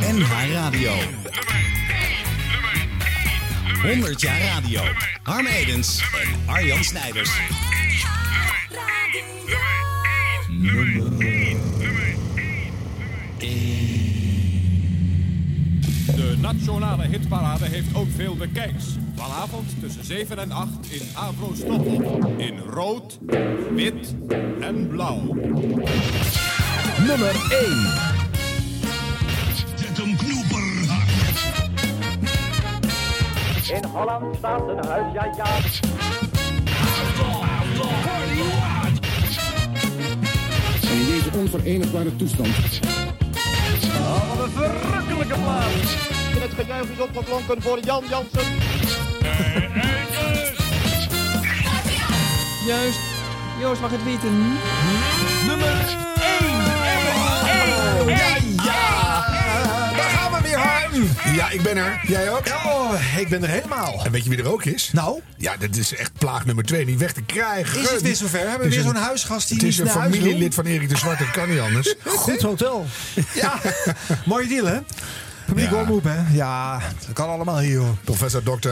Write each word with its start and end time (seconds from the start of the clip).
NH 0.00 0.52
Radio. 0.52 0.92
100 3.82 4.20
jaar 4.20 4.40
radio. 4.40 4.80
Harm 5.22 5.46
Edens 5.46 6.00
en 6.00 6.54
Arjan 6.54 6.84
Snijders. 6.84 7.30
De 16.06 16.36
nationale 16.40 17.06
hitparade 17.06 17.66
heeft 17.68 17.94
ook 17.94 18.08
veel 18.16 18.36
bekijks. 18.36 18.84
Vanavond 19.20 19.80
tussen 19.80 20.04
7 20.04 20.38
en 20.38 20.52
8 20.52 20.68
in 20.90 21.08
Avro 21.14 21.50
Stop. 21.54 21.86
In 22.36 22.58
rood, 22.58 23.18
wit 23.74 24.14
en 24.60 24.88
blauw. 24.88 25.20
Nummer 27.06 27.34
1. 27.50 28.08
In 33.76 33.84
Holland 33.84 34.36
staat 34.36 34.68
een 34.68 34.84
huis, 34.84 35.12
ja 35.12 35.24
ja. 35.36 35.56
En 40.90 40.98
in 40.98 41.06
deze 41.06 41.30
onverenigbare 41.38 42.16
toestand 42.16 42.48
Oh, 44.00 44.36
wat 44.36 44.44
een 44.46 44.50
verrukkelijke 44.50 45.34
plaats. 45.34 46.08
En 46.34 46.40
het 46.40 46.52
gejuich 46.54 46.90
is 46.90 47.00
opgeklonken 47.00 47.62
voor 47.62 47.78
Jan 47.80 48.04
Jansen. 48.08 48.69
Juist. 52.66 52.98
Joost 53.60 53.80
mag 53.80 53.90
het 53.90 54.04
weten. 54.04 54.38
Nummer 55.46 55.68
1. 55.68 55.76
Ja, 58.06 58.36
ja! 58.64 59.24
Daar 59.96 60.10
gaan 60.10 60.32
we 60.32 60.38
weer, 60.42 60.58
Harm! 60.58 61.08
Ja, 61.34 61.50
ik 61.50 61.62
ben 61.62 61.76
er. 61.76 62.00
Jij 62.06 62.30
ook? 62.30 62.42
Oh, 62.66 62.92
ik 63.18 63.28
ben 63.28 63.42
er 63.42 63.48
helemaal. 63.48 64.00
En 64.04 64.10
weet 64.12 64.24
je 64.24 64.30
wie 64.30 64.38
er 64.38 64.52
ook 64.52 64.64
is? 64.64 64.90
Nou, 64.92 65.20
Ja, 65.36 65.56
dat 65.56 65.76
is 65.76 65.94
echt 65.96 66.12
plaag 66.18 66.44
nummer 66.46 66.64
twee. 66.64 66.84
Niet 66.86 66.98
weg 66.98 67.12
te 67.12 67.22
krijgen. 67.22 67.80
is 67.80 67.90
het 67.90 68.02
weer 68.02 68.14
zover? 68.16 68.38
Hebben 68.48 68.68
we 68.68 68.74
weer 68.74 68.84
zo'n 68.84 68.94
huisgast 68.94 69.48
die 69.48 69.56
Het 69.56 69.66
is 69.66 69.78
niet 69.78 69.86
een 69.86 69.92
naar 69.92 70.02
huis 70.02 70.10
wil? 70.14 70.20
familielid 70.22 70.54
van 70.54 70.64
Erik 70.64 70.88
de 70.88 70.96
Zwart. 70.96 71.18
Dat 71.18 71.30
kan 71.30 71.48
niet 71.48 71.60
anders. 71.60 71.94
Goed 72.04 72.42
hotel. 72.42 72.86
Ja, 73.34 73.52
mooie 74.24 74.48
deal 74.48 74.66
hè? 74.66 74.78
Publiek 75.50 75.70
Ja. 75.70 75.80
omroep 75.80 76.04
hè? 76.04 76.34
Ja, 76.36 76.80
dat 77.06 77.12
kan 77.12 77.28
allemaal 77.28 77.58
hier 77.58 77.78
hoor. 77.78 77.94
Professor 78.04 78.42
Dr. 78.42 78.68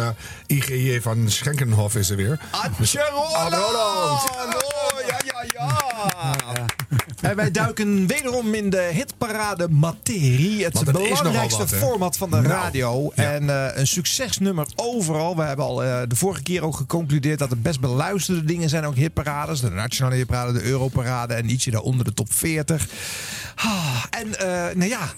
IGJ 0.47 1.01
van 1.01 1.31
Schenkenhof 1.31 1.95
is 1.95 2.11
er 2.11 2.17
weer. 2.17 2.41
Atje 2.51 3.03
Ad 3.03 3.53
Roland. 3.53 4.31
Oh, 4.55 5.07
ja, 5.07 5.17
ja, 5.25 5.45
ja. 5.53 6.67
En 7.21 7.37
wij 7.37 7.51
duiken 7.51 8.07
wederom 8.07 8.55
in 8.55 8.71
de 8.71 8.91
hitparade 8.93 9.69
materie. 9.69 10.65
Het 10.65 10.85
belangrijkste 10.85 11.59
wat, 11.59 11.75
format 11.75 12.17
van 12.17 12.31
de 12.31 12.37
Nou, 12.37 12.49
radio. 12.49 13.11
En 13.15 13.51
eh, 13.51 13.77
een 13.81 13.87
succesnummer 13.87 14.67
overal. 14.77 15.37
We 15.37 15.43
hebben 15.43 15.65
al 15.65 15.85
eh, 15.85 16.01
de 16.09 16.17
vorige 16.17 16.43
keer 16.43 16.63
ook 16.63 16.77
geconcludeerd 16.77 17.39
dat 17.39 17.51
de 17.51 17.57
best 17.57 17.81
beluisterde 17.81 18.45
dingen 18.45 18.69
zijn 18.69 18.85
ook 18.85 18.95
hitparades. 18.97 19.61
De 19.61 19.71
nationale 19.71 20.15
hitparade, 20.17 20.53
de 20.53 20.63
Europarade 20.63 21.35
en 21.35 21.51
ietsje 21.51 21.71
daaronder 21.71 22.05
de 22.05 22.15
top 22.15 22.33
40. 22.33 22.87
Ah, 23.55 24.05
en 24.11 24.39
eh, 24.39 24.75
nou 24.77 24.91
ja... 24.91 25.09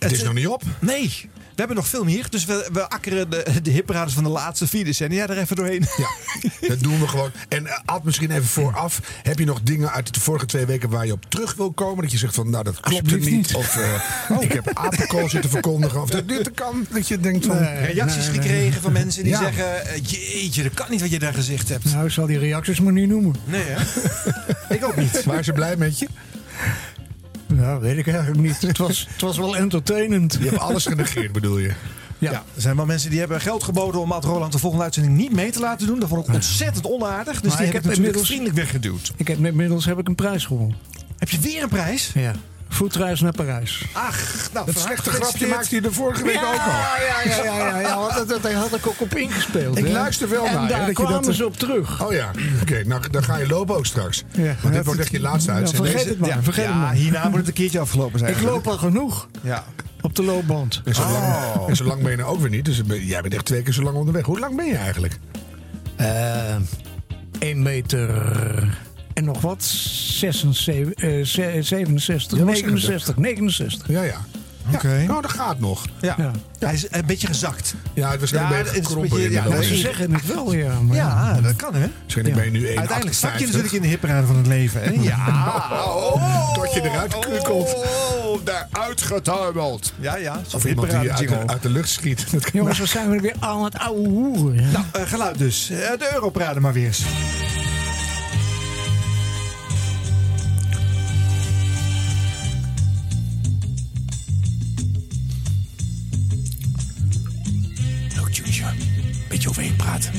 Het 0.00 0.12
is 0.12 0.22
nog 0.22 0.34
niet 0.34 0.46
op. 0.46 0.62
Nee, 0.78 1.28
we 1.60 1.66
hebben 1.66 1.76
nog 1.76 1.86
veel 1.86 2.04
meer. 2.04 2.26
Dus 2.30 2.44
we, 2.44 2.68
we 2.72 2.88
akkeren 2.88 3.30
de, 3.30 3.60
de 3.62 3.82
van 4.06 4.22
de 4.22 4.28
laatste 4.28 4.66
vier 4.66 4.84
decennia 4.84 5.28
er 5.28 5.38
even 5.38 5.56
doorheen. 5.56 5.84
Ja, 5.96 6.68
dat 6.68 6.80
doen 6.80 7.00
we 7.00 7.08
gewoon. 7.08 7.30
En 7.48 7.62
uh, 7.64 7.78
Ad, 7.84 8.04
misschien 8.04 8.30
even 8.30 8.44
vooraf. 8.46 9.00
Heb 9.22 9.38
je 9.38 9.44
nog 9.44 9.60
dingen 9.62 9.92
uit 9.92 10.14
de 10.14 10.20
vorige 10.20 10.46
twee 10.46 10.66
weken 10.66 10.88
waar 10.90 11.06
je 11.06 11.12
op 11.12 11.24
terug 11.28 11.54
wil 11.54 11.72
komen? 11.72 12.02
Dat 12.02 12.12
je 12.12 12.18
zegt 12.18 12.34
van, 12.34 12.50
nou 12.50 12.64
dat 12.64 12.80
klopt 12.80 13.10
er 13.10 13.18
niet. 13.18 13.30
niet. 13.30 13.54
Of 13.54 13.76
uh, 13.76 14.40
ik 14.40 14.52
heb 14.52 14.70
apenkool 14.74 15.28
zitten 15.28 15.50
verkondigen. 15.50 16.02
Of 16.02 16.10
dat 16.10 16.28
dit 16.28 16.50
kan. 16.50 16.86
Dat 16.90 17.08
je 17.08 17.18
denkt 17.20 17.46
van... 17.46 17.58
reacties 17.58 18.26
nee, 18.26 18.30
nee. 18.30 18.40
gekregen 18.40 18.82
van 18.82 18.92
mensen 18.92 19.22
die 19.22 19.32
Ja. 19.32 19.38
zeggen... 19.38 19.86
eh, 19.86 20.02
Jeetje, 20.04 20.62
dat 20.62 20.74
kan 20.74 20.86
niet 20.90 21.00
wat 21.00 21.10
je 21.10 21.18
daar 21.18 21.34
gezegd 21.34 21.68
hebt. 21.68 21.84
Nou, 21.84 22.04
ik 22.04 22.12
zal 22.12 22.26
die 22.26 22.38
reacties 22.38 22.80
maar 22.80 22.92
niet 22.92 23.08
noemen. 23.08 23.34
Nee, 23.44 23.62
hè? 23.66 23.82
ik 24.74 24.84
ook 24.84 24.96
niet. 24.96 25.24
Waren 25.24 25.44
ze 25.44 25.52
blij 25.52 25.76
met 25.76 25.98
je? 25.98 26.08
Nou, 27.54 27.80
weet 27.80 27.98
ik 27.98 28.06
eigenlijk 28.08 28.40
niet. 28.40 28.60
Het 28.68 28.78
was, 28.78 29.06
het 29.12 29.20
was 29.20 29.36
wel 29.38 29.56
entertainend. 29.56 30.36
Je 30.40 30.48
hebt 30.48 30.60
alles 30.60 30.86
genegeerd, 30.86 31.32
bedoel 31.32 31.58
je? 31.58 31.72
Ja. 32.18 32.32
er 32.32 32.42
zijn 32.56 32.76
wel 32.76 32.86
mensen 32.86 33.10
die 33.10 33.18
hebben 33.18 33.40
geld 33.40 33.62
geboden 33.62 34.00
om 34.00 34.12
Ad 34.12 34.24
Roland 34.24 34.52
de 34.52 34.58
volgende 34.58 34.84
uitzending 34.84 35.16
niet 35.16 35.32
mee 35.32 35.50
te 35.50 35.60
laten 35.60 35.86
doen. 35.86 36.00
Dat 36.00 36.08
vond 36.08 36.28
ik 36.28 36.34
ontzettend 36.34 36.86
onaardig. 36.86 37.40
Dus 37.40 37.48
Maar 37.50 37.58
die 37.58 37.66
ik 37.66 37.72
heb 37.72 37.82
ik 37.84 37.88
heb 37.90 37.96
natuurlijk 37.96 37.96
inmiddels- 37.96 38.26
vriendelijk 38.26 38.56
weggeduwd. 38.56 39.12
Ik 39.16 39.28
heb 39.28 39.44
inmiddels 39.44 39.84
heb 39.84 39.98
ik 39.98 40.08
een 40.08 40.14
prijs 40.14 40.44
gewonnen. 40.44 40.76
Heb 41.18 41.28
je 41.30 41.38
weer 41.38 41.62
een 41.62 41.68
prijs? 41.68 42.10
Ja. 42.14 42.32
Voetreis 42.72 43.20
naar 43.20 43.32
Parijs. 43.32 43.84
Ach, 43.92 44.48
nou, 44.52 44.66
Dat 44.66 44.74
van 44.74 44.82
slechte 44.82 45.10
grapje 45.10 45.46
maakte 45.46 45.74
je 45.74 45.80
de 45.80 45.92
vorige 45.92 46.24
week 46.24 46.36
ook 46.36 46.42
al. 46.44 46.54
Ja, 46.56 46.96
ja, 47.24 47.30
ja, 47.36 47.44
ja, 47.44 47.66
ja, 47.68 47.80
ja, 47.80 47.96
want 47.98 48.28
dat, 48.28 48.52
had 48.52 48.74
ik 48.74 48.86
ook 48.86 49.00
op 49.00 49.14
ingespeeld. 49.16 49.78
Ik 49.78 49.84
hè. 49.86 49.92
luister 49.92 50.28
wel 50.28 50.46
en 50.46 50.54
naar 50.54 50.68
daar 50.68 50.78
dat 50.78 50.86
je 50.88 50.92
kwamen 51.04 51.22
dat- 51.22 51.34
ze 51.34 51.46
op 51.46 51.56
terug. 51.56 52.02
Oh 52.06 52.12
ja, 52.12 52.30
oké. 52.62 52.82
nou, 52.86 53.02
dan 53.10 53.24
ga 53.24 53.36
je 53.36 53.46
lopen 53.46 53.76
ook 53.76 53.86
straks. 53.86 54.24
Ja. 54.30 54.42
Want 54.44 54.58
Ja, 54.62 54.70
dit 54.70 54.84
wordt 54.84 55.00
echt 55.00 55.10
je 55.10 55.20
laatste 55.20 55.50
ja, 55.50 55.56
uitzending. 55.56 55.90
vergeet 55.90 56.08
het 56.08 56.18
maar, 56.18 56.28
Ja, 56.28 56.42
vergeet 56.42 56.64
ja, 56.64 56.70
het 56.70 56.80
maar. 56.80 56.92
hierna 56.92 57.28
moet 57.28 57.38
het 57.38 57.46
een 57.48 57.52
keertje 57.52 57.80
afgelopen 57.80 58.18
zijn. 58.18 58.32
Ik 58.36 58.42
loop 58.42 58.66
al 58.66 58.78
genoeg 58.78 59.28
Ja. 59.42 59.64
op 60.00 60.16
de 60.16 60.22
loopband. 60.22 60.80
En 60.84 60.94
zo, 60.94 61.02
lang, 61.02 61.16
Oh. 61.24 61.68
en 61.68 61.76
zo 61.76 61.84
lang 61.84 62.02
ben 62.02 62.10
je 62.10 62.16
nou 62.16 62.30
ook 62.30 62.40
weer 62.40 62.50
niet. 62.50 62.64
Dus 62.64 62.80
jij 62.86 63.20
bent 63.22 63.34
echt 63.34 63.44
twee 63.44 63.62
keer 63.62 63.72
zo 63.72 63.82
lang 63.82 63.96
onderweg. 63.96 64.24
Hoe 64.24 64.38
lang 64.38 64.56
ben 64.56 64.66
je 64.66 64.76
eigenlijk? 64.76 65.18
Eh 65.96 66.54
1 67.38 67.62
meter 67.62 68.10
en 69.14 69.24
nog 69.24 69.40
wat. 69.40 69.64
76, 69.64 70.92
eh, 71.04 71.24
ze- 71.24 71.58
67, 71.60 72.38
Ja, 72.38 72.44
wat 72.44 72.54
zeg 72.56 72.64
je? 72.64 72.70
69, 72.70 73.16
69. 73.16 73.88
Ja, 73.88 74.02
ja. 74.02 74.16
Oké. 74.74 74.94
Ja, 74.94 75.06
nou, 75.06 75.22
dat 75.22 75.30
gaat 75.30 75.60
nog. 75.60 75.84
Ja. 76.00 76.14
Ja. 76.18 76.30
Hij 76.58 76.72
is 76.74 76.86
een 76.90 77.06
beetje 77.06 77.26
gezakt. 77.26 77.74
Ja, 77.94 78.10
het 78.10 78.20
was 78.20 78.32
een 78.32 78.38
Ja, 78.38 78.58
een 78.58 78.66
gekrompen 78.66 79.08
beetje- 79.18 79.30
ja, 79.30 79.62
Ze 79.62 79.76
zeggen 79.76 80.12
het 80.12 80.26
wel, 80.26 80.52
ja. 80.54 80.80
Maar 80.80 80.96
Ja, 80.96 81.40
dat 81.40 81.56
kan 81.56 81.74
hè. 81.74 81.86
Waarschijnlijk 82.00 82.36
ben 82.36 82.44
je 82.44 82.50
nu 82.50 82.58
1,58. 82.66 82.78
Uiteindelijk 82.78 83.16
zak 83.16 83.36
je 83.38 83.46
natuurlijk 83.46 83.72
in 83.72 83.82
de 83.82 83.88
hipparade 83.88 84.26
van 84.26 84.36
het 84.36 84.46
leven. 84.46 84.82
Hè? 84.82 84.90
Ja. 84.90 85.18
Oh, 85.86 86.54
Tot 86.54 86.74
je 86.74 86.82
eruit 86.82 87.18
kukelt. 87.18 87.74
Oh, 88.24 88.44
daaruit 88.44 89.02
getuimeld. 89.02 89.92
Ja, 90.00 90.16
ja. 90.16 90.40
Of 90.54 90.64
iemand 90.64 90.90
die 90.90 91.00
je 91.00 91.12
uit 91.12 91.28
de, 91.28 91.46
uit 91.46 91.62
de 91.62 91.70
lucht 91.70 91.88
schiet. 91.88 92.26
Jongens, 92.52 92.78
we 92.78 92.86
zijn 92.86 93.10
we 93.10 93.20
weer 93.20 93.34
aan 93.38 93.64
het 93.64 93.78
ouwe 93.78 94.08
hoeren. 94.08 94.70
Nou, 94.72 94.84
eh, 94.92 95.02
geluid 95.06 95.38
dus. 95.38 95.70
Eh, 95.70 95.76
de 95.78 96.10
Europarade 96.14 96.60
maar 96.60 96.72
weer 96.72 96.86
eens. 96.86 97.02
Beetje 109.40 109.60
overheen 109.60 109.76
praten. 109.76 110.12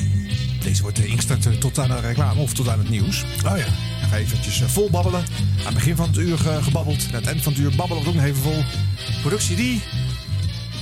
Deze 0.62 0.82
wordt 0.82 0.98
ingestart 0.98 1.60
tot 1.60 1.78
aan 1.78 1.88
de 1.88 2.00
reclame 2.00 2.40
of 2.40 2.54
tot 2.54 2.68
aan 2.68 2.78
het 2.78 2.88
nieuws. 2.88 3.24
Oh 3.46 3.58
ja. 3.58 3.64
Ga 4.10 4.16
eventjes 4.16 4.60
eh, 4.60 4.68
vol 4.68 4.90
babbelen. 4.90 5.20
Aan 5.58 5.64
het 5.64 5.74
begin 5.74 5.96
van 5.96 6.08
het 6.08 6.16
uur 6.16 6.48
eh, 6.48 6.64
gebabbeld. 6.64 7.06
Aan 7.08 7.14
het 7.14 7.26
eind 7.26 7.42
van 7.42 7.52
het 7.52 7.62
uur 7.62 7.72
babbelen 7.76 8.02
we 8.02 8.08
ook 8.08 8.14
nog 8.14 8.24
even 8.24 8.42
vol. 8.42 8.64
Productie 9.20 9.56
die. 9.56 9.82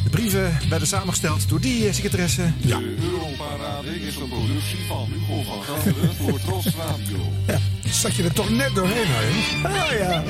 De 0.04 0.10
brieven 0.10 0.58
werden 0.68 0.88
samengesteld 0.88 1.48
door 1.48 1.60
die 1.60 1.86
eh, 1.86 1.94
secretaresse. 1.94 2.52
Ja. 2.56 2.78
De 2.78 2.96
Europarade 3.00 4.00
is 4.00 4.16
een 4.16 4.28
productie 4.28 4.78
van 4.88 5.08
Hugo 5.12 5.42
van 5.42 5.62
Galderen 5.62 6.14
voor 6.14 6.40
Tros 6.40 6.64
Radio. 6.64 7.32
Zat 7.90 8.14
je 8.14 8.22
er 8.22 8.32
toch 8.32 8.50
net 8.50 8.74
doorheen, 8.74 9.06
hè? 9.06 9.68
Ah 9.68 9.98
ja. 9.98 10.22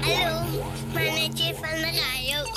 Hallo, 0.00 0.62
mannetje 0.92 1.54
van 1.54 1.80
de 1.80 2.02
radio. 2.02 2.50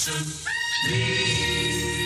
Hilversum. 0.00 0.40
Go! 0.88 1.99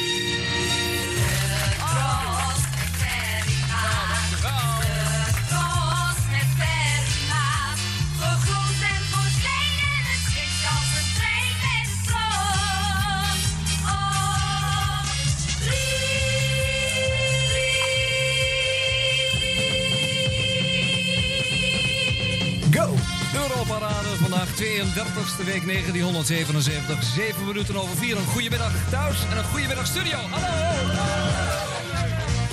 30e 24.92 25.44
week 25.44 25.64
1977. 25.66 27.02
7 27.02 27.46
minuten 27.46 27.76
over 27.76 27.96
4. 27.96 28.16
Een 28.16 28.26
goede 28.26 28.50
middag 28.50 28.72
thuis 28.90 29.16
en 29.30 29.36
een 29.36 29.44
goede 29.44 29.66
middag 29.66 29.86
studio. 29.86 30.18
Hallo! 30.30 31.64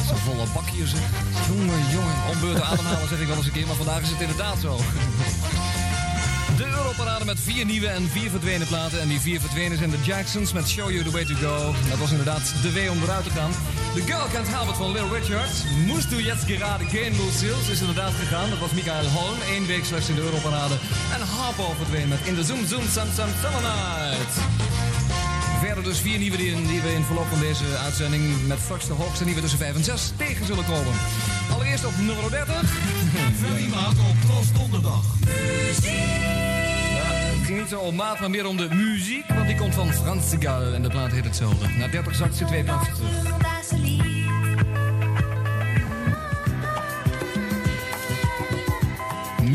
Zo 0.08 0.16
volle 0.16 0.46
bak 0.54 0.68
hier 0.70 0.88
zeg. 0.88 1.00
Jongen, 1.48 1.90
jongen. 1.92 2.16
Om 2.30 2.62
ademhalen 2.62 3.08
zeg 3.08 3.20
ik 3.20 3.28
wel 3.28 3.38
eens 3.38 3.46
een 3.46 3.52
keer, 3.52 3.68
maar 3.68 3.76
vandaag 3.76 4.02
is 4.02 4.10
het 4.10 4.22
inderdaad 4.22 4.58
zo. 4.62 4.80
De 6.92 6.98
Europarade 6.98 7.26
met 7.26 7.40
vier 7.40 7.66
nieuwe 7.66 7.88
en 7.88 8.10
vier 8.10 8.30
verdwenen 8.30 8.68
platen. 8.68 9.02
En 9.02 9.08
die 9.08 9.20
vier 9.20 9.40
verdwenen 9.40 9.78
zijn 9.78 9.90
de 9.90 9.98
Jacksons 10.04 10.54
met 10.54 10.70
Show 10.70 10.90
You 10.92 11.04
The 11.04 11.12
Way 11.12 11.26
To 11.26 11.36
Go. 11.36 11.74
Dat 11.90 11.98
was 11.98 12.12
inderdaad 12.12 12.54
de 12.62 12.74
way 12.74 12.88
om 12.88 13.04
eruit 13.04 13.24
te 13.24 13.30
gaan. 13.30 13.52
The 13.94 14.02
Girl 14.02 14.28
Can't 14.34 14.48
Help 14.48 14.70
It 14.70 14.76
van 14.76 14.92
Lil 14.92 15.08
Richard. 15.14 15.54
Moest 15.86 16.10
du 16.10 16.24
jetzt 16.24 16.46
gerade 16.46 16.86
gehen, 16.86 17.14
Lucille? 17.26 17.72
is 17.72 17.80
inderdaad 17.80 18.14
gegaan. 18.14 18.50
Dat 18.50 18.60
was 18.60 18.72
Michael 18.72 19.06
Holm. 19.06 19.38
Eén 19.56 19.66
week 19.66 19.86
slechts 19.86 20.10
in 20.10 20.16
de 20.16 20.22
Europarade. 20.22 20.76
En 21.14 21.22
Harpo 21.36 21.74
verdween 21.78 22.08
met 22.08 22.20
In 22.24 22.36
the 22.36 22.44
Zoom 22.44 22.66
Zoom 22.66 22.86
Sam 22.96 23.08
Sam. 23.16 23.30
Verder 25.62 25.84
dus 25.84 26.00
vier 26.00 26.18
nieuwe 26.18 26.38
die, 26.38 26.56
die 26.68 26.82
we 26.82 26.94
in 26.94 27.04
verloop 27.04 27.28
van 27.30 27.40
deze 27.40 27.66
uitzending 27.84 28.24
met 28.48 28.60
straks 28.64 28.88
de 28.88 28.94
hoogste 28.94 29.26
nieuwe 29.26 29.42
tussen 29.42 29.60
5 29.60 29.76
en 29.76 29.84
6 29.84 30.12
tegen 30.18 30.46
zullen 30.46 30.66
komen. 30.66 30.94
Allereerst 31.52 31.86
op 31.86 31.94
nummer 31.98 32.30
30. 32.30 32.56
Ferry 33.42 33.68
Maat 33.70 33.98
op 34.10 34.16
Tros 34.26 34.52
Donderdag. 34.52 35.04
Het 35.26 36.41
niet 37.52 37.68
zo 37.70 37.80
om 37.80 37.96
maat, 37.96 38.20
maar 38.20 38.30
meer 38.30 38.46
om 38.46 38.58
de 38.58 38.68
muziek, 38.70 39.28
want 39.28 39.48
die 39.48 39.58
komt 39.58 39.76
van 39.76 39.94
Frans 39.94 40.30
de 40.30 40.38
Gal 40.40 40.74
en 40.74 40.82
de 40.82 40.90
plaat 40.90 41.12
heet 41.12 41.24
hetzelfde. 41.24 41.68
Na 41.78 41.88
30 41.88 42.16
zakt 42.16 42.36
ze 42.36 42.46
twee 42.46 42.64
plaatsen 42.64 42.94
terug. 42.94 44.21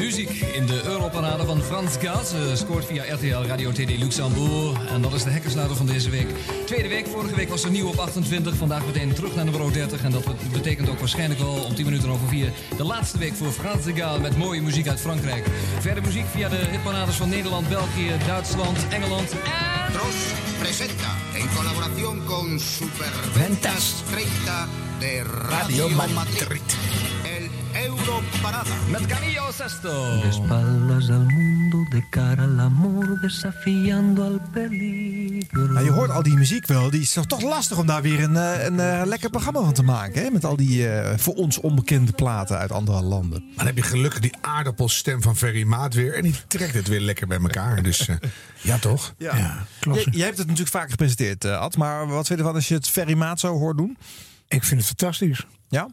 Muziek 0.06 0.30
in 0.30 0.66
de 0.66 0.82
Europarade 0.84 1.44
van 1.44 1.62
Frans 1.62 1.96
Gals. 1.96 2.28
Ze 2.28 2.52
scoort 2.54 2.84
via 2.84 3.04
RTL 3.14 3.46
Radio 3.46 3.70
TD 3.72 3.98
Luxembourg. 3.98 4.90
En 4.90 5.02
dat 5.02 5.12
is 5.12 5.22
de 5.22 5.30
hekkersluiter 5.30 5.76
van 5.76 5.86
deze 5.86 6.10
week. 6.10 6.26
Tweede 6.66 6.88
week, 6.88 7.06
vorige 7.06 7.34
week 7.34 7.48
was 7.48 7.60
ze 7.60 7.70
nieuw 7.70 7.88
op 7.88 7.98
28. 7.98 8.54
Vandaag 8.54 8.86
meteen 8.86 9.14
terug 9.14 9.34
naar 9.34 9.44
nummer 9.44 9.72
30. 9.72 10.04
En 10.04 10.10
dat 10.10 10.24
betekent 10.52 10.88
ook 10.88 10.98
waarschijnlijk 10.98 11.40
wel 11.40 11.54
om 11.64 11.74
10 11.74 11.84
minuten 11.84 12.10
over 12.10 12.28
4... 12.28 12.52
de 12.76 12.84
laatste 12.84 13.18
week 13.18 13.34
voor 13.34 13.50
Frans 13.50 13.84
de 13.84 13.94
Gaal 13.94 14.20
met 14.20 14.36
mooie 14.36 14.62
muziek 14.62 14.88
uit 14.88 15.00
Frankrijk. 15.00 15.46
Verder 15.80 16.02
muziek 16.02 16.26
via 16.26 16.48
de 16.48 16.66
hitparades 16.70 17.16
van 17.16 17.28
Nederland, 17.28 17.68
België, 17.68 18.12
Duitsland, 18.26 18.78
Engeland 18.90 19.30
en... 19.30 19.92
Tros 19.92 20.16
presenta, 20.58 21.10
en 21.34 21.48
colaboración 21.56 22.24
con 22.24 22.60
Superventas 22.60 24.02
30 24.10 24.68
de 24.98 25.22
Radio 25.48 25.88
Madrid, 25.88 26.76
Europarada. 27.84 28.62
Met 28.90 29.06
Camillo 29.06 29.50
Sesto. 29.52 30.20
De 30.20 30.26
espaldas 30.28 31.10
al 31.10 31.24
mundo, 31.24 31.84
de 31.90 32.08
cara 32.10 32.42
al 32.42 32.58
amor, 32.58 33.18
desafiando 33.20 34.22
al 34.22 34.40
peligro. 34.52 35.66
Nou, 35.66 35.84
je 35.84 35.90
hoort 35.90 36.10
al 36.10 36.22
die 36.22 36.34
muziek 36.34 36.66
wel. 36.66 36.90
Die 36.90 37.00
is 37.00 37.12
toch, 37.12 37.26
toch 37.26 37.42
lastig 37.42 37.78
om 37.78 37.86
daar 37.86 38.02
weer 38.02 38.22
een, 38.22 38.36
eh, 38.36 38.64
een, 38.64 38.80
eh, 38.80 39.02
lekker 39.04 39.30
programma 39.30 39.60
van 39.60 39.72
te 39.72 39.82
maken. 39.82 40.22
Hè? 40.22 40.30
Met 40.30 40.44
al 40.44 40.56
die 40.56 40.88
eh, 40.88 41.18
voor 41.18 41.34
ons 41.34 41.58
onbekende 41.58 42.12
platen 42.12 42.58
uit 42.58 42.72
andere 42.72 43.02
landen. 43.02 43.44
Maar 43.46 43.56
dan 43.56 43.66
heb 43.66 43.76
je 43.76 43.82
gelukkig 43.82 44.20
die 44.20 44.34
aardappelstem 44.40 45.22
van 45.22 45.36
Ferry 45.36 45.62
Maat 45.62 45.94
weer. 45.94 46.14
En 46.14 46.22
die 46.22 46.34
trekt 46.46 46.74
het 46.74 46.88
weer 46.88 47.00
lekker 47.00 47.26
bij 47.26 47.38
elkaar. 47.38 47.82
Dus 47.82 48.08
eh, 48.08 48.16
ja, 48.60 48.78
toch? 48.78 49.14
Ja. 49.18 49.66
Jij, 49.80 50.06
jij 50.10 50.24
hebt 50.24 50.38
het 50.38 50.46
natuurlijk 50.46 50.76
vaak 50.76 50.90
gepresenteerd, 50.90 51.44
Ad. 51.44 51.76
Maar 51.76 52.06
wat 52.06 52.26
vind 52.26 52.28
je 52.28 52.44
ervan 52.44 52.54
als 52.54 52.68
je 52.68 52.74
het 52.74 52.88
Ferry 52.88 53.14
Maat 53.14 53.40
zo 53.40 53.58
hoort 53.58 53.76
doen? 53.76 53.96
Ik 54.48 54.64
vind 54.64 54.80
het 54.80 54.88
fantastisch. 54.88 55.46
Ja? 55.68 55.88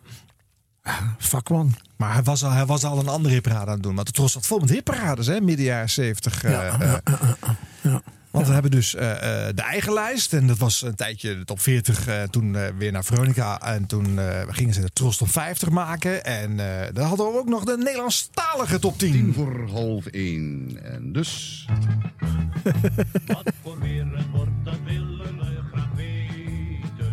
Vakman. 1.17 1.75
Maar 1.97 2.13
hij 2.13 2.23
was 2.23 2.43
al, 2.43 2.51
hij 2.51 2.65
was 2.65 2.83
al 2.83 2.99
een 2.99 3.07
andere 3.07 3.33
hitparade 3.33 3.65
aan 3.67 3.73
het 3.73 3.83
doen. 3.83 3.95
Want 3.95 4.07
het 4.07 4.17
was 4.17 4.33
dat 4.33 4.45
vol 4.45 4.59
met 4.59 4.69
hitparades, 4.69 5.27
hè? 5.27 5.41
Midden 5.41 5.65
jaren 5.65 5.89
70. 5.89 6.43
eh, 6.43 6.67
eh. 6.83 7.95
Want 8.31 8.47
we 8.47 8.53
hebben 8.53 8.71
dus 8.71 8.95
eh, 8.95 9.11
eh, 9.47 9.55
de 9.55 9.61
eigen 9.61 9.93
lijst. 9.93 10.33
En 10.33 10.47
dat 10.47 10.57
was 10.57 10.81
een 10.81 10.95
tijdje 10.95 11.37
de 11.37 11.45
top 11.45 11.59
40. 11.59 12.07
eh, 12.07 12.23
toen 12.23 12.57
weer 12.77 12.91
naar 12.91 13.03
Veronica. 13.03 13.61
En 13.61 13.85
toen 13.85 14.19
eh, 14.19 14.41
gingen 14.47 14.73
ze 14.73 14.81
de 14.81 14.89
Tros 14.93 15.17
top 15.17 15.29
50 15.29 15.69
maken. 15.69 16.25
En 16.25 16.59
eh 16.59 16.93
dan 16.93 17.05
hadden 17.07 17.25
we 17.31 17.37
ook 17.37 17.47
nog 17.49 17.63
de 17.63 17.77
Nederlandstalige 17.77 18.79
top 18.79 18.97
10. 18.97 19.11
Tien 19.11 19.33
voor 19.33 19.67
half 19.69 20.05
één. 20.05 20.79
En 20.83 21.11
dus... 21.13 21.65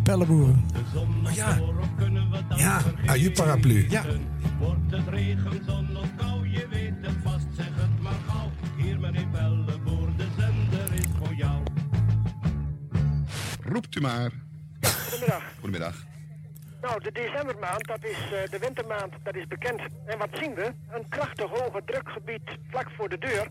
Pelleboeren. 0.02 0.64
Oh 0.94 1.32
ja. 1.34 1.58
Ja, 2.56 2.80
aju 3.06 3.30
paraplu. 3.30 3.86
Ja. 3.88 4.04
Wordt 4.58 4.90
het 4.90 5.08
regen, 5.08 5.64
zon 5.66 5.96
of 5.96 6.08
kou, 6.16 6.48
je 6.48 6.68
weet 6.68 6.94
het 7.00 7.16
vast, 7.22 7.46
zeg 7.56 7.66
het 7.66 8.00
maar 8.02 8.20
gauw. 8.26 8.50
Hier 8.76 9.00
meneer 9.00 9.26
Pelleboer, 9.26 10.08
de 10.16 10.26
zender 10.38 10.94
is 10.94 11.06
voor 11.18 11.34
jou. 11.34 11.62
Roept 13.62 13.96
u 13.96 14.00
maar. 14.00 14.30
Goedemiddag. 14.80 15.42
Goedemiddag. 15.60 16.08
Nou, 16.80 17.02
de 17.02 17.12
decembermaand, 17.12 17.86
dat 17.86 18.04
is 18.04 18.32
eh, 18.32 18.50
de 18.50 18.58
wintermaand, 18.58 19.12
dat 19.22 19.34
is 19.34 19.46
bekend. 19.46 19.80
En 20.06 20.18
wat 20.18 20.28
zien 20.32 20.54
we? 20.54 20.72
Een 20.88 21.08
krachtig 21.08 21.50
hoge 21.50 21.82
drukgebied 21.84 22.58
vlak 22.70 22.90
voor 22.96 23.08
de 23.08 23.18
deur 23.18 23.48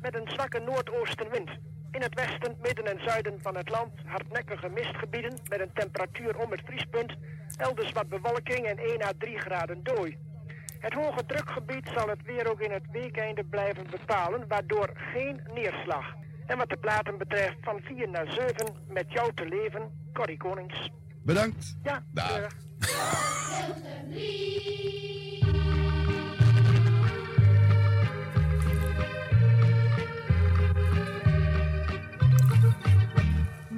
met 0.00 0.14
een 0.14 0.28
zwakke 0.28 0.58
noordoostenwind. 0.58 1.50
In 1.92 2.02
het 2.02 2.14
westen, 2.14 2.56
midden 2.62 2.84
en 2.84 3.04
zuiden 3.04 3.38
van 3.42 3.56
het 3.56 3.68
land 3.68 3.92
hardnekkige 4.04 4.68
mistgebieden 4.68 5.38
met 5.48 5.60
een 5.60 5.72
temperatuur 5.74 6.38
om 6.38 6.50
het 6.50 6.60
vriespunt. 6.64 7.12
Elders 7.56 7.92
wat 7.92 8.08
bewolking 8.08 8.66
en 8.66 8.78
1 8.78 9.02
à 9.02 9.12
3 9.18 9.38
graden 9.38 9.82
dooi. 9.82 10.18
Het 10.78 10.92
hoge 10.92 11.26
drukgebied 11.26 11.90
zal 11.94 12.08
het 12.08 12.22
weer 12.24 12.50
ook 12.50 12.60
in 12.60 12.70
het 12.70 12.90
weekeinde 12.92 13.44
blijven 13.44 13.86
bepalen, 13.90 14.48
waardoor 14.48 14.90
geen 14.94 15.40
neerslag. 15.54 16.14
En 16.46 16.58
wat 16.58 16.68
de 16.68 16.76
platen 16.76 17.18
betreft 17.18 17.56
van 17.60 17.80
4 17.82 18.08
naar 18.08 18.32
7 18.32 18.66
met 18.88 19.12
jou 19.12 19.34
te 19.34 19.46
leven, 19.46 20.08
Corrie 20.12 20.36
Konings. 20.36 20.90
Bedankt. 21.22 21.76
Ja, 21.82 22.04
Dag. 22.12 22.48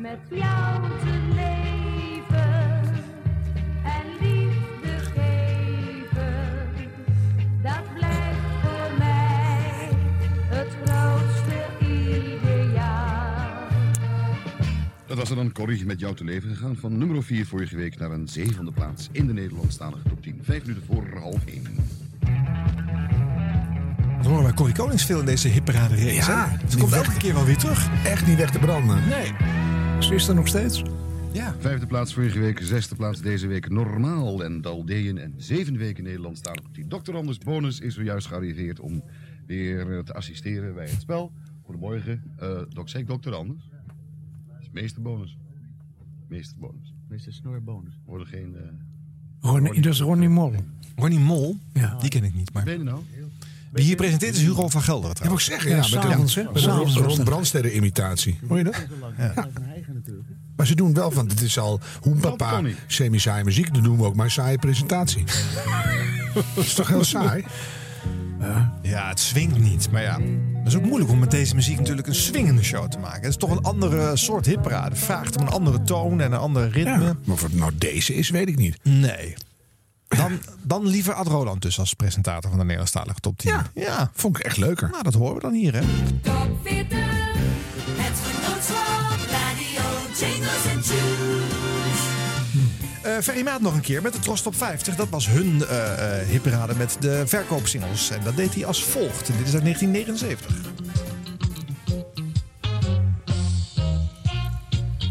Met 0.04 0.18
jou 0.28 0.82
te 0.98 1.18
leven 1.34 2.82
en 3.84 4.06
liefde 4.20 4.98
geven, 5.14 6.68
dat 7.62 7.94
blijft 7.94 8.38
voor 8.62 8.98
mij 8.98 9.88
het 10.48 10.68
grootste 10.84 11.66
ideaal. 11.80 13.68
Dat 15.06 15.16
was 15.16 15.30
er 15.30 15.36
dan 15.36 15.52
Corrie 15.52 15.86
met 15.86 16.00
jou 16.00 16.14
te 16.14 16.24
leven 16.24 16.54
gegaan. 16.54 16.76
Van 16.76 16.98
nummer 16.98 17.22
4 17.22 17.46
vorige 17.46 17.76
week 17.76 17.98
naar 17.98 18.10
een 18.10 18.28
zevende 18.28 18.72
plaats 18.72 19.08
in 19.12 19.26
de 19.26 19.32
Nederlandstalige 19.32 20.08
top 20.08 20.22
10. 20.22 20.40
Vijf 20.42 20.62
minuten 20.66 20.86
voor 20.86 21.18
half 21.20 21.44
één. 21.44 21.64
Dat 24.16 24.26
horen 24.26 24.42
wij 24.42 24.52
Corrie 24.52 24.74
Konings 24.74 25.04
veel 25.04 25.18
in 25.18 25.26
deze 25.26 25.48
hipparade 25.48 25.94
race. 25.94 26.30
Ja, 26.30 26.48
hè? 26.48 26.68
Ze 26.68 26.78
komt 26.78 26.92
elke 26.92 27.16
keer 27.16 27.34
wel 27.34 27.44
weer 27.44 27.58
terug. 27.58 27.88
Echt 28.04 28.26
niet 28.26 28.36
weg 28.36 28.50
te 28.50 28.58
branden. 28.58 29.08
Nee. 29.08 29.53
Ze 30.04 30.14
is 30.14 30.28
er 30.28 30.34
nog 30.34 30.48
steeds. 30.48 30.82
Ja. 31.32 31.54
Vijfde 31.58 31.86
plaats 31.86 32.14
vorige 32.14 32.38
week, 32.38 32.60
zesde 32.62 32.94
plaats 32.94 33.20
deze 33.20 33.46
week 33.46 33.68
normaal 33.70 34.44
en 34.44 34.60
Daldeën. 34.60 35.18
En 35.18 35.34
zeven 35.36 35.76
weken 35.76 36.04
Nederlandstalig 36.04 36.62
10. 36.72 36.88
Dr. 36.88 37.14
Anders 37.16 37.38
Bonus 37.38 37.80
is 37.80 37.94
zojuist 37.94 38.26
gearriveerd 38.26 38.80
om 38.80 39.02
weer 39.46 39.96
eh, 39.96 39.98
te 39.98 40.14
assisteren 40.14 40.74
bij 40.74 40.88
het 40.88 41.00
spel. 41.00 41.32
Goedemorgen. 41.62 42.22
Eh 42.38 42.60
dok, 42.68 42.88
zeg 42.88 43.04
Dr. 43.04 43.32
Anders? 43.34 43.68
Dat 44.48 44.60
is 44.60 44.68
meester 44.72 45.02
bonus. 45.02 45.36
Meester 46.28 46.56
bonus. 46.58 46.94
Meester 47.08 47.32
Snorbonus. 47.32 47.98
Worden 48.04 48.26
geen... 48.26 48.56
eh, 48.56 49.50
Ronnie, 49.50 49.80
dat 49.80 49.92
is 49.92 50.00
Ronnie 50.00 50.28
Mol. 50.28 50.52
Ronnie 50.96 51.18
Mol? 51.18 51.56
Ja. 51.72 51.96
Die 52.00 52.08
ken 52.10 52.24
ik 52.24 52.34
niet. 52.34 52.52
Maar... 52.52 52.64
Ben 52.64 52.78
je 52.78 52.84
nou? 52.84 53.02
Wie 53.74 53.84
hier 53.84 53.96
presenteert 53.96 54.34
is 54.34 54.42
Hugo 54.42 54.68
van 54.68 54.82
Gelderen 54.82 55.16
Ja, 55.22 55.28
moet 55.28 55.38
ik 55.38 55.44
zeggen, 55.44 55.70
ja, 55.70 55.76
Ja, 55.76 55.80
met 55.82 55.88
S'avonds 55.88 56.34
was 56.52 57.06
Ron 57.06 57.16
dat. 57.16 57.24
Brandstede 57.24 57.74
imitatie. 57.74 58.38
Hoor 58.48 58.58
je 58.58 58.64
dat? 58.64 58.86
Ja. 59.18 59.48
Maar 60.56 60.66
ze 60.66 60.74
doen 60.74 60.94
wel 60.94 61.10
van, 61.10 61.28
het 61.28 61.40
is 61.40 61.58
al 61.58 61.80
hoenpapa, 62.00 62.50
Tony. 62.50 62.74
semi-saaie 62.86 63.44
muziek. 63.44 63.74
Dan 63.74 63.82
doen 63.82 63.96
we 63.96 64.04
ook 64.04 64.14
maar 64.14 64.24
een 64.24 64.30
saaie 64.30 64.58
presentatie. 64.58 65.24
dat 66.54 66.64
is 66.64 66.74
toch 66.74 66.88
heel 66.88 67.04
saai? 67.04 67.44
Ja, 68.82 69.08
het 69.08 69.20
swingt 69.20 69.58
niet. 69.58 69.90
Maar 69.90 70.02
ja, 70.02 70.18
dat 70.52 70.66
is 70.66 70.76
ook 70.76 70.84
moeilijk 70.84 71.10
om 71.10 71.18
met 71.18 71.30
deze 71.30 71.54
muziek 71.54 71.78
natuurlijk 71.78 72.06
een 72.06 72.14
swingende 72.14 72.62
show 72.62 72.88
te 72.88 72.98
maken. 72.98 73.20
Het 73.20 73.30
is 73.30 73.36
toch 73.36 73.50
een 73.50 73.62
andere 73.62 74.16
soort 74.16 74.46
hitparade. 74.46 74.88
Het 74.88 75.04
vraagt 75.04 75.36
om 75.36 75.42
een 75.42 75.52
andere 75.52 75.82
toon 75.82 76.20
en 76.20 76.32
een 76.32 76.38
ander 76.38 76.70
ritme. 76.70 76.90
Ja. 76.90 76.98
Maar 76.98 77.34
of 77.34 77.42
het 77.42 77.54
nou 77.54 77.72
deze 77.74 78.14
is, 78.14 78.30
weet 78.30 78.48
ik 78.48 78.56
niet. 78.56 78.78
Nee. 78.82 79.34
Dan, 80.08 80.38
dan 80.62 80.86
liever 80.86 81.14
Ad 81.14 81.26
Roland 81.26 81.62
dus 81.62 81.78
als 81.78 81.94
presentator 81.94 82.50
van 82.50 82.58
de 82.58 82.64
Nederlandstalige 82.64 83.20
top 83.20 83.38
10. 83.38 83.50
Ja. 83.50 83.66
ja. 83.74 84.10
Vond 84.14 84.38
ik 84.38 84.44
echt 84.44 84.56
leuker. 84.56 84.88
Nou, 84.90 85.02
dat 85.02 85.14
horen 85.14 85.34
we 85.34 85.40
dan 85.40 85.52
hier, 85.52 85.74
hè? 85.74 85.80
Top 86.22 86.48
40, 86.62 86.93
Ferry 93.22 93.42
Maat 93.42 93.60
nog 93.60 93.74
een 93.74 93.80
keer 93.80 94.02
met 94.02 94.12
de 94.12 94.18
Tros 94.18 94.42
Top 94.42 94.54
50. 94.54 94.96
Dat 94.96 95.08
was 95.08 95.28
hun 95.28 95.64
eh 95.64 96.20
eh, 96.20 96.28
hitparade 96.28 96.74
met 96.74 96.96
de 97.00 97.22
verkoopsingles. 97.26 98.10
En 98.10 98.20
dat 98.24 98.36
deed 98.36 98.54
hij 98.54 98.66
als 98.66 98.84
volgt. 98.84 99.28
En 99.28 99.36
dit 99.36 99.46
is 99.46 99.54
uit 99.54 99.62
1979. 99.62 100.56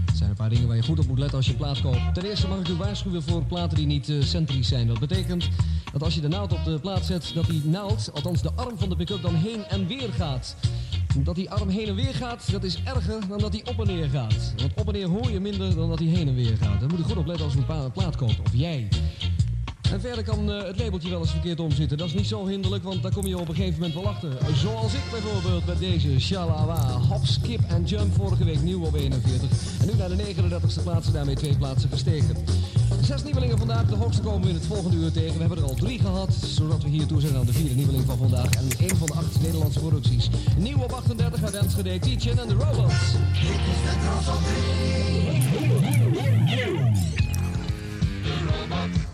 Er 0.06 0.16
zijn 0.16 0.30
een 0.30 0.36
paar 0.36 0.50
dingen 0.50 0.68
waar 0.68 0.76
je 0.76 0.84
goed 0.84 1.00
op 1.00 1.08
moet 1.08 1.20
letten 1.20 1.38
als 1.38 1.48
je 1.48 1.54
plaat 1.54 1.82
koopt. 1.82 2.14
Ten 2.14 2.26
eerste 2.26 2.48
mag 2.48 2.60
ik 2.60 2.68
u 2.68 2.74
waarschuwen 2.74 3.24
voor 3.24 3.44
platen 3.44 3.78
die 3.78 3.86
niet 3.86 4.10
eh, 4.10 4.22
centrisch 4.22 4.68
zijn. 4.68 4.88
Dat 4.88 5.00
betekent 5.00 5.50
dat 5.92 6.04
als 6.04 6.16
je 6.16 6.22
de 6.22 6.28
naald 6.28 6.54
op 6.54 6.64
de 6.66 6.80
plaat 6.80 7.06
zet, 7.06 7.32
dat 7.34 7.46
die 7.46 7.62
naald, 7.66 8.10
althans 8.14 8.42
de 8.42 8.52
arm 8.56 8.78
van 8.78 8.90
de 8.90 8.96
pick-up, 8.96 9.22
dan 9.22 9.36
heen 9.36 9.66
en 9.66 9.88
weer 9.88 10.10
gaat. 10.18 10.56
Dat 11.18 11.36
die 11.36 11.50
arm 11.50 11.70
heen 11.70 11.88
en 11.88 11.96
weer 11.96 12.14
gaat, 12.14 12.52
dat 12.52 12.64
is 12.64 12.82
erger 12.84 13.28
dan 13.28 13.38
dat 13.40 13.54
hij 13.54 13.62
op 13.66 13.80
en 13.88 13.96
neer 13.96 14.10
gaat. 14.10 14.54
Want 14.58 14.72
op 14.80 14.88
en 14.88 14.94
neer 14.94 15.08
hoor 15.08 15.32
je 15.32 15.40
minder 15.40 15.76
dan 15.76 15.90
dat 15.90 16.00
hij 16.00 16.08
heen 16.08 16.28
en 16.28 16.36
weer 16.36 16.58
gaat. 16.58 16.80
Daar 16.80 16.90
moet 16.90 16.98
je 16.98 17.04
goed 17.04 17.18
op 17.18 17.26
letten 17.26 17.46
als 17.46 17.56
een 17.56 17.66
pa- 17.66 17.90
plaat 17.90 18.16
komt. 18.16 18.40
Of 18.40 18.52
jij. 18.54 18.88
En 19.92 20.02
verder 20.02 20.24
kan 20.24 20.52
eh, 20.52 20.64
het 20.68 20.80
labeltje 20.80 21.10
wel 21.10 21.20
eens 21.20 21.32
verkeerd 21.32 21.60
omzitten. 21.60 21.98
Dat 21.98 22.08
is 22.08 22.14
niet 22.14 22.28
zo 22.28 22.48
hinderlijk, 22.48 22.84
want 22.84 23.02
daar 23.04 23.12
kom 23.14 23.28
je 23.28 23.38
op 23.40 23.50
een 23.50 23.56
gegeven 23.56 23.80
moment 23.80 23.94
wel 23.94 24.08
achter. 24.08 24.38
Zoals 24.56 24.94
ik 24.94 25.02
bijvoorbeeld 25.12 25.66
met 25.66 25.80
deze 25.80 26.20
Shalawa. 26.20 26.92
Hop, 26.92 27.26
skip 27.26 27.60
en 27.68 27.84
jump. 27.84 28.14
Vorige 28.16 28.44
week 28.44 28.62
nieuw 28.62 28.84
op 28.86 28.94
41. 28.96 29.50
En 29.82 29.86
nu 29.88 29.94
naar 29.98 30.10
de 30.10 30.16
39ste 30.16 30.84
plaats 30.84 31.08
en 31.08 31.14
daarmee 31.14 31.36
twee 31.36 31.58
plaatsen 31.58 31.90
gestegen. 31.90 32.36
Zes 33.06 33.24
nieuwelingen 33.24 33.58
vandaag. 33.58 33.86
De 33.86 33.96
hoogste 33.96 34.22
komen 34.22 34.42
we 34.42 34.50
in 34.50 34.56
het 34.56 34.66
volgende 34.66 34.98
uur 34.98 35.12
tegen. 35.12 35.34
We 35.34 35.40
hebben 35.40 35.58
er 35.58 35.64
al 35.64 35.76
drie 35.76 36.00
gehad, 36.00 36.34
zodat 36.34 36.84
we 36.84 36.90
hier 36.90 37.06
toe 37.06 37.22
zijn 37.22 37.36
aan 37.36 37.46
de 37.46 37.54
vierde 37.54 37.76
nieuweling 37.76 38.06
van 38.06 38.18
vandaag. 38.18 38.50
En 38.50 38.68
een 38.80 38.96
van 38.98 39.08
de 39.08 39.14
acht 39.14 39.42
Nederlandse 39.42 39.80
producties. 39.80 40.30
Nieuw 40.58 40.78
op 40.78 40.92
38 40.92 41.44
uit 41.44 41.54
Enschede, 41.54 42.00
Teachin 42.00 42.40
en 42.40 42.48
de 42.48 42.54
Robots. 42.54 43.16
Hmm, 48.70 49.13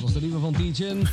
Dat 0.00 0.12
was 0.12 0.20
de 0.20 0.26
nieuwe 0.26 0.40
van 0.40 0.52
Teachin. 0.52 1.06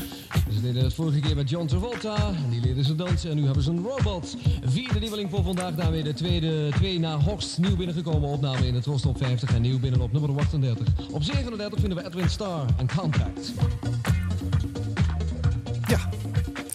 Ze 0.53 0.61
deden 0.61 0.83
het 0.83 0.93
vorige 0.93 1.19
keer 1.19 1.35
met 1.35 1.49
John 1.49 1.65
Travolta. 1.65 2.31
Die 2.49 2.61
leerden 2.61 2.83
ze 2.83 2.95
dansen 2.95 3.29
en 3.29 3.35
nu 3.35 3.45
hebben 3.45 3.63
ze 3.63 3.71
een 3.71 3.83
robot. 3.83 4.37
Vierde 4.65 4.99
nieuweling 4.99 5.29
voor 5.29 5.43
vandaag. 5.43 5.75
Daarmee 5.75 6.03
de 6.03 6.13
tweede, 6.13 6.69
twee 6.75 6.99
na 6.99 7.19
Hoogst 7.19 7.57
nieuw 7.57 7.75
binnengekomen 7.75 8.29
opname 8.29 8.67
in 8.67 8.75
het 8.75 8.85
Rost 8.85 9.05
op 9.05 9.17
50. 9.17 9.53
En 9.53 9.61
nieuw 9.61 9.79
binnen 9.79 10.01
op 10.01 10.11
nummer 10.11 10.39
38. 10.39 10.87
Op 11.11 11.23
37 11.23 11.79
vinden 11.79 11.97
we 11.97 12.05
Edwin 12.05 12.29
Starr 12.29 12.65
en 12.77 12.87
Contract. 12.95 13.53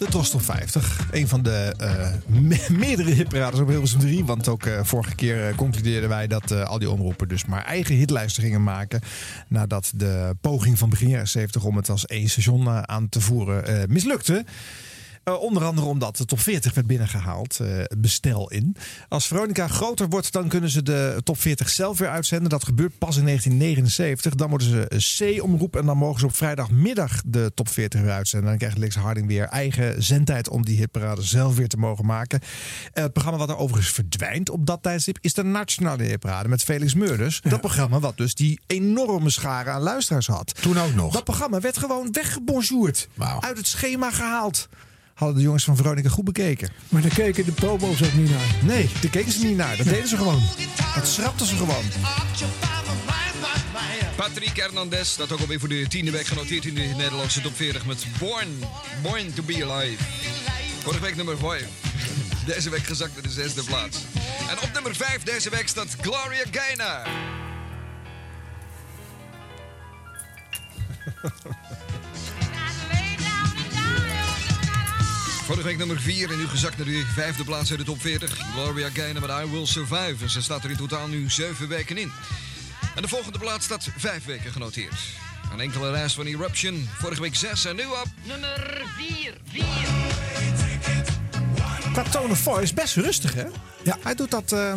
De 0.03 0.09
Trost 0.09 0.33
op 0.33 0.41
50. 0.43 1.07
Een 1.11 1.27
van 1.27 1.41
de 1.43 1.73
eh, 1.77 2.07
me- 2.25 2.65
meerdere 2.69 3.09
hitparades 3.11 3.59
op 3.59 3.67
Hilversum 3.67 3.99
3. 3.99 4.25
Want 4.25 4.47
ook 4.47 4.65
eh, 4.65 4.79
vorige 4.83 5.15
keer 5.15 5.47
eh, 5.47 5.55
concludeerden 5.55 6.09
wij 6.09 6.27
dat 6.27 6.51
al 6.51 6.79
die 6.79 6.89
omroepen 6.89 7.27
dus 7.27 7.45
maar 7.45 7.65
eigen 7.65 7.95
hitlijsten 7.95 8.43
gingen 8.43 8.63
maken. 8.63 9.01
Nadat 9.47 9.91
de 9.95 10.35
poging 10.41 10.77
van 10.77 10.89
begin 10.89 11.09
jaren 11.09 11.27
70 11.27 11.63
om 11.63 11.77
het 11.77 11.89
als 11.89 12.05
één 12.05 12.29
station 12.29 12.87
aan 12.89 13.09
te 13.09 13.21
voeren 13.21 13.91
mislukte. 13.91 14.45
Eh, 15.23 15.41
onder 15.41 15.63
andere 15.63 15.87
omdat 15.87 16.17
de 16.17 16.25
top 16.25 16.39
40 16.39 16.73
werd 16.73 16.87
binnengehaald, 16.87 17.59
eh, 17.59 17.67
bestel 17.97 18.51
in. 18.51 18.75
Als 19.09 19.27
Veronica 19.27 19.67
groter 19.67 20.09
wordt, 20.09 20.31
dan 20.31 20.47
kunnen 20.47 20.69
ze 20.69 20.83
de 20.83 21.21
top 21.23 21.39
40 21.39 21.69
zelf 21.69 21.97
weer 21.97 22.09
uitzenden. 22.09 22.49
Dat 22.49 22.63
gebeurt 22.63 22.97
pas 22.97 23.17
in 23.17 23.23
1979. 23.23 24.35
Dan 24.35 24.49
worden 24.49 24.67
ze 24.67 25.35
C-omroep 25.37 25.75
en 25.75 25.85
dan 25.85 25.97
mogen 25.97 26.19
ze 26.19 26.25
op 26.25 26.35
vrijdagmiddag 26.35 27.21
de 27.25 27.51
top 27.55 27.69
40 27.69 28.01
weer 28.01 28.11
uitzenden. 28.11 28.49
Dan 28.49 28.57
krijgt 28.57 28.77
Lex 28.77 28.95
Harding 28.95 29.27
weer 29.27 29.45
eigen 29.45 30.03
zendtijd 30.03 30.49
om 30.49 30.65
die 30.65 30.77
hitparade 30.77 31.21
zelf 31.21 31.55
weer 31.55 31.67
te 31.67 31.77
mogen 31.77 32.05
maken. 32.05 32.39
Eh, 32.93 33.03
het 33.03 33.13
programma 33.13 33.39
wat 33.39 33.49
er 33.49 33.57
overigens 33.57 33.93
verdwijnt 33.93 34.49
op 34.49 34.65
dat 34.65 34.83
tijdstip 34.83 35.17
is 35.21 35.33
de 35.33 35.43
Nationale 35.43 36.03
Hitparade 36.03 36.49
met 36.49 36.63
Felix 36.63 36.93
Meurders. 36.93 37.41
Dat 37.41 37.61
programma 37.61 37.99
wat 37.99 38.17
dus 38.17 38.35
die 38.35 38.59
enorme 38.67 39.29
schare 39.29 39.69
aan 39.69 39.81
luisteraars 39.81 40.27
had. 40.27 40.61
Toen 40.61 40.79
ook 40.79 40.93
nog. 40.93 41.13
Dat 41.13 41.23
programma 41.23 41.59
werd 41.59 41.77
gewoon 41.77 42.11
weggebonjourd. 42.11 43.07
Uit 43.39 43.57
het 43.57 43.67
schema 43.67 44.11
gehaald. 44.11 44.67
Hadden 45.13 45.37
de 45.37 45.43
jongens 45.43 45.63
van 45.63 45.75
Veronica 45.75 46.09
goed 46.09 46.23
bekeken. 46.23 46.69
Maar 46.89 47.01
daar 47.01 47.13
keken 47.13 47.45
de 47.45 47.51
probo's 47.51 48.03
ook 48.03 48.13
niet 48.13 48.29
naar. 48.29 48.55
Nee, 48.61 48.89
daar 49.01 49.11
keken 49.11 49.31
ze 49.31 49.45
niet 49.45 49.57
naar. 49.57 49.77
Dat 49.77 49.85
deden 49.85 50.07
ze 50.07 50.17
gewoon. 50.17 50.41
Dat 50.95 51.07
schrapten 51.07 51.45
ze 51.45 51.55
gewoon. 51.55 51.83
Patrick 54.15 54.57
Hernandez 54.57 55.09
staat 55.09 55.31
ook 55.31 55.39
alweer 55.39 55.59
voor 55.59 55.69
de 55.69 55.85
tiende 55.87 56.11
week 56.11 56.25
genoteerd 56.25 56.65
in 56.65 56.73
de 56.73 56.81
Nederlandse 56.81 57.41
top 57.41 57.55
40 57.55 57.85
met 57.85 58.05
Born, 58.19 58.47
Born 59.01 59.33
to 59.33 59.43
be 59.43 59.65
Alive. 59.65 60.03
Vorige 60.79 61.01
week 61.01 61.15
nummer 61.15 61.37
5. 61.37 61.67
Deze 62.45 62.69
week 62.69 62.83
gezakt 62.83 63.13
naar 63.13 63.23
de 63.23 63.29
zesde 63.29 63.63
plaats. 63.63 63.97
En 64.49 64.61
op 64.61 64.69
nummer 64.73 64.95
5 64.95 65.23
deze 65.23 65.49
week 65.49 65.67
staat 65.67 65.95
Gloria 66.01 66.43
Gaynor. 66.51 67.07
Vorige 75.43 75.63
week 75.63 75.77
nummer 75.77 75.99
4 75.99 76.31
en 76.31 76.37
nu 76.37 76.47
gezakt 76.47 76.77
naar 76.77 76.85
de 76.85 77.05
vijfde 77.13 77.43
plaats 77.43 77.69
uit 77.69 77.79
de 77.79 77.85
top 77.85 78.01
40. 78.01 78.37
Gloria 78.53 78.89
Gaynor 78.89 79.21
met 79.21 79.29
I 79.29 79.51
Will 79.51 79.65
Survive. 79.65 80.15
En 80.23 80.29
ze 80.29 80.41
staat 80.41 80.63
er 80.63 80.69
in 80.69 80.77
totaal 80.77 81.07
nu 81.07 81.29
7 81.29 81.67
weken 81.67 81.97
in. 81.97 82.11
En 82.95 83.01
de 83.01 83.07
volgende 83.07 83.39
plaats 83.39 83.65
staat 83.65 83.87
5 83.97 84.25
weken 84.25 84.51
genoteerd. 84.51 84.95
Een 85.53 85.59
enkele 85.59 85.91
reis 85.91 86.13
van 86.13 86.25
Eruption. 86.25 86.89
Vorige 86.99 87.21
week 87.21 87.35
6 87.35 87.65
en 87.65 87.75
nu 87.75 87.83
op 87.85 88.07
nummer 88.23 88.81
4. 88.97 89.37
4. 89.43 89.65
Qua 91.93 92.03
tone 92.03 92.31
of 92.31 92.39
voice 92.39 92.73
best 92.73 92.95
rustig, 92.95 93.33
hè? 93.33 93.45
Ja. 93.83 93.97
Hij 94.03 94.15
doet 94.15 94.31
dat 94.31 94.51
eh, 94.51 94.73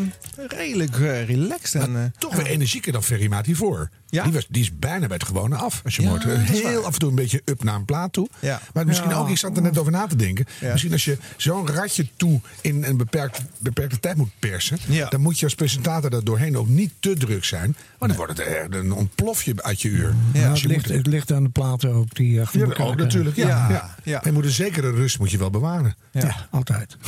redelijk 0.47 0.95
eh, 0.95 1.27
relaxed. 1.27 1.83
En, 1.83 1.97
eh, 1.97 2.03
Toch 2.19 2.35
weer 2.35 2.47
energieker 2.47 2.93
dan 2.93 3.03
Ferry 3.03 3.27
Maat 3.27 3.47
hiervoor. 3.47 3.91
Ja? 4.09 4.23
Die, 4.23 4.33
was, 4.33 4.47
die 4.51 4.63
is 4.63 4.79
bijna 4.79 5.07
bij 5.07 5.17
het 5.17 5.27
gewone 5.27 5.57
af. 5.57 5.81
Als 5.85 5.97
je 5.97 6.03
Ja, 6.03 6.19
Heel 6.39 6.85
af 6.85 6.93
en 6.93 6.99
toe 6.99 7.09
een 7.09 7.15
beetje 7.15 7.43
up 7.45 7.65
naar 7.65 7.75
een 7.75 7.85
plaat 7.85 8.13
toe. 8.13 8.29
Ja. 8.41 8.61
Maar 8.75 8.87
misschien 8.87 9.11
Ja. 9.11 9.17
ook, 9.17 9.29
ik 9.29 9.39
zat 9.39 9.57
er 9.57 9.63
net 9.63 9.79
over 9.79 9.93
na 9.93 10.07
te 10.07 10.17
denken. 10.17 10.47
Ja. 10.61 10.71
Misschien 10.71 10.93
als 10.93 11.05
je 11.05 11.19
zo'n 11.37 11.67
ratje 11.69 12.07
toe 12.17 12.41
in 12.61 12.85
een 12.85 12.97
beperkt, 12.97 13.41
beperkte 13.59 14.01
tijd 14.01 14.17
moet 14.17 14.31
persen. 14.39 14.79
Dan 15.11 15.21
moet 15.21 15.39
je 15.39 15.45
als 15.45 15.55
presentator 15.55 16.11
daar 16.11 16.25
doorheen 16.25 16.57
ook 16.57 16.69
niet 16.69 16.93
te 17.01 17.15
druk 17.15 17.45
zijn. 17.45 17.77
Want 17.99 18.17
dan 18.17 18.27
wordt 18.27 18.39
het 18.39 18.75
een 18.75 18.93
ontplofje 18.93 19.55
uit 19.63 19.83
je 19.83 19.89
uur. 19.89 20.15
Ja, 20.33 20.41
Dus 20.41 20.43
het, 20.51 20.59
je 20.61 20.69
ligt, 20.69 20.87
moet- 20.87 20.97
het 20.97 21.07
ligt 21.07 21.33
aan 21.33 21.43
de 21.43 21.49
platen 21.51 21.93
ook 21.93 22.15
die 22.15 22.41
achter 22.41 22.79
Ja, 22.79 22.85
ook 22.85 22.97
natuurlijk. 22.97 23.37
Ja, 23.37 23.49
Ja, 23.49 23.69
ja. 23.71 23.95
ja. 24.03 24.21
Je 24.25 24.33
moet 24.33 24.45
een 24.45 24.51
zekere 24.51 24.91
rust 24.91 25.19
moet 25.19 25.31
je 25.31 25.39
wel 25.39 25.51
bewaren. 25.51 25.95
Ja, 26.13 26.47
altijd. 26.51 26.97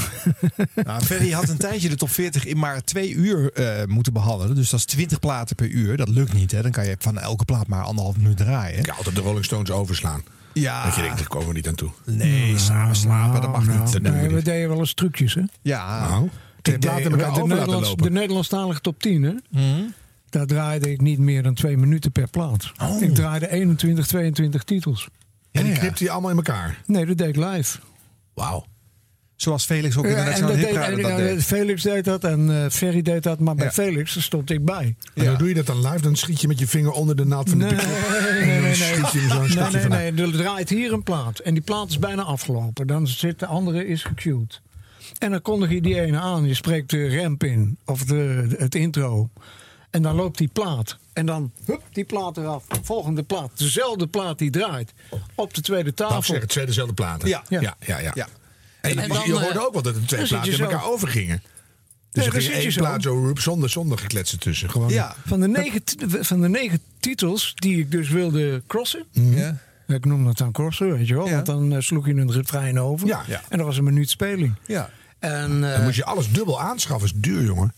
Nou, 0.84 1.02
Ferry 1.04 1.30
had 1.30 1.48
een 1.48 1.56
tijdje 1.58 1.88
de 1.88 1.96
top 1.96 2.10
40 2.10 2.44
in 2.44 2.58
maar 2.58 2.84
twee 2.84 3.12
uur 3.12 3.52
eh, 3.52 3.86
moeten 3.86 4.12
behandelen. 4.12 4.54
Dus 4.56 4.70
dat 4.70 4.78
is 4.80 4.84
20 4.86 5.18
platen 5.18 5.56
per 5.56 5.68
uur. 5.68 5.96
Dat 5.96 6.08
lukt 6.08 6.32
niet. 6.32 6.50
Hè? 6.50 6.62
Dan 6.62 6.70
kan 6.70 6.86
je 6.86 6.87
van 6.98 7.18
elke 7.18 7.44
plaat 7.44 7.66
maar 7.66 7.82
anderhalf 7.82 8.16
minuut 8.16 8.36
draaien. 8.36 8.82
Ja, 8.84 8.94
altijd 8.94 9.14
de 9.14 9.20
Rolling 9.20 9.44
Stones 9.44 9.70
overslaan. 9.70 10.22
Ja. 10.52 10.84
Dat 10.84 10.94
je 10.94 11.02
denkt, 11.02 11.18
daar 11.18 11.28
komen 11.28 11.48
we 11.48 11.54
niet 11.54 11.68
aan 11.68 11.74
toe. 11.74 11.90
Nee, 12.04 12.58
samen 12.58 12.96
slapen, 12.96 13.40
dat 13.40 13.50
mag 13.52 13.66
Nou, 13.66 13.78
niet. 13.78 13.92
Dat 13.92 14.02
doen 14.04 14.12
we 14.12 14.18
nee, 14.18 14.28
we 14.34 14.42
deden 14.42 14.68
wel 14.68 14.78
eens 14.78 14.94
trucjes, 14.94 15.34
hè? 15.34 15.42
Ja. 15.62 16.08
Nou, 16.08 16.24
Ik 16.24 16.30
deed- 16.62 16.82
de, 16.82 16.88
laten 17.16 17.48
Nederlands, 17.48 17.94
de 17.96 18.10
Nederlandstalige 18.10 18.80
top 18.80 19.00
10, 19.02 19.22
hè? 19.22 19.32
Mhm. 19.50 19.82
Daar 20.28 20.46
draaide 20.46 20.90
ik 20.92 21.00
niet 21.00 21.18
meer 21.18 21.42
dan 21.42 21.54
twee 21.54 21.76
minuten 21.76 22.12
per 22.12 22.28
plaat. 22.28 22.72
Oh. 22.82 23.02
Ik 23.02 23.14
draaide 23.14 23.50
21, 23.50 24.06
22 24.06 24.64
titels. 24.64 25.08
En 25.52 25.62
die 25.62 25.70
Ja, 25.70 25.74
ja. 25.74 25.78
knipt 25.78 25.98
hij 25.98 26.10
allemaal 26.10 26.30
in 26.30 26.36
elkaar. 26.36 26.82
Nee, 26.86 27.06
dat 27.06 27.18
deed 27.18 27.28
ik 27.28 27.36
live. 27.36 27.78
Wauw. 28.34 28.64
Zoals 29.38 29.64
Felix 29.64 29.96
ook 29.96 30.04
in 30.04 30.10
de 30.10 30.16
Ja, 30.16 30.22
en 30.22 30.28
Nationale 30.30 30.56
dat 30.56 30.70
deed, 30.70 30.76
en, 30.76 31.02
dat 31.02 31.10
ja, 31.10 31.16
deed. 31.16 31.44
Felix 31.44 31.82
deed 31.82 32.04
dat 32.04 32.24
en 32.24 32.64
eh, 32.64 32.70
Ferry 32.70 33.02
deed 33.02 33.22
dat, 33.22 33.38
maar 33.38 33.54
bij 33.54 33.64
Ja. 33.64 33.72
Felix 33.72 34.22
stond 34.22 34.50
ik 34.50 34.64
bij. 34.64 34.96
En 35.14 35.24
dan 35.24 35.36
doe 35.36 35.48
je 35.48 35.54
dat 35.54 35.66
dan 35.66 35.80
live, 35.80 36.00
dan 36.00 36.16
schiet 36.16 36.40
je 36.40 36.48
met 36.48 36.58
je 36.58 36.66
vinger 36.66 36.92
onder 36.92 37.16
de 37.16 37.24
naald 37.24 37.48
van 37.50 37.58
de 37.58 37.64
Nee, 37.64 37.74
nee, 37.74 38.60
nee, 38.60 38.60
nee. 38.60 38.70
er 38.70 39.72
Nee, 39.72 39.88
nee, 39.88 40.12
nee. 40.12 40.26
Er 40.26 40.32
draait 40.32 40.68
hier 40.68 40.92
een 40.92 41.02
plaat. 41.02 41.38
En 41.38 41.54
die 41.54 41.62
plaat 41.62 41.88
is 41.88 41.98
bijna 41.98 42.22
afgelopen. 42.22 42.86
Dan 42.86 43.06
zit 43.06 43.38
de 43.38 43.46
andere 43.46 43.86
is 43.86 44.02
gecued. 44.02 44.60
En 45.18 45.30
dan 45.30 45.42
kondig 45.42 45.70
je 45.70 45.80
die 45.80 46.00
ene 46.00 46.18
aan. 46.18 46.46
Je 46.46 46.54
spreekt 46.54 46.90
de 46.90 47.20
ramp 47.20 47.44
in. 47.44 47.78
Of 47.84 48.04
de, 48.04 48.54
het 48.58 48.74
intro. 48.74 49.28
En 49.90 50.02
dan 50.02 50.14
loopt 50.14 50.38
die 50.38 50.50
plaat. 50.52 50.98
En 51.12 51.26
dan, 51.26 51.52
hup, 51.64 51.82
die 51.92 52.04
plaat 52.04 52.36
eraf. 52.36 52.64
Volgende 52.82 53.22
plaat. 53.22 53.50
Dezelfde 53.54 54.06
plaat 54.06 54.38
die 54.38 54.50
draait. 54.50 54.92
Op 55.34 55.54
de 55.54 55.60
tweede 55.60 55.94
tafel. 55.94 56.22
zeggen, 56.22 56.48
twee 56.48 56.66
dezelfde 56.66 56.94
platen. 56.94 57.28
Ja. 57.28 57.42
ja, 57.48 57.60
ja. 57.60 57.98
ja. 57.98 58.12
Ja. 58.14 58.26
En, 58.90 58.98
En 58.98 59.08
je- 59.08 59.14
dan, 59.14 59.26
je 59.26 59.32
eh, 59.34 59.40
hoorde 59.42 59.66
ook 59.66 59.72
wel 59.72 59.82
dat 59.82 59.94
de 59.94 60.04
twee 60.04 60.26
je 60.42 60.52
in 60.52 60.60
elkaar 60.60 60.84
overgingen. 60.84 61.42
Dus 62.12 62.26
er 62.26 62.32
ging 62.32 62.52
één 62.52 62.72
plaat 62.74 63.02
zo 63.02 63.24
roep, 63.24 63.38
zonder, 63.40 63.70
zonder 63.70 63.98
gekletsen 63.98 64.38
tussen. 64.38 64.70
Gewoon, 64.70 64.88
Ja. 64.88 65.14
Van 65.26 65.40
de, 65.40 65.48
negen, 65.48 65.82
van 66.24 66.40
de 66.40 66.48
negen 66.48 66.80
titels 67.00 67.52
die 67.54 67.78
ik 67.78 67.90
dus 67.90 68.08
wilde 68.08 68.62
crossen. 68.66 69.04
Ja. 69.12 69.58
Ik 69.86 70.04
noem 70.04 70.24
dat 70.24 70.36
dan 70.38 70.52
crossen, 70.52 70.92
weet 70.92 71.08
je 71.08 71.14
wel. 71.14 71.26
Ja. 71.26 71.34
Want 71.34 71.46
dan 71.46 71.72
eh, 71.72 71.80
sloeg 71.80 72.06
je 72.06 72.14
een 72.14 72.32
refrein 72.32 72.80
over. 72.80 73.06
Ja. 73.06 73.22
Ja. 73.26 73.42
En 73.48 73.58
dat 73.58 73.66
was 73.66 73.76
een 73.76 73.84
minuut 73.84 74.10
speling. 74.10 74.54
Ja. 74.66 74.90
En, 75.18 75.64
eh, 75.64 75.72
Dan 75.72 75.82
moet 75.84 75.94
je 75.94 76.04
alles 76.04 76.30
dubbel 76.32 76.60
aanschaffen. 76.60 77.08
is 77.08 77.14
duur, 77.16 77.42
jongen. 77.44 77.72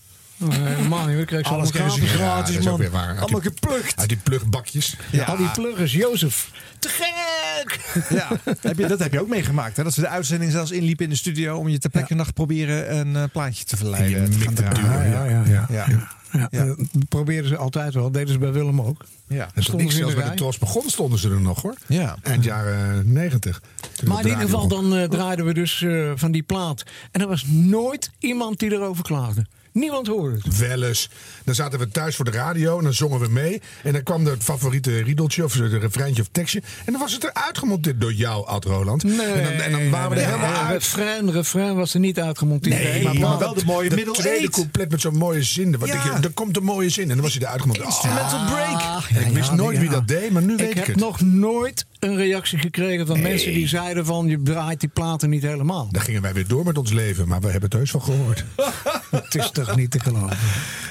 Nee, 0.48 0.58
helemaal 0.60 1.06
niet. 1.06 1.16
We 1.16 1.24
kregen 1.24 1.46
ze 1.46 1.52
Alles 1.52 1.70
gratis. 1.70 2.54
Ja, 2.56 2.70
man. 2.70 2.78
weer 2.78 2.90
waar. 2.90 3.08
Uit 3.08 3.18
Allemaal 3.20 3.40
die- 3.40 3.50
geplukt. 3.50 3.96
Uit 4.00 4.08
die 4.08 4.18
plugbakjes. 4.18 4.96
Ja. 5.10 5.24
Al 5.24 5.36
die 5.36 5.50
pluggers, 5.50 5.92
Jozef. 5.92 6.50
Te 6.78 6.88
gek! 6.88 7.80
Ja, 8.08 8.28
heb 8.60 8.78
je, 8.78 8.86
dat 8.86 8.98
heb 8.98 9.12
je 9.12 9.20
ook 9.20 9.28
meegemaakt. 9.28 9.76
Hè? 9.76 9.82
Dat 9.84 9.94
ze 9.94 10.00
de 10.00 10.08
uitzending 10.08 10.52
zelfs 10.52 10.70
inliepen 10.70 11.04
in 11.04 11.10
de 11.10 11.16
studio 11.16 11.56
om 11.56 11.68
je 11.68 11.78
ter 11.78 11.90
plekke 11.90 12.14
nacht 12.14 12.34
proberen 12.34 12.96
een 12.96 13.16
eh, 13.16 13.22
plaatje 13.32 13.64
te 13.64 13.76
verleiden. 13.76 14.30
Te 14.30 14.38
gaan 14.38 14.54
draaien. 14.54 15.10
Ja, 15.10 15.24
ja, 15.24 15.42
ja. 15.46 15.66
Ja. 15.70 15.84
ja. 15.88 16.48
Ja. 16.50 16.64
dat 16.64 16.76
probeerden 17.08 17.48
ze 17.50 17.56
altijd 17.56 17.94
wel. 17.94 18.10
Deden 18.10 18.32
ze 18.32 18.38
bij 18.38 18.52
Willem 18.52 18.80
ook. 18.80 19.04
Ja. 19.28 19.44
En 19.44 19.52
toen 19.54 19.62
Stonden 19.62 19.86
ik 19.86 19.92
zelfs 19.92 20.14
bij 20.14 20.30
de? 20.30 20.34
Tros 20.36 20.58
begon, 20.58 20.88
stonden 20.90 21.18
ze 21.18 21.30
er 21.30 21.40
nog 21.40 21.62
hoor. 21.62 21.74
Ja. 21.86 22.16
Eind 22.22 22.44
jaren 22.44 23.12
negentig. 23.12 23.62
Maar 24.04 24.20
in 24.20 24.26
ieder 24.26 24.40
geval, 24.42 24.68
dan 24.68 24.96
eh, 24.96 25.08
draaiden 25.08 25.44
we 25.44 25.54
dus 25.54 25.82
eh, 25.82 26.10
van 26.14 26.32
die 26.32 26.42
plaat. 26.42 26.82
En 27.10 27.20
er 27.20 27.26
was 27.28 27.44
nooit 27.46 28.10
iemand 28.18 28.58
die 28.58 28.72
erover 28.72 29.04
klaagde. 29.04 29.46
Niemand 29.72 30.06
hoorde 30.06 30.36
het. 30.42 30.56
Wel 30.58 30.82
eens. 30.82 31.10
Dan 31.44 31.54
zaten 31.54 31.78
we 31.78 31.88
thuis 31.88 32.16
voor 32.16 32.24
de 32.24 32.30
radio 32.30 32.78
en 32.78 32.84
dan 32.84 32.94
zongen 32.94 33.20
we 33.20 33.28
mee. 33.28 33.62
En 33.82 33.92
dan 33.92 34.02
kwam 34.02 34.26
het 34.26 34.42
favoriete 34.42 35.02
riedeltje 35.02 35.44
of 35.44 35.52
het 35.54 35.72
refreintje 35.72 36.22
of 36.22 36.28
tekstje. 36.32 36.62
En 36.84 36.92
dan 36.92 37.00
was 37.00 37.12
het 37.12 37.24
eruit 37.24 37.58
gemonteerd 37.58 38.00
door 38.00 38.12
jou, 38.12 38.46
Ad 38.46 38.64
Roland. 38.64 39.02
en, 39.04 39.16
dan, 39.16 39.26
en 39.26 39.72
dan 39.72 39.90
waren 39.90 40.10
we 40.10 40.16
er 40.16 40.20
nee, 40.26 40.34
helemaal 40.36 40.50
nee, 40.62 40.62
uit. 40.62 40.82
Refrein, 40.82 41.30
refrein 41.30 41.74
was 41.76 41.94
er 41.94 42.00
niet 42.00 42.18
uitgemonteerd. 42.20 42.82
Nee, 42.82 43.02
maar, 43.02 43.18
maar 43.18 43.38
wel 43.38 43.54
de 43.54 43.64
mooie 43.64 43.88
de 43.88 43.94
middle 43.94 44.14
tweede 44.14 44.50
couplet 44.50 44.90
met 44.90 45.00
zo'n 45.00 45.16
mooie 45.16 45.42
zin. 45.42 45.78
Wat 45.78 45.88
Ja. 45.88 46.02
denk 46.02 46.16
je, 46.16 46.28
er 46.28 46.34
komt 46.34 46.56
een 46.56 46.64
mooie 46.64 46.88
zin. 46.88 47.02
En 47.02 47.08
dan 47.14 47.20
was 47.20 47.32
hij 47.34 47.42
eruit 47.42 47.60
gemonteerd. 47.60 47.88
Instrumental 47.88 48.44
break. 48.44 48.80
Ah, 48.80 49.04
ik 49.26 49.32
wist 49.32 49.52
nooit 49.52 49.78
wie 49.78 49.90
dat 49.90 50.08
deed, 50.08 50.30
maar 50.30 50.42
nu 50.42 50.56
weet 50.56 50.60
ik 50.64 50.70
ik 50.70 50.76
heb 50.76 50.86
het. 50.86 50.96
nog 50.96 51.20
nooit 51.20 51.86
een 52.00 52.16
reactie 52.16 52.58
gekregen 52.58 53.06
van 53.06 53.20
mensen 53.20 53.52
die 53.52 53.68
zeiden 53.68 54.04
van 54.06 54.26
je 54.26 54.42
draait 54.42 54.80
die 54.80 54.88
platen 54.88 55.30
niet 55.30 55.42
helemaal. 55.42 55.88
Dan 55.90 56.02
gingen 56.02 56.22
wij 56.22 56.32
weer 56.32 56.48
door 56.48 56.64
met 56.64 56.78
ons 56.78 56.92
leven, 56.92 57.28
maar 57.28 57.40
we 57.40 57.50
hebben 57.50 57.70
het 57.70 57.78
heus 57.78 57.92
wel 57.92 58.02
gehoord. 58.02 58.44
Het 59.10 59.34
is 59.34 59.50
toch 59.50 59.76
niet 59.76 59.90
te 59.90 60.00
geloven. 60.00 60.36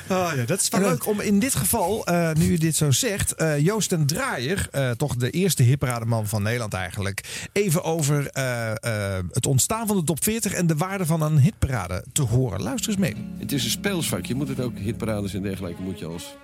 Ah, 0.07 0.31
ja, 0.35 0.43
dat 0.43 0.61
is 0.61 0.69
wel 0.69 0.81
leuk 0.81 1.07
om 1.07 1.19
in 1.19 1.39
dit 1.39 1.55
geval, 1.55 2.05
eh, 2.05 2.33
nu 2.33 2.47
u 2.47 2.57
dit 2.57 2.75
zo 2.75 2.91
zegt, 2.91 3.33
eh, 3.33 3.59
Joost 3.59 3.91
en 3.91 4.05
Draaier, 4.05 4.67
eh, 4.71 4.91
toch 4.91 5.15
de 5.15 5.29
eerste 5.29 5.63
hipparademan 5.63 6.27
van 6.27 6.43
Nederland 6.43 6.73
eigenlijk, 6.73 7.47
even 7.51 7.83
over 7.83 8.27
eh, 8.27 8.71
eh, 8.71 9.23
het 9.31 9.45
ontstaan 9.45 9.87
van 9.87 9.97
de 9.97 10.03
top 10.03 10.23
40 10.23 10.53
en 10.53 10.67
de 10.67 10.75
waarde 10.75 11.05
van 11.05 11.21
een 11.21 11.39
hitparade 11.39 12.05
te 12.11 12.21
horen. 12.21 12.61
Luister 12.61 12.91
eens 12.91 12.99
mee. 12.99 13.15
Het 13.37 13.51
is 13.51 13.63
een 13.63 13.69
speelsvak. 13.69 14.25
Je 14.25 14.35
moet 14.35 14.47
het 14.47 14.59
ook, 14.59 14.77
hitparades 14.77 15.33
en 15.33 15.41
dergelijke, 15.41 15.81
moet 15.81 15.99
je 15.99 16.05
als 16.05 16.35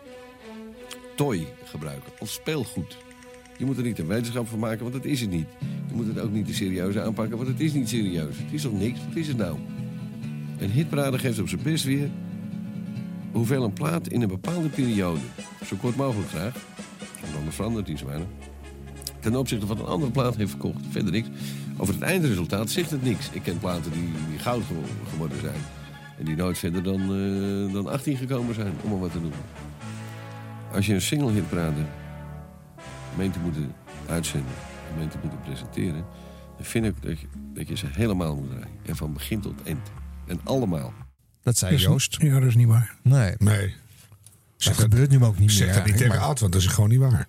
toy 1.16 1.48
gebruiken. 1.66 2.12
Als 2.20 2.34
speelgoed. 2.34 3.05
Je 3.58 3.66
moet 3.66 3.78
er 3.78 3.84
niet 3.84 4.00
een 4.00 4.08
wetenschap 4.08 4.48
van 4.48 4.60
maken, 4.60 4.80
want 4.82 4.94
dat 4.94 5.06
is 5.06 5.22
het 5.22 5.30
niet. 5.30 5.48
Je 5.88 5.96
moet 5.96 6.08
het 6.08 6.20
ook 6.20 6.32
niet 6.32 6.46
te 6.48 6.54
serieus 6.54 6.98
aanpakken, 6.98 7.38
want 7.38 7.50
het 7.50 7.60
is 7.60 7.74
niet 7.74 7.90
serieus. 7.90 8.38
Het 8.38 8.52
is 8.54 8.62
toch 8.62 8.80
niks? 8.80 9.00
Wat 9.08 9.16
is 9.16 9.28
het 9.28 9.38
nou? 9.38 9.58
Een 10.58 10.72
hitparade 10.72 11.20
geeft 11.20 11.40
op 11.40 11.50
zijn 11.50 11.62
best 11.64 11.84
weer 11.84 12.10
hoeveel 13.32 13.64
een 13.64 13.74
plaat 13.74 14.08
in 14.08 14.22
een 14.22 14.28
bepaalde 14.28 14.68
periode, 14.70 15.20
zo 15.66 15.76
kort 15.76 15.96
mogelijk 15.96 16.30
graag, 16.30 16.54
want 17.22 17.36
anders 17.38 17.56
verandert 17.56 17.86
die 17.86 17.98
weinig, 18.06 18.28
ten 19.20 19.36
opzichte 19.36 19.66
van 19.66 19.80
een 19.80 19.86
andere 19.86 20.12
plaat 20.12 20.36
heeft 20.36 20.50
verkocht. 20.50 20.84
Verder 20.90 21.12
niks. 21.12 21.28
Over 21.78 21.94
het 21.94 22.04
eindresultaat 22.04 22.70
zegt 22.70 22.92
het 22.92 23.04
niks. 23.04 23.30
Ik 23.32 23.44
ken 23.44 23.60
platen 23.60 23.92
die, 23.92 24.40
goud 24.40 24.64
gewo- 24.64 25.10
geworden 25.10 25.40
zijn. 25.40 25.60
En 26.20 26.26
die 26.26 26.36
nooit 26.36 26.58
verder 26.58 26.84
dan, 26.84 27.02
eh, 27.02 27.74
dan 27.74 27.88
18 27.88 28.18
gekomen 28.18 28.56
zijn, 28.56 28.74
om 28.84 28.90
maar 28.90 29.00
wat 29.00 29.12
te 29.12 29.20
noemen. 29.20 29.40
Als 30.74 30.86
je 30.86 30.94
een 30.94 31.02
single 31.02 31.32
hitparade 31.32 31.82
meent 33.18 33.34
te 33.34 33.40
moeten 33.40 33.74
uitzenden, 34.10 34.52
en 34.92 34.98
meent 34.98 35.12
te 35.12 35.18
moeten 35.22 35.40
presenteren, 35.42 36.06
dan 36.58 36.66
vind 36.66 36.86
ik 36.86 36.94
dat 37.02 37.20
je, 37.20 37.28
dat 37.54 37.68
je 37.68 37.78
ze 37.78 37.86
helemaal 37.92 38.36
moet 38.36 38.50
draaien. 38.50 38.68
En 38.86 38.96
van 38.96 39.14
begin 39.14 39.42
tot 39.42 39.54
eind. 39.66 39.88
En 40.28 40.40
allemaal. 40.44 40.94
Dat 41.44 41.58
zei 41.58 41.72
Dus- 41.72 41.82
Joost. 41.84 42.16
Ja, 42.20 42.40
dat 42.40 42.48
is 42.50 42.56
niet 42.56 42.68
waar. 42.68 42.94
Nee, 43.02 43.34
Nee, 43.38 43.74
dat 44.58 44.78
gebeurt 44.78 45.10
nu 45.10 45.24
ook 45.24 45.38
niet 45.40 45.48
meer. 45.48 45.50
zeg 45.58 45.74
dat 45.76 45.86
niet 45.86 45.98
tegen 45.98 46.20
Ad, 46.20 46.40
want 46.40 46.52
dat 46.54 46.62
is 46.62 46.68
gewoon 46.68 46.90
niet 46.90 47.00
waar. 47.00 47.28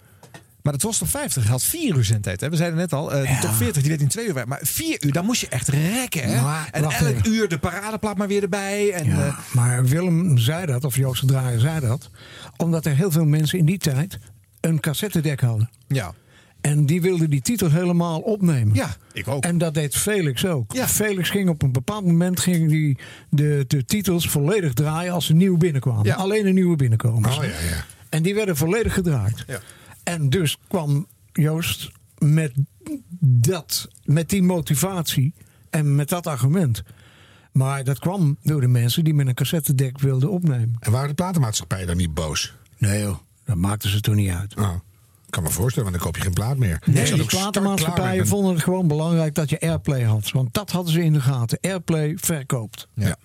maar 0.62 0.72
de 0.72 0.78
Tros 0.78 0.98
top 0.98 1.08
50 1.08 1.46
had 1.46 1.62
vier 1.62 1.96
uur 1.96 2.04
zendtijd. 2.04 2.40
Hè? 2.40 2.48
We 2.50 2.56
zeiden 2.56 2.78
net 2.78 2.92
al, 2.92 3.12
eh 3.12 3.40
de 3.40 3.46
top 3.46 3.54
40 3.54 3.80
die 3.82 3.90
werd 3.90 4.02
in 4.02 4.08
twee 4.08 4.26
uur. 4.26 4.34
weg. 4.34 4.44
Maar 4.46 4.58
vier 4.62 5.04
uur, 5.04 5.12
dan 5.12 5.24
moest 5.24 5.40
je 5.40 5.48
echt 5.48 5.68
rekken. 5.68 6.22
Hè? 6.22 6.42
Maar, 6.42 6.68
en 6.72 6.82
elk 6.82 6.92
even. 6.92 7.30
uur 7.32 7.48
de 7.48 7.58
paradeplaat 7.58 8.16
maar 8.16 8.28
weer 8.28 8.42
erbij. 8.42 8.92
En, 8.92 9.06
Ja, 9.06 9.26
eh, 9.26 9.38
maar 9.52 9.84
Willem 9.84 10.38
zei 10.38 10.66
dat, 10.66 10.84
of 10.84 10.96
Joost 10.96 11.20
de 11.20 11.26
Draaier 11.26 11.60
zei 11.60 11.80
dat, 11.80 12.10
omdat 12.56 12.86
er 12.86 12.94
heel 12.96 13.10
veel 13.10 13.24
mensen 13.24 13.58
in 13.58 13.64
die 13.64 13.78
tijd 13.78 14.18
een 14.66 14.80
cassettedek 14.80 15.40
hadden. 15.40 15.70
ja. 15.88 16.14
En 16.60 16.86
die 16.86 17.00
wilden 17.00 17.30
die 17.30 17.40
titel 17.40 17.70
helemaal 17.70 18.20
opnemen. 18.20 18.74
ja, 18.74 18.96
ik 19.12 19.28
ook. 19.28 19.44
En 19.44 19.58
dat 19.58 19.74
deed 19.74 19.96
Felix 19.96 20.46
ook. 20.46 20.72
Ja. 20.72 20.88
Felix 20.88 21.30
ging 21.30 21.48
op 21.48 21.62
een 21.62 21.72
bepaald 21.72 22.04
moment 22.04 22.40
ging 22.40 22.68
die 22.70 22.98
de, 23.28 23.64
de 23.66 23.84
titels 23.84 24.28
volledig 24.28 24.72
draaien 24.72 25.12
als 25.12 25.26
ze 25.26 25.34
nieuw 25.34 25.56
binnenkwamen. 25.56 26.04
Ja. 26.04 26.14
Alleen 26.14 26.44
de 26.44 26.52
nieuwe 26.52 26.76
binnenkomers. 26.76 27.36
Oh 27.38 27.44
ja, 27.44 27.50
ja. 27.50 27.84
En 28.08 28.22
die 28.22 28.34
werden 28.34 28.56
volledig 28.56 28.94
gedraaid. 28.94 29.44
Ja. 29.46 29.60
En 30.02 30.30
dus 30.30 30.58
kwam 30.68 31.06
Joost 31.32 31.90
met, 32.18 32.52
dat, 33.20 33.88
met 34.04 34.28
die 34.28 34.42
motivatie 34.42 35.34
en 35.70 35.94
met 35.94 36.08
dat 36.08 36.26
argument. 36.26 36.82
Maar 37.52 37.84
dat 37.84 37.98
kwam 37.98 38.36
door 38.42 38.60
de 38.60 38.68
mensen 38.68 39.04
die 39.04 39.14
met 39.14 39.26
een 39.26 39.34
cassettedek 39.34 40.00
wilden 40.00 40.30
opnemen. 40.30 40.76
En 40.80 40.92
waren 40.92 41.08
de 41.08 41.14
platenmaatschappijen 41.14 41.86
dan 41.86 41.96
niet 41.96 42.14
boos? 42.14 42.54
Nee 42.78 43.00
joh, 43.00 43.16
dat 43.46 43.56
maakten 43.56 43.90
ze 43.90 44.00
toen 44.00 44.16
niet 44.16 44.30
uit. 44.30 44.56
Oh, 44.56 44.74
ik 45.24 45.30
kan 45.30 45.42
me 45.42 45.50
voorstellen, 45.50 45.90
want 45.90 46.02
dan 46.02 46.12
koop 46.12 46.16
je 46.16 46.22
geen 46.22 46.32
plaat 46.34 46.56
meer. 46.56 46.82
Nee, 46.84 47.12
die 47.14 47.24
platenmaatschappijen 47.24 48.16
mijn- 48.16 48.26
vonden 48.28 48.54
het 48.54 48.62
gewoon 48.62 48.88
belangrijk 48.88 49.34
dat 49.34 49.50
je 49.50 49.60
airplay 49.60 50.02
had. 50.02 50.30
Want 50.30 50.54
dat 50.54 50.70
hadden 50.70 50.92
ze 50.92 51.02
in 51.02 51.12
de 51.12 51.20
gaten. 51.20 51.58
Airplay 51.60 52.16
verkoopt. 52.20 52.88
Ja. 52.94 53.16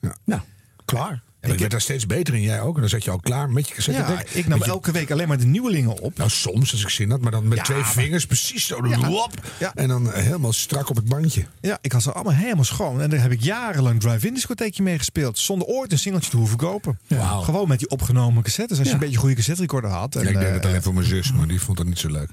Ja. 0.00 0.16
Nou, 0.24 0.40
klaar. 0.84 1.22
En 1.42 1.50
ik 1.52 1.58
werd 1.58 1.70
daar 1.70 1.80
steeds 1.80 2.06
beter 2.06 2.34
in, 2.34 2.42
jij 2.42 2.60
ook. 2.60 2.74
En 2.74 2.80
dan 2.80 2.90
zat 2.90 3.04
je 3.04 3.10
al 3.10 3.18
klaar 3.18 3.50
met 3.50 3.68
je 3.68 3.74
cassette 3.74 4.12
Ja, 4.12 4.22
ik 4.32 4.46
nam 4.46 4.62
elke 4.62 4.92
week 4.92 5.10
alleen 5.10 5.28
maar 5.28 5.38
de 5.38 5.44
nieuwelingen 5.46 6.00
op. 6.00 6.16
Nou, 6.16 6.30
soms 6.30 6.72
als 6.72 6.82
ik 6.82 6.88
zin 6.88 7.10
had, 7.10 7.20
maar 7.20 7.30
dan 7.30 7.48
met 7.48 7.58
Ja, 7.58 7.64
twee 7.64 7.78
maar- 7.80 7.92
vingers 7.92 8.26
precies 8.26 8.66
zo. 8.66 8.86
Ja. 8.86 9.08
Lop, 9.08 9.46
Ja. 9.58 9.72
En 9.74 9.88
dan 9.88 10.12
eh, 10.12 10.22
helemaal 10.22 10.52
strak 10.52 10.90
op 10.90 10.96
het 10.96 11.04
bandje. 11.04 11.44
Ja, 11.60 11.78
ik 11.80 11.92
had 11.92 12.02
ze 12.02 12.12
allemaal 12.12 12.32
helemaal 12.34 12.64
schoon. 12.64 13.00
En 13.00 13.10
daar 13.10 13.20
heb 13.20 13.32
ik 13.32 13.42
jarenlang 13.42 14.00
drive-in 14.00 14.34
discotheekje 14.34 14.82
mee 14.82 14.98
gespeeld. 14.98 15.38
Zonder 15.38 15.66
ooit 15.68 15.92
een 15.92 15.98
singeltje 15.98 16.30
te 16.30 16.36
hoeven 16.36 16.56
kopen. 16.56 16.98
Gewoon 17.42 17.68
met 17.68 17.78
die 17.78 17.88
opgenomen 17.88 18.42
cassettes. 18.42 18.78
Als 18.78 18.86
je 18.86 18.92
een 18.94 18.98
beetje 19.00 19.14
een 19.14 19.20
goede 19.20 19.34
cassette 19.36 19.60
recorder 19.60 19.90
had. 19.90 20.16
En, 20.16 20.26
ik 20.26 20.34
deed 20.34 20.42
eh, 20.46 20.52
het 20.52 20.66
alleen 20.66 20.82
voor 20.82 20.94
mijn 20.94 21.06
zus, 21.06 21.32
maar 21.32 21.46
die 21.48 21.60
vond 21.60 21.78
het 21.78 21.86
niet 21.86 21.98
zo 21.98 22.08
leuk. 22.08 22.30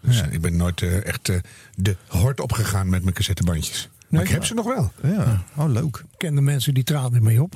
Dus 0.00 0.22
ik 0.30 0.40
ben 0.40 0.56
nooit 0.56 0.82
eh, 0.82 1.06
echt 1.06 1.30
de 1.74 1.96
hort 2.06 2.40
opgegaan 2.40 2.88
met 2.88 3.02
mijn 3.02 3.14
cassettebandjes. 3.14 3.88
Maar 4.12 4.22
ik 4.22 4.28
heb 4.28 4.44
ze 4.44 4.54
nog 4.54 4.66
wel. 4.66 4.92
ja. 5.02 5.44
Oh, 5.56 5.70
leuk. 5.70 5.96
Ik 5.96 6.18
ken 6.18 6.34
de 6.34 6.40
mensen 6.40 6.74
die 6.74 6.84
traden 6.84 7.14
ermee 7.14 7.42
op. 7.42 7.54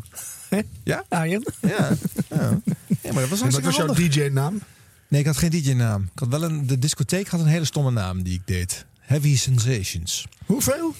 Hè? 0.49 0.61
Ja? 0.85 1.05
Arjen? 1.09 1.47
Ja. 1.61 1.90
ja. 2.31 2.61
ja 3.03 3.12
maar 3.12 3.21
dat 3.21 3.29
was 3.29 3.40
En 3.40 3.51
wat 3.51 3.61
was 3.61 3.77
jouw. 3.77 3.95
DJ-naam? 3.95 4.61
Nee, 5.09 5.21
ik 5.21 5.27
had 5.27 5.37
geen 5.37 5.51
DJ-naam. 5.51 6.03
Ik 6.03 6.19
had 6.19 6.29
wel 6.29 6.42
een, 6.42 6.66
de 6.66 6.79
discotheek 6.79 7.29
had 7.29 7.40
een 7.40 7.47
hele 7.47 7.64
stomme 7.64 7.90
naam 7.90 8.23
die 8.23 8.35
ik 8.35 8.42
deed. 8.45 8.87
Heavy 9.01 9.37
Sensations. 9.37 10.27
Hoeveel? 10.47 10.95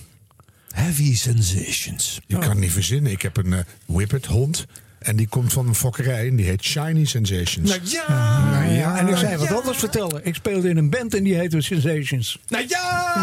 Heavy 0.71 1.17
Sensations. 1.17 2.21
Je 2.27 2.39
kan 2.39 2.49
het 2.49 2.59
niet 2.59 2.73
verzinnen. 2.73 3.13
Ik 3.13 3.23
heb 3.23 3.37
een 3.37 3.53
eh 3.53 3.65
Whippet 3.87 4.27
hond. 4.27 4.67
En 5.07 5.17
die 5.17 5.29
komt 5.29 5.53
van 5.53 5.67
een 5.67 5.75
fokkerij 5.75 6.29
en 6.29 6.37
die 6.37 6.47
heet 6.47 6.63
Shiny 6.63 7.05
Sensations. 7.05 7.69
Nou 7.69 7.81
ja! 7.85 8.51
Nou 8.51 8.73
ja, 8.73 8.97
en 8.99 9.09
ik 9.09 9.17
zei 9.17 9.37
wat 9.37 9.49
ja. 9.49 9.55
anders 9.55 9.79
vertellen. 9.79 10.21
Ik 10.25 10.35
speelde 10.35 10.69
in 10.69 10.77
een 10.77 10.91
band 10.91 11.15
en 11.15 11.23
die 11.23 11.35
heette 11.35 11.61
Sensations. 11.61 12.39
Nou 12.49 12.65
ja! 12.69 13.15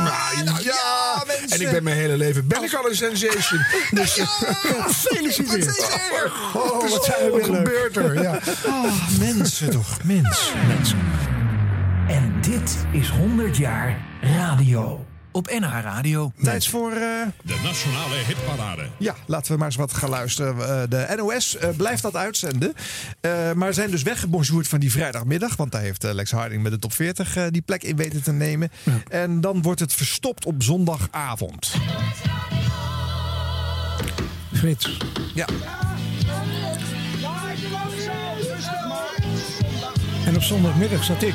Nou, 0.43 0.63
ja, 0.63 1.23
mensen. 1.27 1.49
en 1.49 1.61
ik 1.61 1.71
ben 1.71 1.83
mijn 1.83 1.95
hele 1.95 2.17
leven 2.17 2.47
ben 2.47 2.63
ik 2.63 2.73
al 2.73 2.89
een 2.89 2.95
sensation. 2.95 3.61
Dus 4.03 4.19
Gefeliciteerd. 4.21 5.89
oh, 6.53 6.89
wat, 6.89 7.05
zijn 7.05 7.25
we 7.25 7.31
weer 7.31 7.39
wat 7.39 7.49
leuk. 7.49 7.57
gebeurt 7.57 7.95
er? 7.97 8.21
Ja. 8.21 8.39
Oh, 8.65 9.17
mensen 9.19 9.69
toch, 9.69 10.03
mens. 10.03 10.51
Mensen. 10.67 10.99
En 12.07 12.33
dit 12.41 12.77
is 12.91 13.09
100 13.09 13.57
jaar 13.57 13.97
radio. 14.21 15.05
Op 15.35 15.49
NH 15.59 15.79
Radio. 15.83 16.31
Tijd 16.43 16.67
voor... 16.67 16.91
eh, 16.91 16.97
De 17.43 17.59
Nationale 17.63 18.15
Hitparade. 18.27 18.87
Ja, 18.97 19.15
laten 19.25 19.51
we 19.51 19.57
maar 19.57 19.67
eens 19.67 19.75
wat 19.75 19.93
gaan 19.93 20.09
luisteren. 20.09 20.55
Eh, 20.59 20.81
de 20.89 21.13
NOS 21.17 21.57
eh, 21.57 21.69
blijft 21.77 22.01
dat 22.01 22.15
uitzenden. 22.15 22.73
Eh, 23.21 23.51
maar 23.51 23.73
zijn 23.73 23.91
dus 23.91 24.01
weggebonjourd 24.03 24.67
van 24.67 24.79
die 24.79 24.91
vrijdagmiddag. 24.91 25.55
Want 25.55 25.71
daar 25.71 25.81
heeft 25.81 26.03
Lex 26.03 26.31
Harding 26.31 26.63
met 26.63 26.71
de 26.71 26.79
top 26.79 26.93
40 26.93 27.35
eh, 27.35 27.43
die 27.49 27.61
plek 27.61 27.83
in 27.83 27.95
weten 27.95 28.23
te 28.23 28.31
nemen. 28.31 28.71
En 29.09 29.41
dan 29.41 29.61
wordt 29.61 29.79
het 29.79 29.93
verstopt 29.93 30.45
op 30.45 30.63
zondagavond. 30.63 31.71
Frits. 34.53 34.97
Ja. 35.33 35.45
En 40.25 40.35
op 40.35 40.41
zondagmiddag 40.41 41.03
zat 41.03 41.21
ik. 41.21 41.33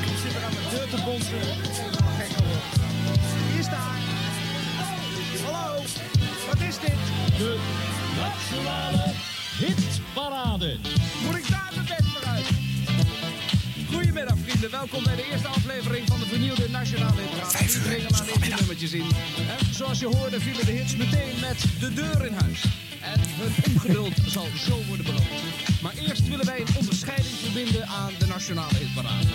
Is 6.69 6.79
dit? 6.79 7.01
De 7.39 7.59
Nationale 8.17 9.13
Hitparade. 9.59 10.77
Moet 11.25 11.37
ik 11.37 11.49
daar 11.49 11.73
mijn 11.75 11.87
bed 11.87 12.05
voor 12.07 12.29
uit? 12.29 12.47
Goedemiddag 13.93 14.37
vrienden, 14.45 14.71
welkom 14.71 15.03
bij 15.05 15.17
de 15.17 15.29
eerste 15.33 15.49
aflevering 15.49 16.07
van 16.07 16.19
de 16.19 16.27
vernieuwde 16.27 16.69
Nationale 16.71 17.21
Hitparade. 17.21 17.57
Vijf 17.57 17.87
uur, 17.87 18.01
zondagmiddag. 18.17 18.59
nummertjes 18.59 18.93
in. 18.93 19.09
En 19.59 19.75
zoals 19.75 19.99
je 19.99 20.07
hoorde 20.07 20.41
vielen 20.41 20.67
de 20.67 20.73
hits 20.73 20.97
meteen 20.97 21.41
met 21.41 21.65
de 21.81 21.93
deur 21.95 22.27
in 22.27 22.35
huis. 22.35 22.65
En 23.01 23.21
hun 23.21 23.75
ongeduld 23.75 24.15
zal 24.27 24.47
zo 24.67 24.85
worden 24.87 25.05
beloond. 25.05 25.29
Maar 25.83 25.95
eerst 25.95 26.29
willen 26.29 26.47
wij 26.47 26.61
een 26.61 26.77
onderscheiding 26.77 27.35
verbinden 27.35 27.87
aan 27.87 28.13
de 28.19 28.27
Nationale 28.27 28.77
Hitparade. 28.77 29.27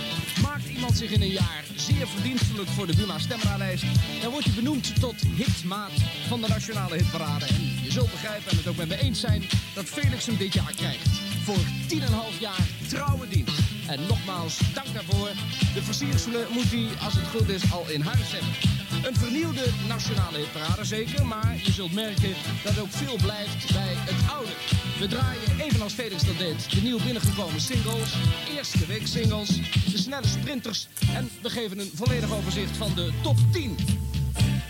Iemand 0.74 0.96
zich 0.96 1.10
in 1.10 1.22
een 1.22 1.30
jaar 1.30 1.64
zeer 1.76 2.08
verdienstelijk 2.08 2.68
voor 2.68 2.86
de 2.86 2.96
Buma 2.96 3.18
Stemra-lijst, 3.18 3.84
dan 4.22 4.30
wordt 4.30 4.44
je 4.44 4.50
benoemd 4.50 5.00
tot 5.00 5.14
hitmaat 5.34 5.90
van 6.28 6.40
de 6.40 6.48
Nationale 6.48 6.96
Hitparade. 6.96 7.44
En 7.44 7.62
je 7.82 7.90
zult 7.90 8.10
begrijpen 8.10 8.50
en 8.50 8.56
het 8.56 8.66
ook 8.66 8.76
met 8.76 8.88
me 8.88 8.98
eens 8.98 9.20
zijn 9.20 9.42
dat 9.74 9.84
Felix 9.84 10.26
hem 10.26 10.36
dit 10.36 10.54
jaar 10.54 10.72
krijgt. 10.76 11.08
Voor 11.42 11.64
10,5 11.88 12.38
jaar 12.38 12.66
trouwe 12.88 13.28
dienst. 13.28 13.58
En 13.86 14.00
nogmaals, 14.08 14.58
dank 14.74 14.94
daarvoor. 14.94 15.30
De 15.74 15.82
versierselen 15.82 16.46
moet 16.50 16.70
hij, 16.70 16.88
als 17.04 17.14
het 17.14 17.26
goed 17.26 17.48
is, 17.48 17.72
al 17.72 17.88
in 17.88 18.00
huis 18.00 18.32
hebben. 18.32 18.83
Een 19.04 19.16
vernieuwde 19.16 19.64
nationale 19.88 20.38
hitparade 20.38 20.84
zeker, 20.84 21.26
maar 21.26 21.56
je 21.62 21.72
zult 21.72 21.92
merken 21.92 22.34
dat 22.64 22.78
ook 22.78 22.90
veel 22.90 23.16
blijft 23.22 23.72
bij 23.72 23.94
het 23.96 24.30
oude. 24.30 24.50
We 24.98 25.06
draaien, 25.08 25.60
evenals 25.60 25.92
Felix 25.92 26.24
dat 26.24 26.38
deed, 26.38 26.70
de 26.70 26.80
nieuw 26.80 26.98
binnengekomen 27.02 27.60
singles, 27.60 28.14
eerste 28.50 28.86
week 28.86 29.06
singles, 29.06 29.48
de 29.90 29.98
snelle 29.98 30.26
sprinters 30.26 30.88
en 31.14 31.30
we 31.42 31.50
geven 31.50 31.78
een 31.78 31.90
volledig 31.94 32.32
overzicht 32.32 32.76
van 32.76 32.94
de 32.94 33.12
top 33.22 33.36
10. 33.52 33.76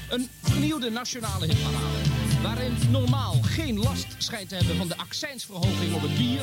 Een 0.09 0.29
vernieuwde 0.42 0.90
nationale 0.90 1.47
hitparade. 1.47 1.99
Waarin 2.42 2.77
normaal 2.90 3.35
geen 3.42 3.79
last 3.79 4.07
schijnt 4.18 4.49
te 4.49 4.55
hebben 4.55 4.77
van 4.77 4.88
de 4.88 4.97
accijnsverhoging 4.97 5.94
op 5.94 6.03
het 6.03 6.16
bier. 6.16 6.42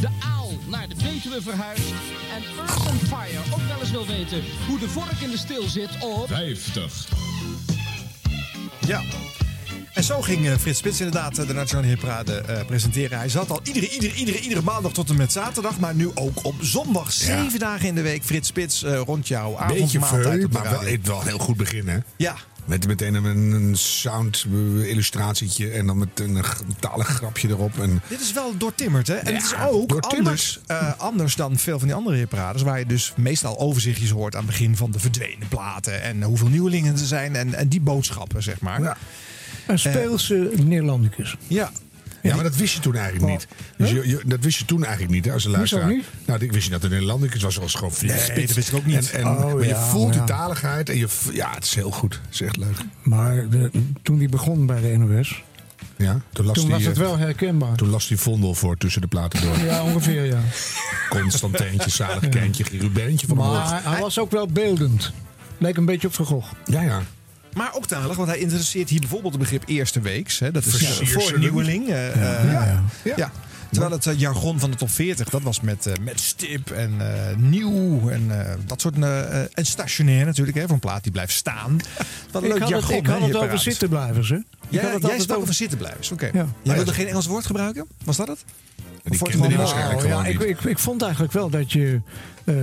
De 0.00 0.08
aal 0.24 0.52
naar 0.66 0.88
de 0.88 0.94
Betuwe 0.94 1.42
verhuist. 1.42 1.92
En 2.34 2.42
Earth 2.58 2.86
on 2.86 2.98
Fire 2.98 3.38
ook 3.52 3.68
wel 3.68 3.80
eens 3.80 3.90
wil 3.90 4.06
weten 4.06 4.42
hoe 4.66 4.78
de 4.78 4.88
vork 4.88 5.20
in 5.20 5.30
de 5.30 5.38
stil 5.38 5.68
zit 5.68 5.90
op... 6.00 6.26
50. 6.26 7.27
Ja. 8.88 9.02
En 9.92 10.04
zo 10.04 10.20
ging 10.20 10.48
eh, 10.48 10.56
Frits 10.56 10.78
Spits 10.78 10.98
inderdaad 11.00 11.38
eh, 11.38 11.46
de 11.46 11.52
Nationale 11.52 11.86
Hitparade 11.86 12.34
eh, 12.34 12.66
presenteren. 12.66 13.18
Hij 13.18 13.28
zat 13.28 13.50
al 13.50 13.60
iedere, 13.62 13.88
iedere, 13.88 14.14
iedere, 14.14 14.40
iedere 14.40 14.62
maandag 14.62 14.92
tot 14.92 15.10
en 15.10 15.16
met 15.16 15.32
zaterdag. 15.32 15.78
Maar 15.78 15.94
nu 15.94 16.10
ook 16.14 16.44
op 16.44 16.54
zondag. 16.60 17.12
Zeven 17.12 17.58
dagen 17.58 17.86
in 17.88 17.94
de 17.94 18.02
week. 18.02 18.24
Frits 18.24 18.48
Spits 18.48 18.82
eh, 18.82 19.00
rond 19.00 19.28
jouw 19.28 19.50
Beetje 19.50 19.64
avondmaaltijd 19.64 20.22
veel, 20.34 20.44
op 20.44 20.52
de 20.52 20.58
maar 20.58 20.70
wel, 20.70 20.96
wel 21.02 21.22
heel 21.22 21.38
goed 21.38 21.56
beginnen. 21.56 22.04
Ja. 22.16 22.34
Met 22.68 22.86
meteen 22.86 23.14
een, 23.14 23.52
een 23.52 23.76
sound 23.76 24.44
eh, 24.52 24.90
illustratietje 24.90 25.70
en 25.70 25.86
dan 25.86 25.98
met 25.98 26.08
een 26.14 26.44
talig 26.80 27.06
grapje 27.06 27.48
erop. 27.48 27.78
En 27.78 28.02
Dit 28.08 28.20
is 28.20 28.32
wel 28.32 28.56
doortimmerd, 28.56 29.06
hè? 29.06 29.14
En 29.14 29.32
Ja, 29.32 29.38
het 29.38 29.44
is 29.44 29.54
ook 29.70 29.92
anders, 29.92 30.60
eh, 30.66 30.92
anders 30.98 31.36
dan 31.36 31.56
veel 31.56 31.78
van 31.78 31.88
die 31.88 31.96
andere 31.96 32.16
hitparades... 32.16 32.62
waar 32.62 32.78
je 32.78 32.86
dus 32.86 33.12
meestal 33.16 33.58
overzichtjes 33.58 34.10
hoort 34.10 34.34
aan 34.34 34.42
het 34.42 34.50
begin 34.50 34.76
van 34.76 34.90
de 34.90 34.98
verdwenen 34.98 35.48
platen... 35.48 36.02
en 36.02 36.22
hoeveel 36.22 36.48
nieuwelingen 36.48 36.92
er 36.92 36.98
zijn 36.98 37.36
en, 37.36 37.54
en 37.54 37.68
die 37.68 37.80
boodschappen, 37.80 38.42
zeg 38.42 38.60
maar. 38.60 38.82
Ja. 38.82 38.96
Een 39.66 39.78
speelse 39.78 40.50
Nederlandicus. 40.56 41.36
Ja. 41.46 41.70
Ja, 42.22 42.34
maar 42.34 42.44
dat 42.44 42.56
wist 42.56 42.74
je 42.74 42.80
toen 42.80 42.94
eigenlijk 42.94 43.32
niet. 43.32 43.46
Dus 43.76 43.90
je, 43.90 44.08
je- 44.08 44.20
dat 44.26 44.40
wist 44.40 44.58
je 44.58 44.64
toen 44.64 44.82
eigenlijk 44.84 45.12
niet 45.14 45.24
hè, 45.24 45.32
als 45.32 45.44
een 45.44 45.50
luisteraar. 45.50 45.88
niet? 45.88 46.04
Nou, 46.26 46.44
ik 46.44 46.52
wist 46.52 46.64
je 46.64 46.70
dat 46.70 46.82
het 46.82 46.90
Nederlandisch 46.90 47.42
was. 47.42 47.56
was 47.56 47.74
gewoon 47.74 47.90
Spits. 47.92 48.26
dat 48.26 48.52
wist 48.54 48.68
ik 48.68 48.74
ook 48.74 48.86
niet. 48.86 49.10
En, 49.10 49.20
en, 49.20 49.26
Oh, 49.28 49.52
maar 49.54 49.62
je 49.62 49.68
ja, 49.68 49.82
voelt 49.86 50.12
die 50.12 50.24
taligheid 50.24 50.88
en 50.88 50.96
je, 50.96 51.08
v- 51.08 51.32
ja, 51.32 51.50
het 51.54 51.64
is 51.64 51.74
heel 51.74 51.90
goed. 51.90 52.14
Het 52.24 52.34
is 52.34 52.40
echt 52.40 52.56
leuk. 52.56 52.76
Maar 53.02 53.48
de- 53.48 53.70
toen 54.02 54.18
die 54.18 54.28
begon 54.28 54.66
bij 54.66 54.80
de 54.80 54.96
NOS, 54.98 55.42
Ja, 55.96 56.20
toen 56.32 56.46
las 56.46 56.54
toen 56.54 56.64
die, 56.64 56.74
was 56.74 56.84
het 56.84 56.96
eh, 56.96 57.02
wel 57.02 57.18
herkenbaar. 57.18 57.76
Toen 57.76 57.88
las 57.90 58.08
die 58.08 58.18
vondel 58.18 58.54
voor 58.54 58.76
tussen 58.76 59.00
de 59.00 59.06
platen 59.06 59.40
door. 59.42 59.58
Ja, 59.58 59.82
ongeveer 59.82 60.24
ja. 60.24 60.40
Constantijntje, 61.08 61.90
zalig 61.90 62.28
kindje, 62.28 62.64
Gerubijntje 62.64 63.26
van 63.26 63.36
de 63.36 63.42
Maar 63.42 63.68
hij, 63.82 63.92
hij 63.92 64.00
was 64.00 64.18
ook 64.18 64.30
wel 64.30 64.46
beeldend. 64.46 65.12
Leek 65.58 65.76
een 65.76 65.84
beetje 65.84 66.06
op 66.06 66.14
Van 66.14 66.24
Gogh. 66.26 66.52
Ja, 66.64 66.82
ja. 66.82 67.02
Maar 67.58 67.74
ook 67.74 67.86
talig, 67.86 68.16
want 68.16 68.28
hij 68.28 68.38
interesseert 68.38 68.88
hier 68.88 69.00
bijvoorbeeld 69.00 69.32
het 69.32 69.42
begrip 69.42 69.62
eerste 69.66 70.00
weeks. 70.00 70.38
Hè? 70.38 70.50
Dat 70.50 70.64
is 70.64 71.00
eh, 71.00 71.06
voor 71.08 71.32
een 71.32 71.40
nieuweling. 71.40 71.88
eh, 71.88 72.08
eh, 72.08 72.52
Ja, 72.52 72.64
ja. 72.64 72.82
ja. 73.04 73.12
Ja. 73.16 73.30
Terwijl 73.70 73.92
het 73.92 74.08
jargon 74.16 74.58
van 74.58 74.70
de 74.70 74.76
top 74.76 74.90
40, 74.90 75.28
dat 75.28 75.42
was 75.42 75.60
met, 75.60 75.92
met 76.02 76.20
stip 76.20 76.70
en 76.70 76.94
eh, 76.98 77.36
nieuw 77.36 78.08
en 78.10 78.46
eh, 78.46 78.54
dat 78.66 78.80
soort... 78.80 78.94
en 79.54 79.66
stationair 79.66 80.24
natuurlijk, 80.26 80.56
hè, 80.56 80.62
voor 80.62 80.72
een 80.72 80.78
plaat 80.78 81.02
die 81.02 81.12
blijft 81.12 81.32
staan. 81.32 81.76
Wat 82.30 82.42
een 82.42 82.48
Ik 82.48 82.58
leuk 82.58 82.62
had 82.62 82.70
het, 82.70 82.80
jargon, 82.80 82.96
ik 82.98 83.06
hè, 83.06 83.12
had 83.12 83.22
het 83.28 83.36
over 83.36 83.58
zittenblijvers, 83.58 84.28
hè? 84.28 84.36
Ik 84.36 84.44
Jij, 84.68 84.82
had 84.82 84.92
het 84.92 85.02
jij 85.02 85.10
sprak 85.14 85.28
over- 85.30 85.42
over 85.42 85.54
zittenblijvers, 85.54 86.10
oké. 86.12 86.30
Ja. 86.32 86.46
Jij 86.62 86.74
wilde 86.74 86.92
geen 86.92 87.06
Engels 87.06 87.26
woord 87.26 87.46
gebruiken? 87.46 87.86
Was 88.04 88.16
dat 88.16 88.28
het? 88.28 88.44
Die 89.04 89.22
kende 89.22 89.48
die 89.48 89.56
waarschijnlijk 89.56 90.00
Oh, 90.02 90.08
ja, 90.08 90.24
ik, 90.26 90.40
ik, 90.40 90.60
ik 90.60 90.78
vond 90.78 91.02
eigenlijk 91.02 91.32
wel 91.32 91.50
dat 91.50 91.72
je, 91.72 92.00
eh, 92.44 92.54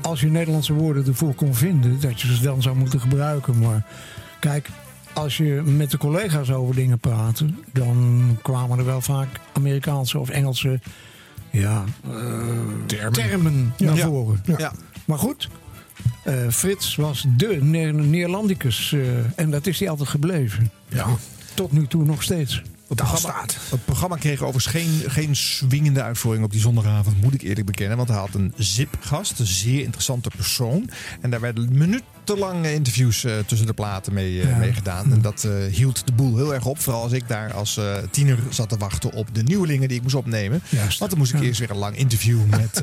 als 0.00 0.20
je 0.20 0.26
Nederlandse 0.30 0.72
woorden 0.72 1.06
ervoor 1.06 1.34
kon 1.34 1.54
vinden, 1.54 2.00
dat 2.00 2.20
je 2.20 2.34
ze 2.34 2.42
dan 2.42 2.62
zou 2.62 2.76
moeten 2.76 3.00
gebruiken. 3.00 3.58
Maar 3.58 3.84
kijk, 4.42 4.68
als 5.12 5.36
je 5.36 5.44
met 5.64 5.90
de 5.90 5.98
collega's 5.98 6.50
over 6.50 6.74
dingen 6.74 6.98
praatte, 6.98 7.46
dan 7.72 8.38
kwamen 8.42 8.78
er 8.78 8.84
wel 8.84 9.00
vaak 9.00 9.28
Amerikaanse 9.52 10.18
of 10.18 10.28
Engelse 10.28 10.80
ja, 11.50 11.84
eh, 12.04 12.10
Termen. 12.86 13.12
termen 13.12 13.74
naar 13.78 13.96
Ja. 13.96 14.06
voren. 14.06 14.42
Ja. 14.58 14.72
Maar 15.04 15.18
goed, 15.18 15.48
eh, 16.24 16.34
Frits 16.50 16.96
was 16.96 17.24
de 17.36 17.58
Ne- 17.60 17.92
Neerlandicus 17.92 18.92
eh, 18.92 19.00
en 19.38 19.50
dat 19.50 19.66
is 19.66 19.78
hij 19.78 19.88
altijd 19.88 20.08
gebleven. 20.08 20.70
Ja. 20.88 21.06
Tot 21.54 21.72
nu 21.72 21.86
toe 21.86 22.04
nog 22.04 22.22
steeds. 22.22 22.62
Het 22.88 22.96
programma, 23.02 23.44
het 23.70 23.84
programma 23.84 24.16
kreeg 24.16 24.42
overigens 24.42 24.66
geen, 24.66 25.10
geen 25.10 25.36
swingende 25.36 26.02
uitvoering 26.02 26.44
op 26.44 26.50
die 26.52 26.60
zondagavond, 26.60 27.20
moet 27.22 27.34
ik 27.34 27.42
eerlijk 27.42 27.66
bekennen. 27.66 27.96
Want 27.96 28.08
hij 28.08 28.18
had 28.18 28.34
een 28.34 28.52
zip-gast, 28.56 29.38
een 29.38 29.46
zeer 29.46 29.82
interessante 29.82 30.30
persoon. 30.36 30.90
En 31.20 31.30
daar 31.30 31.40
werden 31.40 31.78
minutenlange 32.26 32.74
interviews 32.74 33.24
eh, 33.24 33.32
tussen 33.46 33.66
de 33.66 33.72
platen 33.72 34.12
mee, 34.12 34.32
Ja. 34.32 34.56
mee 34.56 34.72
gedaan. 34.72 35.12
En 35.12 35.20
dat 35.20 35.44
eh, 35.44 35.52
hield 35.72 36.06
de 36.06 36.12
boel 36.12 36.36
heel 36.36 36.54
erg 36.54 36.64
op. 36.64 36.78
Vooral 36.80 37.02
als 37.02 37.12
ik 37.12 37.28
daar 37.28 37.52
als 37.52 37.80
tiener 38.10 38.38
zat 38.50 38.68
te 38.68 38.76
wachten 38.76 39.12
op 39.12 39.34
de 39.34 39.42
nieuwelingen 39.42 39.88
die 39.88 39.96
ik 39.96 40.02
moest 40.02 40.14
opnemen. 40.14 40.62
Juist. 40.68 40.98
Want 40.98 41.10
dan 41.10 41.18
moest 41.20 41.34
ik 41.34 41.40
eerst 41.40 41.58
weer 41.60 41.70
een 41.70 41.76
lang 41.76 41.96
interview 41.96 42.38
met 42.46 42.82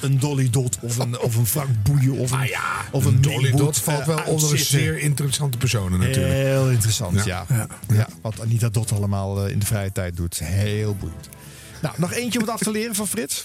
een 0.00 0.18
Dolly 0.18 0.50
Dot 0.50 0.78
of 0.80 0.98
een, 0.98 1.18
of 1.20 1.36
een 1.36 1.46
Frank 1.46 1.82
Boeien 1.82 2.12
of 2.12 2.30
een, 2.30 2.38
Ah 2.38 2.46
ja, 2.46 2.84
of 2.90 3.04
een 3.04 3.20
Dolly 3.20 3.36
Maywood, 3.42 3.58
Dot 3.60 3.78
valt 3.78 4.04
wel 4.04 4.20
onder 4.26 4.52
een 4.52 4.58
zeer 4.58 4.98
interessante 4.98 5.58
personen 5.58 5.98
natuurlijk. 5.98 6.34
Heel 6.34 6.70
interessant, 6.70 7.24
ja. 7.24 7.46
Ja. 7.88 8.08
Wat 8.22 8.40
Anita 8.40 8.68
Dot 8.68 8.92
allemaal 8.92 9.46
in 9.46 9.58
de 9.58 9.66
vrije 9.66 9.92
tijd 9.92 10.16
doet. 10.16 10.38
Heel 10.38 10.96
boeiend. 10.96 11.28
Nou, 11.80 11.94
nog 11.98 12.12
eentje 12.12 12.38
om 12.38 12.44
het 12.44 12.54
af 12.54 12.60
te 12.60 12.70
leren 12.70 12.94
van 12.94 13.08
Frits. 13.08 13.44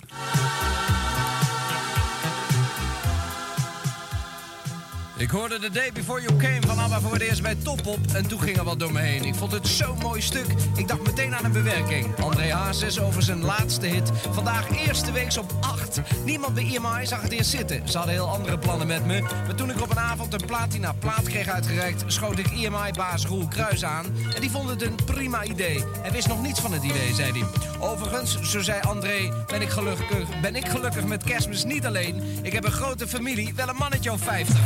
Ik 5.18 5.30
hoorde 5.30 5.60
The 5.60 5.70
Day 5.70 5.92
Before 5.92 6.22
You 6.22 6.38
Came 6.38 6.62
van 6.62 6.80
ABBA 6.80 7.00
voor 7.00 7.14
het 7.14 7.22
eerst 7.22 7.42
bij 7.42 7.56
Top 7.56 7.88
Op 7.88 8.00
en 8.14 8.28
toen 8.28 8.42
ging 8.42 8.58
er 8.58 8.64
wat 8.64 8.80
door 8.80 8.92
me 8.92 9.00
heen. 9.00 9.24
Ik 9.24 9.36
vond 9.36 9.52
het 9.52 9.68
zo'n 9.68 9.98
mooi 9.98 10.22
stuk. 10.22 10.46
Ik 10.76 10.88
dacht 10.88 11.04
meteen 11.04 11.36
aan 11.36 11.46
een 11.46 11.52
bewerking. 11.52 12.16
André 12.20 12.54
Hazes 12.54 13.00
over 13.00 13.24
zijn 13.24 13.44
laatste 13.44 13.86
hit. 13.86 14.12
Vandaag 14.32 14.88
eerste 14.88 15.12
weeks 15.12 15.38
op 15.38 15.54
8. 15.62 16.02
Niemand 16.26 16.54
bij 16.54 16.64
EMI 16.64 17.06
zag 17.06 17.22
het 17.22 17.32
eerst 17.32 17.50
zitten. 17.50 17.90
Ze 17.90 17.98
hadden 17.98 18.16
heel 18.16 18.30
andere 18.30 18.58
plannen 18.58 18.88
met 18.88 19.06
me. 19.06 19.22
Maar 19.22 19.56
toen 19.56 19.70
ik 19.70 19.82
op 19.82 19.90
een 19.90 20.00
avond 20.00 20.34
een 20.34 20.46
platina 20.46 20.92
plaat 20.92 21.24
kreeg 21.24 21.48
uitgereikt... 21.48 22.04
schoot 22.08 22.40
ik 22.40 22.48
EMI-baas 22.48 23.26
Roel 23.26 23.48
Kruis 23.48 23.86
aan. 23.86 24.06
En 24.36 24.42
die 24.42 24.52
vond 24.52 24.70
het 24.70 24.82
een 24.82 24.96
prima 25.06 25.44
idee. 25.44 25.84
Hij 26.02 26.12
wist 26.12 26.28
nog 26.28 26.42
niets 26.42 26.60
van 26.60 26.74
het 26.74 26.84
idee, 26.84 27.14
zei 27.14 27.32
hij. 27.32 27.44
Overigens, 27.80 28.42
zo 28.42 28.62
zei 28.62 28.82
André, 28.82 29.34
ben 29.48 29.62
ik 29.62 29.70
gelukkig, 29.70 30.40
ben 30.42 30.56
ik 30.56 30.68
gelukkig 30.68 31.06
met 31.06 31.24
kerstmis 31.24 31.64
niet 31.64 31.86
alleen. 31.86 32.24
Ik 32.42 32.54
heb 32.54 32.66
een 32.66 32.72
grote 32.72 33.08
familie, 33.08 33.54
wel 33.56 33.70
een 33.70 33.76
mannetje 33.76 34.12
of 34.12 34.22
50. 34.22 34.60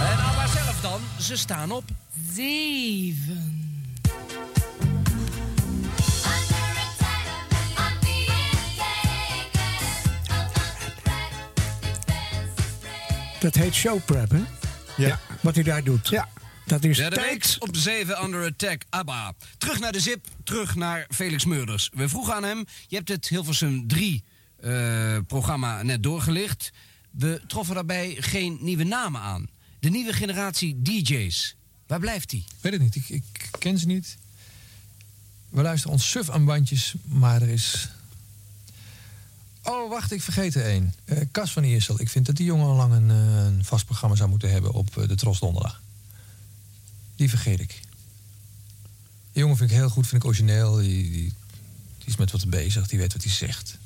En 0.00 0.18
ABBA 0.18 0.46
zelf 0.46 0.80
dan, 0.80 1.00
ze 1.18 1.36
staan 1.36 1.70
op 1.70 1.84
Zeven. 2.32 3.56
Dat 13.40 13.54
heet 13.54 13.74
showprep, 13.74 14.30
hè? 14.30 14.42
Ja. 14.96 15.20
Wat 15.40 15.54
hij 15.54 15.64
daar 15.64 15.84
doet. 15.84 16.08
Ja. 16.08 16.28
Dat 16.66 16.84
is 16.84 16.96
tijd. 16.96 17.16
week 17.16 17.56
op 17.58 17.76
7 17.76 18.24
Under 18.24 18.44
Attack 18.44 18.82
ABBA. 18.90 19.34
Terug 19.58 19.80
naar 19.80 19.92
de 19.92 20.00
zip, 20.00 20.26
terug 20.44 20.74
naar 20.74 21.06
Felix 21.10 21.44
Meurders. 21.44 21.90
We 21.94 22.08
vroegen 22.08 22.34
aan 22.34 22.44
hem, 22.44 22.64
je 22.86 22.96
hebt 22.96 23.08
het 23.08 23.28
Hilversum 23.28 23.88
3 23.88 24.24
eh, 24.60 25.18
programma 25.26 25.82
net 25.82 26.02
doorgelicht. 26.02 26.72
We 27.10 27.42
troffen 27.46 27.74
daarbij 27.74 28.16
geen 28.18 28.58
nieuwe 28.60 28.84
namen 28.84 29.20
aan. 29.20 29.48
De 29.78 29.88
nieuwe 29.88 30.12
generatie 30.12 30.82
DJ's. 30.82 31.56
Waar 31.86 32.00
blijft 32.00 32.30
die? 32.30 32.44
Weet 32.60 32.72
het 32.72 32.82
niet, 32.82 32.96
ik, 32.96 33.08
ik 33.08 33.48
ken 33.58 33.78
ze 33.78 33.86
niet. 33.86 34.16
We 35.48 35.62
luisteren 35.62 35.92
ons 35.92 36.10
suf 36.10 36.30
aan 36.30 36.44
bandjes, 36.44 36.94
maar 37.04 37.42
er 37.42 37.48
is... 37.48 37.88
Oh, 39.62 39.90
wacht, 39.90 40.12
ik 40.12 40.22
vergeet 40.22 40.54
er 40.54 40.64
één. 40.64 40.94
Eh 41.04 41.20
Cas 41.32 41.52
van 41.52 41.64
Iersel. 41.64 42.00
Ik 42.00 42.08
vind 42.08 42.26
dat 42.26 42.36
die 42.36 42.46
jongen 42.46 42.66
al 42.66 42.74
lang 42.74 42.92
een, 42.92 43.10
eh, 43.10 43.64
vast 43.64 43.84
programma 43.84 44.16
zou 44.16 44.28
moeten 44.28 44.50
hebben 44.50 44.72
op 44.72 44.94
de 44.94 45.14
Tros 45.14 45.38
Donderdag. 45.38 45.82
Die 47.16 47.28
vergeet 47.28 47.60
ik. 47.60 47.80
Die 49.32 49.42
jongen 49.42 49.56
vind 49.56 49.70
ik 49.70 49.76
heel 49.76 49.88
goed, 49.88 50.06
vind 50.06 50.22
ik 50.22 50.28
origineel. 50.28 50.76
Die, 50.76 51.10
die, 51.10 51.32
die 51.98 52.06
is 52.06 52.16
met 52.16 52.30
wat 52.30 52.50
bezig, 52.50 52.88
die 52.88 52.98
weet 52.98 53.12
wat 53.12 53.22
hij 53.22 53.32
zegt. 53.32 53.78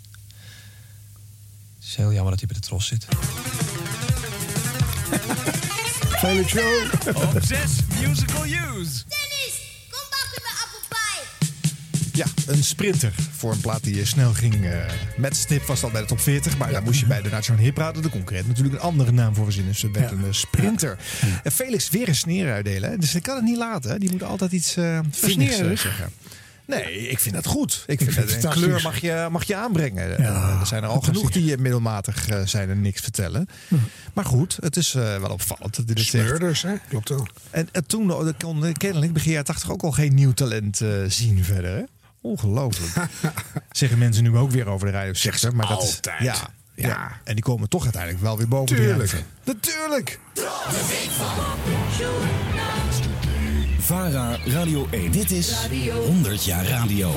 Het 1.90 1.98
is 1.98 2.04
heel 2.04 2.14
jammer 2.14 2.30
dat 2.30 2.40
hij 2.40 2.48
bij 2.48 2.60
de 2.60 2.66
Tros 2.66 2.86
zit. 2.86 3.06
Felix 6.20 6.50
Show. 6.50 7.16
Op 7.16 7.38
6 7.42 7.58
Musical 8.00 8.44
Use. 8.44 9.02
Ja, 12.12 12.26
een 12.46 12.64
sprinter 12.64 13.12
voor 13.30 13.52
een 13.52 13.60
plaat 13.60 13.84
die 13.84 14.00
eh, 14.00 14.06
snel 14.06 14.32
ging. 14.32 14.64
eh, 14.64 14.84
met 15.16 15.36
stip 15.36 15.62
was 15.62 15.80
dat 15.80 15.92
bij 15.92 16.00
de 16.00 16.06
top 16.06 16.20
40. 16.20 16.58
Maar 16.58 16.72
daar 16.72 16.82
moest 16.82 17.00
je 17.00 17.06
bij 17.06 17.22
de 17.22 17.28
Nationale 17.28 17.64
Hitparade, 17.64 18.00
de 18.00 18.10
concurrent, 18.10 18.46
natuurlijk 18.46 18.74
een 18.74 18.80
andere 18.80 19.12
naam 19.12 19.34
voor 19.34 19.44
verzinnen. 19.44 19.72
Dus 19.72 19.82
het 19.82 19.96
werd 19.96 20.10
een 20.10 20.24
eh, 20.24 20.32
sprinter. 20.32 20.98
En 21.42 21.52
Felix 21.52 21.90
weer 21.90 22.08
een 22.08 22.14
sneer 22.14 22.52
uitdelen. 22.52 23.00
Dus 23.00 23.14
ik 23.14 23.22
kan 23.22 23.36
het 23.36 23.44
niet 23.44 23.56
laten. 23.56 24.00
Die 24.00 24.10
moet 24.10 24.22
altijd 24.22 24.52
iets 24.52 24.76
sneerig? 25.10 25.80
zeggen. 25.80 26.12
Nee, 26.70 27.08
ik 27.08 27.18
vind 27.18 27.34
dat 27.34 27.46
goed. 27.46 27.84
Ik 27.86 27.98
vind 27.98 28.12
vind 28.12 28.26
dat 28.26 28.34
het 28.34 28.44
een 28.44 28.50
kleur 28.50 28.82
mag 28.82 28.98
je, 29.00 29.28
mag 29.30 29.44
je 29.44 29.56
aanbrengen. 29.56 30.18
Eh, 30.18 30.60
er 30.60 30.66
zijn 30.66 30.82
er 30.82 30.88
al 30.88 31.00
genoeg 31.00 31.30
die 31.30 31.56
middelmatig 31.58 32.28
eh, 32.28 32.40
zijn 32.44 32.70
en 32.70 32.80
niks 32.80 33.00
vertellen. 33.00 33.48
Maar 34.12 34.24
goed, 34.24 34.58
het 34.60 34.76
is 34.76 34.94
eh, 34.94 35.02
wel 35.20 35.30
opvallend 35.30 35.76
dat 35.76 35.86
dit 35.86 35.98
het 35.98 36.06
zegt. 36.06 36.26
Smeurders, 36.26 36.62
hè? 36.62 36.74
Klopt 36.88 37.08
wel. 37.08 37.26
En, 37.50 37.68
en 37.72 37.86
toen 37.86 38.34
kon 38.38 38.72
kennelijk 38.72 39.12
begin 39.12 39.30
jaren 39.30 39.46
80 39.46 39.70
ook 39.70 39.82
al 39.82 39.92
geen 39.92 40.14
nieuw 40.14 40.32
talent 40.32 40.80
eh, 40.80 40.88
zien 41.08 41.44
verder. 41.44 41.76
Hè? 41.76 41.82
Ongelooflijk. 42.22 43.08
Zeggen 43.70 43.98
mensen 43.98 44.22
nu 44.22 44.36
ook 44.36 44.50
weer 44.50 44.66
over 44.66 44.86
de 44.86 44.92
radiosector. 44.92 45.56
Maar 45.56 45.68
dat 45.68 45.82
is- 45.82 45.94
altijd. 45.96 46.22
Ja, 46.22 46.34
ja. 46.74 47.20
En 47.24 47.34
die 47.34 47.44
komen 47.44 47.68
toch 47.68 47.82
uiteindelijk 47.82 48.22
wel 48.22 48.36
weer 48.36 48.48
boven 48.48 48.76
de 48.76 48.82
Tuurlijk. 48.82 49.10
helft. 49.10 49.24
Natuurlijk. 49.44 50.18
VARA 53.82 54.38
Radio 54.44 54.86
1. 54.90 55.10
Dit 55.10 55.30
is 55.30 55.68
100 56.06 56.44
jaar 56.44 56.66
radio. 56.66 57.10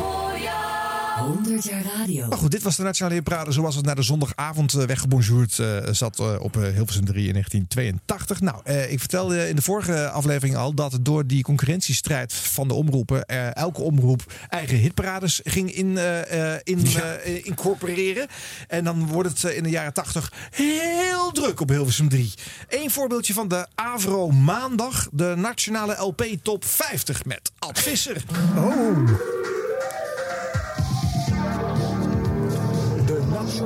100 1.24 1.64
jaar 1.64 1.84
radio. 1.98 2.28
Maar 2.28 2.38
goed, 2.38 2.52
dit 2.52 2.64
was 2.64 2.76
de 2.76 2.84
Nationale 2.84 3.22
Parade 3.22 3.52
zoals 3.52 3.76
het 3.76 3.86
naar 3.86 3.96
de 3.96 4.02
zondagavond 4.02 4.74
eh, 4.74 4.84
weggebonjourd 4.86 5.60
eh, 5.60 5.78
zat 5.92 6.20
eh, 6.20 6.36
op 6.40 6.58
eh, 6.58 6.64
Hilversum 6.64 7.06
3 7.06 7.28
in 7.28 7.32
1982. 7.34 8.42
Nou, 8.42 8.58
eh, 8.64 8.92
ik 8.92 9.00
vertelde 9.00 9.50
in 9.50 9.56
de 9.56 9.62
vorige 9.62 10.10
aflevering 10.10 10.56
al 10.56 10.74
dat 10.74 10.98
door 11.02 11.28
die 11.28 11.44
concurrentiestrijd 11.44 12.34
van 12.34 12.68
de 12.68 12.74
omroepen 12.74 13.26
eh, 13.26 13.56
elke 13.56 13.82
omroep 13.82 14.22
eigen 14.50 14.78
hitparades 14.78 15.42
ging 15.44 15.72
in, 15.72 15.98
eh, 15.98 16.54
eh, 16.54 16.60
in, 16.64 16.86
eh, 17.24 17.46
incorporeren. 17.46 18.28
En 18.68 18.84
dan 18.84 19.08
wordt 19.08 19.30
het 19.30 19.54
in 19.54 19.64
de 19.64 19.70
jaren 19.70 19.94
80 19.94 20.32
heel 20.52 21.32
druk 21.32 21.60
op 21.60 21.70
Hilversum 21.70 22.10
3. 22.10 22.34
Eén 22.70 22.92
voorbeeldje 22.92 23.34
van 23.34 23.48
de 23.48 23.68
Avro 23.76 24.30
Maandag, 24.30 25.10
de 25.12 25.34
Nationale 25.38 25.96
LP 25.96 26.26
Top 26.42 26.66
50 26.66 27.26
met 27.26 27.52
Ad 27.60 27.80
Visser. 27.80 28.24
Oh. 28.56 29.63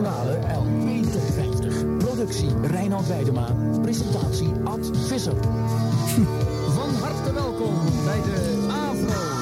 Nationale 0.01 0.37
LP 0.53 1.11
Top 1.11 1.21
50. 1.21 1.97
Productie 1.97 2.49
Reinhard 2.61 3.07
Weidema. 3.07 3.55
Presentatie 3.81 4.51
Ad 4.63 4.89
Visser. 5.07 5.33
Van 6.77 6.89
harte 7.01 7.33
welkom 7.33 7.73
bij 8.05 8.21
de 8.21 8.67
AVRO. 8.71 9.35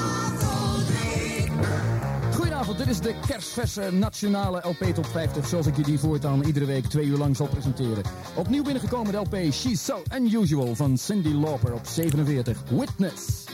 Goedenavond, 2.34 2.78
dit 2.78 2.88
is 2.88 3.00
de 3.00 3.14
kerstverse 3.26 3.92
Nationale 3.92 4.60
LP 4.62 4.84
Top 4.94 5.06
50. 5.06 5.46
Zoals 5.46 5.66
ik 5.66 5.76
je 5.76 5.82
die 5.82 5.98
voortaan 5.98 6.42
iedere 6.42 6.64
week 6.64 6.86
twee 6.86 7.06
uur 7.06 7.18
lang 7.18 7.36
zal 7.36 7.46
presenteren. 7.46 8.02
Opnieuw 8.34 8.62
binnengekomen 8.62 9.12
de 9.12 9.18
LP 9.18 9.52
She's 9.52 9.84
So 9.84 10.02
Unusual 10.14 10.74
van 10.74 10.98
Cindy 10.98 11.34
Lauper 11.34 11.72
op 11.72 11.86
47. 11.86 12.62
Witness. 12.70 13.44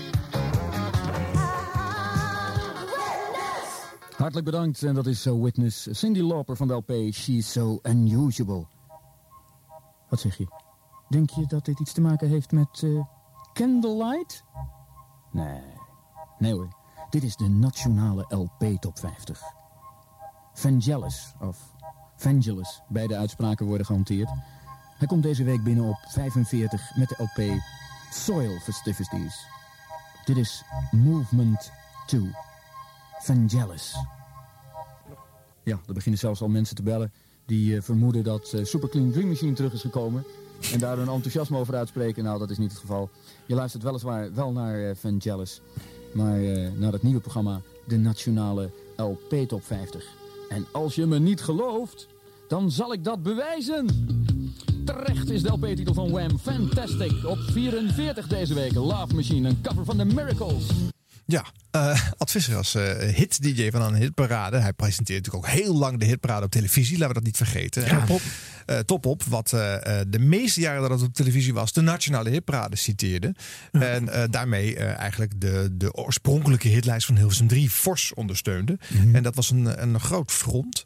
Hartelijk 4.23 4.51
bedankt 4.51 4.83
en 4.83 4.95
dat 4.95 5.07
is 5.07 5.27
uh, 5.27 5.43
Witness 5.43 5.89
Cindy 5.91 6.21
Lauper 6.21 6.57
van 6.57 6.69
de 6.69 6.75
LP 6.75 6.93
She's 7.13 7.53
So 7.53 7.79
Unusual. 7.83 8.69
Wat 10.09 10.21
zeg 10.21 10.37
je? 10.37 10.47
Denk 11.09 11.31
je 11.31 11.47
dat 11.47 11.65
dit 11.65 11.81
iets 11.81 11.93
te 11.93 12.01
maken 12.01 12.29
heeft 12.29 12.53
met 12.53 12.83
eh, 12.83 13.05
Candlelight? 13.53 14.45
Nee, 15.33 15.63
nee 16.39 16.53
hoor. 16.53 16.77
Dit 17.11 17.23
is 17.23 17.37
de 17.37 17.49
nationale 17.49 18.25
LP 18.29 18.81
Top 18.81 18.99
50. 18.99 19.43
Vangelis 20.53 21.35
of 21.41 21.75
Vangelis, 22.17 22.83
beide 22.89 23.17
uitspraken 23.17 23.67
worden 23.67 23.87
gehanteerd. 23.87 24.31
Hij 24.99 25.07
komt 25.07 25.23
deze 25.23 25.45
week 25.45 25.63
binnen 25.63 25.85
op 25.85 25.99
45 26.09 26.97
met 26.97 27.09
de 27.09 27.15
LP 27.19 27.61
Soil 28.11 28.59
Festivities. 28.59 29.47
Dit 30.25 30.37
is 30.37 30.65
Movement 30.91 31.73
2. 32.07 32.52
Vangelis. 33.23 33.95
Ja, 35.65 35.81
er 35.87 35.95
beginnen 35.95 36.21
zelfs 36.21 36.41
al 36.41 36.49
mensen 36.49 36.77
te 36.77 36.83
bellen 36.83 37.13
die 37.47 37.77
eh, 37.77 37.83
vermoeden 37.83 38.25
dat 38.25 38.53
eh, 38.53 38.65
Super 38.65 38.89
Clean 38.89 39.11
Dream 39.11 39.29
Machine 39.29 39.53
terug 39.53 39.73
is 39.73 39.81
gekomen. 39.81 40.25
En 40.73 40.79
daar 40.79 40.97
hun 40.97 41.09
enthousiasme 41.09 41.59
over 41.59 41.75
uitspreken. 41.75 42.25
Nou, 42.25 42.39
dat 42.39 42.51
is 42.51 42.59
niet 42.59 42.71
het 42.71 42.81
geval. 42.81 43.11
Je 43.47 43.55
luistert 43.55 43.83
weliswaar 43.83 44.35
wel 44.35 44.53
naar 44.53 44.89
eh, 44.89 44.97
Vangelis. 44.97 45.61
Maar 46.13 46.43
eh, 46.43 46.71
naar 46.77 46.93
het 46.93 47.03
nieuwe 47.03 47.21
programma, 47.21 47.61
de 47.87 47.97
Nationale 47.97 48.71
LP 48.97 49.35
Top 49.49 49.65
50. 49.65 50.05
En 50.49 50.67
als 50.73 50.95
je 50.95 51.07
me 51.07 51.19
niet 51.19 51.41
gelooft, 51.41 52.07
dan 52.49 52.71
zal 52.71 52.93
ik 52.93 53.05
dat 53.05 53.23
bewijzen. 53.23 53.87
Terecht 54.85 55.31
is 55.31 55.43
de 55.43 55.49
LP-titel 55.49 55.95
van 55.95 56.11
Wham! 56.11 56.39
Fantastic. 56.39 57.25
Op 57.25 57.39
44 57.39 58.27
deze 58.27 58.55
week. 58.55 58.75
Love 58.75 59.15
Machine, 59.15 59.49
een 59.49 59.61
cover 59.63 59.85
van 59.85 59.97
The 59.97 60.05
Miracles. 60.05 60.92
Ja, 61.33 61.45
eh 61.71 62.01
Ad 62.19 62.31
Visser 62.31 62.57
als 62.57 62.75
eh, 62.75 63.15
hit-dj 63.15 63.71
van 63.71 63.83
een 63.83 63.95
hitparade. 63.95 64.59
Hij 64.59 64.73
presenteert 64.73 65.25
natuurlijk 65.25 65.45
ook 65.47 65.61
heel 65.61 65.75
lang 65.75 65.99
de 65.99 66.05
hitparade 66.05 66.45
op 66.45 66.51
televisie. 66.51 66.99
Laten 66.99 67.09
we 67.09 67.15
dat 67.15 67.23
niet 67.23 67.37
vergeten. 67.37 67.85
Ja. 67.85 67.99
Top 67.99 68.11
op. 68.11 68.23
Eh, 68.67 68.79
top 68.79 69.07
op, 69.07 69.23
wat 69.23 69.53
eh, 69.53 70.01
eh, 70.01 70.07
de 70.09 70.19
meeste 70.19 70.61
jaren 70.61 70.81
dat 70.81 70.91
het 70.91 71.09
op 71.09 71.15
televisie 71.15 71.55
was, 71.55 71.73
de 71.73 71.81
nationale 71.81 72.31
hitparade 72.31 72.77
citeerde. 72.77 73.35
En 73.73 74.09
eh, 74.09 74.23
daarmee 74.31 74.77
eh, 74.77 74.99
eigenlijk 74.99 75.41
de, 75.41 75.69
de 75.73 75.93
oorspronkelijke 75.93 76.69
hitlijst 76.69 77.07
van 77.07 77.17
Hilversum 77.17 77.49
3 77.49 77.71
fors 77.71 78.15
ondersteunde. 78.15 78.79
En 79.13 79.23
dat 79.23 79.35
was 79.35 79.51
een, 79.51 79.83
een 79.83 80.01
groot 80.01 80.33
front. 80.33 80.85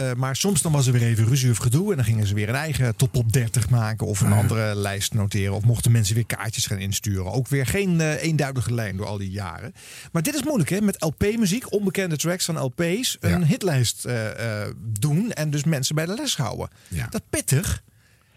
Eh, 0.00 0.12
maar 0.14 0.36
soms 0.36 0.62
dan 0.62 0.72
was 0.72 0.86
er 0.86 0.92
weer 0.92 1.02
even 1.02 1.26
ruzie 1.26 1.50
of 1.50 1.56
gedoe. 1.56 1.90
En 1.90 1.96
dan 1.96 2.04
gingen 2.04 2.26
ze 2.26 2.34
weer 2.34 2.48
een 2.48 2.54
eigen 2.54 2.96
top 2.96 3.16
op 3.16 3.32
30 3.32 3.70
maken. 3.70 4.06
Of 4.06 4.20
een 4.20 4.32
andere 4.32 4.74
lijst 4.74 5.14
noteren. 5.14 5.54
Of 5.54 5.64
mochten 5.64 5.92
mensen 5.92 6.14
weer 6.14 6.26
kaartjes 6.26 6.66
gaan 6.66 6.78
insturen. 6.78 7.32
Ook 7.32 7.48
weer 7.48 7.66
geen 7.66 8.00
eh, 8.00 8.22
eenduidige 8.22 8.74
lijn 8.74 8.96
door 8.96 9.06
al 9.06 9.18
die 9.18 9.30
jaren. 9.30 9.72
Maar 10.12 10.22
dit 10.22 10.34
is 10.34 10.42
moeilijk 10.42 10.70
hè. 10.70 10.80
Met 10.80 11.02
LP-muziek, 11.02 11.72
onbekende 11.72 12.16
tracks 12.16 12.44
van 12.44 12.58
LP's. 12.58 13.16
Een 13.20 13.44
hitlijst 13.44 14.04
eh, 14.04 14.62
eh, 14.62 14.74
doen. 14.98 15.32
En 15.32 15.50
dus 15.50 15.64
mensen 15.64 15.94
bij 15.94 16.06
de 16.06 16.14
les 16.14 16.36
houden. 16.36 16.68
Dat 17.10 17.22
pittig. 17.30 17.82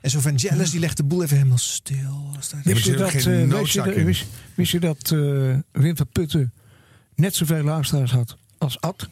En 0.03 0.09
zo 0.09 0.19
van 0.19 0.35
Jealous 0.35 0.71
die 0.71 0.79
legt 0.79 0.97
de 0.97 1.03
boel 1.03 1.23
even 1.23 1.37
helemaal 1.37 1.57
stil. 1.57 2.29
Wist 2.63 2.85
je 2.85 2.95
dat, 2.95 3.13
eh, 3.13 3.13
wist 3.13 3.73
je 3.73 3.81
dat, 3.81 4.25
wist, 4.55 4.71
je 4.71 4.79
dat 4.79 5.11
eh, 5.11 5.81
Wim 5.81 5.97
van 5.97 6.07
Putten 6.11 6.53
net 7.15 7.35
zoveel 7.35 7.63
luisteraars 7.63 8.11
had 8.11 8.37
als 8.57 8.81
Ad? 8.81 9.09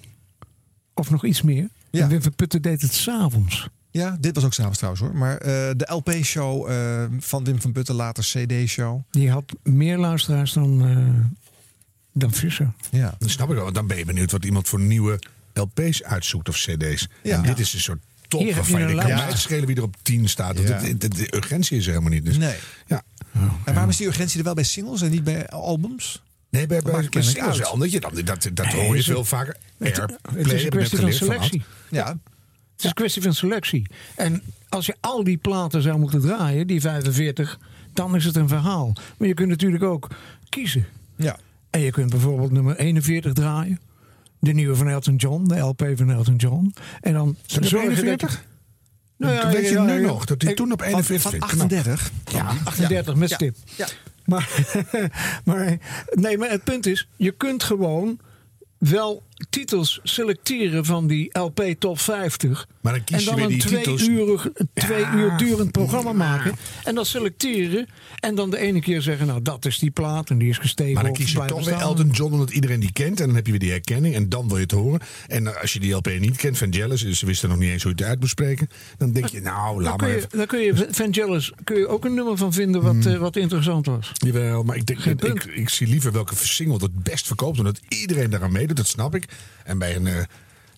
Of 0.94 1.10
nog 1.10 1.26
iets 1.26 1.42
meer? 1.42 1.70
Ja. 1.92 2.04
En 2.04 2.10
Wim 2.10 2.22
van 2.22 2.36
Putten 2.36 2.62
deed 2.62 2.82
het 2.82 2.94
s'avonds. 2.94 3.68
Ja, 3.92 4.18
dit 4.20 4.36
was 4.36 4.44
ook 4.44 4.54
s'avonds 4.54 4.78
trouwens 4.78 5.04
hoor. 5.06 5.16
Maar 5.16 5.38
eh, 5.38 5.52
de 5.78 5.86
LP-show 5.94 6.70
eh, 6.72 7.04
van 7.20 7.44
Wim 7.44 7.62
van 7.62 7.72
Putten, 7.72 7.96
later 7.96 8.24
CD-show. 8.24 9.02
Die 9.12 9.32
had 9.32 9.44
meer 9.64 9.98
luisteraars 9.98 10.54
dan, 10.54 10.88
eh, 10.88 11.26
dan 12.14 12.32
Visser. 12.34 12.72
Ja. 12.92 13.16
Dat 13.20 13.30
snap 13.30 13.48
ik 13.50 13.54
wel. 13.54 13.64
want 13.64 13.76
Dan 13.76 13.88
ben 13.88 13.98
je 13.98 14.06
benieuwd 14.06 14.32
wat 14.32 14.46
iemand 14.46 14.68
voor 14.68 14.80
nieuwe 14.80 15.20
LP's 15.54 16.04
uitzoekt 16.04 16.50
of 16.50 16.56
CD's. 16.56 17.08
Ja. 17.24 17.36
En 17.38 17.44
dit 17.44 17.60
is 17.60 17.74
een 17.74 17.80
soort 17.80 18.00
top 18.28 18.42
Hier 18.42 18.56
waarvan 18.56 18.82
je 18.82 18.88
je 18.88 18.96
kan 18.96 19.08
mij 19.08 19.26
het 19.26 19.38
schelen 19.38 19.66
wie 19.68 19.76
er 19.76 19.84
op 19.84 19.96
10 20.02 20.30
staat. 20.30 20.56
Want 20.56 20.68
Ja. 20.68 20.80
de, 20.80 20.98
de, 20.98 21.08
de 21.08 21.36
urgentie 21.36 21.78
is 21.78 21.84
er 21.86 21.90
helemaal 21.92 22.14
niet. 22.14 22.26
Dus, 22.26 22.38
Nee. 22.38 22.56
Ja. 22.88 23.04
En 23.66 23.74
waarom 23.74 23.90
is 23.90 23.98
die 23.98 24.08
urgentie 24.08 24.38
er 24.38 24.46
wel 24.46 24.54
bij 24.54 24.64
singles 24.64 25.02
en 25.02 25.12
niet 25.12 25.24
bij 25.24 25.48
albums? 25.50 26.24
Nee, 26.52 26.68
bij, 26.68 26.82
bij, 26.82 26.92
kennelijk 26.92 27.22
singles 27.30 27.58
wel. 27.60 27.78
Dat, 27.78 27.92
je 27.92 28.00
dan, 28.00 28.12
dat, 28.24 28.50
dat 28.54 28.66
Nee, 28.66 28.76
hoor 28.86 28.94
je 28.94 29.00
is 29.00 29.06
veel 29.06 29.26
vaker. 29.26 29.56
Het, 29.78 30.00
Airplay, 30.00 30.18
het 30.38 30.52
is 30.52 30.64
een 30.64 30.70
kwestie 30.70 30.98
van 31.00 31.14
selectie. 31.14 31.64
Ja. 31.90 32.08
Het 32.08 32.80
is 32.80 32.86
een 32.86 32.94
kwestie 32.94 33.22
van 33.22 33.34
selectie. 33.34 33.88
En 34.16 34.42
als 34.70 34.86
je 34.86 34.96
al 35.00 35.24
die 35.24 35.38
platen 35.38 35.82
zou 35.82 36.00
moeten 36.00 36.22
draaien, 36.22 36.68
die 36.68 36.82
45, 36.82 37.60
dan 37.94 38.16
is 38.16 38.26
het 38.26 38.36
een 38.36 38.48
verhaal. 38.48 38.94
Maar 39.18 39.28
je 39.28 39.34
kunt 39.34 39.50
natuurlijk 39.50 39.84
ook 39.84 40.08
kiezen. 40.50 40.86
Ja. 41.16 41.38
En 41.70 41.80
je 41.80 41.92
kunt 41.92 42.10
bijvoorbeeld 42.10 42.52
nummer 42.52 42.76
41 42.78 43.34
draaien. 43.34 43.80
De 44.40 44.52
nieuwe 44.54 44.76
van 44.76 44.88
Elton 44.88 45.16
John, 45.16 45.48
de 45.48 45.58
LP 45.60 45.92
van 45.96 46.12
Elton 46.12 46.36
John. 46.36 46.74
En 47.02 47.14
dan 47.14 47.36
Is 47.60 47.70
je- 47.70 47.80
41? 47.80 48.46
Nou 49.18 49.34
ja, 49.34 49.52
weet 49.52 49.68
je 49.68 49.74
ja, 49.74 49.84
nu 49.84 49.94
ja, 50.02 50.08
nog 50.08 50.26
dat 50.26 50.42
hij 50.42 50.54
toen 50.54 50.72
op 50.72 50.82
41 50.82 51.22
Van 51.22 51.32
vindt. 51.32 51.46
38. 51.46 52.12
Ja, 52.32 52.54
38 52.64 53.16
met 53.16 53.32
stip. 53.32 53.56
Ja. 53.76 53.88
Maar, 54.26 54.50
maar, 55.46 55.78
nee, 56.12 56.38
maar 56.38 56.50
het 56.50 56.64
punt 56.64 56.86
is, 56.86 57.08
je 57.16 57.32
kunt 57.32 57.64
gewoon 57.64 58.20
wel 58.78 59.24
titels 59.50 60.00
selecteren 60.04 60.86
van 60.86 61.08
die 61.08 61.40
LP 61.40 61.62
Top 61.80 62.00
50. 62.00 62.68
Maar 62.82 62.94
dan 62.94 63.04
kies 63.04 63.16
en 63.16 63.20
je 63.24 63.26
dan 63.26 63.36
weer 63.36 63.44
een 63.44 63.50
die 63.52 63.60
twee, 63.60 63.78
titels- 63.78 64.08
urig, 64.08 64.50
een 64.54 64.70
twee 64.74 65.00
Ja. 65.00 65.14
uur 65.16 65.38
durend 65.38 65.72
programma 65.72 66.14
maken. 66.14 66.56
En 66.84 66.96
dan 66.96 67.06
selecteren. 67.06 67.88
En 68.20 68.36
dan 68.36 68.50
de 68.50 68.58
ene 68.58 68.80
keer 68.82 69.02
zeggen, 69.02 69.28
nou 69.28 69.42
dat 69.42 69.66
is 69.66 69.80
die 69.80 69.92
plaat 69.92 70.30
en 70.30 70.38
die 70.38 70.50
is 70.50 70.58
gestegen. 70.58 70.94
Maar 70.94 71.04
dan 71.04 71.14
kies 71.14 71.32
je 71.32 71.46
toch 71.46 71.66
weer. 71.66 71.74
Elton 71.74 72.10
John 72.10 72.34
omdat 72.34 72.50
iedereen 72.52 72.80
die 72.80 72.92
kent. 72.94 73.20
En 73.20 73.26
dan 73.26 73.36
heb 73.36 73.46
je 73.46 73.52
weer 73.52 73.60
die 73.60 73.70
herkenning. 73.70 74.16
En 74.16 74.30
dan 74.30 74.48
wil 74.48 74.56
je 74.58 74.64
het 74.64 74.72
horen. 74.72 75.00
En 75.28 75.62
als 75.62 75.74
je 75.74 75.80
die 75.80 75.94
LP 75.94 76.20
niet 76.20 76.38
kent, 76.38 76.58
van 76.58 76.70
Jealous, 76.70 77.02
dus 77.02 77.20
ze 77.20 77.26
wisten 77.26 77.50
nog 77.50 77.58
niet 77.58 77.70
eens 77.70 77.84
hoe 77.84 77.92
je 77.96 77.98
het 78.02 78.08
uit 78.10 78.20
moest 78.20 78.32
spreken. 78.32 78.68
Dan 78.98 79.12
denk 79.12 79.26
je, 79.26 79.42
nou, 79.42 79.74
Dan 79.74 79.84
laat 79.84 79.98
kun, 79.98 80.08
maar 80.08 80.18
je, 80.18 80.26
dan 80.30 80.46
kun 80.46 80.60
je 80.60 80.88
Vangelis 80.92 81.52
kun 81.64 81.78
je 81.78 81.88
ook 81.88 82.06
een 82.06 82.14
nummer 82.14 82.38
van 82.38 82.54
vinden 82.54 82.82
wat, 82.82 83.06
eh, 83.06 83.18
wat 83.18 83.36
interessant 83.36 83.86
was. 83.86 84.12
Jawel, 84.14 84.64
maar 84.64 84.76
ik, 84.76 84.86
denk, 84.86 85.00
ik, 85.06 85.44
ik, 85.44 85.70
zie 85.70 85.88
liever 85.88 86.12
welke 86.12 86.36
single 86.36 86.78
het 86.78 87.04
best 87.04 87.28
verkoopt. 87.28 87.58
Omdat 87.58 87.80
iedereen 87.88 88.30
daaraan 88.30 88.52
meedoet, 88.52 88.78
dat 88.78 88.88
snap 88.88 89.16
ik. 89.16 89.26
En 89.64 89.78
bij 89.78 89.96
een, 89.96 90.08
eh, 90.08 90.24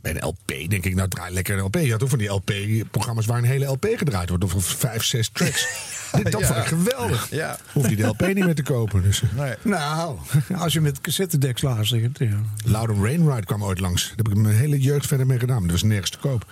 Bij 0.01 0.15
een 0.15 0.25
LP 0.27 0.47
denk 0.69 0.85
ik, 0.85 0.95
nou 0.95 1.09
draai 1.09 1.33
lekker 1.33 1.57
een 1.57 1.63
LP. 1.63 1.75
Je 1.75 1.91
had 1.91 2.03
ook 2.03 2.09
van 2.09 2.17
die 2.17 2.29
LP-programma's 2.29 3.25
waar 3.25 3.37
een 3.37 3.43
hele 3.43 3.65
LP 3.65 3.85
gedraaid 3.95 4.29
wordt. 4.29 4.43
Of 4.43 4.65
vijf, 4.65 5.03
zes 5.03 5.29
tracks. 5.29 5.67
Dit, 6.11 6.31
dat 6.31 6.41
Ja. 6.41 6.47
vond 6.47 6.59
ik 6.59 6.65
geweldig. 6.65 7.27
Ja. 7.29 7.57
Hoef 7.73 7.89
je 7.89 7.95
de 7.95 8.03
LP 8.03 8.21
niet 8.21 8.45
meer 8.45 8.55
te 8.55 8.63
kopen. 8.63 9.01
Dus. 9.03 9.21
Nee. 9.35 9.53
Nou, 9.61 10.17
als 10.57 10.73
je 10.73 10.81
met 10.81 11.01
cassettedeks 11.01 11.61
luistert. 11.61 12.17
Ja. 12.19 12.41
Loudon 12.65 13.03
Rainride 13.03 13.45
kwam 13.45 13.63
ooit 13.63 13.79
langs. 13.79 14.07
Daar 14.07 14.15
heb 14.17 14.27
ik 14.27 14.35
mijn 14.35 14.55
hele 14.55 14.79
jeugd 14.79 15.07
verder 15.07 15.25
mee 15.25 15.39
gedaan. 15.39 15.61
Dat 15.61 15.71
was 15.71 15.83
nergens 15.83 16.09
te 16.09 16.17
koop. 16.17 16.45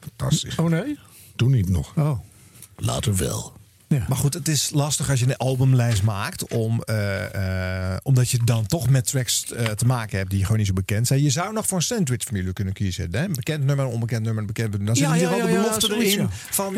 Fantastisch. 0.00 0.56
Oh 0.56 0.68
nee? 0.70 0.98
Toen 1.36 1.50
niet 1.50 1.68
nog. 1.68 1.92
Oh. 1.96 2.18
Later 2.76 3.16
wel. 3.16 3.52
Maar 4.08 4.16
goed, 4.16 4.34
het 4.34 4.48
is 4.48 4.70
lastig 4.72 5.10
als 5.10 5.20
je 5.20 5.26
een 5.26 5.36
albumlijst 5.36 6.02
maakt. 6.02 6.46
Om, 6.46 6.82
eh, 6.82 7.96
omdat 8.02 8.30
je 8.30 8.38
dan 8.44 8.66
toch 8.66 8.88
met 8.88 9.06
tracks 9.06 9.52
eh, 9.52 9.64
te 9.64 9.84
maken 9.84 10.18
hebt 10.18 10.30
die 10.30 10.42
gewoon 10.42 10.58
niet 10.58 10.66
zo 10.66 10.72
bekend 10.72 11.06
zijn. 11.06 11.22
Je 11.22 11.30
zou 11.30 11.52
nog 11.52 11.66
voor 11.66 11.76
een 11.76 11.84
sandwich-formule 11.84 12.52
kunnen 12.52 12.74
kiezen. 12.74 13.08
Hè? 13.10 13.28
Bekend 13.28 13.64
nummer, 13.64 13.86
onbekend 13.86 14.22
nummer, 14.22 14.44
bekend 14.44 14.70
nummer. 14.70 14.86
Dan 14.86 14.96
zit 14.96 15.06
geval 15.06 15.36
ja, 15.36 15.46
de 15.46 15.52
belofte 15.52 15.94
erin. 15.94 16.28
Van 16.30 16.74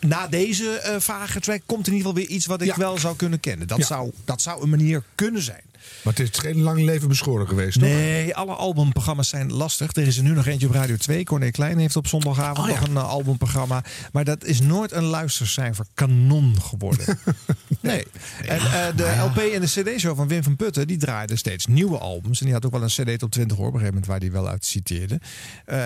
na 0.00 0.26
deze 0.26 0.96
vage 0.98 1.40
track 1.40 1.60
komt 1.66 1.86
in 1.86 1.92
ieder 1.92 2.08
geval 2.08 2.22
weer 2.22 2.36
iets 2.36 2.46
wat 2.46 2.62
ik 2.62 2.74
wel 2.74 2.98
zou 2.98 3.16
kunnen 3.16 3.40
kennen. 3.40 3.66
Dat, 3.66 3.84
zou, 3.84 4.10
dat 4.24 4.42
zou 4.42 4.62
een 4.62 4.70
manier 4.70 5.02
kunnen 5.14 5.42
zijn. 5.42 5.62
Maar 6.04 6.14
het 6.14 6.32
is 6.32 6.38
geen 6.38 6.60
lang 6.62 6.80
leven 6.84 7.08
beschoren 7.08 7.48
geweest, 7.48 7.78
toch? 7.78 7.88
Nee, 7.88 8.34
alle 8.36 8.52
albumprogramma's 8.54 9.28
zijn 9.28 9.52
lastig. 9.52 9.92
Er 9.96 10.06
is 10.06 10.16
er 10.16 10.22
nu 10.22 10.30
nog 10.32 10.46
eentje 10.46 10.66
op 10.66 10.72
Radio 10.72 10.96
2. 10.96 11.24
Corné 11.24 11.50
Klein 11.50 11.78
heeft 11.78 11.96
op 11.96 12.06
zondagavond 12.06 12.58
Oh, 12.68 12.74
ja. 12.74 12.80
nog 12.80 12.88
een 12.88 12.96
eh, 12.96 13.08
albumprogramma. 13.08 13.84
Maar 14.12 14.24
dat 14.24 14.44
is 14.44 14.60
nooit 14.60 14.92
een 14.92 15.02
luistercijfer 15.04 15.86
kanon 15.94 16.60
geworden. 16.62 17.18
nee. 17.80 18.04
En 18.46 18.56
eh, 18.58 18.86
de 18.96 19.16
LP 19.20 19.36
en 19.36 19.60
de 19.60 19.66
CD-show 19.66 20.16
van 20.16 20.28
Wim 20.28 20.42
van 20.42 20.56
Putten... 20.56 20.86
die 20.86 20.96
draaiden 20.96 21.38
steeds 21.38 21.66
nieuwe 21.66 21.98
albums. 21.98 22.38
En 22.38 22.44
die 22.44 22.54
had 22.54 22.66
ook 22.66 22.72
wel 22.72 22.82
een 22.82 22.88
CD 22.88 23.18
tot 23.18 23.32
20 23.32 23.56
hoor, 23.56 23.66
op 23.66 23.72
een 23.74 23.80
gegeven 23.80 24.00
moment... 24.00 24.06
waar 24.06 24.20
die 24.20 24.30
wel 24.32 24.48
uit 24.48 24.64
citeerde. 24.64 25.20
Eh, 25.64 25.76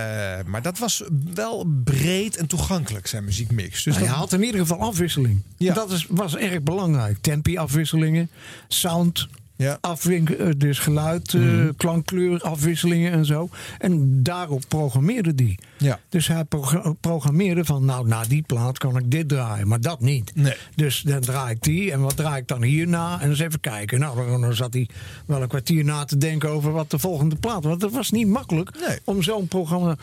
maar 0.47 0.63
dat 0.63 0.79
was 0.79 1.03
wel 1.35 1.65
breed 1.85 2.37
en 2.37 2.47
toegankelijk, 2.47 3.07
zijn 3.07 3.25
muziekmix. 3.25 3.83
Dus 3.83 3.95
Nou, 3.95 4.05
je 4.07 4.11
dat- 4.11 4.19
had 4.19 4.33
in 4.33 4.43
ieder 4.43 4.61
geval 4.61 4.79
afwisseling. 4.81 5.43
Ja. 5.57 5.75
Dat 5.75 5.91
is, 5.91 6.07
was 6.09 6.37
erg 6.37 6.63
belangrijk. 6.63 7.17
Tempi-afwisselingen, 7.21 8.31
sound. 8.69 9.29
Afwinken, 9.81 10.39
eh, 10.39 10.49
dus 10.57 10.79
geluid, 10.79 11.33
Mhm. 11.35 11.73
klankkleur, 11.77 12.41
afwisselingen 12.41 13.13
en 13.13 13.25
zo. 13.25 13.49
En 13.79 14.23
daarop 14.23 14.63
programmeerde 14.69 15.35
die. 15.35 15.59
Ja. 15.79 16.01
Dus 16.09 16.29
hij 16.29 16.45
progra- 16.45 16.93
programmeerde 17.01 17.65
van, 17.65 17.85
nou, 17.85 18.07
na 18.07 18.23
die 18.25 18.43
plaat 18.43 18.79
kan 18.79 18.97
ik 18.97 19.11
dit 19.11 19.29
draaien, 19.29 19.69
maar 19.69 19.81
dat 19.81 20.01
niet. 20.01 20.35
Nee. 20.35 20.55
Dus 20.75 21.01
dan 21.03 21.21
draai 21.21 21.55
ik 21.55 21.63
die 21.63 21.93
en 21.93 22.01
wat 22.01 22.17
draai 22.17 22.41
ik 22.41 22.49
dan 22.49 22.63
hierna? 22.63 23.21
En 23.21 23.29
eens 23.29 23.39
even 23.39 23.61
kijken. 23.61 24.01
Nou, 24.01 24.41
dan, 24.41 24.55
zat 24.55 24.73
hij 24.73 24.89
wel 25.27 25.43
een 25.43 25.49
kwartier 25.49 25.85
na 25.85 26.05
te 26.05 26.17
denken 26.17 26.49
over 26.51 26.73
wat 26.73 26.91
de 26.91 26.99
volgende 26.99 27.37
plaat 27.37 27.55
was. 27.63 27.65
Want 27.71 27.83
het 27.83 27.93
was 27.93 28.11
niet 28.11 28.27
makkelijk 28.29 28.99
om 29.05 29.23
zo'n 29.23 29.49
programma 29.49 29.97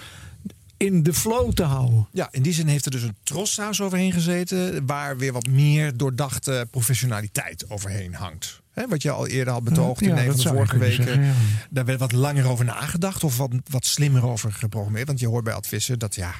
in 0.78 1.04
de 1.04 1.14
flow 1.14 1.52
te 1.52 1.64
houden. 1.64 2.08
Ja, 2.12 2.28
in 2.32 2.42
die 2.42 2.54
zin 2.54 2.68
heeft 2.68 2.86
er 2.86 2.92
dus 2.92 3.02
een 3.04 3.16
trossaus 3.24 3.82
overheen 3.82 4.12
gezeten... 4.12 4.86
waar 4.86 5.18
weer 5.18 5.34
wat 5.34 5.48
meer 5.48 5.98
doordachte 5.98 6.68
professionaliteit 6.72 7.70
overheen 7.70 8.14
hangt. 8.14 8.64
Hè, 8.76 8.88
wat 8.88 9.02
je 9.02 9.12
al 9.12 9.28
eerder 9.28 9.54
had 9.54 9.64
betoogd 9.64 10.00
Ja, 10.00 10.06
in 10.06 10.18
een 10.18 10.26
dat 10.26 10.36
van 10.36 10.44
de 10.44 10.58
vorige 10.58 10.78
weken. 10.78 11.04
zeggen, 11.04 11.24
ja. 11.24 11.34
Daar 11.70 11.86
werd 11.86 12.00
wat 12.00 12.12
langer 12.12 12.46
over 12.48 12.66
nagedacht 12.66 13.24
of 13.24 13.38
wat, 13.38 13.52
wat 13.70 13.86
slimmer 13.86 14.26
over 14.26 14.52
geprogrammeerd. 14.52 15.08
Want 15.08 15.20
je 15.20 15.28
hoort 15.28 15.44
bij 15.44 15.54
Advisser 15.54 15.98
dat 15.98 16.16
ja, 16.16 16.34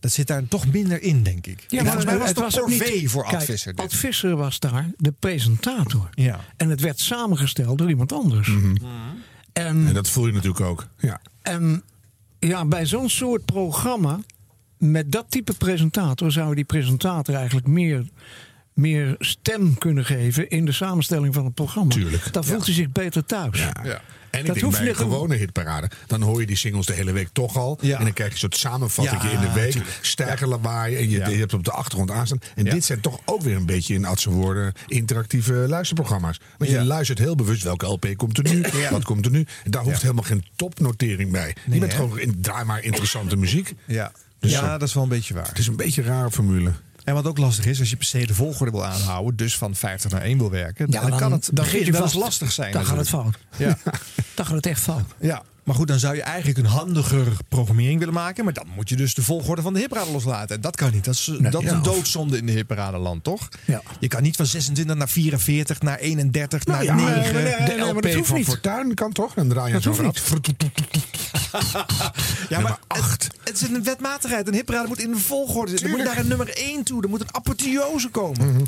dat 0.00 0.12
zit 0.12 0.26
daar 0.26 0.48
toch 0.48 0.66
minder 0.72 1.02
in, 1.02 1.22
denk 1.22 1.46
ik. 1.46 1.64
Ja, 1.68 1.78
En 1.78 1.84
volgens 1.84 2.04
mij 2.04 2.18
was 2.18 2.28
het, 2.28 2.38
ook 2.38 2.44
ook 2.44 2.52
corvée 2.52 3.10
voor 3.10 3.24
Advisser. 3.24 3.74
Advisser 3.74 4.36
was 4.36 4.58
daar 4.58 4.90
de 4.96 5.12
presentator. 5.12 6.08
Ja. 6.14 6.40
En 6.56 6.70
het 6.70 6.80
werd 6.80 7.00
samengesteld 7.00 7.78
door 7.78 7.88
iemand 7.88 8.12
anders. 8.12 8.48
Mhm. 8.48 8.76
En, 9.52 9.86
En 9.86 9.94
dat 9.94 10.08
voel 10.08 10.26
je 10.26 10.32
natuurlijk 10.32 10.64
ook. 10.64 10.88
Ja. 10.98 11.20
en 11.42 11.82
ja, 12.38 12.64
bij 12.64 12.86
zo'n 12.86 13.08
soort 13.08 13.44
programma, 13.44 14.20
met 14.78 15.12
dat 15.12 15.26
type 15.28 15.52
presentator, 15.54 16.32
zou 16.32 16.54
die 16.54 16.64
presentator 16.64 17.34
eigenlijk 17.34 17.66
meer, 17.66 18.08
meer 18.74 19.14
stem 19.18 19.78
kunnen 19.78 20.04
geven 20.04 20.48
in 20.48 20.64
de 20.64 20.72
samenstelling 20.72 21.34
van 21.34 21.44
het 21.44 21.54
programma. 21.54 21.92
Tuurlijk. 21.94 22.32
Dan 22.32 22.44
voelt 22.44 22.64
hij 22.64 22.74
zich 22.74 22.92
beter 22.92 23.24
thuis. 23.24 23.58
Ja. 23.58 23.72
En 24.30 24.40
ik 24.40 24.46
Dat 24.46 24.54
denk 24.54 24.66
hoeft 24.66 24.78
bij 24.78 24.88
een 24.88 24.96
gewone 24.96 25.34
hitparade, 25.36 25.90
dan 26.06 26.22
hoor 26.22 26.40
je 26.40 26.46
die 26.46 26.56
singles 26.56 26.86
de 26.86 26.92
hele 26.92 27.12
week 27.12 27.28
toch 27.32 27.56
al. 27.56 27.78
Ja. 27.80 27.98
En 27.98 28.04
dan 28.04 28.12
krijg 28.12 28.28
je 28.28 28.34
een 28.34 28.40
soort 28.40 28.56
samenvatting 28.56 29.22
Ja, 29.22 29.28
in 29.30 29.40
de 29.40 29.52
week. 29.52 29.76
Stijger 30.00 30.48
lawaai 30.48 30.96
en 30.96 31.10
je, 31.10 31.18
Ja. 31.18 31.28
je 31.28 31.36
hebt 31.36 31.52
op 31.54 31.64
de 31.64 31.70
achtergrond 31.70 32.10
aanstaan. 32.10 32.38
En 32.54 32.64
Ja. 32.64 32.70
dit 32.72 32.84
zijn 32.84 33.00
toch 33.00 33.20
ook 33.24 33.42
weer 33.42 33.56
een 33.56 33.66
beetje 33.66 33.94
in 33.94 34.04
Adse 34.04 34.30
woorden 34.30 34.72
interactieve 34.86 35.52
luisterprogramma's. 35.52 36.40
Want 36.58 36.70
je 36.70 36.84
luistert 36.84 37.18
heel 37.18 37.34
bewust 37.34 37.62
welke 37.62 37.86
LP 37.86 38.06
komt 38.16 38.38
er 38.38 38.54
nu, 38.54 38.64
Ja. 38.80 38.90
wat 38.90 39.04
komt 39.04 39.24
er 39.24 39.30
nu. 39.30 39.46
En 39.64 39.70
daar 39.70 39.82
hoeft 39.82 39.94
Ja. 39.96 40.02
helemaal 40.02 40.24
geen 40.24 40.44
topnotering 40.56 41.30
bij. 41.32 41.54
Nee, 41.66 41.74
je 41.74 41.80
bent 41.80 41.92
hè? 41.92 41.98
gewoon, 41.98 42.18
in, 42.18 42.40
draai 42.40 42.64
maar 42.64 42.82
interessante 42.82 43.36
muziek. 43.36 43.74
Ja, 43.86 44.12
Dus 44.38 44.50
ja 44.50 44.58
zo. 44.60 44.66
dat 44.66 44.82
is 44.88 44.94
wel 44.94 45.02
een 45.02 45.08
beetje 45.08 45.34
waar. 45.34 45.48
Het 45.48 45.58
is 45.58 45.66
een 45.66 45.76
beetje 45.76 46.02
een 46.02 46.08
rare 46.08 46.30
formule. 46.30 46.72
En 47.04 47.14
wat 47.14 47.26
ook 47.26 47.38
lastig 47.38 47.66
is, 47.66 47.80
als 47.80 47.90
je 47.90 47.96
per 47.96 48.06
se 48.06 48.26
de 48.26 48.34
volgorde 48.34 48.72
wil 48.72 48.84
aanhouden, 48.84 49.36
dus 49.36 49.56
van 49.56 49.74
50 49.74 50.10
naar 50.10 50.22
1 50.22 50.38
wil 50.38 50.50
werken, 50.50 50.86
Ja, 50.90 51.00
dan, 51.00 51.10
dan- 51.10 51.18
kan 51.18 51.32
het 51.32 51.48
dan 51.52 51.64
begin 51.64 51.84
je 51.84 51.92
wel 51.92 52.02
eens 52.02 52.14
lastig 52.14 52.52
zijn. 52.52 52.72
Dan 52.72 52.86
gaat 52.86 52.96
het 52.96 53.08
fout. 53.08 53.38
Ja. 53.56 53.78
Dan 54.34 54.46
gaat 54.46 54.54
het 54.54 54.66
echt 54.66 54.80
fout. 54.80 55.04
ja, 55.20 55.42
maar 55.64 55.74
goed, 55.74 55.88
dan 55.88 55.98
zou 55.98 56.14
je 56.16 56.22
eigenlijk 56.22 56.58
een 56.58 56.66
handiger 56.66 57.26
programmering 57.48 57.98
willen 57.98 58.14
maken, 58.14 58.44
maar 58.44 58.52
dan 58.52 58.66
moet 58.74 58.88
je 58.88 58.96
dus 58.96 59.14
de 59.14 59.22
volgorde 59.22 59.62
van 59.62 59.72
de 59.72 59.78
hipparade 59.78 60.10
loslaten. 60.10 60.56
En 60.56 60.60
dat 60.62 60.76
kan 60.76 60.92
niet. 60.92 61.04
Dat 61.04 61.14
is, 61.14 61.30
dat 61.40 61.62
is 61.62 61.70
een 61.70 61.82
doodzonde 61.82 62.36
in 62.38 62.46
de 62.46 62.52
hipparadeland, 62.52 63.24
toch? 63.24 63.48
Ja. 63.64 63.82
Je 64.00 64.08
kan 64.08 64.22
niet 64.22 64.36
van 64.36 64.46
26 64.46 64.96
naar 64.96 65.08
44, 65.08 65.80
naar 65.80 65.98
31, 65.98 66.64
Nou 66.64 66.84
naar 66.86 66.98
ja, 66.98 67.04
9. 67.14 67.34
nee, 67.34 67.44
de 67.44 67.62
nee, 67.66 67.78
maar 67.78 67.88
LP 67.94 68.02
dat 68.02 68.12
hoeft 68.14 68.26
van 68.28 68.36
niet. 68.36 68.46
Fortuin 68.46 68.94
kan 68.94 69.12
toch? 69.12 69.34
Dan 69.34 69.48
draai 69.48 69.66
je 69.66 69.72
Dat 69.72 69.84
hoeft 69.84 70.00
rad. 70.00 70.20
Ja, 72.48 72.60
maar 72.60 72.78
het, 72.88 73.30
het 73.44 73.54
is 73.54 73.68
een 73.68 73.82
wetmatigheid. 73.82 74.48
Een 74.48 74.54
hipparade 74.54 74.88
moet 74.88 75.00
in 75.00 75.12
een 75.12 75.18
volgorde 75.18 75.70
zitten. 75.70 75.88
Er 75.90 75.96
moet 75.96 76.06
naar 76.06 76.18
een 76.18 76.28
nummer 76.28 76.56
1 76.56 76.82
toe. 76.84 77.02
Er 77.02 77.08
moet 77.08 77.20
een 77.20 77.34
apotheose 77.34 78.08
komen. 78.08 78.66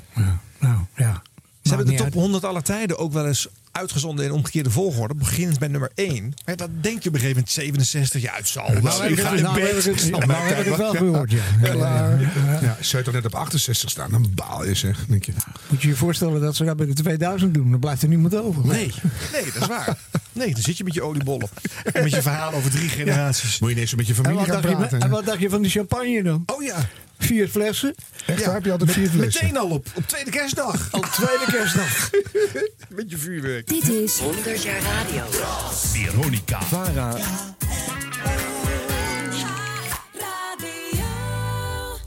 Nou, 0.59 0.79
ja. 0.97 1.23
Ze 1.69 1.75
hebben 1.75 1.87
de 1.87 1.95
top 1.95 2.05
uit. 2.05 2.15
100 2.15 2.45
aller 2.45 2.63
tijden 2.63 2.99
ook 2.99 3.13
wel 3.13 3.27
eens 3.27 3.47
uitgezonden 3.73 4.25
in 4.25 4.31
omgekeerde 4.33 4.71
volgorde. 4.71 5.15
Beginnend 5.15 5.59
bij 5.59 5.69
nummer 5.69 5.91
1. 5.95 6.35
Maar 6.45 6.57
dat 6.57 6.69
denk 6.81 7.03
je 7.03 7.09
op 7.09 7.15
een 7.15 7.21
gegeven 7.21 7.29
moment 7.29 7.51
67. 7.51 8.23
Ja, 8.23 8.33
het 8.35 8.49
zal 8.49 8.73
wel. 8.73 8.83
Nou 8.83 9.03
heb 9.03 9.11
ik 9.11 9.21
ga 9.21 9.29
het- 9.29 9.37
in 9.39 9.43
nou 9.43 9.55
bed. 9.61 9.85
heb 9.85 9.95
ik 9.95 10.01
het- 10.01 10.27
nou 10.27 10.33
heb 10.43 10.67
ik 10.67 10.77
wel 10.77 10.95
gehoord, 10.95 11.31
ja. 11.31 11.43
Ja, 11.63 11.71
Klaar. 11.71 12.21
ja, 12.63 12.77
zou 12.81 12.99
je 12.99 13.03
toch 13.11 13.15
net 13.15 13.25
op 13.27 13.35
68 13.35 13.91
staan? 13.91 14.11
Dan 14.11 14.31
baal 14.35 14.65
je 14.67 14.75
zeg. 14.75 15.05
Denk 15.09 15.25
je. 15.25 15.33
Moet 15.69 15.83
je 15.83 15.89
je 15.89 15.95
voorstellen 15.97 16.41
dat 16.41 16.57
ze 16.57 16.65
dat 16.65 16.77
bij 16.77 16.87
de 16.87 16.93
2000 16.95 17.55
doen. 17.55 17.71
Dan 17.71 17.81
blijft 17.81 18.03
er 18.03 18.09
niemand 18.09 18.35
over. 18.37 18.67
Nee, 18.67 18.93
nee, 19.33 19.45
dat 19.53 19.63
is 19.63 19.67
waar. 19.69 19.97
Nee, 20.33 20.53
dan 20.53 20.63
zit 20.63 20.77
je 20.77 20.85
met 20.85 20.95
je 20.95 21.03
oliebollen. 21.03 21.49
En 21.93 22.03
met 22.03 22.13
je 22.13 22.23
verhaal 22.23 22.53
over 22.53 22.71
drie 22.71 22.89
generaties. 22.89 23.59
Moet 23.59 23.69
je 23.69 23.75
ineens 23.75 23.91
zo 23.91 23.97
met 23.97 24.07
je 24.07 24.15
familie 24.15 24.45
gaan 24.45 24.61
je, 24.71 24.77
praten. 24.77 25.01
en 25.01 25.11
wat 25.11 25.25
dacht 25.27 25.41
je 25.41 25.49
van 25.51 25.63
die 25.63 25.71
champagne 25.71 26.23
dan? 26.23 26.43
Oh 26.47 26.63
ja. 26.63 26.89
Vier 27.19 27.49
flessen. 27.49 27.95
Echt, 28.27 28.45
daar 28.45 28.55
heb 28.55 28.65
je 28.65 28.71
altijd 28.73 28.91
vier 28.91 29.09
flessen. 29.09 29.45
Meteen 29.45 29.61
al 29.61 29.71
op, 29.71 29.87
op 29.95 30.07
tweede 30.07 30.31
kerstdag. 30.31 30.89
Op 30.93 31.05
tweede 31.05 31.45
kerstdag. 31.47 32.11
Met 32.97 33.11
je 33.11 33.19
vuurwerk. 33.19 33.67
Dit 33.67 33.89
is 33.89 34.19
100 34.19 34.63
jaar 34.63 34.81
radio. 34.81 35.25
Veronica. 35.73 36.63
Vara. 36.63 37.17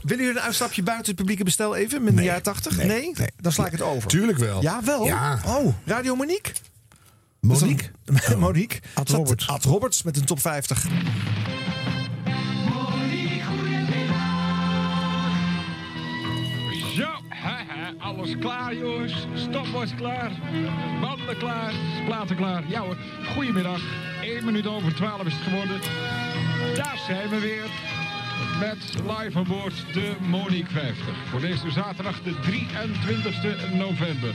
Willen 0.02 0.24
jullie 0.24 0.40
een 0.40 0.46
uitstapje 0.46 0.82
buiten 0.82 1.06
het 1.06 1.16
publieke 1.16 1.44
bestel 1.44 1.76
even? 1.76 2.04
Met 2.04 2.16
de 2.16 2.22
jaren 2.22 2.42
80? 2.42 2.76
Nee, 2.76 2.86
nee, 2.86 3.12
nee. 3.14 3.28
Dan 3.40 3.52
sla 3.52 3.66
ik 3.66 3.72
het 3.72 3.82
over. 3.82 4.08
Tuurlijk 4.08 4.38
wel. 4.38 4.62
Ja, 4.62 4.80
wel? 4.84 5.04
Ja. 5.04 5.38
Oh, 5.46 5.74
Radio 5.84 6.14
Monique? 6.16 6.52
Monique? 7.40 7.90
Monique. 8.36 8.80
Ad 8.94 9.08
Zat- 9.08 9.16
Roberts. 9.18 9.48
Ad 9.48 9.64
Roberts 9.64 10.02
met 10.02 10.16
een 10.16 10.24
top 10.24 10.40
50. 10.40 10.86
Alles 17.98 18.38
klaar 18.38 18.74
jongens. 18.74 19.26
Stopwatch 19.34 19.94
klaar. 19.94 20.30
Banden 21.00 21.36
klaar. 21.36 21.72
Platen 22.04 22.36
klaar. 22.36 22.62
Ja 22.68 22.80
hoor, 22.80 22.96
goedemiddag. 23.34 23.80
1 24.22 24.44
minuut 24.44 24.66
over 24.66 24.94
12 24.94 25.24
is 25.24 25.32
het 25.32 25.42
geworden. 25.42 25.80
Daar 26.74 26.98
zijn 27.06 27.28
we 27.28 27.40
weer. 27.40 27.64
Met 28.60 28.94
live 28.94 29.38
aan 29.38 29.44
boord 29.44 29.84
de 29.92 30.12
Monique 30.20 30.72
50. 30.72 31.04
Voor 31.30 31.40
deze 31.40 31.70
zaterdag 31.70 32.22
de 32.22 32.32
23e 32.32 33.76
november. 33.76 34.34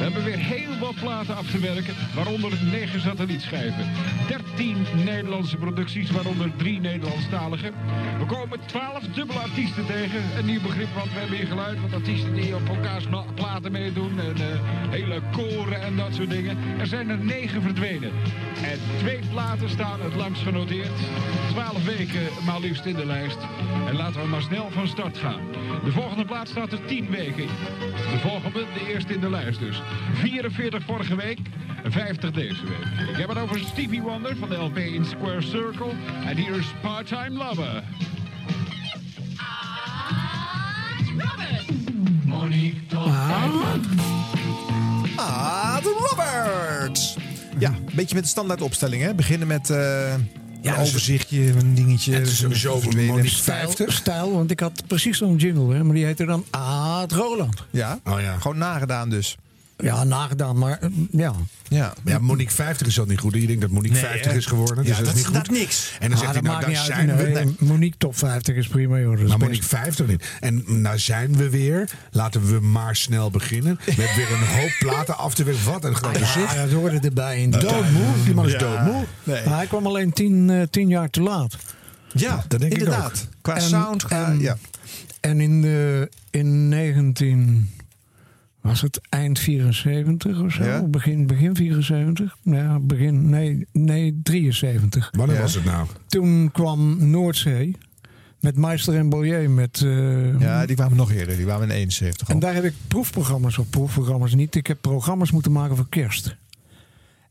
We 0.00 0.06
hebben 0.06 0.24
weer 0.24 0.38
heel 0.38 0.78
wat 0.78 0.94
platen 0.94 1.36
af 1.36 1.50
te 1.50 1.58
werken, 1.58 1.94
waaronder 2.14 2.52
9 2.70 3.00
satellietschijven. 3.00 3.90
13 4.28 4.86
Nederlandse 5.04 5.56
producties, 5.56 6.10
waaronder 6.10 6.50
3 6.56 6.80
Nederlandstalige. 6.80 7.72
We 8.18 8.26
komen 8.26 8.58
12 8.66 9.04
dubbele 9.14 9.38
artiesten 9.38 9.86
tegen. 9.86 10.22
Een 10.38 10.46
nieuw 10.46 10.60
begrip, 10.60 10.94
want 10.94 11.12
we 11.12 11.18
hebben 11.18 11.36
hier 11.36 11.46
geluid. 11.46 11.80
Want 11.80 11.94
artiesten 11.94 12.34
die 12.34 12.54
op 12.54 12.68
elkaars 12.68 13.06
platen 13.34 13.72
meedoen. 13.72 14.20
En 14.20 14.36
eh, 14.36 14.60
hele 14.90 15.20
koren 15.32 15.82
en 15.82 15.96
dat 15.96 16.14
soort 16.14 16.30
dingen. 16.30 16.58
Er 16.78 16.86
zijn 16.86 17.08
er 17.08 17.18
9 17.18 17.62
verdwenen. 17.62 18.12
En 18.62 18.78
twee 18.98 19.20
platen 19.30 19.68
staan 19.68 20.00
het 20.00 20.14
langst 20.14 20.42
genoteerd. 20.42 20.98
12 21.50 21.84
weken 21.84 22.28
maar 22.44 22.60
liefst 22.60 22.84
in 22.84 22.94
de 22.94 23.06
lijst. 23.06 23.38
En 23.88 23.96
laten 23.96 24.20
we 24.20 24.26
maar 24.28 24.42
snel 24.42 24.70
van 24.70 24.88
start 24.88 25.18
gaan. 25.18 25.40
De 25.84 25.92
volgende 25.92 26.24
plaat 26.24 26.48
staat 26.48 26.72
er 26.72 26.84
10 26.84 27.10
weken. 27.10 27.46
De 28.12 28.18
volgende, 28.20 28.64
de 28.74 28.92
eerste 28.92 29.14
in 29.14 29.20
de 29.20 29.30
lijst 29.30 29.59
dus. 29.60 29.82
44 30.14 30.82
vorige 30.84 31.16
week. 31.16 31.38
50 31.84 32.30
deze 32.30 32.62
week. 32.64 33.08
Ik 33.10 33.16
heb 33.16 33.28
het 33.28 33.38
over 33.38 33.58
Stevie 33.58 34.02
Wonder 34.02 34.36
van 34.36 34.48
de 34.48 34.54
LP 34.56 34.76
in 34.76 35.04
Square 35.04 35.42
Circle. 35.42 35.90
En 36.26 36.36
hier 36.36 36.54
is 36.56 36.66
Part-Time 36.82 37.30
Lover. 37.30 37.82
Monique 42.24 42.86
tot 42.86 43.06
Ah, 45.16 45.82
de 45.82 46.06
Roberts. 46.10 47.16
Ja, 47.58 47.68
een 47.68 47.94
beetje 47.94 48.14
met 48.14 48.24
de 48.24 48.30
standaard 48.30 48.62
opstelling. 48.62 49.02
Hè? 49.02 49.14
Beginnen 49.14 49.48
met 49.48 49.70
eh, 49.70 50.12
een 50.62 50.76
overzichtje, 50.76 51.52
een 51.58 51.74
dingetje. 51.74 52.12
Het 52.14 52.26
is 52.26 52.36
sowieso 52.36 52.80
Stijl, 52.80 53.18
50. 53.24 53.92
stijl, 53.92 54.32
want 54.32 54.50
ik 54.50 54.60
had 54.60 54.82
precies 54.86 55.18
zo'n 55.18 55.36
jingle, 55.36 55.74
hè, 55.74 55.84
maar 55.84 55.94
die 55.94 56.04
heette 56.04 56.24
dan 56.24 56.44
Aad 56.50 57.12
Roland. 57.12 57.64
Ja? 57.70 57.98
Oh 58.04 58.20
ja. 58.20 58.36
Gewoon 58.38 58.58
nagedaan 58.58 59.08
dus. 59.10 59.36
Ja, 59.82 60.04
nagedaan, 60.04 60.58
maar 60.58 60.78
eh, 60.80 60.88
ja. 61.10 61.32
Ja. 61.68 61.94
Ja, 62.04 62.18
Monique 62.18 62.54
50 62.54 62.86
is 62.86 62.98
al 63.00 63.04
niet 63.06 63.18
goed. 63.18 63.34
Je 63.34 63.46
denkt 63.46 63.60
dat 63.60 63.70
Monique 63.70 63.92
Nee, 63.92 64.04
50 64.04 64.30
hè? 64.32 64.36
is 64.38 64.46
geworden. 64.46 64.84
Ja, 64.84 64.88
dus 64.88 64.96
dat, 64.96 65.06
dat 65.06 65.14
is 65.14 65.20
niet 65.20 65.26
goed. 65.26 65.36
inderdaad 65.36 65.60
niks. 65.62 65.92
En 66.00 66.10
dan 66.10 66.18
Ah, 66.18 66.24
zegt 66.24 66.32
hij, 66.32 66.42
dat 66.42 66.50
nou, 66.52 66.64
daar 66.64 66.76
uit. 66.76 66.86
zijn 66.86 67.16
we. 67.16 67.22
Nee, 67.22 67.68
Monique 67.68 67.98
top 67.98 68.16
50 68.18 68.56
is 68.56 68.66
prima, 68.66 68.98
joh. 68.98 69.10
Dat 69.10 69.18
Maar 69.18 69.26
best. 69.26 69.40
Monique 69.40 69.66
50 69.68 70.06
niet. 70.06 70.24
En 70.40 70.64
nou 70.66 70.98
zijn 70.98 71.36
we 71.36 71.50
weer. 71.50 71.88
Laten 72.10 72.46
we 72.46 72.60
maar 72.60 72.96
snel 72.96 73.30
beginnen. 73.30 73.78
We 73.84 73.92
hebben 73.92 74.16
weer 74.16 74.32
een 74.32 74.60
hoop 74.60 74.76
platen 74.78 75.16
af 75.18 75.34
te 75.34 75.44
werken. 75.44 75.64
Wat 75.64 75.84
een 75.84 75.94
grote 75.94 76.18
Ja, 76.18 76.26
zucht. 76.26 76.56
dat 76.56 76.70
hoorde 76.70 76.98
erbij. 77.00 77.42
In 77.42 77.50
Doodmoe. 77.50 78.24
Die 78.24 78.34
man 78.34 78.46
is 78.46 78.52
Ja. 78.52 78.58
doodmoe. 78.58 79.04
Nee. 79.24 79.44
Maar 79.46 79.56
hij 79.56 79.66
kwam 79.66 79.86
alleen 79.86 80.12
tien, 80.12 80.50
eh, 80.50 80.62
tien 80.70 80.88
jaar 80.88 81.10
te 81.10 81.20
laat. 81.22 81.56
Ja, 82.12 82.44
dat 82.48 82.60
denk 82.60 82.72
ik 82.72 82.78
inderdaad. 82.78 83.28
Qua 83.40 83.54
En- 83.54 83.62
sound, 83.62 84.04
en- 84.04 84.40
ja. 84.40 84.56
En 85.20 85.40
in, 85.40 85.62
de, 85.62 86.08
in 86.30 86.68
19... 86.68 87.70
Was 88.60 88.80
het 88.80 89.00
eind 89.08 89.38
74 89.38 90.40
of 90.40 90.52
zo? 90.52 90.64
Ja. 90.64 90.82
Begin, 90.82 91.26
begin 91.26 91.56
74? 91.56 92.36
Ja, 92.42 92.78
begin... 92.80 93.28
Nee, 93.30 93.66
nee 93.72 94.20
73. 94.22 95.10
Wanneer 95.16 95.36
Ja. 95.36 95.42
was 95.42 95.54
het 95.54 95.64
nou? 95.64 95.86
Toen 96.06 96.50
kwam 96.52 97.10
Noordzee 97.10 97.76
met 98.40 98.56
Meister 98.56 98.94
en 98.96 99.08
Bollier. 99.08 99.50
Met, 99.50 99.82
eh, 99.84 100.40
ja, 100.40 100.66
die 100.66 100.76
kwamen 100.76 100.96
nog 100.96 101.10
eerder. 101.12 101.36
Die 101.36 101.44
kwamen 101.44 101.68
in 101.70 101.74
71 101.74 102.28
al. 102.28 102.34
En 102.34 102.40
daar 102.40 102.54
heb 102.54 102.64
ik 102.64 102.74
proefprogramma's 102.88 103.58
op. 103.58 103.70
Proefprogramma's 103.70 104.34
niet. 104.34 104.54
Ik 104.54 104.66
heb 104.66 104.78
programma's 104.80 105.30
moeten 105.30 105.52
maken 105.52 105.76
voor 105.76 105.88
kerst. 105.88 106.36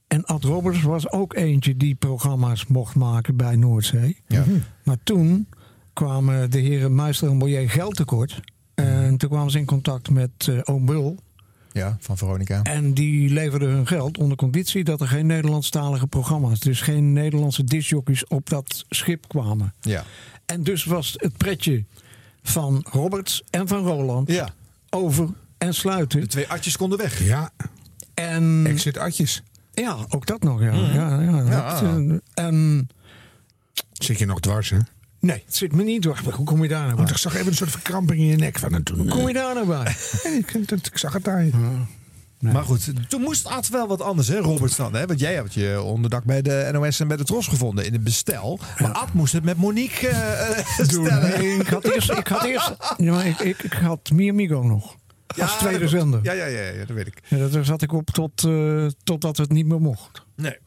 En 0.07 0.25
Ad 0.25 0.43
Roberts 0.43 0.81
was 0.81 1.11
ook 1.11 1.33
eentje 1.35 1.77
die 1.77 1.95
programma's 1.95 2.65
mocht 2.67 2.95
maken 2.95 3.35
bij 3.35 3.55
Noordzee. 3.55 4.17
Ja. 4.27 4.43
Maar 4.83 4.97
toen 5.03 5.47
kwamen 5.93 6.51
de 6.51 6.59
heren 6.59 6.95
Meister 6.95 7.29
en 7.29 7.37
Bollier 7.37 7.69
geld 7.69 7.95
tekort. 7.95 8.39
En 8.85 9.17
toen 9.17 9.29
kwamen 9.29 9.51
ze 9.51 9.57
in 9.57 9.65
contact 9.65 10.09
met 10.09 10.29
eh 10.47 10.59
Oom 10.63 10.85
Bul. 10.85 11.17
Ja, 11.71 11.97
van 11.99 12.17
Veronica. 12.17 12.63
En 12.63 12.93
die 12.93 13.29
leverden 13.29 13.69
hun 13.69 13.87
geld 13.87 14.17
onder 14.17 14.37
conditie 14.37 14.83
dat 14.83 15.01
er 15.01 15.07
geen 15.07 15.25
Nederlandstalige 15.25 16.07
programma's, 16.07 16.59
dus 16.59 16.81
geen 16.81 17.13
Nederlandse 17.13 17.63
discjockeys 17.63 18.27
op 18.27 18.49
dat 18.49 18.85
schip 18.89 19.27
kwamen. 19.27 19.73
Ja. 19.81 20.03
En 20.45 20.63
dus 20.63 20.83
was 20.85 21.13
het 21.17 21.37
pretje 21.37 21.83
van 22.43 22.85
Roberts 22.91 23.43
en 23.49 23.67
van 23.67 23.83
Roland 23.85 24.31
Ja. 24.31 24.49
over 24.89 25.29
en 25.57 25.73
sluiten. 25.73 26.19
De 26.21 26.27
twee 26.27 26.47
atjes 26.47 26.77
konden 26.77 26.97
weg. 26.97 27.23
Ja, 27.23 27.49
En 28.13 28.63
exit 28.67 28.97
atjes. 28.97 29.43
ja, 29.73 29.97
ook 30.09 30.25
dat 30.25 30.43
nog. 30.43 30.61
Ja, 30.61 30.73
ja, 30.73 31.21
ja, 31.21 31.43
dat, 31.43 31.81
eh, 31.81 32.45
en 32.45 32.89
Zit 33.93 34.19
je 34.19 34.25
nog 34.25 34.39
dwars, 34.39 34.69
hè? 34.69 34.77
Nee, 35.19 35.43
het 35.45 35.55
zit 35.55 35.73
me 35.73 35.83
niet 35.83 36.01
door. 36.01 36.19
Hoe 36.33 36.45
kom 36.45 36.63
je 36.63 36.69
daar 36.69 36.79
nou 36.79 36.87
bij? 36.89 36.97
Want 36.97 37.09
ik 37.09 37.17
zag 37.17 37.35
even 37.35 37.47
een 37.47 37.55
soort 37.55 37.71
verkramping 37.71 38.19
in 38.19 38.25
je 38.25 38.35
nek 38.35 38.59
van 38.59 38.73
en 38.73 38.83
toen. 38.83 38.97
Hoe 38.97 39.07
kom 39.07 39.27
je 39.27 39.33
daar 39.33 39.53
nou 39.53 39.67
bij? 39.67 39.95
Nee, 40.23 40.37
ik, 40.67 40.97
zag 40.97 41.13
het 41.13 41.23
daar. 41.23 41.45
Maar 42.39 42.63
goed, 42.63 43.09
toen 43.09 43.21
moest 43.21 43.45
Ad 43.45 43.69
wel 43.69 43.87
wat 43.87 44.01
anders, 44.01 44.27
hè, 44.27 44.39
Robert 44.39 44.75
dan. 44.75 44.93
Hè? 44.95 45.05
Want 45.05 45.19
jij 45.19 45.33
hebt 45.33 45.53
je 45.53 45.81
onderdak 45.81 46.23
bij 46.23 46.41
de 46.41 46.69
NOS 46.71 46.99
en 46.99 47.07
bij 47.07 47.17
de 47.17 47.23
Tros 47.23 47.47
gevonden 47.47 47.85
in 47.85 47.93
het 47.93 48.03
bestel. 48.03 48.59
Maar 48.77 48.91
Ad 48.91 49.13
moest 49.13 49.33
het 49.33 49.43
met 49.43 49.57
Monique 49.57 50.07
eh, 50.07 50.59
eh, 50.59 50.65
stellen. 50.65 51.21
Nee, 51.21 51.57
ik 51.57 51.67
had 51.67 51.83
eerst, 51.83 52.11
ik 52.11 52.27
had 52.27 52.43
eerst 52.43 52.75
ja, 52.97 53.11
maar 53.13 53.25
ik, 53.27 53.39
ik, 53.39 53.63
ik 53.63 53.73
had 53.73 54.11
Mi 54.11 54.29
Amigo 54.29 54.61
nog. 54.61 54.95
als 55.37 55.57
tweede 55.57 55.87
zender. 55.87 56.19
Ja, 56.23 56.31
ja, 56.31 56.45
ja, 56.45 56.61
ja, 56.61 56.85
dat 56.85 56.95
weet 56.95 57.07
ik. 57.07 57.21
Ja, 57.27 57.47
daar 57.47 57.65
zat 57.65 57.81
ik 57.81 57.93
op 57.93 58.09
tot, 58.09 58.43
eh, 58.43 58.85
totdat 59.03 59.37
het 59.37 59.51
niet 59.51 59.65
meer 59.65 59.81
mocht. 59.81 60.25
Nee. 60.35 60.57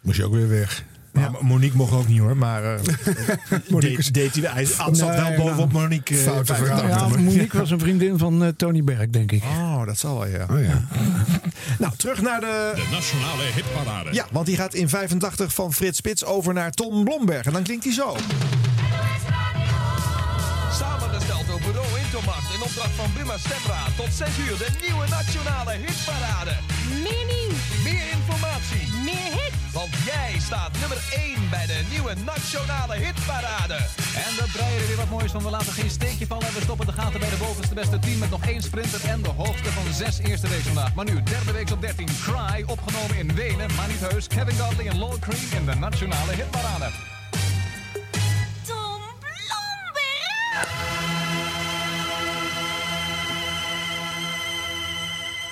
Moest 0.00 0.16
je 0.16 0.24
ook 0.24 0.32
weer 0.32 0.48
weg. 0.48 0.84
Ja. 1.12 1.30
Monique 1.40 1.76
mocht 1.76 1.92
ook 1.92 2.08
niet 2.08 2.18
hoor, 2.18 2.36
maar 2.36 2.64
eh 2.64 2.80
Monique 3.68 4.10
deed, 4.10 4.14
deed 4.34 4.44
hij, 4.44 4.52
hij 4.52 4.64
zat 4.64 4.98
wel 4.98 5.08
Nee, 5.08 5.36
bovenop 5.36 5.72
nou, 5.72 5.82
Monique. 5.82 6.16
Foute 6.16 6.54
85. 6.54 6.90
verhaal. 6.90 7.08
Ja, 7.08 7.16
Monique 7.16 7.58
was 7.58 7.70
een 7.70 7.78
vriendin 7.78 8.18
van 8.18 8.44
eh, 8.44 8.48
Tony 8.56 8.84
Berg, 8.84 9.10
denk 9.10 9.32
ik. 9.32 9.42
Oh, 9.42 9.86
dat 9.86 9.98
zal 9.98 10.18
wel, 10.18 10.28
ja. 10.28 10.46
Oh 10.50 10.64
ja. 10.64 10.84
Nou, 11.78 11.92
terug 11.96 12.22
naar 12.22 12.40
de... 12.40 12.72
De 12.74 12.88
Nationale 12.90 13.42
Hitparade. 13.54 14.12
Ja, 14.12 14.26
want 14.30 14.46
die 14.46 14.56
gaat 14.56 14.74
in 14.74 14.88
85 14.88 15.54
van 15.54 15.72
Frits 15.72 15.98
Spits 15.98 16.24
over 16.24 16.54
naar 16.54 16.70
Tom 16.70 17.04
Blomberg. 17.04 17.46
En 17.46 17.52
dan 17.52 17.62
klinkt 17.62 17.84
hij 17.84 17.92
zo. 17.92 18.16
Samengesteld 20.78 21.46
door 21.46 21.60
Bureau 21.60 21.98
Intomax 22.04 22.54
in 22.54 22.62
opdracht 22.62 22.92
van 22.96 23.10
Buma 23.16 23.38
Stemra. 23.38 23.82
Tot 23.96 24.12
6 24.14 24.28
uur 24.38 24.58
de 24.58 24.68
nieuwe 24.80 25.08
nationale 25.08 25.72
hitparade. 25.72 26.52
Meer 27.02 27.26
Want 29.72 29.94
jij 30.04 30.38
staat 30.38 30.72
nummer 30.80 30.98
1 31.14 31.50
bij 31.50 31.66
de 31.66 31.80
nieuwe 31.90 32.14
nationale 32.14 32.94
hitparade. 32.94 33.74
En 34.24 34.32
we 34.38 34.44
breien 34.52 34.80
er 34.80 34.86
weer 34.86 34.96
wat 34.96 35.10
moois 35.10 35.30
van. 35.30 35.42
We 35.42 35.50
laten 35.50 35.72
geen 35.72 35.90
steekje 35.90 36.26
vallen. 36.26 36.46
En 36.46 36.54
we 36.54 36.60
stoppen 36.60 36.86
de 36.86 36.92
gaten 36.92 37.20
bij 37.20 37.30
de 37.30 37.36
bovenste 37.36 37.74
beste 37.74 37.98
10 37.98 38.18
met 38.18 38.30
nog 38.30 38.46
één 38.46 38.62
sprinter 38.62 39.04
en 39.04 39.22
de 39.22 39.28
hoogste 39.28 39.70
van 39.70 39.92
zes 39.92 40.18
eerste 40.18 40.48
week 40.48 40.60
vandaag. 40.60 40.94
Maar 40.94 41.04
nu, 41.04 41.22
derde 41.22 41.52
week 41.52 41.70
op 41.70 41.80
13. 41.80 42.06
Cry, 42.22 42.64
opgenomen 42.66 43.16
in 43.16 43.34
Wenen, 43.34 43.74
maar 43.74 43.88
niet 43.88 44.00
heus. 44.00 44.26
Kevin 44.26 44.58
Godley 44.58 44.86
en 44.86 44.98
Lord 44.98 45.18
Cream 45.18 45.52
in 45.56 45.64
de 45.64 45.74
nationale 45.74 46.32
hitparade. 46.32 46.90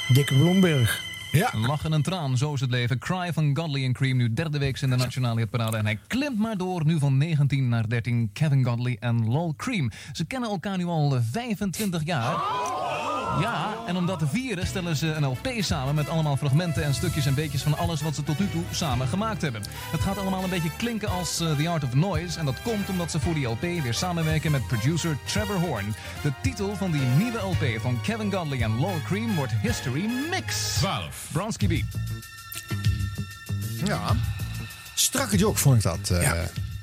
Dikke 0.08 0.34
Blomberg. 0.34 1.09
Ja. 1.32 1.54
Een 1.54 1.78
en 1.84 1.92
een 1.92 2.02
traan, 2.02 2.36
zo 2.36 2.54
is 2.54 2.60
het 2.60 2.70
leven. 2.70 2.98
Cry 2.98 3.32
van 3.32 3.56
Godley 3.56 3.84
en 3.84 3.92
Cream, 3.92 4.16
nu 4.16 4.32
derde 4.32 4.58
week 4.58 4.80
in 4.80 4.90
de 4.90 4.96
nationale 4.96 5.40
hitparade. 5.40 5.76
En 5.76 5.84
hij 5.84 5.98
klimt 6.06 6.38
maar 6.38 6.56
door, 6.56 6.84
nu 6.84 6.98
van 6.98 7.18
19 7.18 7.68
naar 7.68 7.88
13. 7.88 8.30
Kevin 8.32 8.64
Godley 8.64 8.96
en 9.00 9.28
Lol 9.28 9.54
Cream. 9.56 9.90
Ze 10.12 10.24
kennen 10.24 10.50
elkaar 10.50 10.76
nu 10.76 10.84
al 10.84 11.16
eh, 11.16 11.22
25 11.30 12.04
jaar. 12.04 12.36
Ja, 13.38 13.74
en 13.86 13.96
om 13.96 14.06
dat 14.06 14.18
te 14.18 14.26
vieren 14.26 14.66
stellen 14.66 14.96
ze 14.96 15.06
een 15.12 15.24
LP 15.26 15.48
samen 15.58 15.94
met 15.94 16.08
allemaal 16.08 16.36
fragmenten 16.36 16.84
en 16.84 16.94
stukjes 16.94 17.26
en 17.26 17.34
beetjes 17.34 17.62
van 17.62 17.78
alles 17.78 18.02
wat 18.02 18.14
ze 18.14 18.22
tot 18.22 18.38
nu 18.38 18.48
toe 18.50 18.62
samen 18.70 19.08
gemaakt 19.08 19.42
hebben. 19.42 19.62
Het 19.90 20.00
gaat 20.00 20.18
allemaal 20.18 20.44
een 20.44 20.50
beetje 20.50 20.76
klinken 20.76 21.08
als 21.08 21.40
eh, 21.40 21.56
The 21.56 21.68
Art 21.68 21.84
of 21.84 21.94
Noise 21.94 22.38
en 22.38 22.44
dat 22.44 22.62
komt 22.62 22.88
omdat 22.88 23.10
ze 23.10 23.20
voor 23.20 23.34
die 23.34 23.46
LP 23.46 23.60
weer 23.60 23.94
samenwerken 23.94 24.50
met 24.50 24.66
producer 24.66 25.16
Trevor 25.24 25.56
Horn. 25.56 25.94
De 26.22 26.32
titel 26.42 26.76
van 26.76 26.90
die 26.90 27.00
nieuwe 27.02 27.38
LP 27.38 27.80
van 27.80 28.00
Kevin 28.00 28.32
Godley 28.32 28.62
en 28.62 28.78
Lol 28.78 29.00
Cream 29.04 29.34
wordt 29.34 29.52
History 29.62 30.10
Mix. 30.30 30.74
12. 30.78 31.28
Bronski 31.32 31.68
Beat. 31.68 31.84
Ja. 33.84 34.16
Strakke 34.94 35.36
jok 35.36 35.58
vond 35.58 35.76
ik 35.76 35.82
dat. 35.82 36.10
eh, 36.10 36.32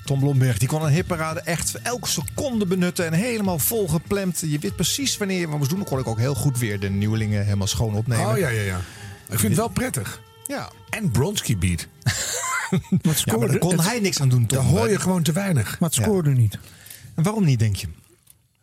Tom 0.08 0.20
Blomberg 0.20 0.58
die 0.58 0.68
kon 0.68 0.84
een 0.84 0.92
hitparade 0.92 1.40
echt 1.42 1.82
elke 1.82 2.08
seconde 2.08 2.66
benutten 2.66 3.06
en 3.06 3.14
helemaal 3.14 3.60
volgeplemd. 3.60 4.40
Je 4.46 4.60
weet 4.60 4.76
precies 4.76 5.18
wanneer 5.18 5.40
je 5.40 5.48
wat 5.48 5.58
moest 5.58 5.70
doen. 5.70 5.80
Dan 5.80 5.88
kon 5.88 6.00
ik 6.00 6.08
ook 6.08 6.18
heel 6.18 6.36
goed 6.36 6.58
weer 6.60 6.80
de 6.80 6.90
nieuwelingen 6.90 7.44
helemaal 7.44 7.68
schoon 7.68 7.94
opnemen. 7.96 8.28
Oh 8.32 8.38
ja, 8.38 8.48
ja, 8.50 8.62
ja. 8.62 8.78
Ik 9.30 9.40
vind 9.40 9.42
het 9.42 9.56
wel 9.56 9.68
prettig. 9.68 10.22
Ja. 10.46 10.72
En 10.90 11.12
Bronski 11.12 11.58
beat. 11.58 11.88
Maar 12.70 12.80
het 12.80 12.90
Ja, 12.90 12.98
maar 13.04 13.16
scoorde, 13.16 13.48
daar 13.48 13.58
kon 13.60 13.72
het- 13.78 13.86
hij 13.88 14.00
niks 14.00 14.22
aan 14.22 14.30
doen, 14.30 14.46
Tom. 14.46 14.58
Daar 14.58 14.68
hoor 14.68 14.90
je 14.90 15.00
gewoon 15.00 15.24
te 15.24 15.32
weinig. 15.32 15.80
maar 15.80 15.90
het 15.90 16.04
scoorde 16.04 16.30
niet. 16.30 16.60
En 17.16 17.24
waarom 17.24 17.44
niet, 17.46 17.60
denk 17.60 17.76
je? 17.76 17.88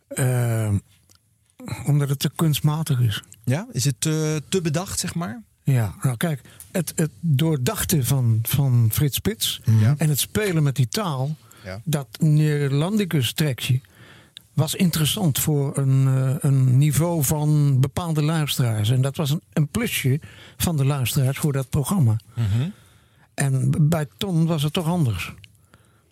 Eh, 0.07 0.73
omdat 1.85 2.09
het 2.09 2.19
te 2.19 2.31
kunstmatig 2.35 2.99
is. 2.99 3.23
Ja? 3.43 3.67
Is 3.71 3.85
het 3.85 4.05
eh, 4.05 4.13
te 4.49 4.61
bedacht, 4.61 4.99
zeg 4.99 5.15
maar? 5.15 5.43
Ja, 5.63 5.95
nou 6.01 6.17
kijk, 6.17 6.41
het, 6.75 6.91
het 6.95 7.11
doordachte 7.19 8.03
van, 8.05 8.39
van 8.43 8.89
Frits 8.91 9.15
Spits 9.15 9.61
Ja. 9.79 9.95
en 9.97 10.09
het 10.09 10.19
spelen 10.19 10.63
met 10.63 10.75
die 10.75 10.87
taal, 10.87 11.35
Ja. 11.63 11.81
dat 11.83 12.07
Neerlandicus 12.19 13.33
trekje, 13.33 13.79
was 14.53 14.75
interessant 14.75 15.39
voor 15.39 15.77
een, 15.77 16.07
eh, 16.07 16.35
een 16.39 16.77
niveau 16.77 17.23
van 17.23 17.79
bepaalde 17.79 18.21
luisteraars. 18.23 18.89
En 18.89 19.01
dat 19.01 19.15
was 19.15 19.29
een, 19.29 19.41
een 19.53 19.67
plusje 19.67 20.19
van 20.57 20.77
de 20.77 20.85
luisteraars 20.85 21.37
voor 21.37 21.53
dat 21.53 21.69
programma. 21.69 22.15
En 23.33 23.73
bij 23.81 24.07
Tom 24.17 24.45
was 24.45 24.63
het 24.63 24.73
toch 24.73 24.87
anders. 24.87 25.33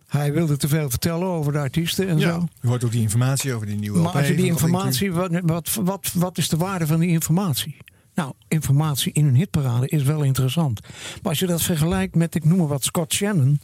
Hij 0.07 0.33
wilde 0.33 0.57
te 0.57 0.67
veel 0.67 0.89
vertellen 0.89 1.27
over 1.27 1.51
de 1.51 1.59
artiesten 1.59 2.07
en 2.07 2.19
zo. 2.19 2.47
Je 2.61 2.67
hoort 2.67 2.83
ook 2.83 2.91
die 2.91 3.01
informatie 3.01 3.53
over 3.53 3.67
die 3.67 3.75
nieuwe 3.75 3.99
Maar 3.99 4.09
LP 4.09 4.15
als 4.15 4.27
je 4.27 4.35
die 4.35 4.45
informatie, 4.45 5.11
wat, 5.11 5.31
wat, 5.43 5.69
wat, 5.81 6.11
wat 6.13 6.37
is 6.37 6.49
de 6.49 6.57
waarde 6.57 6.87
van 6.87 6.99
die 6.99 7.09
informatie? 7.09 7.77
Nou, 8.15 8.33
informatie 8.47 9.13
in 9.13 9.25
een 9.25 9.35
hitparade 9.35 9.87
is 9.87 10.03
wel 10.03 10.23
interessant. 10.23 10.79
Maar 10.81 11.31
als 11.31 11.39
je 11.39 11.45
dat 11.45 11.61
vergelijkt 11.61 12.15
met, 12.15 12.35
ik 12.35 12.45
noem 12.45 12.57
maar 12.57 12.67
wat, 12.67 12.83
Scott 12.83 13.13
Shannon. 13.13 13.59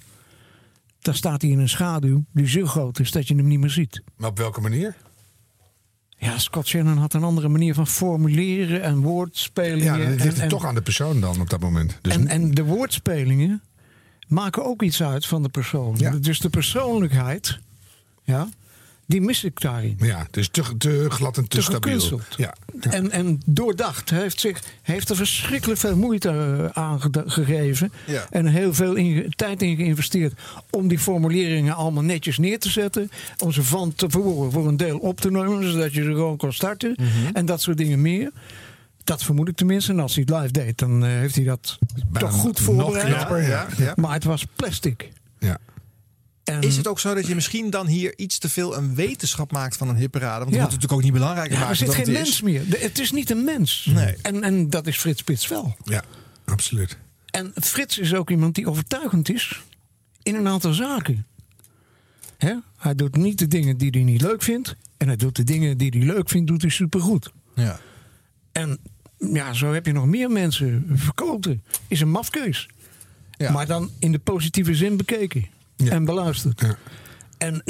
Dan 1.00 1.14
staat 1.14 1.42
hij 1.42 1.52
in 1.52 1.60
een 1.60 1.70
schaduw 1.70 2.24
die 2.32 2.48
zo 2.48 2.66
groot 2.66 3.00
is 3.00 3.12
dat 3.12 3.28
je 3.28 3.36
hem 3.36 3.48
niet 3.48 3.60
meer 3.60 3.70
ziet. 3.70 4.04
Maar 4.18 4.30
op 4.30 4.38
welke 4.38 4.62
manier? 4.62 4.96
Ja, 6.18 6.38
Scott 6.38 6.68
Shannon 6.68 6.98
had 6.98 7.14
een 7.14 7.24
andere 7.24 7.48
manier 7.48 7.74
van 7.74 7.88
formuleren 7.88 8.82
en 8.82 9.00
woordspelingen. 9.00 10.00
Ja, 10.00 10.10
dat 10.10 10.24
ligt 10.24 10.40
en, 10.40 10.48
toch 10.48 10.66
aan 10.66 10.76
de 10.76 10.82
persoon 10.82 11.22
dan 11.22 11.42
op 11.42 11.50
dat 11.50 11.60
moment. 11.60 11.98
Dus 12.02 12.14
en, 12.14 12.28
en 12.28 12.52
de 12.52 12.64
woordspelingen 12.64 13.62
maken 14.28 14.66
ook 14.66 14.82
iets 14.82 15.04
uit 15.04 15.26
van 15.26 15.44
de 15.44 15.50
persoon. 15.50 15.98
Dus 16.20 16.40
de 16.40 16.50
persoonlijkheid, 16.50 17.60
ja, 18.24 18.50
die 19.10 19.22
mis 19.22 19.44
ik 19.44 19.62
daarin. 19.62 19.96
ja, 20.00 20.28
is 20.32 20.50
te, 20.50 20.62
te 20.78 21.06
glad 21.10 21.38
en 21.38 21.48
te, 21.48 21.58
Te 21.58 21.62
stabiel. 21.64 21.82
gekunsteld. 21.82 22.24
Ja. 22.38 22.54
En, 22.90 23.12
en 23.12 23.42
doordacht. 23.46 24.10
Hij 24.10 24.20
heeft, 24.22 24.40
zich, 24.40 24.60
heeft 24.82 25.10
er 25.10 25.16
verschrikkelijk 25.16 25.80
veel 25.80 25.96
moeite 25.98 26.30
eh, 26.30 26.84
aan 26.84 27.02
gegeven. 27.26 27.92
Ja. 28.06 28.26
En 28.30 28.46
heel 28.46 28.74
veel 28.74 28.96
in- 28.96 29.34
tijd 29.36 29.62
in 29.62 29.76
geïnvesteerd. 29.76 30.34
Om 30.70 30.88
die 30.88 31.00
formuleringen 31.00 31.76
allemaal 31.76 32.04
netjes 32.04 32.38
neer 32.38 32.60
te 32.60 32.70
zetten. 32.70 33.12
Om 33.44 33.52
ze 33.52 33.64
van 33.64 33.94
tevoren 33.96 34.52
voor 34.52 34.68
een 34.68 34.78
deel 34.78 34.98
op 34.98 35.22
te 35.22 35.32
nemen. 35.32 35.72
Zodat 35.72 35.94
je 35.94 36.04
ze 36.04 36.10
gewoon 36.12 36.38
kon 36.38 36.54
starten. 36.54 36.96
Mhm. 36.98 37.10
En 37.34 37.46
dat 37.46 37.62
soort 37.62 37.78
dingen 37.78 38.02
meer. 38.02 38.32
Dat 39.04 39.24
vermoed 39.24 39.48
ik 39.48 39.56
tenminste. 39.56 39.92
En 39.92 40.00
als 40.00 40.16
hij 40.16 40.24
het 40.28 40.40
live 40.42 40.52
deed, 40.52 40.78
dan 40.78 41.04
eh, 41.06 41.10
heeft 41.12 41.36
hij 41.36 41.44
dat 41.44 41.78
toch 42.14 42.32
goed 42.32 42.56
nog 42.58 42.62
voorbereid. 42.66 43.14
knapper, 43.14 43.42
ja. 43.48 43.68
Ja. 43.78 43.94
Maar 43.96 44.14
het 44.14 44.24
was 44.24 44.46
plastic. 44.56 45.10
Ja. 45.40 45.58
En- 46.54 46.62
Is 46.62 46.78
het 46.78 46.88
ook 46.88 47.00
zo 47.00 47.14
dat 47.14 47.28
je 47.28 47.36
misschien 47.36 47.70
dan 47.70 47.88
hier 47.88 48.18
iets 48.18 48.38
te 48.38 48.50
veel 48.50 48.78
een 48.78 48.96
wetenschap 48.96 49.52
maakt 49.52 49.78
van 49.78 49.90
een 49.90 49.96
hitparade? 49.96 50.40
Want 50.44 50.50
Ja. 50.56 50.62
dat 50.62 50.72
moet 50.72 50.82
natuurlijk 50.82 50.94
ook 50.94 51.04
niet 51.04 51.14
belangrijker 51.14 51.54
Ja, 51.54 51.60
maken 51.60 51.80
er 51.80 51.86
zit 51.86 51.96
geen 52.06 52.14
mens 52.14 52.30
is. 52.30 52.42
meer. 52.42 52.70
De- 52.70 52.78
het 52.78 53.00
is 53.00 53.12
niet 53.12 53.30
een 53.30 53.44
mens. 53.44 53.88
Nee. 53.94 54.16
En, 54.22 54.44
en 54.44 54.70
dat 54.70 54.88
is 54.88 54.98
Frits 54.98 55.20
Spits 55.20 55.48
wel. 55.48 55.76
Ja, 55.84 56.04
absoluut. 56.46 56.98
En 57.26 57.52
Frits 57.56 57.98
is 57.98 58.14
ook 58.14 58.30
iemand 58.30 58.56
die 58.56 58.70
overtuigend 58.70 59.30
is 59.30 59.62
in 60.24 60.36
een 60.36 60.48
aantal 60.48 60.74
zaken. 60.74 61.26
Hè? 62.38 62.56
Hij 62.78 62.96
doet 62.96 63.16
niet 63.16 63.40
de 63.40 63.48
dingen 63.48 63.78
die 63.78 63.90
hij 63.90 64.02
niet 64.04 64.22
leuk 64.22 64.42
vindt. 64.42 64.76
En 64.98 65.08
hij 65.08 65.16
doet 65.16 65.36
de 65.36 65.44
dingen 65.44 65.78
die 65.78 65.90
hij 65.98 66.06
leuk 66.08 66.30
vindt, 66.30 66.48
doet 66.48 66.62
hij 66.62 66.72
supergoed. 66.72 67.32
Ja. 67.56 67.80
En 68.52 68.78
ja, 69.34 69.54
zo 69.54 69.74
heb 69.74 69.86
je 69.86 69.92
nog 69.92 70.06
meer 70.06 70.32
mensen. 70.32 70.86
Verkoten 70.94 71.64
is 71.88 72.02
een 72.02 72.12
mafkeus. 72.12 72.68
Maar 73.52 73.68
dan 73.68 73.92
in 74.00 74.12
de 74.12 74.20
positieve 74.20 74.76
zin 74.76 74.98
bekeken. 74.98 75.46
En 75.88 76.06
beluisterd. 76.06 76.78
En 77.38 77.64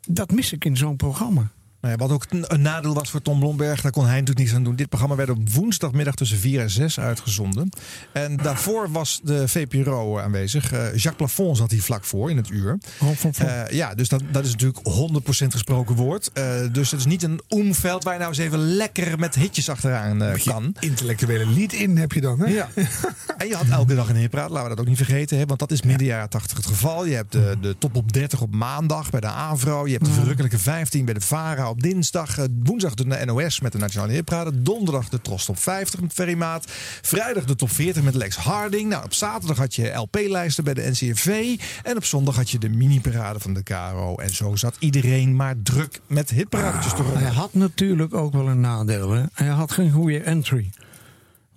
dat 0.00 0.30
mis 0.30 0.52
ik 0.52 0.64
in 0.64 0.76
zo'n 0.76 0.96
programma. 0.96 1.50
Nou 1.80 1.92
ja, 1.92 2.06
wat 2.06 2.10
ook 2.10 2.24
een, 2.28 2.62
nadeel 2.62 2.94
was 2.94 3.10
voor 3.10 3.22
Tom 3.22 3.38
Blomberg, 3.38 3.80
daar 3.80 3.92
kon 3.92 4.04
hij 4.04 4.12
natuurlijk 4.12 4.38
niets 4.38 4.54
aan 4.54 4.64
doen. 4.64 4.76
Dit 4.76 4.88
programma 4.88 5.16
werd 5.16 5.30
op 5.30 5.50
woensdagmiddag 5.52 6.14
tussen 6.14 6.38
4 6.38 6.60
en 6.60 6.70
6 6.70 7.00
uitgezonden. 7.00 7.68
En 8.12 8.36
daarvoor 8.36 8.90
was 8.90 9.20
de 9.22 9.48
VPRO 9.48 10.18
aanwezig. 10.18 10.72
Eh, 10.72 10.80
Jacques 10.80 11.14
Plafond 11.16 11.56
zat 11.56 11.70
hier 11.70 11.82
vlak 11.82 12.04
voor 12.04 12.30
in 12.30 12.36
het 12.36 12.50
uur. 12.50 12.78
Eh, 13.38 13.62
ja, 13.70 13.94
dus 13.94 14.08
dat, 14.08 14.22
dat 14.30 14.44
is 14.44 14.50
natuurlijk 14.50 14.78
100% 14.82 15.52
gesproken 15.52 15.94
woord. 15.94 16.30
Eh, 16.32 16.44
dus 16.72 16.90
het 16.90 17.00
is 17.00 17.06
niet 17.06 17.22
een 17.22 17.40
omveld 17.48 18.04
waar 18.04 18.12
je 18.12 18.18
nou 18.18 18.30
eens 18.30 18.40
even 18.40 18.58
lekker 18.58 19.18
met 19.18 19.34
hitjes 19.34 19.68
achteraan 19.68 20.38
kan. 20.44 20.74
Intellectuele 20.80 21.46
lied 21.46 21.72
in 21.72 21.96
heb 21.96 22.12
je 22.12 22.20
dan, 22.20 22.40
hè? 22.40 22.46
Ja. 22.46 22.68
En 23.38 23.48
je 23.48 23.54
had 23.54 23.68
elke 23.68 23.94
dag 23.94 24.08
een 24.08 24.16
hitpraat, 24.16 24.50
laten 24.50 24.62
we 24.62 24.68
dat 24.68 24.80
ook 24.80 24.86
niet 24.88 24.96
vergeten. 24.96 25.38
Hè? 25.38 25.46
Want 25.46 25.58
dat 25.58 25.70
is 25.70 25.82
midden 25.82 26.06
jaren 26.06 26.28
80 26.28 26.56
het 26.56 26.66
geval. 26.66 27.06
Je 27.06 27.14
hebt 27.14 27.32
de, 27.32 27.56
de 27.60 27.76
top 27.78 27.96
op 27.96 28.12
30 28.12 28.40
op 28.40 28.54
maandag 28.54 29.10
bij 29.10 29.20
de 29.20 29.26
AVRO. 29.26 29.86
Je 29.86 29.92
hebt 29.92 30.04
de 30.04 30.10
verrukkelijke 30.10 30.58
15 30.58 31.04
bij 31.04 31.14
de 31.14 31.20
VARA 31.20 31.67
op 31.70 31.82
dinsdag. 31.82 32.38
Eh, 32.38 32.44
Woensdag 32.62 32.94
de 32.94 33.24
NOS 33.24 33.60
met 33.60 33.72
de 33.72 33.78
Nationale 33.78 34.12
Hitparade. 34.12 34.62
Donderdag 34.62 35.08
de 35.08 35.20
Tros 35.20 35.44
top 35.44 35.58
50 35.58 36.00
met 36.00 36.12
Ferry 36.12 36.34
Maat. 36.34 36.64
Vrijdag 37.02 37.44
de 37.44 37.54
top 37.54 37.70
40 37.70 38.02
met 38.02 38.14
Lex 38.14 38.36
Harding. 38.36 38.88
Nou, 38.88 39.04
op 39.04 39.14
zaterdag 39.14 39.56
had 39.56 39.74
je 39.74 39.92
LP-lijsten 39.92 40.64
bij 40.64 40.74
de 40.74 40.90
NCRV. 40.90 41.56
En 41.82 41.96
op 41.96 42.04
zondag 42.04 42.36
had 42.36 42.50
je 42.50 42.58
de 42.58 42.68
mini-parade 42.68 43.40
van 43.40 43.52
de 43.54 43.62
KRO. 43.62 44.16
En 44.16 44.30
zo 44.30 44.56
zat 44.56 44.76
iedereen 44.78 45.36
maar 45.36 45.54
druk 45.62 46.00
met 46.06 46.30
hitparadetjes 46.30 46.92
rollen. 46.92 47.18
Hij 47.18 47.32
had 47.32 47.54
natuurlijk 47.54 48.14
ook 48.14 48.32
wel 48.32 48.48
een 48.48 48.60
nadeel. 48.60 49.10
Hè? 49.10 49.22
Hij 49.32 49.48
had 49.48 49.72
geen 49.72 49.90
goede 49.90 50.20
entry. 50.20 50.70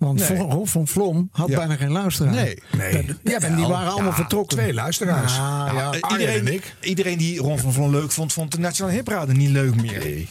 Want 0.04 0.28
Nee. 0.28 0.38
Ron 0.38 0.66
van 0.68 0.86
Vlom 0.88 1.28
had 1.32 1.48
Ja. 1.48 1.56
bijna 1.56 1.76
geen 1.76 1.90
luisteraar. 1.90 2.32
Nee. 2.34 2.62
Nee. 2.76 3.06
Dat- 3.06 3.16
Ja, 3.24 3.40
en 3.40 3.56
die 3.56 3.66
waren 3.66 3.90
allemaal 3.92 4.10
Ja, 4.10 4.16
vertrokken. 4.16 4.56
twee 4.56 4.74
luisteraars. 4.74 5.34
Ja, 5.36 5.92
iedereen, 6.10 6.46
en 6.46 6.52
ik. 6.52 6.74
iedereen 6.80 7.18
die 7.18 7.38
Ron 7.38 7.58
van 7.58 7.72
Vlon 7.72 7.90
leuk 7.90 8.10
vond, 8.10 8.32
vond 8.32 8.52
de 8.52 8.58
Nationale 8.58 8.94
Hitparade 8.94 9.32
niet 9.32 9.50
leuk 9.50 9.74
meer. 9.82 10.26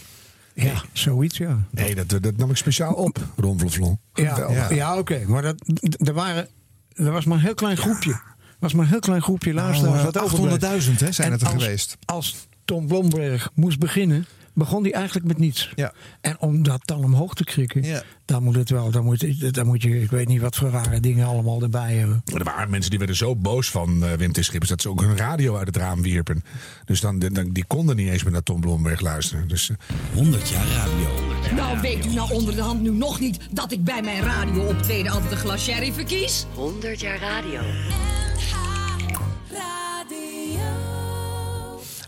Ja, 0.54 0.82
zoiets, 0.94 1.38
ja. 1.38 1.58
Nee, 1.72 1.96
dat, 1.96 2.10
dat 2.24 2.38
nam 2.38 2.50
ik 2.50 2.58
speciaal 2.58 2.94
op, 2.94 3.18
Ron 3.36 3.70
Vlon. 3.70 4.00
Ja, 4.14 4.68
ja. 4.70 4.98
oké. 4.98 5.22
Maar 5.28 5.42
dat, 5.42 5.56
er, 6.06 6.14
waren, 6.14 6.48
er 6.94 7.12
was 7.12 7.26
maar 7.26 7.38
een 7.38 7.44
heel 7.44 7.54
klein 7.54 7.78
groepje. 7.78 8.12
Er 8.12 8.68
was 8.68 8.74
maar 8.74 8.84
een 8.86 8.92
heel 8.92 9.00
klein 9.00 9.22
groepje 9.22 9.54
luisteraars. 9.54 9.94
Nou, 9.94 10.06
wat 10.06 10.16
eh, 10.16 10.24
overbleef. 10.24 10.52
800.000 10.86 11.00
hè, 11.00 11.12
zijn 11.12 11.28
En 11.28 11.34
het 11.34 11.42
er 11.42 11.54
als- 11.54 11.64
geweest. 11.64 11.98
Als 12.06 12.48
Tom 12.66 12.88
Blomberg 12.88 13.52
moest 13.54 13.80
beginnen, 13.80 14.26
begon 14.54 14.84
hij 14.84 14.92
eigenlijk 14.94 15.28
met 15.28 15.38
niets. 15.38 15.72
Ja. 15.76 15.94
En 16.22 16.40
om 16.40 16.64
dat 16.64 16.82
dan 16.86 17.04
omhoog 17.04 17.34
te 17.34 17.44
krikken, 17.44 17.84
Ja. 17.84 18.04
dan 18.26 18.44
moet 18.44 18.56
het 18.56 18.70
wel. 18.70 18.92
Dan 18.92 19.04
moet, 19.04 19.54
dan 19.54 19.66
moet 19.68 19.82
je, 19.82 20.02
ik 20.02 20.10
weet 20.10 20.28
niet 20.28 20.42
wat 20.42 20.56
voor 20.56 20.70
rare 20.70 21.00
dingen 21.00 21.28
allemaal 21.28 21.62
erbij 21.62 21.94
hebben. 21.96 22.22
Er 22.34 22.44
waren 22.44 22.70
mensen 22.70 22.90
die 22.90 23.00
werden 23.00 23.18
zo 23.18 23.36
boos 23.36 23.70
van 23.72 24.04
eh, 24.06 24.14
Wim 24.14 24.32
T. 24.32 24.44
Schippers 24.46 24.70
dat 24.70 24.82
ze 24.82 24.90
ook 24.90 25.02
hun 25.02 25.18
radio 25.18 25.58
uit 25.58 25.68
het 25.68 25.78
raam 25.78 26.02
wierpen. 26.02 26.44
Dus 26.86 27.00
dan, 27.02 27.20
dan, 27.20 27.50
die 27.52 27.66
konden 27.66 27.96
niet 27.96 28.10
eens 28.10 28.24
meer 28.24 28.32
naar 28.34 28.44
Tom 28.44 28.60
Blomberg 28.62 29.00
luisteren. 29.00 29.48
Dus, 29.48 29.70
eh, 29.70 29.76
100 30.14 30.50
jaar 30.50 30.68
radio. 30.68 31.10
Nou, 31.56 31.82
weet 31.82 32.06
u 32.06 32.14
nou 32.14 32.32
onder 32.34 32.56
de 32.56 32.62
hand 32.62 32.82
nu 32.82 32.90
nog 32.92 33.20
niet 33.20 33.40
dat 33.52 33.72
ik 33.72 33.84
bij 33.84 34.02
mijn 34.02 34.24
radio 34.24 34.64
optreden 34.64 35.12
altijd 35.12 35.32
een 35.32 35.38
glas 35.38 35.64
sherry 35.64 35.94
verkies? 35.94 36.46
100 36.56 37.00
jaar 37.00 37.20
radio. 37.20 37.60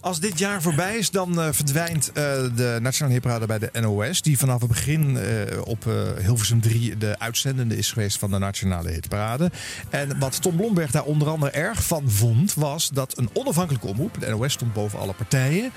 Als 0.04 0.20
dit 0.20 0.39
jaar 0.39 0.62
voorbij 0.62 0.97
is, 0.97 1.10
dan 1.10 1.41
eh, 1.41 1.47
verdwijnt 1.51 2.08
eh, 2.08 2.24
de 2.56 2.78
Nationale 2.82 3.14
Hitparade 3.14 3.45
bij 3.45 3.60
de 3.60 3.70
NOS. 3.82 4.22
Die 4.22 4.38
vanaf 4.38 4.60
het 4.60 4.70
begin 4.70 5.18
eh, 5.18 5.62
op 5.64 5.84
Hilversum 6.22 6.62
3 6.62 6.97
de 6.97 7.20
uitzendende 7.20 7.78
is 7.78 7.91
geweest 7.91 8.18
van 8.18 8.32
de 8.32 8.38
Nationale 8.38 8.89
Hitparade. 8.89 9.51
En 9.89 10.20
wat 10.20 10.41
Tom 10.41 10.56
Blomberg 10.56 10.91
daar 10.91 11.04
onder 11.04 11.28
andere 11.28 11.51
erg 11.51 11.84
van 11.84 12.10
vond, 12.10 12.54
was 12.54 12.89
dat 12.89 13.18
een 13.18 13.30
onafhankelijke 13.34 13.88
omroep, 13.88 14.20
de 14.20 14.30
NOS 14.30 14.54
stond 14.54 14.74
boven 14.74 14.99
alle 14.99 15.14
partijen, 15.14 15.72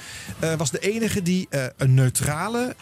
was 0.56 0.70
de 0.70 0.78
enige 0.78 1.22
die 1.22 1.48
een 1.76 1.94
neutrale, 1.94 2.74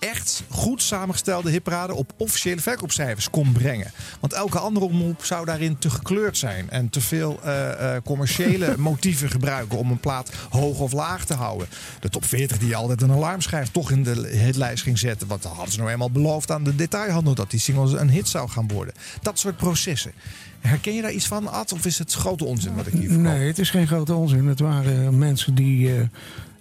echt 0.00 0.42
goed 0.48 0.82
samengestelde 0.82 1.50
hitparade 1.50 1.94
op 1.94 2.12
officiële 2.16 2.60
verkoopcijfers 2.60 3.30
kon 3.30 3.52
brengen. 3.52 3.92
Want 4.20 4.32
elke 4.32 4.58
andere 4.58 4.86
omroep 4.86 5.24
zou 5.24 5.44
daarin 5.44 5.78
te 5.78 5.90
gekleurd 5.90 6.38
zijn 6.38 6.70
en 6.70 6.90
te 6.90 7.00
veel 7.00 7.40
eh, 7.42 7.94
eh, 7.96 8.02
commerciële 8.04 8.74
motieven 8.90 9.30
gebruiken 9.30 9.78
om 9.78 9.90
een 9.90 10.00
plaat 10.00 10.30
hoog 10.50 10.78
of 10.78 10.92
laag 10.92 11.24
te 11.24 11.34
houden. 11.34 11.68
De 12.00 12.08
top 12.08 12.24
40 12.24 12.58
die 12.58 12.76
altijd 12.76 13.02
een 13.02 13.12
alarmschijf 13.12 13.68
toch 13.68 13.90
in 13.90 14.02
de 14.02 14.28
hitlijst 14.28 14.82
ging 14.82 14.98
zetten. 14.98 15.28
Want 15.28 15.42
dan 15.42 15.52
hadden 15.52 15.72
ze 15.72 15.78
nou 15.78 15.90
eenmaal 15.90 16.10
beloofd 16.10 16.50
aan 16.50 16.64
de 16.64 16.74
detailhandel 16.74 17.34
dat 17.34 17.50
die 17.50 17.60
single 17.60 17.98
een 17.98 18.10
hit 18.10 18.28
zou 18.28 18.48
gaan 18.48 18.68
worden. 18.68 18.94
Dat 19.22 19.38
soort 19.38 19.56
processen. 19.56 20.12
Herken 20.60 20.94
je 20.94 21.02
daar 21.02 21.12
iets 21.12 21.26
van, 21.26 21.48
Ad? 21.48 21.72
Of 21.72 21.86
is 21.86 21.98
het 21.98 22.12
grote 22.12 22.44
onzin 22.44 22.74
wat 22.74 22.86
ik 22.86 22.92
hier 22.92 23.08
verkoop? 23.08 23.26
Nee, 23.26 23.46
het 23.46 23.58
is 23.58 23.70
geen 23.70 23.86
grote 23.86 24.14
onzin. 24.14 24.46
Het 24.46 24.60
waren 24.60 25.18
mensen 25.18 25.54
die, 25.54 25.96
eh, 25.96 26.02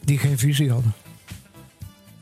die 0.04 0.18
geen 0.18 0.38
visie 0.38 0.72
hadden. 0.72 0.94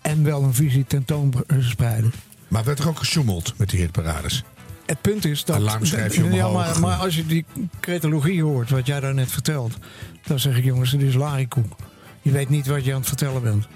En 0.08 0.24
wel 0.24 0.44
een 0.44 0.54
visie 0.54 0.86
tentoonspreiden. 0.86 2.14
maar 2.48 2.64
werd 2.64 2.80
er 2.80 2.88
ook 2.88 2.98
gesjoemeld 2.98 3.54
met 3.58 3.70
die 3.70 3.80
hitparades? 3.80 4.44
Het 4.86 5.02
punt 5.02 5.26
is 5.26 5.46
dat. 5.46 5.56
Alarmschijfje 5.56 6.24
ja, 6.24 6.48
omhoog. 6.48 6.54
maar, 6.54 6.80
maar 6.80 6.98
als 6.98 7.16
je 7.16 7.26
die 7.26 7.46
cretologie 7.80 8.44
hoort, 8.44 8.70
wat 8.70 8.88
jij 8.88 9.00
daar 9.00 9.14
net 9.14 9.32
vertelt, 9.32 9.78
dan 10.26 10.40
zeg 10.40 10.58
ik 10.58 10.64
jongens, 10.64 10.92
het 10.92 11.02
is 11.02 11.14
larikoek. 11.14 11.76
Je 12.22 12.32
weet 12.32 12.50
niet 12.50 12.68
wat 12.68 12.86
je 12.86 12.92
aan 12.92 13.00
het 13.00 13.08
vertellen 13.08 13.42
bent. 13.42 13.68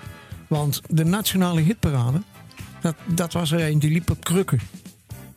Want 0.47 0.81
de 0.87 1.05
nationale 1.05 1.61
hitparade, 1.61 2.21
dat, 2.81 2.95
dat 3.05 3.33
was 3.33 3.51
er 3.51 3.67
een 3.69 3.79
die 3.79 3.91
liep 3.91 4.09
op 4.09 4.23
krukken. 4.23 4.59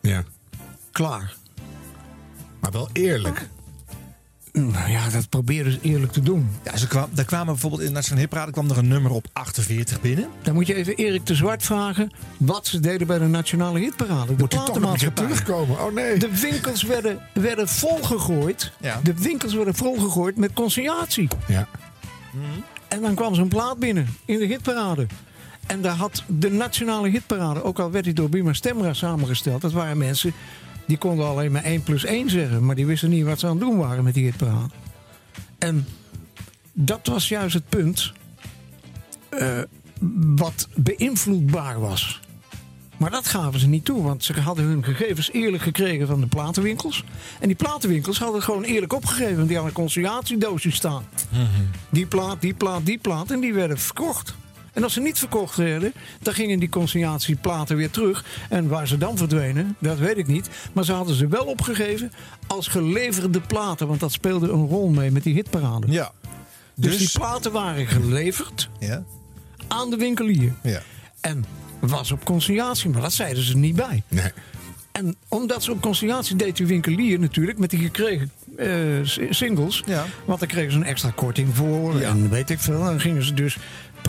Ja. 0.01 0.23
Klaar. 0.91 1.35
Maar 2.59 2.71
wel 2.71 2.89
eerlijk. 2.93 3.49
Nou 4.55 4.89
ja, 4.89 5.09
dat 5.09 5.29
proberen 5.29 5.71
ze 5.71 5.79
eerlijk 5.81 6.11
te 6.11 6.21
doen. 6.21 6.49
Ja, 6.63 6.77
ze 6.77 6.87
kwam, 6.87 7.09
daar 7.11 7.25
kwamen 7.25 7.45
bijvoorbeeld 7.45 7.81
in 7.81 7.87
de 7.87 7.93
Nationale 7.93 8.21
Hitparade 8.21 8.51
kwam 8.51 8.69
er 8.69 8.77
een 8.77 8.87
nummer 8.87 9.11
op 9.11 9.27
48 9.33 10.01
binnen. 10.01 10.29
Dan 10.41 10.53
moet 10.53 10.67
je 10.67 10.73
even 10.73 10.95
Erik 10.95 11.25
de 11.25 11.35
Zwart 11.35 11.63
vragen 11.63 12.11
wat 12.37 12.67
ze 12.67 12.79
deden 12.79 13.07
bij 13.07 13.19
de 13.19 13.25
Nationale 13.25 13.79
Hitparade. 13.79 14.35
De 14.35 14.41
Moet 14.41 14.53
je 14.53 14.63
toch 14.63 14.79
nog 14.79 14.97
terugkomen? 14.97 15.79
Oh 15.79 15.93
nee. 15.93 16.17
De 16.17 16.39
winkels 16.39 16.83
werden, 16.83 17.19
werden 17.33 17.67
volgegooid. 17.67 18.71
Ja. 18.79 18.99
De 19.03 19.13
winkels 19.13 19.53
werden 19.53 19.75
volgegooid 19.75 20.37
met 20.37 20.53
consignatie. 20.53 21.27
Ja. 21.47 21.67
En 22.87 23.01
dan 23.01 23.15
kwam 23.15 23.35
zo'n 23.35 23.47
plaat 23.47 23.79
binnen 23.79 24.07
in 24.25 24.39
de 24.39 24.45
hitparade. 24.45 25.07
En 25.65 25.81
daar 25.81 25.95
had 25.95 26.23
de 26.27 26.51
nationale 26.51 27.09
hitparade, 27.09 27.63
ook 27.63 27.79
al 27.79 27.91
werd 27.91 28.03
die 28.03 28.13
door 28.13 28.29
Bima 28.29 28.53
Stemra 28.53 28.93
samengesteld, 28.93 29.61
dat 29.61 29.71
waren 29.71 29.97
mensen 29.97 30.33
die 30.85 30.97
konden 30.97 31.25
alleen 31.25 31.51
maar 31.51 31.63
1 31.63 31.83
plus 31.83 32.05
1 32.05 32.29
zeggen, 32.29 32.65
maar 32.65 32.75
die 32.75 32.85
wisten 32.85 33.09
niet 33.09 33.25
wat 33.25 33.39
ze 33.39 33.45
aan 33.45 33.57
het 33.57 33.61
doen 33.61 33.77
waren 33.77 34.03
met 34.03 34.13
die 34.13 34.23
hitparade. 34.23 34.73
En 35.57 35.85
dat 36.73 37.07
was 37.07 37.27
juist 37.27 37.53
het 37.53 37.69
punt 37.69 38.13
eh, 39.29 39.59
wat 40.35 40.67
beïnvloedbaar 40.75 41.79
was. 41.79 42.19
Maar 42.97 43.11
dat 43.11 43.27
gaven 43.27 43.59
ze 43.59 43.67
niet 43.67 43.85
toe, 43.85 44.03
want 44.03 44.23
ze 44.23 44.41
hadden 44.41 44.65
hun 44.65 44.83
gegevens 44.83 45.31
eerlijk 45.31 45.63
gekregen 45.63 46.07
van 46.07 46.21
de 46.21 46.27
platenwinkels. 46.27 47.03
En 47.39 47.47
die 47.47 47.55
platenwinkels 47.55 48.17
hadden 48.17 48.35
het 48.35 48.45
gewoon 48.45 48.63
eerlijk 48.63 48.93
opgegeven, 48.93 49.35
want 49.35 49.47
die 49.47 49.57
hadden 49.57 49.75
een 49.75 49.81
conciliatiedoosje 49.81 50.71
staan. 50.71 51.03
Die 51.89 52.05
plaat, 52.05 52.41
die 52.41 52.53
plaat, 52.53 52.85
die 52.85 52.97
plaat. 52.97 53.31
En 53.31 53.39
die 53.39 53.53
werden 53.53 53.77
verkocht. 53.77 54.35
En 54.75 54.83
als 54.83 54.93
ze 54.93 55.01
niet 55.01 55.19
verkocht 55.19 55.55
werden, 55.57 55.93
dan 56.21 56.33
gingen 56.33 56.59
die 56.59 56.69
consignatieplaten 56.69 57.75
weer 57.75 57.89
terug. 57.89 58.25
En 58.49 58.67
waar 58.67 58.87
ze 58.87 58.97
dan 58.97 59.17
verdwenen, 59.17 59.75
dat 59.79 59.97
weet 59.97 60.17
ik 60.17 60.27
niet. 60.27 60.49
Maar 60.73 60.85
ze 60.85 60.91
hadden 60.93 61.15
ze 61.15 61.27
wel 61.27 61.43
opgegeven 61.45 62.11
als 62.47 62.67
geleverde 62.67 63.41
platen. 63.41 63.87
Want 63.87 63.99
dat 63.99 64.11
speelde 64.11 64.49
een 64.49 64.67
rol 64.67 64.89
mee 64.89 65.11
met 65.11 65.23
die 65.23 65.33
hitparade. 65.33 65.91
Ja. 65.91 66.11
Dus, 66.75 66.97
Dus- 66.97 66.97
die 67.11 67.19
platen 67.19 67.51
waren 67.51 67.87
geleverd 67.87 68.69
Ja. 68.79 69.03
aan 69.67 69.89
de 69.89 69.97
winkelier. 69.97 70.53
Ja. 70.63 70.81
En 71.21 71.45
was 71.79 72.11
op 72.11 72.25
consignatie, 72.25 72.89
maar 72.89 73.01
dat 73.01 73.13
zeiden 73.13 73.43
ze 73.43 73.57
niet 73.57 73.75
bij. 73.75 74.03
Nee. 74.07 74.31
En 74.91 75.15
omdat 75.27 75.63
ze 75.63 75.71
op 75.71 75.81
consignatie 75.81 76.35
deed 76.35 76.57
die 76.57 76.65
winkelier 76.65 77.19
natuurlijk 77.19 77.57
met 77.57 77.69
die 77.69 77.79
gekregen 77.79 78.31
eh, 78.57 78.69
singles. 79.29 79.83
Ja. 79.85 80.05
Want 80.25 80.39
daar 80.39 80.47
kregen 80.49 80.71
ze 80.71 80.77
een 80.77 80.83
extra 80.83 81.11
korting 81.15 81.55
voor 81.55 81.99
en 81.99 82.29
weet 82.29 82.49
ik 82.49 82.59
veel. 82.59 82.83
Dan 82.83 82.99
gingen 82.99 83.23
ze 83.23 83.33
dus 83.33 83.57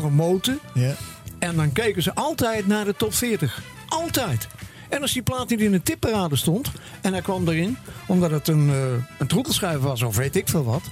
promoten. 0.01 0.59
Ja. 0.74 0.94
En 1.38 1.57
dan 1.57 1.72
keken 1.72 2.03
ze 2.03 2.14
altijd 2.14 2.66
naar 2.66 2.84
de 2.84 2.94
top 2.97 3.14
40. 3.14 3.62
Altijd. 3.88 4.47
En 4.88 5.01
als 5.01 5.12
die 5.12 5.22
plaat 5.22 5.49
niet 5.49 5.61
in 5.61 5.72
de 5.72 5.82
tipparade 5.82 6.36
stond 6.36 6.70
en 7.01 7.12
hij 7.12 7.22
kwam 7.22 7.49
erin, 7.49 7.76
omdat 8.07 8.30
het 8.30 8.49
een, 8.49 8.70
eh 8.70 9.05
een 9.18 9.26
troetelschijf 9.26 9.78
was 9.78 10.03
of 10.03 10.16
weet 10.16 10.36
ik 10.36 10.49
veel 10.49 10.64
wat, 10.64 10.82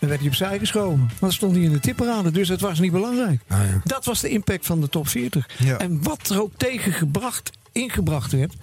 dan 0.00 0.08
werd 0.08 0.20
hij 0.20 0.28
opzij 0.28 0.58
geschoven. 0.58 0.98
Maar 0.98 1.14
dan 1.18 1.32
stond 1.32 1.54
hij 1.54 1.64
in 1.64 1.72
de 1.72 1.80
tipparade, 1.80 2.30
dus 2.30 2.48
dat 2.48 2.60
was 2.60 2.78
niet 2.78 2.92
belangrijk. 2.92 3.40
Dat 3.84 4.04
was 4.04 4.20
de 4.20 4.28
impact 4.28 4.66
van 4.66 4.80
de 4.80 4.88
top 4.88 5.08
40. 5.08 5.48
Ja. 5.58 5.76
En 5.78 6.02
wat 6.02 6.28
er 6.28 6.40
ook 6.42 6.52
tegengebracht, 6.56 7.50
ingebracht 7.72 8.32
werd, 8.32 8.54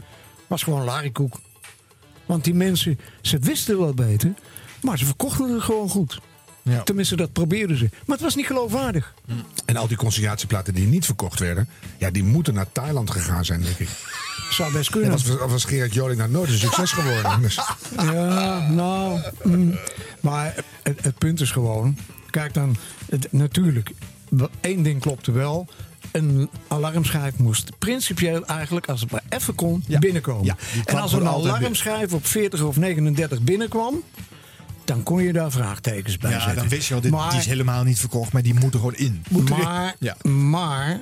was 0.47 0.63
gewoon 0.63 0.84
larikoek. 0.84 1.39
Want 2.26 2.43
die 2.43 2.53
mensen, 2.53 2.99
ze 3.22 3.39
wisten 3.39 3.80
wel 3.80 3.93
beter, 3.93 4.34
maar 4.82 4.97
ze 4.97 5.05
verkochten 5.05 5.53
het 5.53 5.63
gewoon 5.63 5.89
goed. 5.89 6.20
Ja. 6.70 6.84
Tenminste, 6.84 7.16
dat 7.16 7.32
probeerden 7.32 7.78
ze. 7.78 7.89
Maar 7.91 8.16
het 8.16 8.26
was 8.26 8.36
niet 8.36 8.45
geloofwaardig. 8.45 9.13
En 9.66 9.76
al 9.76 9.88
die 9.88 9.97
consignatieplaten 9.97 10.74
die 10.74 10.88
niet 10.88 11.05
verkocht 11.05 11.39
werden, 11.39 11.70
ja, 11.97 12.09
die 12.09 12.24
moeten 12.24 12.53
naar 12.53 12.72
Thailand 12.72 13.11
gegaan 13.11 13.45
zijn, 13.45 13.61
denk 13.61 13.78
ik. 13.78 13.89
Zou 14.49 14.72
best 14.72 14.88
En 14.88 14.99
kunnen. 14.99 15.11
was, 15.11 15.49
was 15.51 15.63
Gerard 15.66 15.93
Joling 15.93 16.18
nou 16.18 16.32
nooit 16.32 16.49
een 16.49 16.57
succes 16.57 16.91
geworden. 16.91 17.41
Dus, 17.41 17.59
Ja, 18.13 18.70
nou. 18.70 19.20
mm. 19.43 19.78
maar 20.20 20.55
het, 20.84 21.03
het 21.03 21.18
punt 21.18 21.41
is 21.41 21.51
gewoon. 21.51 21.97
Kijk 22.30 22.53
dan, 22.53 22.76
het, 23.09 23.28
natuurlijk. 23.32 23.91
één 24.61 24.84
ding 24.84 25.01
klopte 25.01 25.32
wel. 25.32 25.68
Een 26.11 26.49
alarmschijf 26.68 27.38
moest 27.38 27.70
principieel 27.80 28.45
eigenlijk, 28.45 28.89
als 28.89 29.01
het 29.01 29.11
maar 29.11 29.24
even 29.30 29.55
kon, 29.55 29.84
binnenkomen. 29.99 30.45
Ja, 30.45 30.55
en 30.86 30.97
als 30.97 31.13
een 31.13 31.28
alarmschijf 31.28 32.13
op 32.13 32.28
40 32.28 32.61
of 32.61 32.78
39 32.78 33.41
binnenkwam. 33.41 34.03
Dan 34.86 35.04
kon 35.04 35.24
je 35.24 35.34
daar 35.34 35.52
vraagtekens 35.52 36.18
bij 36.18 36.32
Ja, 36.32 36.40
zetten. 36.40 36.56
dan 36.58 36.68
wist 36.70 36.88
je 36.88 36.94
al, 36.94 37.02
dit, 37.02 37.12
Maar- 37.12 37.30
die 37.30 37.40
is 37.40 37.46
helemaal 37.46 37.84
niet 37.84 38.00
verkocht, 38.00 38.34
maar 38.34 38.42
die 38.42 38.54
moet 38.54 38.74
er 38.74 38.80
gewoon 38.80 38.96
in. 38.96 39.24
maar, 39.50 39.96
Ja. 40.00 40.16
maar 40.30 41.02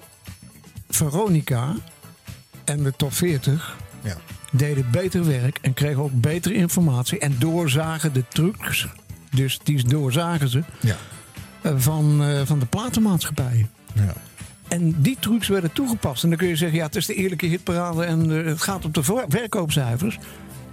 Veronica 0.90 1.76
en 2.64 2.84
de 2.84 2.94
top 2.98 3.14
40 3.14 3.78
Ja. 4.04 4.18
deden 4.52 4.92
beter 4.92 5.26
werk 5.26 5.58
en 5.62 5.74
kregen 5.74 6.02
ook 6.02 6.22
betere 6.22 6.54
informatie 6.56 7.20
en 7.20 7.36
doorzagen 7.40 8.14
de 8.14 8.24
trucs. 8.28 8.88
Dus 9.32 9.60
die 9.64 9.84
doorzagen 9.88 10.50
ze 10.50 10.64
ja. 10.80 10.96
eh, 11.62 11.74
van, 11.78 12.24
eh, 12.24 12.42
van 12.46 12.60
de 12.60 12.66
platenmaatschappijen. 12.66 13.70
Ja. 13.94 14.14
En 14.68 15.02
die 15.02 15.18
trucs 15.20 15.48
werden 15.48 15.72
toegepast. 15.74 16.24
En 16.24 16.30
dan 16.30 16.38
kun 16.38 16.48
je 16.48 16.56
zeggen, 16.56 16.78
ja, 16.78 16.86
het 16.86 16.96
is 16.96 17.06
de 17.06 17.14
eerlijke 17.14 17.46
hitparade 17.46 18.04
en 18.04 18.40
eh, 18.40 18.46
het 18.46 18.62
gaat 18.62 18.86
op 18.86 18.94
de 18.94 19.04
ver- 19.04 19.26
verkoopcijfers. 19.28 20.18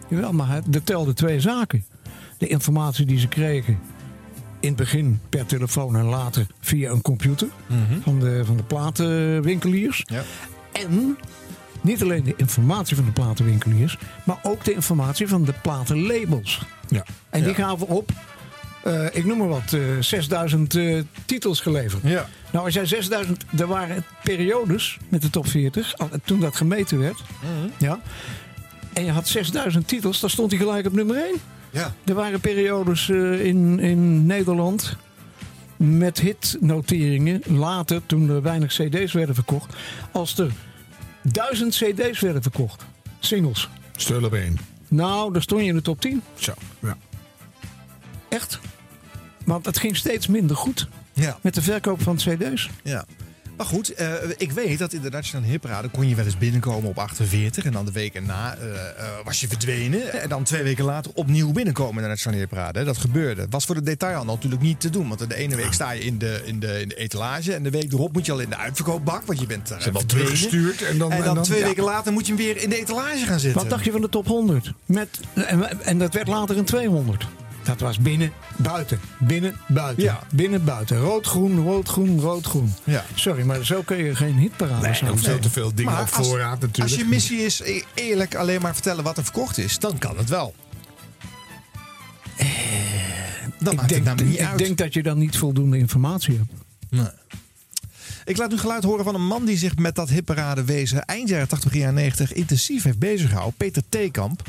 Jawel, 0.09 0.33
maar 0.33 0.49
het, 0.49 0.75
er 0.75 0.85
telden 0.85 1.15
twee 1.15 1.41
zaken. 1.41 1.85
De 2.41 2.47
informatie 2.47 3.07
die 3.07 3.19
ze 3.19 3.29
kregen 3.29 3.79
in 4.61 4.69
het 4.69 4.77
begin 4.77 5.21
per 5.29 5.47
telefoon 5.47 5.97
en 5.97 6.05
later 6.05 6.47
via 6.61 6.91
een 6.91 7.03
computer 7.03 7.49
van, 8.05 8.19
de, 8.21 8.43
van 8.45 8.57
de 8.57 8.63
platenwinkeliers. 8.63 10.03
Ja. 10.07 10.23
En 10.73 11.17
niet 11.81 12.03
alleen 12.03 12.25
de 12.25 12.35
informatie 12.37 12.97
van 12.97 13.05
de 13.05 13.11
platenwinkeliers, 13.11 13.99
maar 14.25 14.39
ook 14.43 14.65
de 14.65 14.73
informatie 14.75 15.29
van 15.29 15.45
de 15.45 15.53
platenlabels. 15.63 16.63
Ja. 16.89 17.05
En 17.31 17.41
die 17.41 17.49
Ja. 17.49 17.55
gaven 17.69 17.87
op, 17.89 18.11
eh, 18.83 19.05
ik 19.13 19.25
noem 19.25 19.39
maar 19.39 19.49
wat, 19.49 19.73
eh 19.73 19.81
6000 20.01 20.75
eh, 20.75 21.03
titels 21.25 21.61
geleverd. 21.61 22.03
Ja. 22.03 22.29
Nou, 22.53 22.65
als 22.65 22.75
jij 22.75 22.87
6000, 22.87 23.45
er 23.59 23.67
waren 23.67 24.05
periodes 24.25 24.99
met 25.09 25.23
de 25.23 25.31
top 25.31 25.47
40, 25.47 25.97
al- 25.99 26.09
toen 26.25 26.41
dat 26.41 26.57
gemeten 26.57 26.99
werd. 26.99 27.23
Ja. 27.79 28.01
En 28.93 29.05
je 29.05 29.11
had 29.11 29.29
6000 29.29 29.89
titels, 29.89 30.21
dan 30.21 30.31
stond 30.31 30.51
hij 30.51 30.61
gelijk 30.61 30.87
op 30.87 30.93
nummer 30.93 31.17
1. 31.17 31.35
Ja. 31.73 31.95
Er 32.05 32.15
waren 32.15 32.41
periodes 32.41 33.09
eh, 33.09 33.45
in, 33.45 33.79
in 33.79 34.27
Nederland 34.27 34.97
met 35.77 36.21
hitnoteringen. 36.21 37.43
Later, 37.47 38.01
toen 38.07 38.31
er 38.31 38.43
weinig 38.43 38.73
CD's 38.73 39.13
werden 39.13 39.35
verkocht. 39.35 39.75
Als 40.13 40.39
er 40.39 40.51
duizend 41.23 41.75
CD's 41.75 42.21
werden 42.21 42.43
verkocht, 42.43 42.85
singles. 43.19 43.69
Stul 43.97 44.25
op 44.25 44.33
één. 44.35 44.59
Nou, 44.89 45.33
dan 45.33 45.43
stond 45.43 45.61
je 45.61 45.67
in 45.69 45.75
de 45.75 45.83
top 45.83 46.01
10. 46.01 46.23
Zo, 46.35 46.53
ja. 46.81 46.97
Echt. 48.29 48.61
Want 49.45 49.67
het 49.67 49.79
ging 49.79 49.97
steeds 49.97 50.27
minder 50.27 50.57
goed 50.57 50.89
Ja. 51.13 51.39
met 51.41 51.55
de 51.55 51.63
verkoop 51.63 52.03
van 52.03 52.17
CD's. 52.17 52.71
Ja. 52.83 53.05
Maar 53.61 53.69
goed, 53.69 53.95
eh, 53.95 54.13
ik 54.37 54.53
weet 54.53 54.79
dat 54.79 54.93
in 54.93 55.01
de 55.01 55.11
Nationale 55.11 55.47
Hitparade 55.51 55.89
kon 55.89 56.09
je 56.09 56.15
wel 56.15 56.25
eens 56.25 56.39
binnenkomen 56.39 56.91
op 56.91 56.99
48. 56.99 57.65
En 57.65 57.73
dan 57.73 57.85
de 57.85 57.93
week 57.93 58.15
erna 58.15 58.55
eh, 58.57 58.65
eh, 58.75 58.85
was 59.25 59.41
je 59.41 59.49
verdwenen. 59.49 60.13
En 60.23 60.29
dan 60.29 60.43
twee 60.43 60.63
weken 60.63 60.85
later 60.85 61.11
opnieuw 61.15 61.53
binnenkomen 61.53 61.97
in 61.97 62.03
de 62.03 62.09
Nationale 62.09 62.41
Hitparade. 62.41 62.85
Dat 62.85 62.97
gebeurde. 62.99 63.47
Was 63.51 63.65
voor 63.65 63.75
de 63.75 63.83
detailhandel 63.83 64.35
natuurlijk 64.35 64.63
niet 64.63 64.81
te 64.81 64.91
doen. 64.91 65.09
Want 65.09 65.29
de 65.29 65.35
ene 65.37 65.57
week 65.57 65.73
sta 65.73 65.91
je 65.91 66.01
in 66.05 66.19
de, 66.19 66.41
in 66.45 66.61
de, 66.61 66.81
in 66.81 66.89
de 66.89 66.95
etalage. 66.95 67.55
En 67.55 67.63
de 67.63 67.71
week 67.71 67.93
erop 67.93 68.13
moet 68.13 68.27
je 68.27 68.33
al 68.33 68.39
in 68.41 68.49
de 68.51 68.57
uitverkoopbak. 68.57 69.23
Want 69.27 69.41
je 69.41 69.47
bent 69.47 69.71
uh, 69.71 69.77
Ze 69.77 69.83
hebben 69.83 70.01
al 70.03 70.07
teruggestuurd 70.09 70.83
en 70.83 70.99
dan- 70.99 71.11
En 71.13 71.19
dan, 71.19 71.29
en 71.29 71.35
dan- 71.35 71.45
twee 71.45 71.59
ja. 71.61 71.67
weken 71.67 71.85
later 71.85 72.13
moet 72.13 72.27
je 72.27 72.35
hem 72.35 72.43
weer 72.45 72.63
in 72.63 72.69
de 72.71 72.77
etalage 72.79 73.27
gaan 73.27 73.41
zitten. 73.41 73.61
Wat 73.61 73.71
dacht 73.71 73.85
je 73.85 73.91
van 73.93 74.01
de 74.01 74.09
top 74.09 74.27
100? 74.27 74.73
Met, 74.87 75.21
en, 75.35 75.81
en 75.85 75.99
dat 75.99 76.15
werd 76.15 76.29
later 76.29 76.59
een 76.59 76.65
200. 76.65 77.27
Dat 77.63 77.81
was 77.81 77.99
binnen, 77.99 78.33
buiten. 78.57 79.01
Binnen, 79.19 79.57
buiten. 79.69 80.03
Ja. 80.05 80.21
Binnen, 80.33 80.65
buiten. 80.65 80.99
Rood, 80.99 81.27
groen, 81.27 81.63
rood, 81.65 81.89
groen, 81.89 82.21
rood, 82.21 82.47
groen. 82.47 82.73
Ja. 82.85 83.05
Sorry, 83.15 83.43
maar 83.43 83.65
zo 83.65 83.83
kun 83.83 83.97
je 83.97 84.15
geen 84.17 84.37
hitparade 84.37 84.87
Nee, 84.87 84.95
zijn. 84.95 85.11
er 85.11 85.19
veel 85.19 85.39
te 85.39 85.51
veel 85.51 85.75
dingen 85.75 85.93
Maar 85.93 86.03
op 86.03 86.09
als- 86.13 86.27
voorraad 86.29 86.61
natuurlijk. 86.61 86.79
Als 86.91 86.95
je 86.95 87.05
missie 87.05 87.39
is 87.39 87.61
e- 87.61 87.83
eerlijk 87.95 88.35
alleen 88.35 88.61
maar 88.61 88.73
vertellen 88.75 89.05
wat 89.05 89.17
er 89.17 89.25
verkocht 89.25 89.59
is, 89.59 89.79
dan 89.79 89.99
kan 89.99 90.17
het 90.19 90.29
wel. 90.29 90.55
Dan 93.59 93.73
ik 93.73 93.79
maakt 93.79 93.89
denk, 93.89 93.91
het 93.91 94.05
namelijk 94.05 94.29
niet 94.31 94.39
ik 94.41 94.47
uit. 94.47 94.59
denk 94.59 94.79
dat 94.79 94.95
je 94.95 95.03
dan 95.03 95.19
niet 95.19 95.37
voldoende 95.37 95.79
informatie 95.79 96.37
hebt. 96.37 96.53
Nee. 96.91 97.07
Ik 98.25 98.37
laat 98.37 98.51
nu 98.51 98.59
geluid 98.59 98.85
horen 98.85 99.05
van 99.05 99.15
een 99.15 99.27
man 99.27 99.45
die 99.45 99.57
zich 99.57 99.77
met 99.77 99.95
dat 99.95 100.09
hipparade 100.09 100.65
wezen 100.65 101.05
eind 101.05 101.29
jaren 101.29 101.49
80, 101.49 101.69
begin 101.69 101.81
jaren 101.81 101.95
90 101.95 102.33
intensief 102.33 102.83
heeft 102.83 102.99
beziggehouden. 102.99 103.57
Peter 103.57 103.83
Theekamp. 103.89 104.43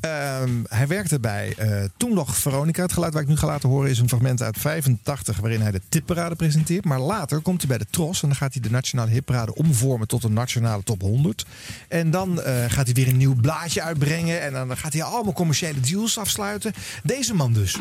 Ehm, 0.00 0.50
hij 0.68 0.86
werkte 0.86 1.20
bij 1.20 1.54
eh, 1.56 1.84
toen 1.96 2.14
nog 2.14 2.36
Veronica. 2.36 2.82
Het 2.82 2.92
geluid 2.92 3.12
waar 3.12 3.22
ik 3.22 3.28
nu 3.28 3.36
ga 3.36 3.46
laten 3.46 3.68
horen 3.68 3.90
is 3.90 3.98
een 3.98 4.08
fragment 4.08 4.42
uit 4.42 4.58
85 4.58 5.38
waarin 5.38 5.60
hij 5.60 5.70
de 5.70 5.80
tipparade 5.88 6.34
presenteert. 6.34 6.84
Maar 6.84 7.00
later 7.00 7.40
komt 7.40 7.58
hij 7.58 7.68
bij 7.68 7.78
de 7.78 7.86
Tros 7.90 8.22
en 8.22 8.28
dan 8.28 8.36
gaat 8.36 8.52
hij 8.52 8.62
de 8.62 8.70
nationale 8.70 9.10
hipparade 9.10 9.54
omvormen 9.54 10.08
tot 10.08 10.24
een 10.24 10.32
nationale 10.32 10.82
top 10.82 11.00
100. 11.00 11.44
En 11.88 12.10
dan 12.10 12.42
eh, 12.42 12.64
gaat 12.68 12.84
hij 12.84 12.94
weer 12.94 13.08
een 13.08 13.16
nieuw 13.16 13.34
blaadje 13.34 13.82
uitbrengen 13.82 14.42
en 14.42 14.52
dan 14.52 14.76
gaat 14.76 14.92
hij 14.92 15.02
allemaal 15.02 15.32
commerciële 15.32 15.80
deals 15.80 16.18
afsluiten. 16.18 16.72
Deze 17.02 17.34
man 17.34 17.52
dus. 17.52 17.78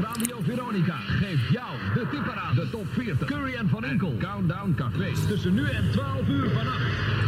Radio 0.00 0.36
Veronica 0.42 0.96
geeft 0.96 1.48
jou 1.50 1.78
de 1.94 2.08
tipparade, 2.10 2.64
de 2.64 2.70
top 2.70 2.86
40. 2.94 3.28
Curry 3.28 3.54
en 3.54 3.68
Van 3.68 3.84
Enkel. 3.84 4.16
Café. 4.52 5.12
Tussen 5.28 5.54
nu 5.54 5.68
en 5.68 5.90
12 5.90 6.28
uur 6.28 6.50
vannacht. 6.50 6.80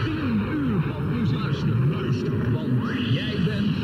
10 0.05 0.15
uur 0.53 0.81
van 0.81 1.19
muziek. 1.19 1.39
Luister, 1.39 1.77
luister. 1.91 2.53
Want 2.53 2.73
jij 3.11 3.39
bent... 3.45 3.77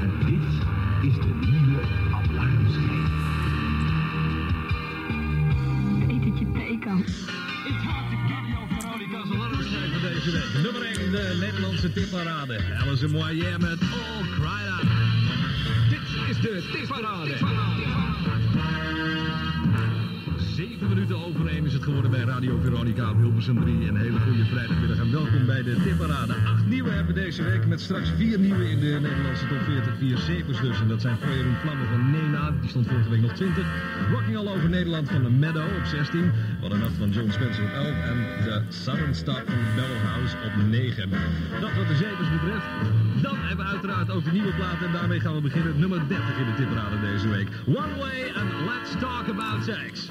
En 0.00 0.12
dit 0.26 0.42
is 1.02 1.14
de 1.14 1.34
nieuwe 1.50 1.80
alarmschijf. 2.12 3.08
Petertje 6.06 6.52
Theekamp. 6.52 7.06
Veronica's 8.78 9.30
alarmschijf 9.34 9.92
van 9.92 10.02
deze 10.02 10.30
week. 10.30 10.62
Nummer 10.62 10.82
1, 10.82 11.10
de 11.10 11.36
Nederlandse 11.40 11.92
tipparade. 11.92 12.60
Alice 12.80 13.08
Moyer 13.08 13.60
met 13.60 13.80
All. 13.80 14.25
Tem 16.42 16.86
parada. 16.86 17.24
Tem 17.24 17.38
parada. 17.38 17.65
7 20.86 21.02
minuten 21.02 21.26
over 21.26 21.64
is 21.66 21.72
het 21.72 21.82
geworden 21.82 22.10
bij 22.10 22.20
Radio 22.20 22.58
Veronica 22.62 23.10
op 23.10 23.16
Hilversum 23.16 23.60
3. 23.60 23.88
Een 23.88 23.96
hele 23.96 24.18
goede 24.18 24.44
vrijdagmiddag 24.44 24.98
en 24.98 25.12
welkom 25.12 25.46
bij 25.46 25.62
de 25.62 25.76
tipparade. 25.82 26.32
Acht 26.32 26.66
nieuwe 26.66 26.90
hebben 26.90 27.14
we 27.14 27.20
deze 27.20 27.42
week 27.42 27.66
met 27.66 27.80
straks 27.80 28.10
vier 28.16 28.38
nieuwe 28.38 28.70
in 28.70 28.80
de 28.80 28.98
Nederlandse 29.00 29.46
top 29.46 29.58
40. 29.58 29.96
Vier 29.98 30.18
zevers 30.18 30.60
dus. 30.60 30.80
En 30.80 30.88
dat 30.88 31.00
zijn 31.00 31.16
Feuer 31.16 31.46
en 31.46 31.56
Vlammen 31.62 31.86
van 31.88 32.10
Nena, 32.10 32.50
die 32.60 32.70
stond 32.70 32.86
vorige 32.88 33.10
week 33.10 33.20
nog 33.20 33.32
20. 33.32 33.66
Rocking 34.10 34.36
All 34.36 34.48
Over 34.48 34.68
Nederland 34.68 35.10
van 35.10 35.22
de 35.22 35.30
Meadow 35.30 35.76
op 35.78 35.84
16. 35.84 36.32
Wat 36.60 36.70
een 36.72 36.78
nacht 36.78 36.96
van 36.98 37.10
John 37.10 37.30
Spencer 37.30 37.64
op 37.64 37.70
11. 37.70 37.86
En 37.86 38.16
de 38.44 38.62
Southern 38.68 39.14
Star 39.14 39.42
van 39.46 39.62
Bellhouse 39.74 40.36
op 40.46 40.70
9. 40.70 41.10
Dat 41.60 41.74
wat 41.78 41.88
de 41.88 41.96
zevers 41.96 42.30
betreft. 42.30 42.66
Dan 43.22 43.36
hebben 43.36 43.64
we 43.64 43.72
uiteraard 43.72 44.10
ook 44.10 44.24
de 44.24 44.32
nieuwe 44.32 44.54
platen. 44.54 44.86
En 44.86 44.92
daarmee 44.92 45.20
gaan 45.20 45.34
we 45.34 45.40
beginnen. 45.40 45.78
Nummer 45.78 46.08
30 46.08 46.38
in 46.38 46.46
de 46.46 46.54
tipparade 46.56 47.00
deze 47.00 47.28
week. 47.28 47.48
One 47.66 47.94
Way 47.98 48.18
and 48.34 48.50
Let's 48.68 48.90
Talk 49.00 49.28
About 49.28 49.64
Sex. 49.64 50.08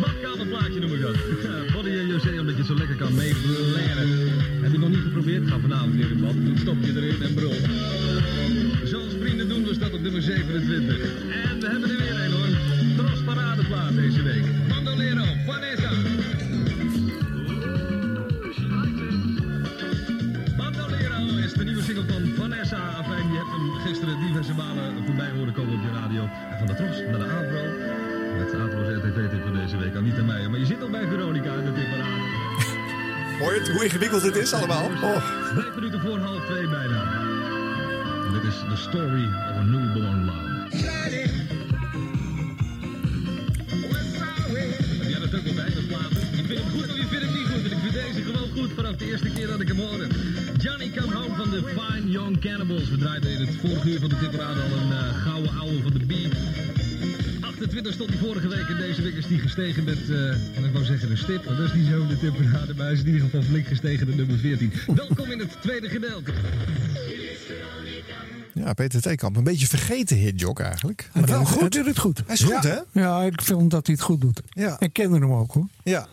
Badkamer 0.00 0.46
plaatje 0.46 0.80
noem 0.80 0.92
ik 0.94 1.00
dat. 1.00 1.16
Body 1.72 1.90
en 1.90 2.06
José, 2.06 2.40
omdat 2.40 2.56
je 2.56 2.64
zo 2.64 2.74
lekker 2.74 2.96
kan 2.96 3.14
meeblaren. 3.14 4.08
Heb 4.62 4.72
je 4.72 4.78
nog 4.78 4.88
niet 4.88 5.02
geprobeerd? 5.02 5.48
Ga 5.48 5.58
vanavond 5.58 5.94
weer 5.94 6.10
in 6.10 6.20
bad. 6.20 6.34
Dan 6.44 6.58
stop 6.58 6.76
je 6.80 6.92
erin 6.96 7.22
en 7.22 7.34
brul. 7.34 7.54
Zoals 8.84 9.12
vrienden 9.20 9.48
doen, 9.48 9.64
we 9.64 9.74
staat 9.74 9.92
op 9.92 10.00
nummer 10.00 10.22
27. 10.22 10.96
En 10.96 11.60
we 11.60 11.68
hebben 11.68 11.90
er 11.90 11.96
weer 11.96 12.20
een 12.24 12.32
hoor. 12.32 12.48
Tros 12.96 13.22
paradeplaat 13.24 13.94
deze 13.94 14.22
week. 14.22 14.44
Bandolero, 14.68 15.24
Vanessa. 15.46 15.90
Bandolero 20.56 21.36
is 21.44 21.52
de 21.52 21.64
nieuwe 21.64 21.82
single 21.82 22.04
van 22.04 22.22
Vanessa. 22.36 23.00
Gisteren 23.86 24.20
diverse 24.26 24.54
malen 24.54 25.04
voorbij 25.06 25.30
horen 25.30 25.52
komen 25.52 25.74
op 25.74 25.82
je 25.82 25.92
radio. 26.00 26.22
En 26.50 26.58
van 26.58 26.66
de 26.66 26.74
Tros 26.74 26.96
naar 27.10 27.18
de 27.18 27.28
Avro. 27.38 27.62
Met 28.38 28.54
Atro's 28.54 28.88
RTV-tip 28.96 29.42
van 29.42 29.54
deze 29.54 29.76
week. 29.76 29.94
Anita 29.96 30.22
Meijer. 30.22 30.50
Maar 30.50 30.58
je 30.58 30.66
zit 30.66 30.82
al 30.82 30.90
bij 30.90 31.06
Veronica 31.06 31.52
in 31.54 31.64
de 31.64 31.72
tipparade. 31.72 32.20
Hoor 33.40 33.52
je 33.54 33.58
het, 33.58 33.68
hoe 33.68 33.84
ingewikkeld 33.84 34.22
het 34.22 34.36
is 34.36 34.52
allemaal? 34.52 34.84
Oh. 34.84 35.24
Vijf 35.54 35.74
minuten 35.74 36.00
voor 36.00 36.18
half 36.18 36.44
twee 36.46 36.68
bijna. 36.68 37.00
En 38.26 38.32
dit 38.32 38.42
is 38.42 38.56
The 38.68 38.76
Story 38.76 39.24
of 39.24 39.56
a 39.56 39.62
Newborn 39.62 40.24
Love. 40.24 40.48
Heb 45.00 45.08
jij 45.08 45.20
dat 45.20 45.34
ook 45.34 45.46
al 45.46 45.54
bij, 45.54 45.70
dat 45.74 45.86
platen? 45.86 46.20
Je 46.36 46.44
vindt 46.44 46.62
hem 46.62 46.70
goed 46.70 46.88
of 46.90 46.96
je 46.96 47.06
vindt 47.06 47.24
hem 47.24 47.34
niet 47.34 47.39
goed 48.70 48.84
vanaf 48.84 48.96
de 48.96 49.10
eerste 49.10 49.30
keer 49.30 49.46
dat 49.46 49.60
ik 49.60 49.68
hem 49.68 49.78
hoorde. 49.78 50.06
Johnny 50.58 50.90
Come 50.90 51.14
Home 51.14 51.34
van 51.34 51.50
de 51.50 51.62
Fine 51.64 52.10
Young 52.10 52.40
Cannibals. 52.40 52.90
We 52.90 52.96
draaiden 52.96 53.30
in 53.30 53.46
het 53.46 53.56
vorige 53.56 53.88
uur 53.88 54.00
van 54.00 54.08
de 54.08 54.18
tipperade 54.18 54.60
al 54.60 54.78
een 54.78 54.90
uh, 54.90 55.22
gouden 55.22 55.52
ouwe 55.58 55.82
van 55.82 55.92
de 55.92 56.06
Bee. 56.06 56.28
28 57.40 57.92
stond 57.92 58.10
hij 58.10 58.18
vorige 58.18 58.48
week 58.48 58.68
en 58.68 58.76
deze 58.76 59.02
week 59.02 59.14
is 59.14 59.26
hij 59.26 59.38
gestegen 59.38 59.84
met, 59.84 59.98
uh, 60.08 60.30
en 60.56 60.64
ik 60.64 60.72
wou 60.72 60.84
zeggen 60.84 61.10
een 61.10 61.18
stip, 61.18 61.44
maar 61.44 61.56
dat 61.56 61.64
is 61.64 61.72
niet 61.72 61.86
zo 61.86 62.06
de 62.06 62.18
tipperade, 62.18 62.74
maar 62.74 62.84
hij 62.84 62.94
is 62.94 63.00
in 63.00 63.06
ieder 63.06 63.20
geval 63.20 63.42
flink 63.42 63.66
gestegen 63.66 64.06
naar 64.06 64.16
nummer 64.16 64.38
14. 64.38 64.72
Welkom 64.94 65.30
in 65.30 65.38
het 65.38 65.56
tweede 65.60 65.88
gedeelte. 65.88 66.32
Ja, 68.54 68.72
Peter 68.72 69.00
Theekamp. 69.00 69.36
Een 69.36 69.44
beetje 69.44 69.66
vergeten 69.66 70.16
hitjok 70.16 70.60
eigenlijk. 70.60 71.10
Maar 71.14 71.26
wel 71.26 71.44
goed. 71.44 71.60
Hij 71.60 71.68
doet 71.68 71.86
het 71.86 71.98
goed. 71.98 72.22
Hij 72.26 72.34
is 72.34 72.42
goed, 72.42 72.62
hè? 72.62 72.78
Ja, 72.92 73.22
ik 73.22 73.42
vind 73.42 73.70
dat 73.70 73.86
hij 73.86 73.94
het 73.94 74.04
goed 74.04 74.20
doet. 74.20 74.40
Ja. 74.48 74.76
Ik 74.78 74.92
kende 74.92 75.18
hem 75.18 75.32
ook 75.32 75.52
hoor. 75.52 75.66
Ja. 75.82 76.08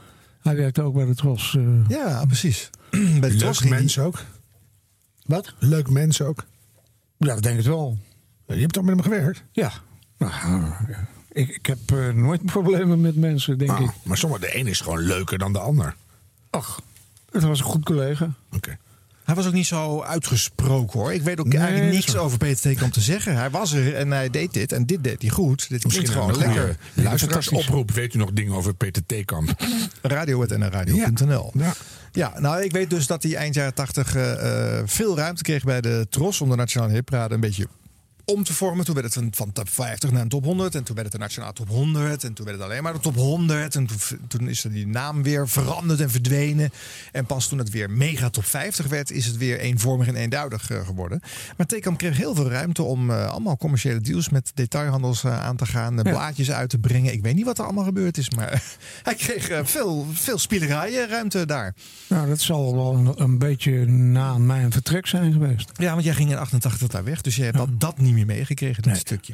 Hij 0.47 0.55
werkte 0.55 0.81
ook 0.81 0.93
bij 0.93 1.05
de 1.05 1.15
Tros. 1.15 1.55
eh, 1.55 1.63
Ja, 1.87 2.25
precies. 2.25 2.69
Bij 2.89 2.99
de 3.01 3.19
Leuk 3.27 3.37
Tros 3.37 3.59
hij- 3.59 3.69
mens 3.69 3.99
ook. 3.99 4.23
Wat? 5.25 5.53
Leuk 5.59 5.89
mens 5.89 6.21
ook. 6.21 6.45
Ja, 7.17 7.33
ik 7.33 7.41
denk 7.41 7.57
het 7.57 7.65
wel. 7.65 7.97
Je 8.45 8.53
hebt 8.53 8.73
toch 8.73 8.83
met 8.83 8.93
hem 8.93 9.03
gewerkt? 9.03 9.43
Ja. 9.51 9.71
Nou, 10.17 10.31
ja. 10.87 11.07
ik, 11.31 11.49
ik 11.49 11.65
heb 11.65 11.91
eh, 11.91 12.09
nooit 12.09 12.45
problemen 12.55 13.01
met 13.01 13.15
mensen, 13.15 13.57
denk 13.57 13.71
Ah, 13.71 13.81
ik. 13.81 13.89
maar 14.03 14.17
sommige, 14.17 14.41
de 14.41 14.57
een 14.59 14.67
is 14.67 14.81
gewoon 14.81 14.99
leuker 14.99 15.37
dan 15.37 15.53
de 15.53 15.59
ander. 15.59 15.95
Ach, 16.49 16.81
het 17.31 17.43
was 17.43 17.59
een 17.59 17.65
goed 17.65 17.85
collega. 17.85 18.31
Oké. 18.51 18.77
Hij 19.27 19.35
was 19.35 19.47
ook 19.47 19.53
niet 19.53 19.67
zo 19.67 20.01
uitgesproken 20.01 20.99
hoor. 20.99 21.13
Ik 21.13 21.21
weet 21.21 21.39
ook 21.39 21.47
Nee, 21.47 21.57
eigenlijk 21.57 21.91
niks 21.93 22.15
over 22.15 22.37
Peter 22.37 22.61
Theekamp 22.61 22.93
te 22.93 23.01
zeggen. 23.01 23.35
Hij 23.35 23.49
was 23.49 23.71
er 23.71 23.95
en 23.95 24.11
hij 24.11 24.29
deed 24.29 24.53
dit 24.53 24.71
en 24.71 24.85
dit 24.85 25.03
deed 25.03 25.21
hij 25.21 25.31
goed. 25.31 25.69
Dit 25.69 25.83
Misschien 25.83 25.91
klinkt 25.91 26.11
gewoon 26.11 26.29
een 26.29 26.53
lekker. 26.53 26.77
Luisteraarsoproep. 26.93 27.91
Weet 27.91 28.13
u 28.13 28.17
nog 28.17 28.31
dingen 28.31 28.53
over 28.53 28.73
Peter 28.73 29.05
Theekamp? 29.05 29.53
Radio.nradio.nl 30.01 31.51
Ja. 31.53 31.73
Ja, 32.11 32.39
nou 32.39 32.63
ik 32.63 32.71
weet 32.71 32.89
dus 32.89 33.07
dat 33.07 33.23
hij 33.23 33.35
eind 33.35 33.55
jaren 33.55 33.73
80 33.73 34.15
eh, 34.15 34.77
eh, 34.79 34.83
veel 34.85 35.17
ruimte 35.17 35.43
kreeg 35.43 35.63
bij 35.63 35.81
de 35.81 36.07
Tros 36.09 36.41
om 36.41 36.49
de 36.49 36.55
Nationale 36.55 36.93
Hitparade 36.93 37.33
een 37.33 37.39
beetje 37.39 37.67
om 38.31 38.43
te 38.43 38.53
vormen. 38.53 38.85
Toen 38.85 38.93
werd 38.95 39.13
het 39.13 39.23
een, 39.23 39.31
van 39.35 39.51
top 39.51 39.69
50 39.69 40.11
naar 40.11 40.21
een 40.21 40.29
top 40.29 40.43
100 40.43 40.75
en 40.75 40.83
toen 40.83 40.95
werd 40.95 41.07
het 41.07 41.15
de 41.17 41.21
Nationale 41.23 41.53
Top 41.53 41.67
100 41.67 42.23
en 42.23 42.33
toen 42.33 42.45
werd 42.45 42.57
het 42.57 42.67
alleen 42.67 42.83
maar 42.83 42.93
de 42.93 42.99
top 42.99 43.15
100 43.15 43.75
en 43.75 43.85
toen, 43.85 43.97
toen 44.27 44.47
is 44.49 44.63
er 44.63 44.71
die 44.71 44.87
naam 44.87 45.23
weer 45.23 45.49
veranderd 45.49 45.99
en 45.99 46.09
verdwenen. 46.09 46.69
En 47.11 47.25
pas 47.25 47.47
toen 47.47 47.57
het 47.57 47.69
weer 47.69 47.89
mega 47.89 48.29
top 48.29 48.45
50 48.45 48.87
werd, 48.87 49.11
is 49.11 49.25
het 49.25 49.37
weer 49.37 49.59
eenvormig 49.59 50.07
en 50.07 50.15
eenduidig 50.15 50.69
eh, 50.71 50.85
geworden. 50.85 51.21
Maar 51.57 51.65
Tekam 51.67 51.95
kreeg 51.95 52.17
heel 52.17 52.35
veel 52.35 52.49
ruimte 52.49 52.83
om 52.83 53.09
eh, 53.09 53.29
allemaal 53.29 53.57
commerciële 53.57 53.99
deals 53.99 54.29
met 54.29 54.51
detailhandels 54.53 55.23
eh, 55.23 55.43
aan 55.43 55.55
te 55.55 55.65
gaan, 55.65 55.95
Ja. 55.95 56.01
blaadjes 56.01 56.51
uit 56.51 56.69
te 56.69 56.77
brengen. 56.77 57.13
Ik 57.13 57.21
weet 57.21 57.35
niet 57.35 57.45
wat 57.45 57.57
er 57.57 57.63
allemaal 57.63 57.83
gebeurd 57.83 58.17
is, 58.17 58.29
maar 58.29 58.63
hij 59.03 59.15
kreeg 59.15 59.69
veel, 59.69 60.05
veel 60.13 60.37
spielerijen 60.37 61.07
ruimte 61.09 61.45
daar. 61.45 61.75
Nou, 62.07 62.27
dat 62.27 62.39
zal 62.39 62.75
wel 62.75 62.93
een, 62.93 63.13
een 63.21 63.37
beetje 63.37 63.85
na 63.85 64.37
mijn 64.37 64.71
vertrek 64.71 65.07
zijn 65.07 65.31
geweest. 65.33 65.71
Ja, 65.73 65.91
want 65.91 66.03
jij 66.03 66.13
ging 66.13 66.29
in 66.31 66.37
88 66.37 66.87
daar 66.87 67.03
weg, 67.03 67.21
dus 67.21 67.35
je 67.35 67.43
hebt 67.43 67.57
dat, 67.57 67.79
dat 67.79 67.97
niet 67.97 68.15
meer 68.17 68.35
meegekregen, 68.35 68.83
dat 68.83 68.97
stukje. 68.97 69.33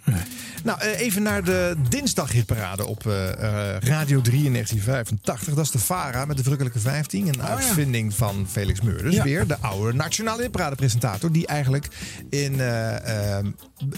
Nou, 0.63 0.79
eh, 0.79 0.99
even 0.99 1.23
naar 1.23 1.43
de 1.43 1.75
dinsdaghitparade 1.89 2.85
op 2.85 3.07
eh, 3.07 3.31
eh, 3.31 3.81
Radio 3.81 4.21
3 4.21 4.45
in 4.45 4.51
1985. 4.51 5.53
Dat 5.53 5.65
is 5.65 5.71
de 5.71 5.79
VARA 5.79 6.25
met 6.25 6.37
de 6.37 6.43
Verrukkelijke 6.43 6.79
15. 6.79 7.27
Een 7.27 7.41
uitvinding 7.41 8.13
van 8.13 8.47
Felix 8.49 8.81
Meurders. 8.81 9.15
Ja. 9.15 9.23
Weer 9.23 9.47
de 9.47 9.57
oude 9.57 9.93
Nationale 9.93 10.41
Hitparade-presentator. 10.41 11.31
Die 11.31 11.47
eigenlijk 11.47 11.87
in 12.29 12.59
eh, 12.59 13.37
eh, 13.37 13.45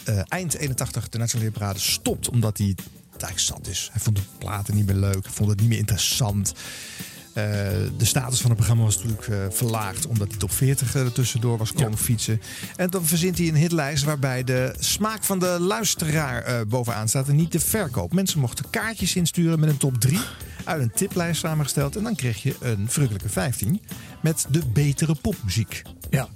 eh, 0.04 0.20
eind 0.28 0.54
81 0.56 1.10
de 1.10 1.18
Nationale 1.18 1.50
Hitparade 1.50 1.80
stopt. 1.80 2.30
Omdat 2.30 2.58
hij 2.58 2.68
het 2.68 3.24
eigenlijk 3.24 3.40
zat 3.40 3.68
is. 3.74 3.90
Hij 3.92 4.02
vond 4.02 4.16
de 4.16 4.22
platen 4.38 4.76
niet 4.76 4.86
meer 4.86 4.96
leuk. 4.96 5.24
Hij 5.24 5.34
vond 5.34 5.50
het 5.50 5.60
niet 5.60 5.70
meer 5.70 5.78
interessant. 5.78 6.54
Eh, 7.36 7.44
de 7.98 8.06
status 8.06 8.40
van 8.40 8.50
het 8.50 8.58
programma 8.58 8.84
was 8.84 8.96
natuurlijk 8.96 9.28
eh, 9.28 9.38
verlaagd 9.50 10.08
omdat 10.08 10.30
die 10.30 10.38
top 10.38 10.52
40 10.52 10.96
er 10.96 11.12
tussendoor 11.12 11.58
was 11.58 11.74
komen 11.74 11.98
fietsen. 11.98 12.42
En 12.76 12.90
dan 12.90 13.06
verzint 13.06 13.38
hij 13.38 13.48
een 13.48 13.56
hitlijst 13.56 14.04
waarbij 14.04 14.44
de 14.44 14.76
smaak 14.80 15.24
van 15.24 15.40
de 15.40 15.58
luisteraar 15.60 16.44
eh, 16.44 16.62
bovenaan 16.68 17.08
staat 17.08 17.28
en 17.28 17.36
niet 17.36 17.52
de 17.52 17.60
verkoop. 17.60 18.14
Mensen 18.14 18.40
mochten 18.40 18.70
kaartjes 18.70 19.16
insturen 19.16 19.60
met 19.60 19.70
een 19.70 19.78
top 19.78 20.00
3 20.00 20.20
uit 20.64 20.82
een 20.82 20.92
tiplijst 20.92 21.40
samengesteld. 21.40 21.96
En 21.96 22.04
dan 22.04 22.16
kreeg 22.16 22.44
je 22.44 22.56
een 22.60 22.90
verrukkelijke 22.90 23.30
15 23.30 23.82
met 24.22 24.46
de 24.50 24.62
betere 24.74 25.16
popmuziek. 25.22 25.82
Ja. 26.10 26.28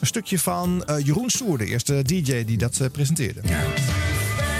Een 0.00 0.06
stukje 0.06 0.38
van 0.38 0.84
eh, 0.84 1.04
Jeroen 1.04 1.30
Soer, 1.30 1.58
de 1.58 1.66
eerste 1.66 2.02
DJ 2.02 2.44
die 2.44 2.58
dat 2.58 2.80
eh, 2.80 2.90
presenteerde. 2.90 3.40
America 3.42 4.53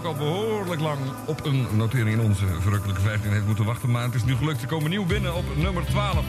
ook 0.00 0.06
al 0.06 0.14
behoorlijk 0.14 0.80
lang 0.80 0.98
op 1.26 1.44
een 1.44 1.66
notering 1.72 2.08
in 2.08 2.20
onze 2.20 2.46
verrukkelijke 2.60 3.00
15 3.00 3.32
heeft 3.32 3.46
moeten 3.46 3.64
wachten. 3.64 3.90
Maar 3.90 4.04
het 4.04 4.14
is 4.14 4.24
nu 4.24 4.34
gelukt. 4.34 4.60
Ze 4.60 4.66
komen 4.66 4.90
nieuw 4.90 5.06
binnen 5.06 5.34
op 5.34 5.44
nummer 5.56 5.84
12. 5.84 6.24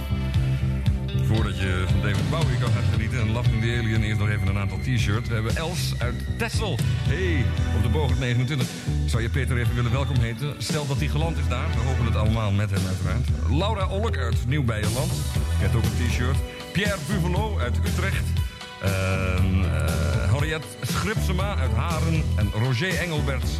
Voordat 1.24 1.58
je 1.58 1.86
van 1.88 2.02
David 2.02 2.30
Bowie 2.30 2.58
kan 2.60 2.72
gaan 2.72 2.92
genieten 2.92 3.20
en 3.20 3.32
Loving 3.32 3.62
the 3.62 3.78
Alien, 3.80 4.04
eerst 4.04 4.20
nog 4.20 4.30
even 4.30 4.48
een 4.48 4.58
aantal 4.58 4.78
t-shirts. 4.78 5.28
We 5.28 5.34
hebben 5.34 5.56
Els 5.56 5.94
uit 5.98 6.16
Texel. 6.38 6.78
Hey, 6.84 7.46
op 7.76 7.84
de 7.84 7.90
Bogert 7.90 8.20
29. 8.20 8.68
Zou 9.06 9.22
je 9.22 9.30
Peter 9.30 9.58
even 9.58 9.76
willen 9.76 9.92
welkom 9.92 10.16
heten? 10.16 10.56
Stel 10.58 10.88
dat 10.88 10.98
hij 10.98 11.08
geland 11.08 11.38
is 11.38 11.48
daar. 11.48 11.70
We 11.70 11.82
hopen 11.88 12.06
het 12.06 12.16
allemaal 12.16 12.52
met 12.52 12.72
hem 12.72 12.86
uiteraard. 12.88 13.28
Laura 13.50 13.88
Olk 13.88 14.18
uit 14.18 14.48
Nieuw-Beierland. 14.48 15.12
Krijgt 15.58 15.76
ook 15.76 15.84
een 15.84 16.08
t-shirt. 16.08 16.38
Pierre 16.74 16.98
Buvelo 17.08 17.60
uit 17.60 17.78
Utrecht. 17.78 18.51
En, 18.82 19.64
eh, 19.64 20.32
Henriette 20.32 20.68
Schripsema 20.82 21.56
uit 21.56 21.72
Haren. 21.72 22.24
En 22.36 22.52
Roger 22.64 22.98
Engelberts 22.98 23.52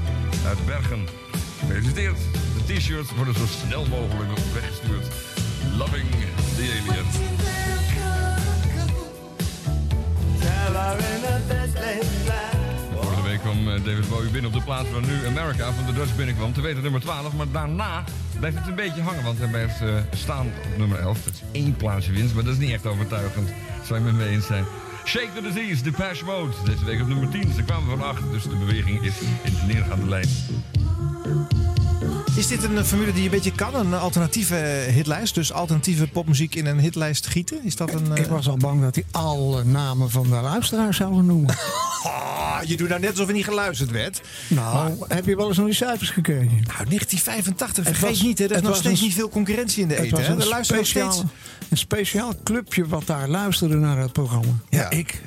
uit 0.48 0.66
Bergen. 0.66 1.08
Gefeliciteerd. 1.60 2.18
De 2.68 2.74
t-shirts 2.74 3.12
worden 3.16 3.34
zo 3.34 3.46
snel 3.46 3.86
mogelijk 3.86 4.40
weggestuurd. 4.54 5.08
Loving 5.78 6.10
the 6.56 6.82
Alien. 6.88 7.06
Vorige 12.94 13.24
week 13.24 13.40
kwam 13.40 13.68
eh, 13.68 13.84
David 13.84 14.10
Bowie 14.10 14.30
binnen 14.30 14.52
op 14.52 14.58
de 14.58 14.64
plaats 14.64 14.92
waar 14.92 15.02
nu 15.02 15.26
America 15.28 15.72
van 15.72 15.86
de 15.86 15.94
Dutch 15.94 16.16
binnenkwam. 16.16 16.54
Te 16.54 16.62
weten 16.62 16.84
nummer 16.84 17.02
12, 17.02 17.34
maar 17.34 17.52
daarna 17.52 18.04
blijft 18.40 18.58
het 18.58 18.68
een 18.68 18.76
beetje 18.76 19.02
hangen. 19.02 19.24
Want 19.24 19.38
hij 19.38 19.48
blijft 19.48 19.82
eh, 19.82 19.96
staan 20.14 20.46
op 20.46 20.78
nummer 20.78 21.00
11. 21.00 21.24
Dat 21.24 21.34
is 21.34 21.42
één 21.52 21.76
plaatsje 21.76 22.12
winst, 22.12 22.34
maar 22.34 22.44
dat 22.44 22.54
is 22.54 22.60
niet 22.60 22.72
echt 22.72 22.86
overtuigend. 22.86 23.50
Zou 23.84 24.00
je 24.00 24.06
met 24.06 24.16
me 24.16 24.26
eens 24.26 24.46
zijn. 24.46 24.66
Shake 25.06 25.34
the 25.34 25.42
Disease, 25.42 25.84
Depeche 25.84 26.26
Mode. 26.26 26.54
Deze 26.66 26.86
week 26.86 27.02
op 27.02 27.08
nummer 27.08 27.30
10. 27.30 27.54
Ze 27.54 27.64
kwamen 27.64 27.90
van 27.90 28.02
8, 28.08 28.32
dus 28.32 28.44
de 28.44 28.56
beweging 28.56 29.04
is 29.04 29.22
in 29.44 29.54
de 29.54 29.74
neergaande 29.74 30.08
lijn. 30.08 30.28
Is 32.36 32.48
dit 32.48 32.64
een 32.64 32.86
formule 32.86 33.12
die 33.12 33.20
je 33.24 33.26
een 33.26 33.36
beetje 33.36 33.52
kan? 33.52 33.76
Een 33.76 33.94
alternatieve 33.94 34.56
hitlijst? 34.92 35.36
Dus 35.36 35.52
alternatieve 35.54 36.08
popmuziek 36.08 36.56
in 36.56 36.66
een 36.66 36.80
hitlijst 36.80 37.28
gieten? 37.28 37.60
Is 37.64 37.76
dat 37.76 37.94
een... 37.94 38.16
Ik 38.16 38.26
was 38.26 38.48
al 38.48 38.58
bang 38.58 38.82
dat 38.82 38.96
hij 38.96 39.06
alle 39.12 39.64
namen 39.64 40.10
van 40.10 40.24
de 40.24 40.30
luisteraars 40.36 40.98
zouden 40.98 41.26
noemen. 41.26 41.56
Oh, 42.04 42.58
je 42.68 42.78
doet 42.78 42.90
nou 42.90 43.02
net 43.02 43.10
alsof 43.10 43.28
er 43.28 43.34
niet 43.34 43.44
geluisterd 43.46 43.92
werd. 43.92 44.22
Nou, 44.48 44.96
heb 45.08 45.26
je 45.26 45.36
wel 45.36 45.48
eens 45.48 45.58
naar 45.58 45.66
die 45.66 45.76
cijfers 45.76 46.10
gekeken? 46.10 46.46
Nou, 46.46 46.86
1985, 46.88 47.86
Het 47.86 47.98
vergeet 47.98 48.18
was- 48.18 48.28
niet, 48.28 48.40
hè, 48.40 48.46
er 48.46 48.56
is 48.56 48.62
nog 48.62 48.76
steeds 48.76 49.00
een- 49.00 49.06
niet 49.06 49.16
veel 49.16 49.30
concurrentie 49.30 49.82
in 49.82 49.88
de 49.88 50.00
eten. 50.02 50.24
hè? 50.24 50.40
Er 50.40 50.48
luisteren 50.48 50.82
nog 50.82 50.90
steeds... 50.90 51.24
een 51.70 51.78
speciaal 51.78 52.34
clubje 52.44 52.88
wat 52.88 53.06
daar 53.06 53.28
luisterde 53.28 53.76
naar 53.76 53.98
het 53.98 54.12
programma. 54.14 54.52
Ja, 54.70 54.90
ik. 54.90 55.22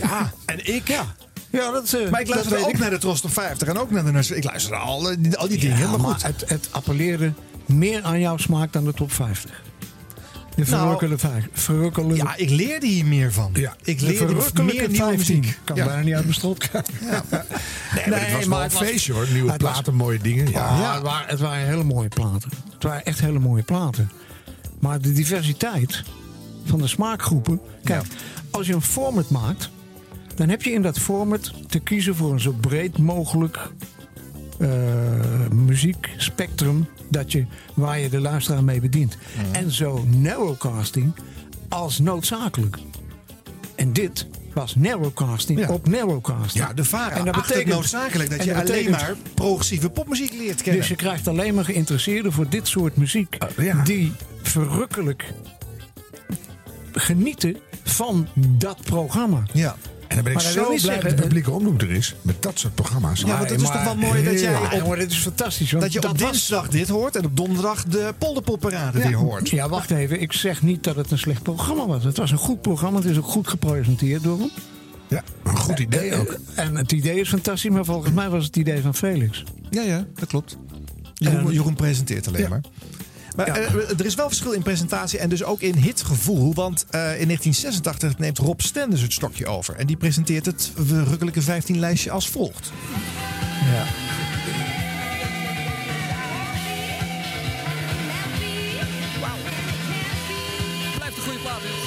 Ja, 0.00 0.32
en 0.46 0.74
ik 0.74 0.88
ja. 0.88 1.14
Ja, 1.54 1.70
dat, 1.70 1.92
eh, 1.92 2.10
Maar 2.10 2.20
ik 2.20 2.26
weet 2.34 2.56
ook 2.62 2.68
ik. 2.68 2.78
naar 2.78 2.90
de 2.90 2.98
Tros 2.98 3.20
top 3.20 3.32
50 3.32 3.68
en 3.68 3.78
ook 3.78 3.90
naar 3.90 4.12
de... 4.12 4.36
Ik 4.36 4.44
luisterde 4.44 4.76
al, 4.76 5.10
eh, 5.10 5.16
die- 5.18 5.36
al 5.36 5.48
die 5.48 5.58
dingen, 5.58 5.78
Ja, 5.78 5.88
maar 5.90 6.00
maar 6.00 6.10
goed. 6.14 6.22
het, 6.22 6.44
het 6.46 6.68
appelleerde 6.70 7.32
meer 7.66 8.02
aan 8.02 8.20
jouw 8.20 8.36
smaak 8.36 8.72
dan 8.72 8.84
de 8.84 8.92
top 8.92 9.12
50. 9.12 9.62
De 10.56 10.64
Nou, 10.70 10.82
verrukkelijke. 10.82 11.48
Verrukkelijke, 11.52 12.16
Ja, 12.24 12.36
ik 12.36 12.50
leerde 12.50 12.86
hier 12.86 13.04
meer 13.06 13.32
van. 13.32 13.50
Ja. 13.52 13.74
Ik 13.82 13.98
de 13.98 14.04
leerde 14.04 14.24
meer 14.62 14.64
nieuwe 14.64 14.94
15. 14.94 15.16
muziek. 15.38 15.58
Kan 15.64 15.76
Ja. 15.76 15.84
bijna 15.84 16.02
niet 16.02 16.14
uit 16.14 16.22
mijn 16.22 16.34
strot 16.34 16.58
krijgen. 16.58 16.94
Nee, 17.94 18.08
maar 18.08 18.20
het 18.20 18.32
was 18.32 18.46
wel 18.46 18.62
een 18.62 18.70
feestje 18.70 19.12
hoor. 19.12 19.26
Nieuwe 19.32 19.52
het 19.52 19.62
was- 19.62 19.72
platen, 19.72 19.94
mooie 19.94 20.18
dingen. 20.18 20.50
Ja. 20.50 20.78
Ja, 20.80 20.94
het, 20.94 21.02
waren, 21.02 21.28
het 21.28 21.40
waren 21.40 21.66
hele 21.66 21.84
mooie 21.84 22.08
platen. 22.08 22.50
Het 22.74 22.82
waren 22.82 23.04
echt 23.04 23.20
hele 23.20 23.38
mooie 23.38 23.62
platen. 23.62 24.10
Maar 24.80 25.00
de 25.00 25.12
diversiteit 25.12 26.02
van 26.64 26.78
de 26.78 26.86
smaakgroepen. 26.86 27.60
Kijk, 27.84 28.02
als 28.50 28.66
je 28.66 28.72
een 28.74 28.82
format 28.82 29.30
maakt, 29.30 29.68
dan 30.34 30.48
heb 30.48 30.62
je 30.62 30.70
in 30.72 30.82
dat 30.82 30.98
format 30.98 31.52
te 31.68 31.78
kiezen 31.78 32.16
voor 32.16 32.32
een 32.32 32.40
zo 32.40 32.52
breed 32.60 32.98
mogelijk 32.98 33.70
eh, 34.58 34.68
muziekspectrum 35.52 36.86
dat 37.08 37.32
je, 37.32 37.46
waar 37.74 37.98
je 37.98 38.08
de 38.08 38.20
luisteraar 38.20 38.64
mee 38.64 38.80
bedient. 38.80 39.16
En 39.52 39.70
zo 39.70 40.04
narrowcasting 40.08 41.12
als 41.68 41.98
noodzakelijk. 41.98 42.76
En 43.74 43.92
dit 43.92 44.26
was 44.54 44.74
narrowcasting 44.74 45.58
Ja. 45.58 45.68
op 45.68 45.88
narrowcasting. 45.88 46.64
Ja, 46.66 46.72
de 46.72 46.84
VARA 46.84 47.16
En 47.16 47.24
dat 47.24 47.34
betekent- 47.34 47.74
noodzakelijk 47.74 48.30
dat 48.30 48.44
je 48.44 48.52
dat 48.54 48.70
alleen 48.70 48.90
maar 48.90 49.14
progressieve 49.34 49.90
popmuziek 49.90 50.32
leert 50.32 50.62
kennen. 50.62 50.80
dus 50.80 50.88
je 50.90 50.96
krijgt 50.96 51.28
alleen 51.28 51.54
maar 51.54 51.64
geïnteresseerden 51.64 52.32
voor 52.32 52.48
dit 52.48 52.68
soort 52.68 52.96
muziek. 52.96 53.36
ja. 53.56 53.82
Die 53.82 54.12
verrukkelijk 54.42 55.32
genieten 56.92 57.56
van 57.82 58.28
dat 58.34 58.80
programma. 58.84 59.42
ja. 59.52 59.76
En 60.16 60.22
dan 60.22 60.32
ben 60.32 60.42
ik 60.42 60.42
Maar 60.54 60.62
zo 60.62 60.66
blij 60.66 60.78
zeggen, 60.78 61.08
dat 61.08 61.16
de 61.16 61.22
publieke 61.22 61.50
omroep 61.50 61.80
er 61.82 61.90
is. 61.90 62.14
Met 62.22 62.42
dat 62.42 62.58
soort 62.58 62.74
programma's. 62.74 63.20
Ja, 63.20 63.26
want 63.38 63.50
het 63.50 63.60
is 63.60 63.66
toch 63.70 63.84
wel 63.84 63.96
mooi 63.96 64.22
dat 64.24 64.40
jij 64.40 64.50
Ja, 64.52 64.60
op, 64.60 64.72
jongen, 64.72 64.98
dit 64.98 65.10
is 65.10 65.18
fantastisch. 65.18 65.70
Want 65.70 65.82
dat 65.82 65.92
je 65.92 65.98
op 66.08 66.18
was- 66.18 66.30
dinsdag 66.30 66.68
dit 66.68 66.88
hoort 66.88 67.16
en 67.16 67.24
op 67.24 67.36
donderdag 67.36 67.84
de 67.84 68.14
polderpopparade 68.18 68.98
ja, 68.98 69.06
weer 69.06 69.16
hoort. 69.16 69.48
Ja, 69.50 69.68
wacht 69.68 69.90
even. 69.90 70.20
Ik 70.20 70.32
zeg 70.32 70.62
niet 70.62 70.84
dat 70.84 70.96
het 70.96 71.10
een 71.10 71.18
slecht 71.18 71.42
programma 71.42 71.86
was. 71.86 72.04
Het 72.04 72.16
was 72.16 72.30
een 72.30 72.38
goed 72.38 72.60
programma. 72.62 72.98
Het 72.98 73.08
is 73.10 73.16
ook 73.18 73.26
goed 73.26 73.48
gepresenteerd 73.48 74.22
door 74.22 74.38
hem. 74.38 74.50
Ja, 75.08 75.22
een 75.44 75.56
goed 75.58 75.78
idee 75.78 76.14
ook. 76.14 76.38
En 76.54 76.76
het 76.76 76.92
idee 76.92 77.20
is 77.20 77.28
fantastisch. 77.28 77.70
Maar 77.70 77.84
volgens 77.84 78.12
mij 78.12 78.28
was 78.28 78.44
het 78.44 78.56
idee 78.56 78.80
van 78.82 78.94
Felix. 78.94 79.44
Ja, 79.70 79.82
ja, 79.82 80.04
dat 80.14 80.28
klopt. 80.28 80.56
Jeroen, 81.14 81.38
En- 81.46 81.52
Jeroen 81.52 81.74
presenteert 81.74 82.26
alleen 82.28 82.40
Ja. 82.42 82.48
maar. 82.48 82.60
Maar 83.34 83.46
Ja. 83.46 83.54
eh, 83.56 83.74
er 83.98 84.04
is 84.04 84.14
wel 84.14 84.26
verschil 84.28 84.52
in 84.52 84.62
presentatie 84.62 85.18
en 85.18 85.28
dus 85.28 85.44
ook 85.44 85.60
in 85.60 85.74
hitgevoel. 85.74 86.54
Want 86.54 86.84
eh, 86.90 87.00
in 87.00 87.26
1986 87.26 88.18
neemt 88.18 88.38
Rob 88.38 88.60
Stenders 88.60 89.02
het 89.02 89.12
stokje 89.12 89.46
over. 89.46 89.76
En 89.76 89.86
die 89.86 89.96
presenteert 89.96 90.46
het 90.46 90.70
verrukkelijke 90.76 91.42
15 91.42 91.78
lijstje 91.78 92.10
als 92.10 92.28
volgt. 92.28 92.72
Ja. 93.74 93.84
Blijft 100.98 101.16
een 101.16 101.22
goede 101.22 101.38
plaat 101.38 101.62
dit. 101.62 101.80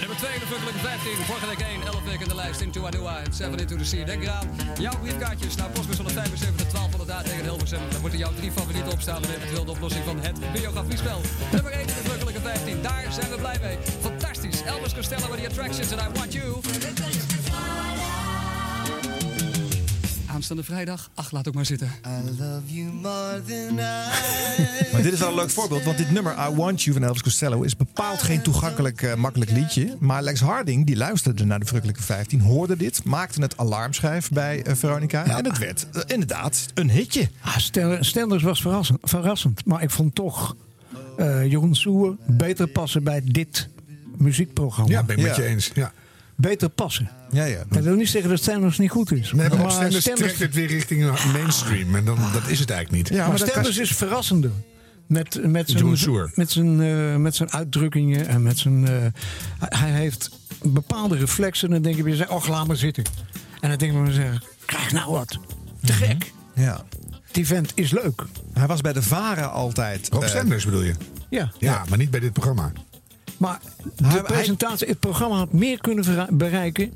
Nummer 0.00 0.16
2 0.16 0.34
in 0.34 0.40
de 0.40 0.46
verrukkelijke 0.46 0.80
15. 0.88 1.24
Vorige 1.30 1.46
week 1.46 1.60
1, 1.60 1.66
11 1.68 1.72
weken 1.72 1.75
de 2.28 2.34
lijst. 2.34 2.60
Into 2.60 2.86
a 2.86 2.90
New 2.90 3.06
Eye, 3.06 3.24
7 3.30 3.58
Into 3.58 3.76
the 3.76 3.84
Sea. 3.84 4.04
Denk 4.04 4.22
eraan, 4.22 4.48
jouw 4.78 4.98
briefkaartjes 4.98 5.54
naar 5.54 5.70
postbus 5.70 5.96
175 5.96 6.70
1200 6.72 7.10
A 7.10 7.22
tegen 7.22 7.42
Hilversum. 7.42 7.80
Daar 7.90 8.00
moeten 8.00 8.18
jouw 8.18 8.32
drie 8.34 8.52
favorieten 8.52 8.92
op 8.92 9.00
staan. 9.00 9.22
En 9.22 9.30
eventueel 9.34 9.64
de 9.64 9.70
oplossing 9.70 10.04
van 10.04 10.20
het 10.20 10.52
biografiespel. 10.52 11.20
Nummer 11.52 11.72
1 11.72 11.80
in 11.80 11.86
de 11.86 11.92
verrukkelijke 11.92 12.40
15. 12.40 12.82
Daar 12.82 13.06
zijn 13.10 13.30
we 13.30 13.36
blij 13.36 13.58
mee. 13.60 13.78
Fantastisch. 14.00 14.62
Elvis 14.62 14.94
Costello 14.94 15.28
met 15.28 15.38
The 15.38 15.46
Attractions 15.46 15.90
en 15.90 15.98
I 15.98 16.18
Want 16.18 16.32
You. 16.32 16.54
Aanstaande 20.36 20.64
vrijdag. 20.64 21.10
Ach, 21.14 21.30
laat 21.30 21.48
ook 21.48 21.54
maar 21.54 21.66
zitten. 21.66 21.90
Maar 24.92 25.02
dit 25.02 25.12
is 25.12 25.18
wel 25.18 25.28
een 25.28 25.34
leuk 25.34 25.50
voorbeeld, 25.50 25.84
want 25.84 25.96
dit 25.98 26.10
nummer 26.10 26.32
I 26.32 26.54
Want 26.54 26.82
You 26.82 26.96
van 26.96 27.04
Elvis 27.06 27.22
Costello 27.22 27.62
is 27.62 27.76
bepaald 27.76 28.22
geen 28.22 28.42
toegankelijk 28.42 29.02
eh, 29.02 29.14
makkelijk 29.14 29.50
liedje. 29.50 29.96
Maar 29.98 30.22
Lex 30.22 30.40
Harding, 30.40 30.86
die 30.86 30.96
luisterde 30.96 31.44
naar 31.44 31.58
de 31.58 31.64
Verrukkelijke 31.64 32.02
15, 32.02 32.40
hoorde 32.40 32.76
dit, 32.76 33.04
maakte 33.04 33.40
het 33.40 33.56
alarmschijf 33.56 34.28
bij 34.30 34.62
eh, 34.62 34.74
Veronica. 34.74 35.24
En 35.24 35.44
het 35.44 35.58
werd 35.58 35.86
eh, 35.92 36.02
inderdaad 36.06 36.66
een 36.74 36.90
hitje. 36.90 37.28
Ah, 37.40 37.56
Stenders 38.00 38.42
was 38.42 38.60
verrassend, 38.60 38.98
verrassend. 39.02 39.64
Maar 39.64 39.82
ik 39.82 39.90
vond 39.90 40.14
toch 40.14 40.56
eh, 41.16 41.44
Jeroen 41.44 41.74
Soer 41.74 42.16
beter 42.26 42.66
passen 42.66 43.02
bij 43.02 43.20
dit 43.24 43.68
muziekprogramma. 44.16 44.92
Ja, 44.92 45.02
ben 45.02 45.16
ik 45.16 45.22
met 45.22 45.36
Ja. 45.36 45.42
je 45.42 45.48
eens. 45.48 45.70
Ja. 45.74 45.92
Beter 46.36 46.68
passen. 46.68 47.10
Ja, 47.30 47.44
ja. 47.44 47.64
Dat 47.68 47.84
wil 47.84 47.94
niet 47.94 48.08
zeggen 48.08 48.30
dat 48.30 48.38
Stenders 48.38 48.78
niet 48.78 48.90
goed 48.90 49.12
is. 49.12 49.32
Nee, 49.32 49.48
maar 49.48 49.58
maar 49.58 49.70
Stenders 49.70 50.00
Stenders, 50.00 50.26
trekt 50.26 50.38
het 50.38 50.54
weer 50.54 50.66
richting 50.66 51.30
mainstream. 51.32 51.94
En 51.94 52.04
dan, 52.04 52.18
dat 52.32 52.48
is 52.48 52.58
het 52.58 52.70
eigenlijk 52.70 52.90
niet. 53.02 53.18
Ja, 53.18 53.28
maar 53.28 53.38
maar 53.38 53.48
Stenders 53.48 53.78
is 53.78 53.90
verrassender. 53.90 54.50
Met, 55.06 55.46
met 55.46 55.70
zijn, 55.70 56.30
met, 56.34 56.50
zijn, 56.50 56.80
eh, 56.80 57.16
met 57.16 57.34
zijn 57.36 57.50
uitdrukkingen 57.52 58.26
en 58.26 58.42
met 58.42 58.58
zijn. 58.58 58.88
eh, 58.88 58.94
hij 59.58 59.90
heeft 59.90 60.30
bepaalde 60.62 61.16
reflexen. 61.16 61.68
En 61.68 61.74
dan 61.74 61.82
denk 61.82 61.96
je 61.96 62.02
bij 62.02 62.10
jezelf: 62.12 62.30
oh, 62.30 62.48
laat 62.48 62.66
maar 62.66 62.76
zitten. 62.76 63.04
En 63.60 63.68
dan 63.68 63.78
denk 63.78 63.92
ik 63.92 64.02
bij 64.02 64.06
mezelf: 64.06 64.38
krijg 64.64 64.92
nou 64.92 65.10
wat. 65.10 65.38
Te 65.84 65.92
gek. 65.92 66.32
Ja. 66.54 66.84
Die 67.32 67.46
vent 67.46 67.72
is 67.74 67.90
leuk. 67.90 68.22
Hij 68.52 68.66
was 68.66 68.80
bij 68.80 68.92
de 68.92 69.02
Varen 69.02 69.50
altijd. 69.52 70.08
Rob 70.12 70.22
eh, 70.22 70.28
Stenders 70.28 70.64
bedoel 70.64 70.82
je? 70.82 70.94
Ja. 71.30 71.52
Ja, 71.58 71.84
maar 71.88 71.98
niet 71.98 72.10
bij 72.10 72.20
dit 72.20 72.32
programma. 72.32 72.72
Maar 73.38 73.60
de 73.96 74.04
Hij- 74.06 74.22
presentatie, 74.22 74.86
het 74.86 75.00
programma 75.00 75.36
had 75.36 75.52
meer 75.52 75.80
kunnen 75.80 76.26
bereiken. 76.30 76.92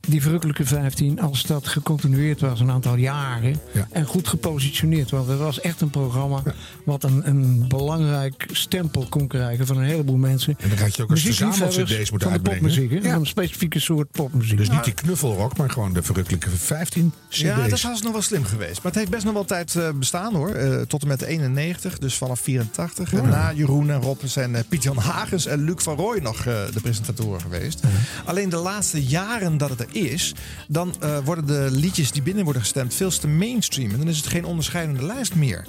Die 0.00 0.22
verrukkelijke 0.22 0.64
15, 0.64 1.20
als 1.20 1.42
dat 1.42 1.66
gecontinueerd 1.66 2.40
was 2.40 2.60
een 2.60 2.70
aantal 2.70 2.94
jaren. 2.94 3.60
Ja. 3.72 3.88
En 3.90 4.04
goed 4.04 4.28
gepositioneerd. 4.28 5.10
Want 5.10 5.28
het 5.28 5.38
was 5.38 5.60
echt 5.60 5.80
een 5.80 5.90
programma 5.90 6.42
wat 6.84 7.02
een, 7.04 7.28
een 7.28 7.64
belangrijk 7.68 8.46
stempel 8.52 9.06
kon 9.08 9.26
krijgen 9.26 9.66
van 9.66 9.76
een 9.76 9.84
heleboel 9.84 10.16
mensen. 10.16 10.56
En 10.58 10.68
dan 10.68 10.78
had 10.78 10.96
je 10.96 11.02
ook 11.02 11.10
als 11.10 11.24
Muziekliefhebbers 11.24 11.74
verzameld-cd's 11.74 12.10
moeten 12.10 12.30
van 12.30 12.42
de 12.42 12.50
uitbrengen. 12.50 12.74
popmuziek. 12.74 13.02
Hè? 13.02 13.06
Ja. 13.06 13.12
Van 13.12 13.20
een 13.20 13.26
specifieke 13.26 13.80
soort 13.80 14.10
popmuziek. 14.10 14.56
Dus 14.56 14.70
niet 14.70 14.84
die 14.84 14.94
knuffelrock, 14.94 15.56
maar 15.56 15.70
gewoon 15.70 15.92
de 15.92 16.02
verrukkelijke 16.02 16.50
15 16.50 17.12
cd's. 17.28 17.40
Ja, 17.40 17.68
dat 17.68 17.80
was 17.80 18.02
nog 18.02 18.12
wel 18.12 18.22
slim 18.22 18.44
geweest. 18.44 18.76
Maar 18.82 18.92
het 18.92 18.94
heeft 18.94 19.10
best 19.10 19.24
nog 19.24 19.34
wel 19.34 19.44
tijd 19.44 19.74
eh, 19.76 19.90
bestaan 19.92 20.34
hoor. 20.34 20.48
Eh, 20.48 20.80
tot 20.80 21.02
en 21.02 21.08
met 21.08 21.22
91, 21.22 21.98
dus 21.98 22.14
vanaf 22.14 22.40
84. 22.40 23.12
En 23.12 23.28
na 23.28 23.52
Jeroen 23.52 23.90
en 23.90 24.02
Rob 24.02 24.20
zijn 24.24 24.54
eh, 24.54 24.62
Piet-Jan 24.68 24.96
Hagens 24.96 25.46
en 25.46 25.64
Luc 25.64 25.82
van 25.82 25.96
Rooij 25.96 26.20
nog 26.20 26.36
eh, 26.36 26.44
de 26.72 26.80
presentatoren 26.80 27.40
geweest. 27.40 27.80
Alleen 28.24 28.48
de 28.48 28.56
laatste 28.56 29.04
jaren 29.04 29.58
dat 29.58 29.70
het 29.70 29.80
er 29.80 29.86
is, 29.92 30.34
dan 30.68 30.94
eh, 31.00 31.18
worden 31.24 31.46
de 31.46 31.68
liedjes 31.70 32.12
die 32.12 32.22
binnen 32.22 32.44
worden 32.44 32.62
gestemd 32.62 32.94
veel 32.94 33.10
te 33.10 33.28
mainstream. 33.28 33.90
En 33.90 33.98
dan 33.98 34.08
is 34.08 34.16
het 34.16 34.26
geen 34.26 34.44
onderscheidende 34.44 35.06
lijst 35.06 35.34
meer. 35.34 35.66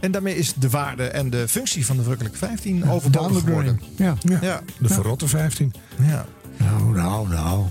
En 0.00 0.10
daarmee 0.12 0.36
is 0.36 0.54
de 0.54 0.70
waarde 0.70 1.04
en 1.04 1.30
de 1.30 1.48
functie 1.48 1.86
van 1.86 1.96
de 1.96 2.02
verrukkelijke 2.02 2.38
15 2.38 2.90
overbodig 2.90 3.40
geworden. 3.42 3.80
Ja. 3.96 4.16
Ja, 4.22 4.38
Ja. 4.40 4.60
de 4.78 4.88
verrotte 4.88 5.28
15. 5.28 5.72
Ja. 6.02 6.26
Nou, 6.56 6.92
nou, 6.94 7.28
nou. 7.28 7.64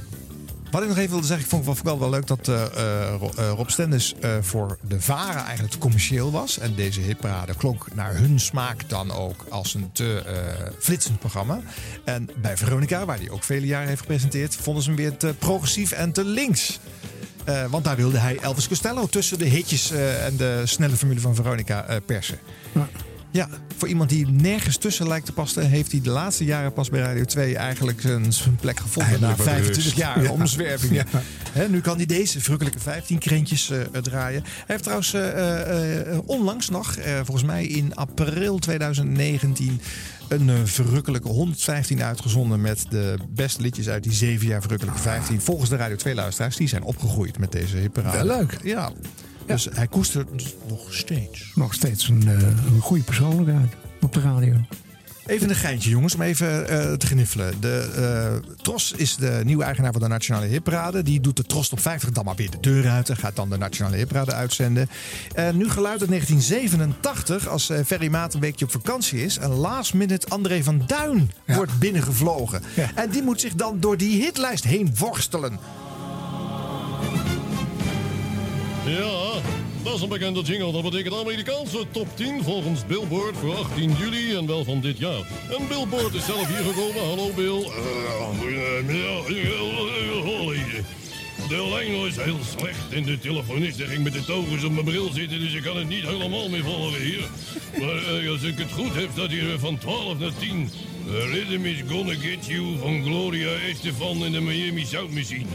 Wat 0.72 0.82
ik 0.82 0.88
nog 0.88 0.97
even 0.97 1.11
wilde 1.11 1.28
zeggen, 1.28 1.45
ik 1.45 1.51
vond 1.51 1.65
het 1.65 1.82
wel, 1.82 1.99
wel 1.99 2.09
leuk 2.09 2.28
dat 2.28 2.47
eh, 2.47 2.63
eh, 2.63 3.13
eh, 3.13 3.49
Rob 3.55 3.70
Stenders 3.70 4.13
eh, 4.20 4.38
voor 4.41 4.78
de 4.82 5.01
Varen 5.01 5.43
eigenlijk 5.43 5.72
te 5.72 5.78
commercieel 5.78 6.32
was. 6.32 6.59
En 6.59 6.76
deze 6.76 7.01
hitparade 7.01 7.55
klonk 7.55 7.86
naar 7.93 8.15
hun 8.15 8.39
smaak 8.39 8.89
dan 8.89 9.11
ook 9.11 9.45
als 9.49 9.74
een 9.74 9.89
te 9.91 10.24
flitsend 10.80 11.20
programma. 11.20 11.61
En 12.03 12.30
bij 12.41 12.57
Veronica, 12.57 13.05
waar 13.05 13.18
hij 13.18 13.30
ook 13.30 13.43
vele 13.43 13.65
jaren 13.65 13.88
heeft 13.88 14.01
gepresenteerd, 14.01 14.55
vonden 14.55 14.84
ze 14.84 14.89
hem 14.89 14.97
weer 14.97 15.18
te 15.18 15.36
progressief 15.39 15.91
en 15.91 16.11
te 16.11 16.24
links. 16.24 16.80
Want 17.70 17.84
daar 17.84 17.95
wilde 17.95 18.18
hij 18.18 18.38
Elvis 18.41 18.68
Costello 18.68 19.07
tussen 19.07 19.39
de 19.39 19.45
hitjes 19.45 19.91
en 19.91 20.38
de 20.38 20.61
snelle 20.65 20.95
formule 20.95 21.20
van 21.20 21.36
Veronica 21.36 21.99
persen. 22.05 22.39
Ja. 22.72 22.88
Ja, 23.38 23.50
voor 23.78 23.88
iemand 23.88 24.10
die 24.10 24.28
nergens 24.28 24.78
tussen 24.78 25.08
lijkt 25.08 25.26
te 25.26 25.32
passen, 25.32 25.70
heeft 25.70 25.92
hij 25.92 26.02
de 26.02 26.10
laatste 26.10 26.46
jaren 26.46 26.74
pas 26.74 26.90
bij 26.90 27.00
Radio 27.00 27.24
2 27.26 27.56
eigenlijk 27.58 28.02
zijn, 28.02 28.34
zijn 28.34 28.56
plek 28.56 28.80
gevonden. 28.80 29.12
Eindelijk 29.12 29.38
na 29.38 29.44
wat 29.44 29.54
25 29.54 29.84
rust. 29.84 29.98
jaar 29.98 30.24
Ja. 30.24 30.32
omzwervingen. 30.32 31.06
Ja. 31.12 31.22
Nu 31.70 31.82
kan 31.82 31.98
hij 31.98 32.06
deze 32.06 32.42
verrukkelijke 32.42 32.80
15 32.80 33.18
krentjes 33.20 33.70
eh, 33.70 33.82
eh, 33.82 33.88
draaien. 34.02 34.44
Hij 34.44 34.64
heeft 34.66 34.84
trouwens 34.84 35.14
eh, 35.14 36.18
onlangs 36.26 36.70
nog, 36.70 36.96
volgens 37.24 37.44
mij 37.46 37.66
in 37.66 37.96
april 37.96 38.58
2019, 38.60 39.82
een 40.28 40.68
verrukkelijke 40.68 41.28
115 41.28 42.02
uitgezonden 42.04 42.62
met 42.62 42.86
de 42.90 43.16
beste 43.30 43.62
liedjes 43.62 43.90
uit 43.90 44.04
die 44.04 44.14
zeven 44.14 44.48
jaar 44.48 44.62
verrukkelijke 44.62 45.00
15. 45.00 45.42
Volgens 45.42 45.70
de 45.70 45.76
Radio 45.76 45.96
2 45.96 46.16
luisteraars, 46.16 46.56
die 46.56 46.68
zijn 46.68 46.84
opgegroeid 46.84 47.40
met 47.40 47.52
deze 47.52 47.78
hitparade. 47.78 48.28
Wel 48.28 48.38
leuk. 48.38 48.58
Ja. 48.64 48.92
Dus 49.48 49.68
hij 49.72 49.88
koestert 49.88 50.30
nog 50.68 50.93
steeds. 50.93 51.52
Nog 51.56 51.74
steeds 51.74 52.08
een, 52.08 52.28
eh, 52.28 52.41
een 52.41 52.82
goede 52.82 53.04
persoonlijkheid 53.04 53.74
op 54.02 54.14
de 54.14 54.20
radio. 54.20 54.56
Even 55.28 55.50
een 55.50 55.56
geintje, 55.56 55.89
jongens, 55.89 56.16
om 56.16 56.22
even 56.22 56.68
eh, 56.68 56.93
te 56.93 57.06
gniffelen. 57.06 57.62
De 57.62 57.89
eh, 57.95 58.52
Tros 58.62 58.91
is 58.91 59.16
de 59.16 59.41
nieuwe 59.43 59.64
eigenaar 59.64 59.91
van 59.91 60.02
de 60.02 60.08
Nationale 60.08 60.45
Hipparade. 60.45 61.04
Die 61.04 61.20
doet 61.20 61.38
de 61.38 61.43
Tros 61.43 61.70
op 61.70 61.80
50 61.80 62.12
dan 62.12 62.26
maar 62.26 62.36
weer 62.36 62.50
de 62.50 62.60
deur 62.60 62.89
uit. 62.89 63.10
En 63.10 63.18
gaat 63.18 63.36
dan 63.36 63.50
de 63.50 63.58
Nationale 63.58 63.95
Hipparade 63.95 64.34
uitzenden. 64.34 64.89
Eh, 65.34 65.50
nu 65.50 65.70
geluid 65.70 66.00
uit 66.00 66.10
1987, 66.10 67.48
als 67.48 67.72
Ferry 67.86 68.08
Maat 68.08 68.34
een 68.34 68.39
weekje 68.39 68.66
op 68.66 68.72
vakantie 68.72 69.24
is. 69.24 69.38
En 69.38 69.50
last 69.50 69.93
minute 69.93 70.28
André 70.28 70.64
van 70.64 70.82
Duin 70.86 71.32
wordt 71.45 71.80
binnengevlogen. 71.80 72.62
En 72.95 73.10
die 73.10 73.24
moet 73.24 73.41
zich 73.41 73.54
dan 73.54 73.80
door 73.80 73.98
die 73.98 74.24
hitlijst 74.24 74.64
heen 74.64 74.95
worstelen. 74.98 75.60
Ja, 78.88 79.42
dat 79.84 79.94
is 79.96 80.02
een 80.02 80.10
bekende 80.10 80.42
jingle. 80.42 80.72
Dat 80.72 80.84
betekent 80.84 81.16
Amerikaanse 81.16 81.86
top 81.92 82.08
10 82.16 82.44
volgens 82.44 82.86
Billboard 82.86 83.38
voor 83.38 83.56
18 83.56 83.96
juli 84.00 84.36
en 84.36 84.48
wel 84.48 84.64
van 84.64 84.82
dit 84.82 84.98
jaar. 84.98 85.22
En 85.58 85.68
Billboard 85.68 86.14
is 86.14 86.26
zelf 86.26 86.48
hier 86.48 86.74
gekomen. 86.74 87.08
Hallo 87.08 87.32
Bill. 87.36 87.66
De 91.48 91.68
lijn 91.70 92.02
was 92.02 92.24
heel 92.24 92.39
slecht 92.58 92.93
en 92.93 93.04
de 93.04 93.20
telefonist 93.20 93.82
ging 93.82 94.04
met 94.04 94.14
de 94.14 94.24
togens 94.24 94.64
op 94.64 94.72
mijn 94.72 94.86
bril 94.86 95.10
zitten, 95.14 95.39
dus 95.39 95.54
ik 95.54 95.62
kan 95.62 95.78
het 95.78 95.88
niet 95.88 96.06
helemaal 96.06 96.50
meer 96.50 96.64
volgen 96.64 97.02
hier. 97.02 97.30
Maar 97.80 98.20
eh, 98.20 98.30
als 98.30 98.43
ik 98.43 98.58
het 98.58 98.72
goed 98.72 98.95
heb, 98.95 99.10
staat 99.12 99.30
hier 99.30 99.54
eh, 99.54 99.60
van 99.60 99.78
12 99.78 100.20
naar 100.20 100.32
10. 100.39 100.70
The 101.06 101.28
Rhythm 101.32 101.66
is 101.66 101.84
Gonna 101.89 102.14
Get 102.14 102.45
You 102.45 102.78
van 102.78 103.04
Gloria 103.04 103.50
Estefan 103.50 104.26
en 104.26 104.32
de 104.32 104.41
Miami 104.41 104.86
Sound 104.86 105.14
Machine. 105.14 105.45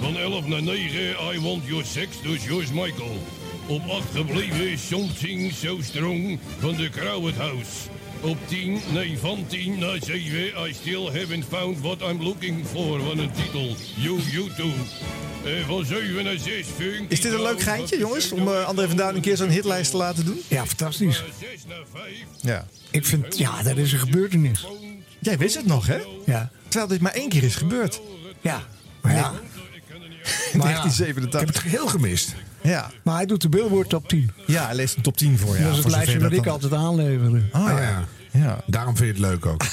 Van 0.00 0.16
11 0.16 0.46
naar 0.46 0.62
9, 0.62 1.00
I 1.34 1.40
Want 1.40 1.66
Your 1.66 1.84
Sex 1.84 2.22
door 2.22 2.36
George 2.36 2.72
Michael. 2.74 3.18
Op 3.66 3.88
8 3.88 4.04
gebleven 4.14 4.70
is 4.70 4.88
Something 4.88 5.52
So 5.52 5.78
Strong 5.80 6.38
van 6.58 6.76
de 6.76 6.90
Crowd 6.90 7.34
House. 7.34 7.88
Op 8.22 8.38
10, 8.46 8.80
nee 8.92 9.18
van 9.18 9.44
10 9.48 9.78
naar 9.78 9.98
7, 10.00 10.68
I 10.68 10.74
Still 10.74 11.04
Haven't 11.04 11.44
Found 11.48 11.80
What 11.80 12.00
I'm 12.00 12.22
Looking 12.22 12.66
For 12.66 13.00
van 13.00 13.18
een 13.18 13.32
titel, 13.32 13.76
You 13.96 14.20
You 14.20 14.48
Too. 14.56 14.70
En 15.44 15.64
van 15.66 15.84
7 15.84 16.24
naar 16.24 16.38
6, 16.38 16.66
Funk. 16.76 17.10
Is 17.10 17.20
dit 17.20 17.32
een 17.32 17.42
leuk 17.42 17.60
geintje, 17.60 17.98
jongens? 17.98 18.32
Om 18.32 18.48
eh, 18.48 18.64
André 18.64 18.88
van 18.88 18.96
Duin 18.96 19.14
een 19.14 19.20
keer 19.20 19.36
zo'n 19.36 19.48
hitlijst 19.48 19.90
te 19.90 19.96
laten 19.96 20.24
doen? 20.24 20.40
Ja, 20.48 20.66
fantastisch. 20.66 21.22
Ja. 22.40 22.66
Ik 22.90 23.06
vind, 23.06 23.38
ja, 23.38 23.62
dat 23.62 23.76
is 23.76 23.92
een 23.92 23.98
gebeurtenis. 23.98 24.66
Jij 25.18 25.38
wist 25.38 25.54
het 25.54 25.66
nog, 25.66 25.86
hè? 25.86 25.98
Ja. 26.26 26.50
Terwijl 26.68 26.86
dit 26.90 27.00
maar 27.00 27.12
één 27.12 27.28
keer 27.28 27.42
is 27.42 27.54
gebeurd. 27.54 28.00
Ja, 28.40 28.62
maar 29.00 29.14
ja. 29.14 29.32
In 30.52 30.58
Maar 30.58 30.70
ja, 30.70 30.80
1987. 30.80 31.40
Ik 31.40 31.46
heb 31.46 31.54
het 31.54 31.72
heel 31.72 31.86
gemist. 31.86 32.34
Ja. 32.62 32.90
Maar 33.02 33.16
hij 33.16 33.26
doet 33.26 33.40
de 33.42 33.48
Billboard 33.48 33.88
top 33.88 34.08
10. 34.08 34.30
Ja, 34.46 34.66
hij 34.66 34.74
leest 34.74 34.96
een 34.96 35.02
top 35.02 35.16
10 35.16 35.38
voor. 35.38 35.56
Ja, 35.56 35.62
dat 35.62 35.70
is 35.76 35.76
het 35.84 35.92
lijstje 35.92 36.18
wat 36.20 36.32
ik 36.32 36.42
dan- 36.44 36.52
altijd 36.52 36.72
aanleverde. 36.74 37.42
Ah, 37.52 37.62
ja. 37.68 37.80
ja. 37.80 38.04
ja. 38.30 38.60
Daarom 38.66 38.96
vind 38.96 39.16
je 39.16 39.22
het 39.22 39.30
leuk 39.32 39.46
ook. 39.46 39.64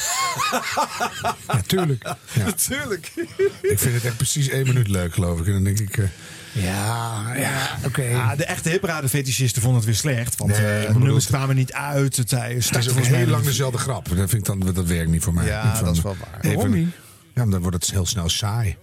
Natuurlijk. 1.47 2.13
Natuurlijk. 2.45 3.11
Ik 3.73 3.79
vind 3.79 3.93
het 3.95 4.05
echt 4.05 4.15
precies 4.17 4.49
één 4.49 4.67
minuut 4.67 4.87
leuk, 4.87 5.13
geloof 5.13 5.39
ik. 5.39 5.45
En 5.47 5.51
dan 5.53 5.63
denk 5.63 5.79
ik... 5.79 5.97
eh, 5.97 6.05
Ja, 6.51 7.23
ja, 7.35 7.77
oké. 7.85 8.01
Ja, 8.01 8.35
de 8.35 8.45
echte 8.45 8.69
hipparade-fetischisten 8.69 9.61
vonden 9.61 9.79
het 9.79 9.89
weer 9.89 9.99
slecht. 9.99 10.37
Want 10.37 10.51
Nee, 10.51 10.65
eh, 10.65 10.81
ik 10.81 10.87
de 10.93 10.99
nummers 10.99 11.25
het- 11.25 11.33
kwamen 11.33 11.55
niet 11.55 11.73
uit. 11.73 12.15
Het, 12.17 12.31
hij 12.31 12.53
Het 12.53 12.75
is 12.85 12.93
mij 12.93 13.03
heel 13.03 13.27
lang 13.27 13.43
dezelfde 13.43 13.77
grap. 13.77 14.07
Dat, 14.09 14.17
vind 14.17 14.33
ik 14.33 14.45
dan, 14.45 14.59
dat 14.73 14.85
werkt 14.85 15.09
niet 15.11 15.23
voor 15.23 15.33
mij. 15.33 15.45
Ja, 15.45 15.81
dat 15.83 15.95
is 15.95 16.01
wel 16.01 16.15
waar. 16.19 16.39
even- 16.41 16.55
Waarom 16.55 16.73
niet? 16.73 16.89
Ja, 17.35 17.45
dan 17.45 17.59
wordt 17.61 17.75
het 17.75 17.91
heel 17.91 18.05
snel 18.05 18.29
saai. 18.29 18.77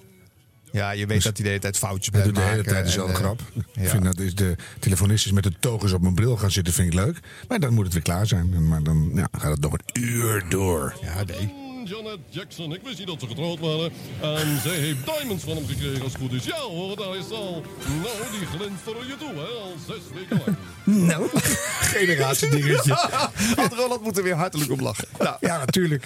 Ja, 0.77 0.91
je 0.91 1.07
weet 1.07 1.23
dat 1.23 1.37
hij 1.37 1.43
de 1.43 1.49
hele 1.49 1.61
tijd 1.61 1.79
foutjes 1.79 2.15
Hij 2.15 2.23
blijft 2.23 2.35
doet 2.35 2.45
de 2.45 2.51
hele 2.51 2.57
maken 2.57 2.73
tijd 2.73 2.85
dezelfde 2.85 3.13
en, 3.13 3.19
eh, 3.19 3.25
grap. 3.25 3.41
Ik 3.55 3.83
ja. 3.83 3.89
vind 3.89 4.05
dat 4.05 4.19
is 4.19 4.35
de 4.35 4.57
telefonist 4.79 5.27
is 5.27 5.33
met 5.33 5.43
de 5.43 5.53
togens 5.61 5.93
op 5.93 6.01
mijn 6.03 6.15
bril 6.15 6.37
gaan 6.37 6.51
zitten, 6.51 6.75
vind 6.75 6.89
ik 6.89 6.95
leuk. 6.95 7.21
Maar 7.49 7.61
dan 7.61 7.75
moet 7.75 7.85
het 7.85 7.93
weer 7.93 8.03
klaar 8.03 8.27
zijn. 8.27 8.69
Maar 8.69 8.83
dan 8.83 9.11
ja, 9.15 9.29
gaat 9.39 9.51
het 9.51 9.61
nog 9.61 9.73
een 9.73 10.03
uur 10.03 10.45
door. 10.49 10.95
Ja, 11.03 11.25
nee. 11.25 11.65
Janet 11.85 12.19
Jackson, 12.29 12.75
ik 12.75 12.81
wist 12.83 12.99
niet 12.99 13.07
dat 13.07 13.21
ze 13.21 13.27
getrouwd 13.27 13.59
waren. 13.59 13.93
En 14.21 14.61
zij 14.63 14.77
heeft 14.77 15.05
diamonds 15.05 15.45
van 15.45 15.57
hem 15.57 15.67
gekregen 15.67 16.03
als 16.03 16.13
het 16.13 16.21
goed 16.21 16.33
is. 16.33 16.45
Ja 16.45 16.59
hoor, 16.59 16.97
daar 16.97 17.17
is 17.17 17.31
al. 17.31 17.63
Nou, 18.03 18.39
die 18.39 18.47
glinsteren 18.47 19.07
je 19.07 19.17
toe, 19.19 19.33
hè, 19.35 19.61
al 19.63 19.75
zes 19.87 20.03
weken 20.15 20.43
lang. 20.47 20.57
Nou, 21.09 21.29
Generatiedingetje. 21.97 22.93
Had 23.61 23.73
Roland 23.73 24.03
moet 24.03 24.17
er 24.17 24.23
weer 24.23 24.35
hartelijk 24.35 24.71
op 24.71 24.81
lachen. 24.81 25.09
Nou, 25.19 25.37
ja, 25.41 25.59
natuurlijk. 25.59 26.05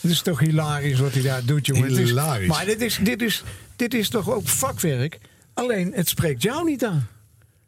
Het 0.00 0.10
is 0.10 0.22
toch 0.22 0.38
hilarisch 0.38 0.98
wat 0.98 1.12
hij 1.12 1.22
daar 1.22 1.44
doet, 1.44 1.66
jongen. 1.66 1.82
Het 1.82 1.92
is- 1.98 2.08
Hilarisch. 2.08 2.48
maar 2.48 2.64
dit 2.64 2.80
is, 2.80 2.98
dit, 3.02 3.22
is, 3.22 3.42
dit 3.76 3.94
is 3.94 4.08
toch 4.08 4.30
ook 4.30 4.48
vakwerk? 4.48 5.18
Alleen, 5.54 5.92
het 5.94 6.08
spreekt 6.08 6.42
jou 6.42 6.64
niet 6.64 6.84
aan. 6.84 7.08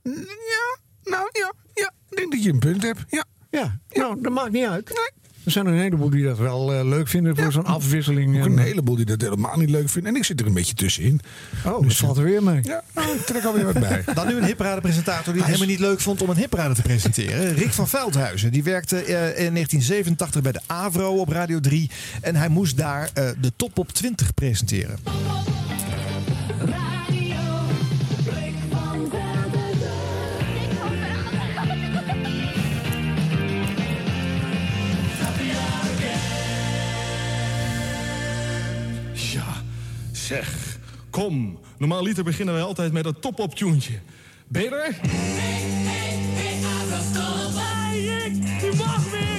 Ja, 0.03 0.79
nou 1.03 1.29
ja, 1.33 1.53
ja. 1.75 1.93
Ik 2.11 2.17
denk 2.17 2.33
dat 2.33 2.43
je 2.43 2.51
een 2.51 2.59
punt 2.59 2.83
hebt. 2.83 3.01
Ja. 3.09 3.25
Ja, 3.51 3.81
nou, 3.91 4.21
dat 4.23 4.33
maakt 4.33 4.53
niet 4.53 4.67
uit. 4.67 5.11
Er 5.45 5.51
zijn 5.51 5.67
er 5.67 5.73
een 5.73 5.79
heleboel 5.81 6.11
die 6.11 6.25
dat 6.25 6.39
wel 6.39 6.73
eh, 6.75 6.85
leuk 6.85 7.09
vinden 7.09 7.37
voor 7.37 7.53
zo'n 7.53 7.65
afwisseling. 7.65 8.39
Ook 8.39 8.45
en- 8.45 8.53
een 8.53 8.59
heleboel 8.59 8.97
die 8.97 9.05
dat 9.05 9.21
helemaal 9.21 9.57
niet 9.59 9.71
leuk 9.71 9.89
vinden. 9.89 10.13
En 10.13 10.19
ik 10.19 10.25
zit 10.25 10.41
er 10.41 10.47
een 10.47 10.53
beetje 10.55 10.75
tussenin. 10.75 11.21
Oh, 11.67 11.83
dat 11.83 11.95
valt 11.97 12.17
er 12.17 12.25
weer 12.25 12.43
mee. 12.43 12.61
Ja, 12.63 12.83
nou, 12.95 13.15
ik 13.15 13.21
trek 13.27 13.45
alweer 13.45 13.65
wat 13.65 13.79
bij. 13.89 14.05
Dan 14.15 14.27
nu 14.27 14.37
een 14.37 14.45
hipparade-presentator 14.45 15.33
die 15.33 15.43
het 15.43 15.45
helemaal 15.51 15.69
niet 15.69 15.79
leuk 15.81 16.01
vond 16.01 16.23
om 16.23 16.31
een 16.31 16.37
hipparade 16.37 16.75
te 16.75 16.83
presenteren. 16.83 17.55
Rick 17.55 17.73
van 17.73 17.89
Veldhuizen. 17.89 18.53
Die 18.53 18.63
werkte 18.63 18.97
eh, 18.97 19.05
in 19.13 19.53
1987 19.55 20.43
bij 20.43 20.53
de 20.53 20.61
AVRO 20.67 21.15
op 21.17 21.29
Radio 21.29 21.61
3. 21.61 21.91
En 22.21 22.37
hij 22.37 22.49
moest 22.49 22.77
daar 22.77 23.11
eh, 23.15 23.29
de 23.41 23.53
Top 23.57 23.79
op 23.79 23.93
20 23.93 24.35
presenteren. 24.35 24.99
Zeg. 40.31 40.79
Kom. 41.11 41.59
Normaaliter 41.79 42.25
beginnen 42.25 42.55
wij 42.55 42.63
altijd 42.63 42.93
met 42.93 43.07
een 43.07 43.21
top-op 43.21 43.55
tuentje. 43.55 43.99
Ben 44.49 44.63
je 44.63 44.69
er? 44.69 44.97
Die 48.61 48.75
mag 48.75 49.11
weer! 49.11 49.31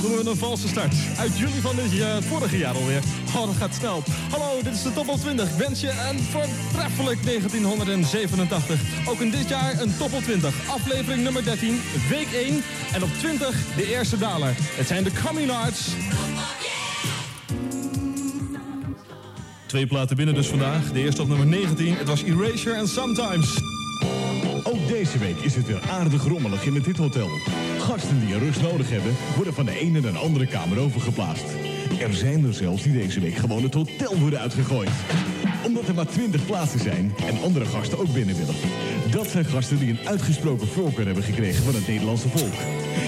Dan 0.00 0.10
doen 0.10 0.24
we 0.24 0.30
een 0.30 0.36
valse 0.36 0.68
start. 0.68 0.94
Uit 1.18 1.38
juli 1.38 1.60
van 1.60 1.76
dit 1.76 1.92
jaar, 1.92 2.22
vorige 2.22 2.58
jaar 2.58 2.74
alweer. 2.74 3.02
Oh, 3.36 3.46
dat 3.46 3.54
gaat 3.56 3.74
snel. 3.74 4.02
Hallo, 4.30 4.62
dit 4.62 4.74
is 4.74 4.82
de 4.82 4.92
Top 4.92 5.08
op 5.08 5.20
20. 5.20 5.56
Wens 5.56 5.80
je 5.80 5.90
een 6.10 6.18
voortreffelijk 6.18 7.24
1987. 7.24 8.80
Ook 9.08 9.20
in 9.20 9.30
dit 9.30 9.48
jaar 9.48 9.80
een 9.80 9.96
Top 9.96 10.12
op 10.12 10.22
20. 10.22 10.68
Aflevering 10.68 11.22
nummer 11.22 11.44
13, 11.44 11.80
week 12.08 12.32
1. 12.32 12.62
En 12.92 13.02
op 13.02 13.10
20 13.18 13.74
de 13.76 13.86
eerste 13.86 14.18
daler. 14.18 14.54
Het 14.58 14.86
zijn 14.86 15.04
de 15.04 15.12
Coming 15.24 15.50
Arts. 15.50 15.88
Twee 19.68 19.86
platen 19.86 20.16
binnen 20.16 20.34
dus 20.34 20.46
vandaag. 20.46 20.92
De 20.92 21.00
eerste 21.00 21.22
op 21.22 21.28
nummer 21.28 21.46
19. 21.46 21.94
Het 21.94 22.08
was 22.08 22.22
Erasure 22.22 22.76
en 22.76 22.88
Sometimes. 22.88 23.62
Ook 24.64 24.88
deze 24.88 25.18
week 25.18 25.36
is 25.36 25.54
het 25.54 25.66
weer 25.66 25.80
aardig 25.90 26.24
rommelig 26.24 26.64
in 26.64 26.74
het 26.74 26.96
Hotel. 26.96 27.28
Gasten 27.78 28.20
die 28.20 28.34
een 28.34 28.40
rust 28.40 28.62
nodig 28.62 28.90
hebben, 28.90 29.16
worden 29.36 29.54
van 29.54 29.64
de 29.64 29.78
ene 29.78 30.00
naar 30.00 30.12
de 30.12 30.18
andere 30.18 30.46
kamer 30.46 30.78
overgeplaatst. 30.78 31.44
Er 32.00 32.14
zijn 32.14 32.44
er 32.44 32.54
zelfs 32.54 32.82
die 32.82 32.92
deze 32.92 33.20
week 33.20 33.34
gewoon 33.34 33.62
het 33.62 33.74
hotel 33.74 34.18
worden 34.18 34.40
uitgegooid. 34.40 34.90
Omdat 35.66 35.88
er 35.88 35.94
maar 35.94 36.06
20 36.06 36.46
plaatsen 36.46 36.80
zijn 36.80 37.14
en 37.26 37.42
andere 37.42 37.64
gasten 37.64 37.98
ook 37.98 38.12
binnen 38.12 38.36
willen. 38.36 38.54
Dat 39.10 39.28
zijn 39.28 39.44
gasten 39.44 39.78
die 39.78 39.90
een 39.90 40.08
uitgesproken 40.08 40.68
voorkeur 40.68 41.06
hebben 41.06 41.24
gekregen 41.24 41.64
van 41.64 41.74
het 41.74 41.86
Nederlandse 41.86 42.28
volk. 42.28 42.54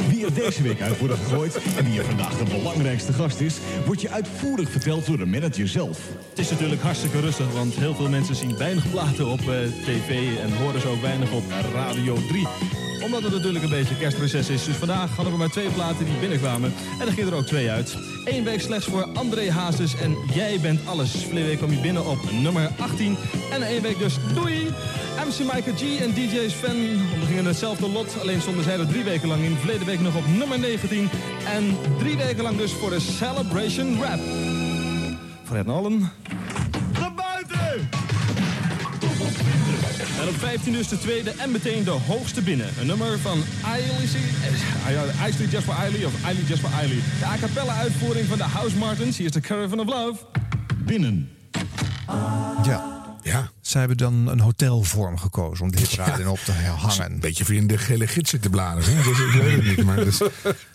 Wie 0.09 0.25
er 0.25 0.35
deze 0.35 0.63
week 0.63 0.81
uit 0.81 0.99
worden 0.99 1.17
gegooid 1.17 1.59
en 1.77 1.85
wie 1.85 1.99
er 1.99 2.05
vandaag 2.05 2.39
de 2.39 2.45
belangrijkste 2.45 3.13
gast 3.13 3.41
is, 3.41 3.59
wordt 3.87 4.01
je 4.01 4.11
uitvoerig 4.11 4.71
verteld 4.71 5.07
door 5.07 5.19
de 5.19 5.27
manager 5.27 5.69
zelf. 5.69 5.99
Het 6.29 6.39
is 6.39 6.51
natuurlijk 6.51 6.83
hartstikke 6.83 7.21
rustig, 7.21 7.53
want 7.53 7.75
heel 7.75 7.95
veel 7.95 8.09
mensen 8.09 8.35
zien 8.35 8.57
weinig 8.57 8.91
platen 8.91 9.27
op 9.27 9.41
eh, 9.41 9.47
tv 9.85 10.39
en 10.39 10.57
horen 10.57 10.81
ze 10.81 10.89
ook 10.89 11.01
weinig 11.01 11.33
op 11.33 11.45
Radio 11.75 12.15
3 12.29 12.90
omdat 13.03 13.23
het 13.23 13.33
natuurlijk 13.33 13.65
een 13.65 13.71
beetje 13.71 13.97
kerstreces 13.97 14.49
is. 14.49 14.65
Dus 14.65 14.77
vandaag 14.77 15.15
hadden 15.15 15.33
we 15.33 15.39
maar 15.39 15.51
twee 15.51 15.69
platen 15.69 16.05
die 16.05 16.19
binnenkwamen. 16.21 16.73
En 17.01 17.07
er 17.07 17.13
gingen 17.13 17.33
er 17.33 17.39
ook 17.39 17.47
twee 17.47 17.71
uit. 17.71 17.97
Eén 18.25 18.45
week 18.45 18.61
slechts 18.61 18.87
voor 18.87 19.09
André 19.15 19.51
Hazes 19.51 19.95
en 19.97 20.17
Jij 20.35 20.61
bent 20.61 20.87
alles. 20.87 21.11
Vorige 21.11 21.47
week 21.47 21.57
kwam 21.59 21.71
je 21.71 21.81
binnen 21.81 22.07
op 22.07 22.31
nummer 22.31 22.71
18. 22.79 23.17
En 23.53 23.63
één 23.63 23.83
week 23.83 23.99
dus 23.99 24.17
doei! 24.35 24.69
MC 25.27 25.39
Michael 25.39 25.77
G 25.77 26.01
en 26.01 26.15
DJ 26.15 26.49
Sven 26.49 27.01
ondergingen 27.13 27.45
hetzelfde 27.45 27.89
lot. 27.89 28.21
Alleen 28.21 28.41
stonden 28.41 28.65
zij 28.65 28.79
er 28.79 28.87
drie 28.87 29.05
weken 29.05 29.29
lang 29.29 29.43
in. 29.43 29.57
Verleden 29.57 29.87
week 29.87 30.01
nog 30.01 30.17
op 30.17 30.27
nummer 30.27 30.59
19. 30.59 31.09
En 31.47 31.77
drie 31.99 32.17
weken 32.17 32.43
lang 32.43 32.57
dus 32.57 32.73
voor 32.73 32.91
de 32.91 33.01
Celebration 33.01 34.03
Rap. 34.03 34.21
Fred 35.45 35.69
Allen. 35.69 36.11
Op 40.31 40.39
15 40.39 40.73
dus 40.73 40.89
de 40.89 40.99
tweede 40.99 41.31
en 41.31 41.51
meteen 41.51 41.85
de 41.85 41.91
hoogste 41.91 42.43
binnen. 42.43 42.69
Een 42.81 42.87
nummer 42.87 43.19
van 43.19 43.43
Eiley, 43.65 44.03
Isley 45.29 45.47
Just 45.47 45.65
for 45.65 45.75
Eiley 45.75 46.05
of 46.05 46.25
Eiley 46.25 46.43
Just 46.43 46.61
for 46.61 46.73
Eiley. 46.73 46.99
De 47.19 47.25
a 47.25 47.37
cappella 47.37 47.75
uitvoering 47.75 48.27
van 48.27 48.39
de 48.39 48.45
House 48.45 48.77
Martins. 48.77 49.17
Hier 49.17 49.27
is 49.27 49.33
de 49.33 49.41
Caravan 49.41 49.81
of 49.81 49.87
Love. 49.87 50.25
Binnen. 50.77 51.31
Ja. 52.63 53.03
Ja. 53.23 53.51
Zij 53.61 53.81
hebben 53.81 53.99
dan 53.99 54.29
een 54.29 54.41
hotelvorm 54.41 55.19
gekozen 55.19 55.65
om 55.65 55.71
de 55.71 55.79
hitparade 55.79 56.23
in 56.23 56.29
op 56.29 56.39
te 56.39 56.53
hangen. 56.53 57.13
Een 57.13 57.21
beetje 57.21 57.45
via 57.45 57.63
de 57.63 57.79
gele 57.79 58.07
gids 58.07 58.31
zitten 58.31 58.51
bladeren. 58.51 58.97
Hè? 58.97 59.03
Dus 59.03 59.19
ik 59.19 59.43
weet 59.43 59.57
het 59.57 59.77
niet. 59.77 59.85
Maar 59.85 59.97
dus, 59.97 60.19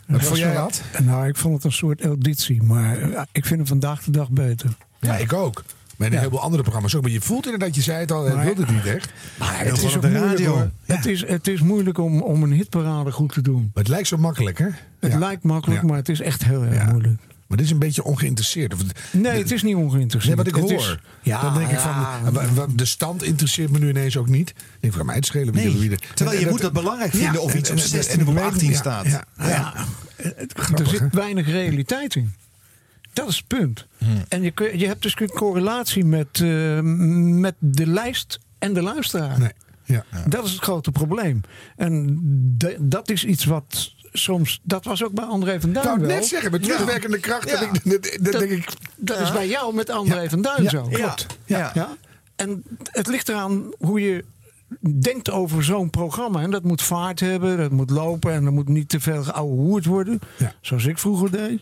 wat 0.07 0.23
vond 0.23 0.37
jij 0.37 0.53
dat? 0.53 0.81
Nou, 1.03 1.27
ik 1.27 1.35
vond 1.35 1.55
het 1.55 1.63
een 1.63 1.71
soort 1.71 2.05
auditie. 2.05 2.63
Maar 2.63 3.09
ja, 3.09 3.27
ik 3.31 3.45
vind 3.45 3.59
hem 3.59 3.67
vandaag 3.67 4.03
de 4.03 4.11
dag 4.11 4.29
beter. 4.29 4.69
Ja, 4.99 5.17
ik 5.17 5.33
ook. 5.33 5.63
Maar 5.97 6.07
in 6.07 6.13
een 6.13 6.19
heleboel 6.19 6.41
andere 6.41 6.61
programma's 6.61 6.95
ook. 6.95 7.01
Maar 7.01 7.11
je 7.11 7.21
voelt 7.21 7.45
inderdaad, 7.45 7.75
je 7.75 7.81
zei 7.81 7.99
het 7.99 8.11
al, 8.11 8.25
hij 8.25 8.45
wilde 8.45 8.61
het 8.61 8.71
niet 8.71 8.85
echt. 8.85 9.09
Maar 9.39 9.59
het 9.59 9.77
is, 9.83 9.95
ook 9.95 10.01
moeilijk, 10.09 10.45
hoor. 10.45 10.69
Het, 10.85 11.05
is, 11.05 11.27
het 11.27 11.47
is 11.47 11.61
moeilijk 11.61 11.97
om, 11.97 12.21
om 12.21 12.43
een 12.43 12.51
hitparade 12.51 13.11
goed 13.11 13.33
te 13.33 13.41
doen. 13.41 13.61
Maar 13.73 13.83
het 13.83 13.87
lijkt 13.87 14.07
zo 14.07 14.17
makkelijk, 14.17 14.57
hè? 14.57 14.67
Het 14.99 15.11
Ja. 15.11 15.17
lijkt 15.17 15.43
makkelijk, 15.43 15.81
Ja. 15.81 15.87
maar 15.87 15.97
het 15.97 16.09
is 16.09 16.19
echt 16.21 16.45
heel 16.45 16.63
erg 16.63 16.89
moeilijk. 16.91 17.19
Maar 17.47 17.57
dit 17.57 17.65
is 17.65 17.71
een 17.71 17.79
beetje 17.79 18.03
ongeïnteresseerd. 18.03 18.73
Of 18.73 18.79
Nee, 19.11 19.31
het 19.41 19.51
is 19.51 19.63
niet 19.63 19.75
ongeïnteresseerd. 19.75 20.35
Nee, 20.35 20.45
wat 20.45 20.55
ik 20.63 20.69
Het 20.69 20.71
hoor. 20.81 20.91
is- 20.91 20.97
ja, 21.21 21.41
dan 21.41 21.53
denk 21.53 21.69
ik 21.71 21.79
van, 21.79 22.73
de 22.75 22.85
stand 22.85 23.23
interesseert 23.23 23.69
me 23.71 23.79
nu 23.79 23.89
ineens 23.89 24.17
ook 24.17 24.27
niet. 24.29 24.49
Ik 24.49 24.55
denk 24.79 24.93
van, 24.93 25.05
mij 25.05 25.15
het 25.15 25.25
schelen 25.25 25.53
wie 25.53 25.63
Nee, 25.63 25.73
er- 25.73 25.79
wie 25.79 25.89
er- 25.91 25.99
terwijl 26.13 26.39
je 26.39 26.47
moet 26.49 26.61
dat 26.61 26.73
belangrijk 26.73 27.11
vinden 27.11 27.41
of 27.41 27.51
en- 27.53 27.57
iets 27.59 27.69
op 27.69 27.75
en- 27.77 27.81
16 27.87 28.19
en- 28.19 28.25
of 28.27 28.33
op 28.33 28.37
en- 28.39 28.43
18 28.43 28.69
ja, 28.71 28.75
staat. 28.77 29.05
Ja, 29.37 29.73
er 30.77 30.87
zit 30.87 31.01
weinig 31.11 31.47
realiteit 31.47 32.15
in. 32.15 32.33
Dat 33.16 33.28
is 33.30 33.36
het 33.38 33.47
punt. 33.47 33.86
En 34.28 34.41
je, 34.41 34.72
je 34.78 34.88
hebt 34.88 35.01
dus 35.01 35.20
een 35.20 35.30
correlatie 35.30 36.05
met, 36.05 36.41
eh, 36.41 36.80
met 37.39 37.55
de 37.59 37.88
lijst 37.88 38.39
en 38.59 38.74
de 38.74 38.82
luisteraar. 38.82 39.39
Nee. 39.39 39.51
Ja. 39.84 40.05
Dat 40.28 40.45
is 40.45 40.51
het 40.51 40.61
grote 40.61 40.91
probleem. 40.91 41.41
En 41.76 42.20
de- 42.57 42.78
dat 42.80 43.09
is 43.09 43.26
iets 43.26 43.45
wat 43.45 43.93
soms. 44.13 44.59
Dat 44.63 44.86
was 44.86 45.03
ook 45.03 45.13
bij 45.13 45.26
André 45.26 45.59
van 45.59 45.70
Ik 45.70 45.76
Duin. 45.76 45.88
wou 45.88 45.99
wel. 45.99 46.07
net 46.09 46.26
zeggen, 46.26 46.51
met 46.51 46.63
terugwerkende 46.63 47.20
kracht. 47.20 47.51
Ik- 47.51 47.59
dat- 47.84 48.03
dat 48.22 48.32
Dat- 48.32 48.39
denk 48.41 48.51
ik, 48.51 48.70
Dat 48.97 49.18
Ja. 49.18 49.24
is 49.24 49.32
bij 49.32 49.47
jou 49.47 49.74
met 49.76 49.89
André 49.89 50.30
van 50.30 50.41
Duin 50.41 50.63
Ja, 50.63 50.70
zo. 50.70 50.82
klopt. 50.82 51.26
Ja. 51.45 51.72
Ja. 51.74 51.89
En 52.36 52.63
het 52.91 53.07
ligt 53.07 53.30
eraan 53.30 53.72
hoe 53.80 54.01
je 54.01 54.26
denkt 55.01 55.30
over 55.32 55.63
zo'n 55.63 55.89
programma. 55.89 56.41
En 56.41 56.51
dat 56.51 56.63
moet 56.63 56.82
vaart 56.82 57.20
hebben, 57.20 57.57
dat 57.57 57.72
moet 57.72 57.89
lopen 57.89 58.34
en 58.34 58.43
dat 58.43 58.53
moet 58.53 58.68
niet 58.68 58.89
te 58.89 58.99
veel 58.99 59.32
oude 59.32 59.61
hoerd 59.61 59.86
worden. 59.86 60.20
Zoals 60.61 60.86
ik 60.86 60.97
vroeger 60.97 61.32
deed. 61.32 61.61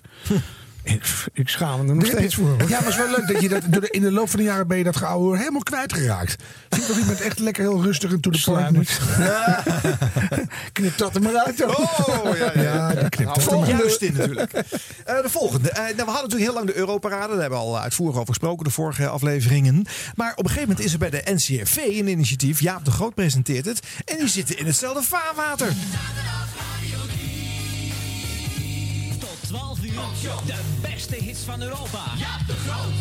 Ik, 0.83 1.03
ik 1.33 1.49
schaam 1.49 1.81
me 1.83 1.89
er 1.89 1.95
nog 1.95 2.05
steeds 2.05 2.35
voor. 2.35 2.47
hoor. 2.47 2.57
Ja, 2.59 2.67
maar 2.67 2.79
het 2.79 2.87
is 2.87 2.95
wel 2.95 3.09
leuk 3.09 3.27
dat 3.27 3.41
je 3.41 3.49
dat 3.49 3.61
door 3.67 3.81
de- 3.81 3.89
in 3.89 4.01
de 4.01 4.11
loop 4.11 4.29
van 4.29 4.39
de 4.39 4.45
jaren 4.45 4.67
ben 4.67 4.77
je 4.77 4.83
dat 4.83 4.95
gehouden 4.95 5.39
helemaal 5.39 5.63
kwijtgeraakt. 5.63 6.35
Zie 6.69 6.81
je 6.81 6.87
toch 6.87 6.97
iemand 6.97 7.21
echt 7.21 7.39
lekker 7.39 7.63
heel 7.63 7.83
rustig 7.83 8.11
en 8.11 8.19
to 8.19 8.29
the 8.29 8.41
point 8.45 8.71
moet. 8.71 8.99
Knip 10.73 10.97
dat 10.97 11.15
er 11.15 11.21
maar 11.21 11.35
uit. 11.45 11.59
hoor. 11.59 11.75
Oh, 11.75 12.37
ja, 12.37 12.51
ja. 12.55 12.61
Ja, 12.61 12.89
die 12.89 13.09
knipt 13.09 13.35
Nou, 13.35 13.67
dat 13.67 13.89
er 13.99 13.99
in 14.09 14.13
natuurlijk. 14.13 14.51
Eh, 14.53 15.21
de 15.21 15.29
volgende. 15.29 15.69
Eh, 15.69 15.77
nou, 15.83 15.95
we 15.95 16.01
hadden 16.03 16.13
natuurlijk 16.13 16.41
heel 16.41 16.53
lang 16.53 16.65
de 16.67 16.75
Europarade. 16.75 17.31
Daar 17.31 17.41
hebben 17.41 17.59
we 17.59 17.65
al 17.65 17.79
uitvoerig 17.79 18.15
over 18.15 18.27
gesproken, 18.27 18.63
de 18.65 18.71
vorige 18.71 19.07
afleveringen. 19.07 19.85
Maar 20.15 20.31
op 20.31 20.43
een 20.43 20.49
gegeven 20.49 20.67
moment 20.69 20.85
is 20.85 20.93
er 20.93 20.99
bij 20.99 21.09
de 21.09 21.21
NCRV 21.25 21.75
een 21.75 22.07
initiatief. 22.07 22.59
Jaap 22.59 22.85
de 22.85 22.91
Groot 22.91 23.13
presenteert 23.15 23.65
het. 23.65 23.79
En 24.05 24.17
die 24.17 24.27
zitten 24.27 24.57
in 24.57 24.65
hetzelfde 24.65 25.03
vaarwater. 25.03 25.67
12 30.03 30.25
uur, 30.25 30.45
de 30.45 30.59
beste 30.81 31.15
hits 31.15 31.39
van 31.39 31.61
Europa. 31.61 32.03
Ja, 32.17 32.37
de 32.47 32.53
Groot. 32.53 32.93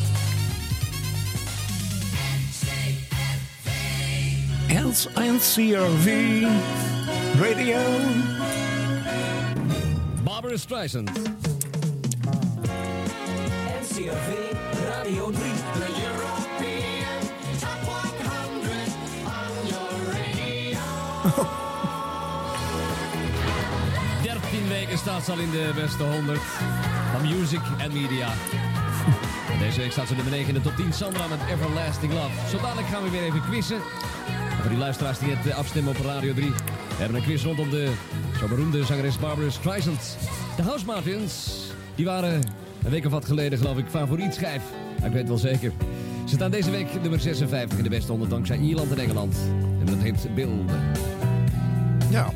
Els 4.84 5.08
NCRV 5.14 6.42
Radio. 7.40 7.78
Barbara 10.24 10.56
Streisand. 10.56 11.10
NCRV 13.80 14.30
Radio 14.88 15.30
3. 15.30 15.61
Weken 24.92 25.10
staat 25.10 25.24
ze 25.24 25.32
al 25.32 25.38
in 25.38 25.50
de 25.50 25.72
beste 25.74 26.02
100 26.02 26.40
van 27.12 27.36
Music 27.36 27.60
and 27.80 27.92
Media. 27.92 28.28
En 29.52 29.58
Deze 29.64 29.80
week 29.80 29.92
staat 29.92 30.08
ze 30.08 30.14
nummer 30.14 30.32
9 30.32 30.48
in 30.48 30.54
de 30.54 30.60
top 30.60 30.76
10. 30.76 30.92
Sandra 30.92 31.26
met 31.26 31.38
Everlasting 31.50 32.12
Love. 32.12 32.48
Zo 32.50 32.60
dadelijk 32.60 32.86
gaan 32.86 33.02
we 33.02 33.10
weer 33.10 33.22
even 33.22 33.42
quizzen. 33.42 33.76
En 33.76 34.60
voor 34.60 34.68
die 34.68 34.78
luisteraars 34.78 35.18
die 35.18 35.34
het 35.34 35.46
eh, 35.46 35.56
afstemmen 35.56 35.96
op 35.96 36.04
Radio 36.04 36.32
3. 36.34 36.50
We 36.50 36.54
hebben 36.98 37.16
een 37.16 37.22
quiz 37.22 37.44
rondom 37.44 37.70
de 37.70 37.92
zo 38.38 38.48
beroemde 38.48 38.84
zangeres 38.84 39.18
Barbara 39.18 39.50
Streisand. 39.50 40.16
De 40.56 40.62
House 40.62 40.84
Martins, 40.84 41.52
die 41.94 42.04
waren 42.04 42.42
een 42.84 42.90
week 42.90 43.04
of 43.04 43.12
wat 43.12 43.24
geleden 43.24 43.58
geloof 43.58 43.78
ik 43.78 43.86
favoriet 43.88 44.34
schijf. 44.34 44.62
Ik 44.96 45.02
weet 45.02 45.12
het 45.12 45.28
wel 45.28 45.38
zeker. 45.38 45.72
Ze 46.24 46.34
staan 46.34 46.50
deze 46.50 46.70
week 46.70 47.00
nummer 47.00 47.20
56 47.20 47.78
in 47.78 47.84
de 47.84 47.90
beste 47.90 48.10
100 48.10 48.30
dankzij 48.30 48.58
Ierland 48.58 48.90
en 48.90 48.98
Engeland. 48.98 49.36
En 49.80 49.86
dat 49.86 49.98
heet 49.98 50.34
Bill. 50.34 50.50
Ja. 52.10 52.32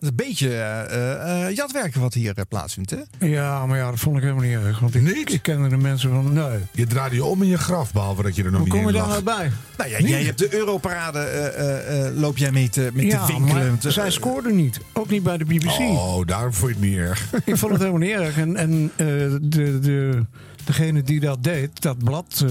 Een 0.00 0.14
beetje 0.14 0.48
eh, 0.54 1.46
eh, 1.46 1.54
jatwerken 1.56 2.00
wat 2.00 2.14
hier 2.14 2.32
eh, 2.36 2.44
plaatsvindt, 2.48 2.90
hè? 2.90 3.26
Ja, 3.26 3.66
maar 3.66 3.78
ja, 3.78 3.90
dat 3.90 3.98
vond 3.98 4.16
ik 4.16 4.22
helemaal 4.22 4.44
niet 4.44 4.54
erg. 4.54 4.78
Want 4.78 4.94
ik, 4.94 5.30
ik 5.30 5.42
kende 5.42 5.68
de 5.68 5.76
mensen 5.76 6.10
van, 6.10 6.32
nee. 6.32 6.58
Je 6.72 6.86
draaide 6.86 7.14
je 7.16 7.24
om 7.24 7.42
in 7.42 7.48
je 7.48 7.58
graf, 7.58 7.92
behalve 7.92 8.22
dat 8.22 8.36
je 8.36 8.44
er 8.44 8.50
nog 8.50 8.60
Hoe 8.60 8.68
niet 8.68 8.78
kom 8.78 8.88
je 8.92 8.94
in 8.96 9.00
daar 9.00 9.08
nou 9.08 9.22
bij? 9.22 9.50
Nou 9.78 9.90
ja, 9.90 9.98
jij 10.08 10.22
hebt 10.22 10.38
de 10.38 10.54
Europarade, 10.54 11.18
eh, 11.18 11.46
eh, 11.46 12.06
eh, 12.06 12.16
loop 12.16 12.36
jij 12.38 12.50
mee 12.50 12.68
te, 12.68 12.90
ja, 12.94 13.26
te 13.26 13.32
winkelen. 13.32 13.78
te- 13.78 13.90
zij 13.90 14.10
scoorde 14.10 14.52
niet. 14.52 14.80
Ook 14.92 15.08
niet 15.10 15.22
bij 15.22 15.36
de 15.38 15.44
BBC. 15.44 15.78
Oh, 15.78 16.26
daarom 16.26 16.52
vond 16.54 16.70
je 16.74 16.78
het 16.80 16.88
niet 16.88 16.98
erg. 16.98 17.28
Ik 17.44 17.56
vond 17.56 17.72
het 17.72 17.80
helemaal 17.80 18.00
niet 18.08 18.16
erg. 18.16 18.36
En, 18.36 18.56
en 18.56 18.90
eh, 18.96 19.06
de, 19.42 19.78
de, 19.78 20.22
degene 20.68 21.02
die 21.02 21.20
dat 21.20 21.44
deed, 21.44 21.82
dat 21.82 21.98
blad... 22.04 22.44
eh, 22.46 22.50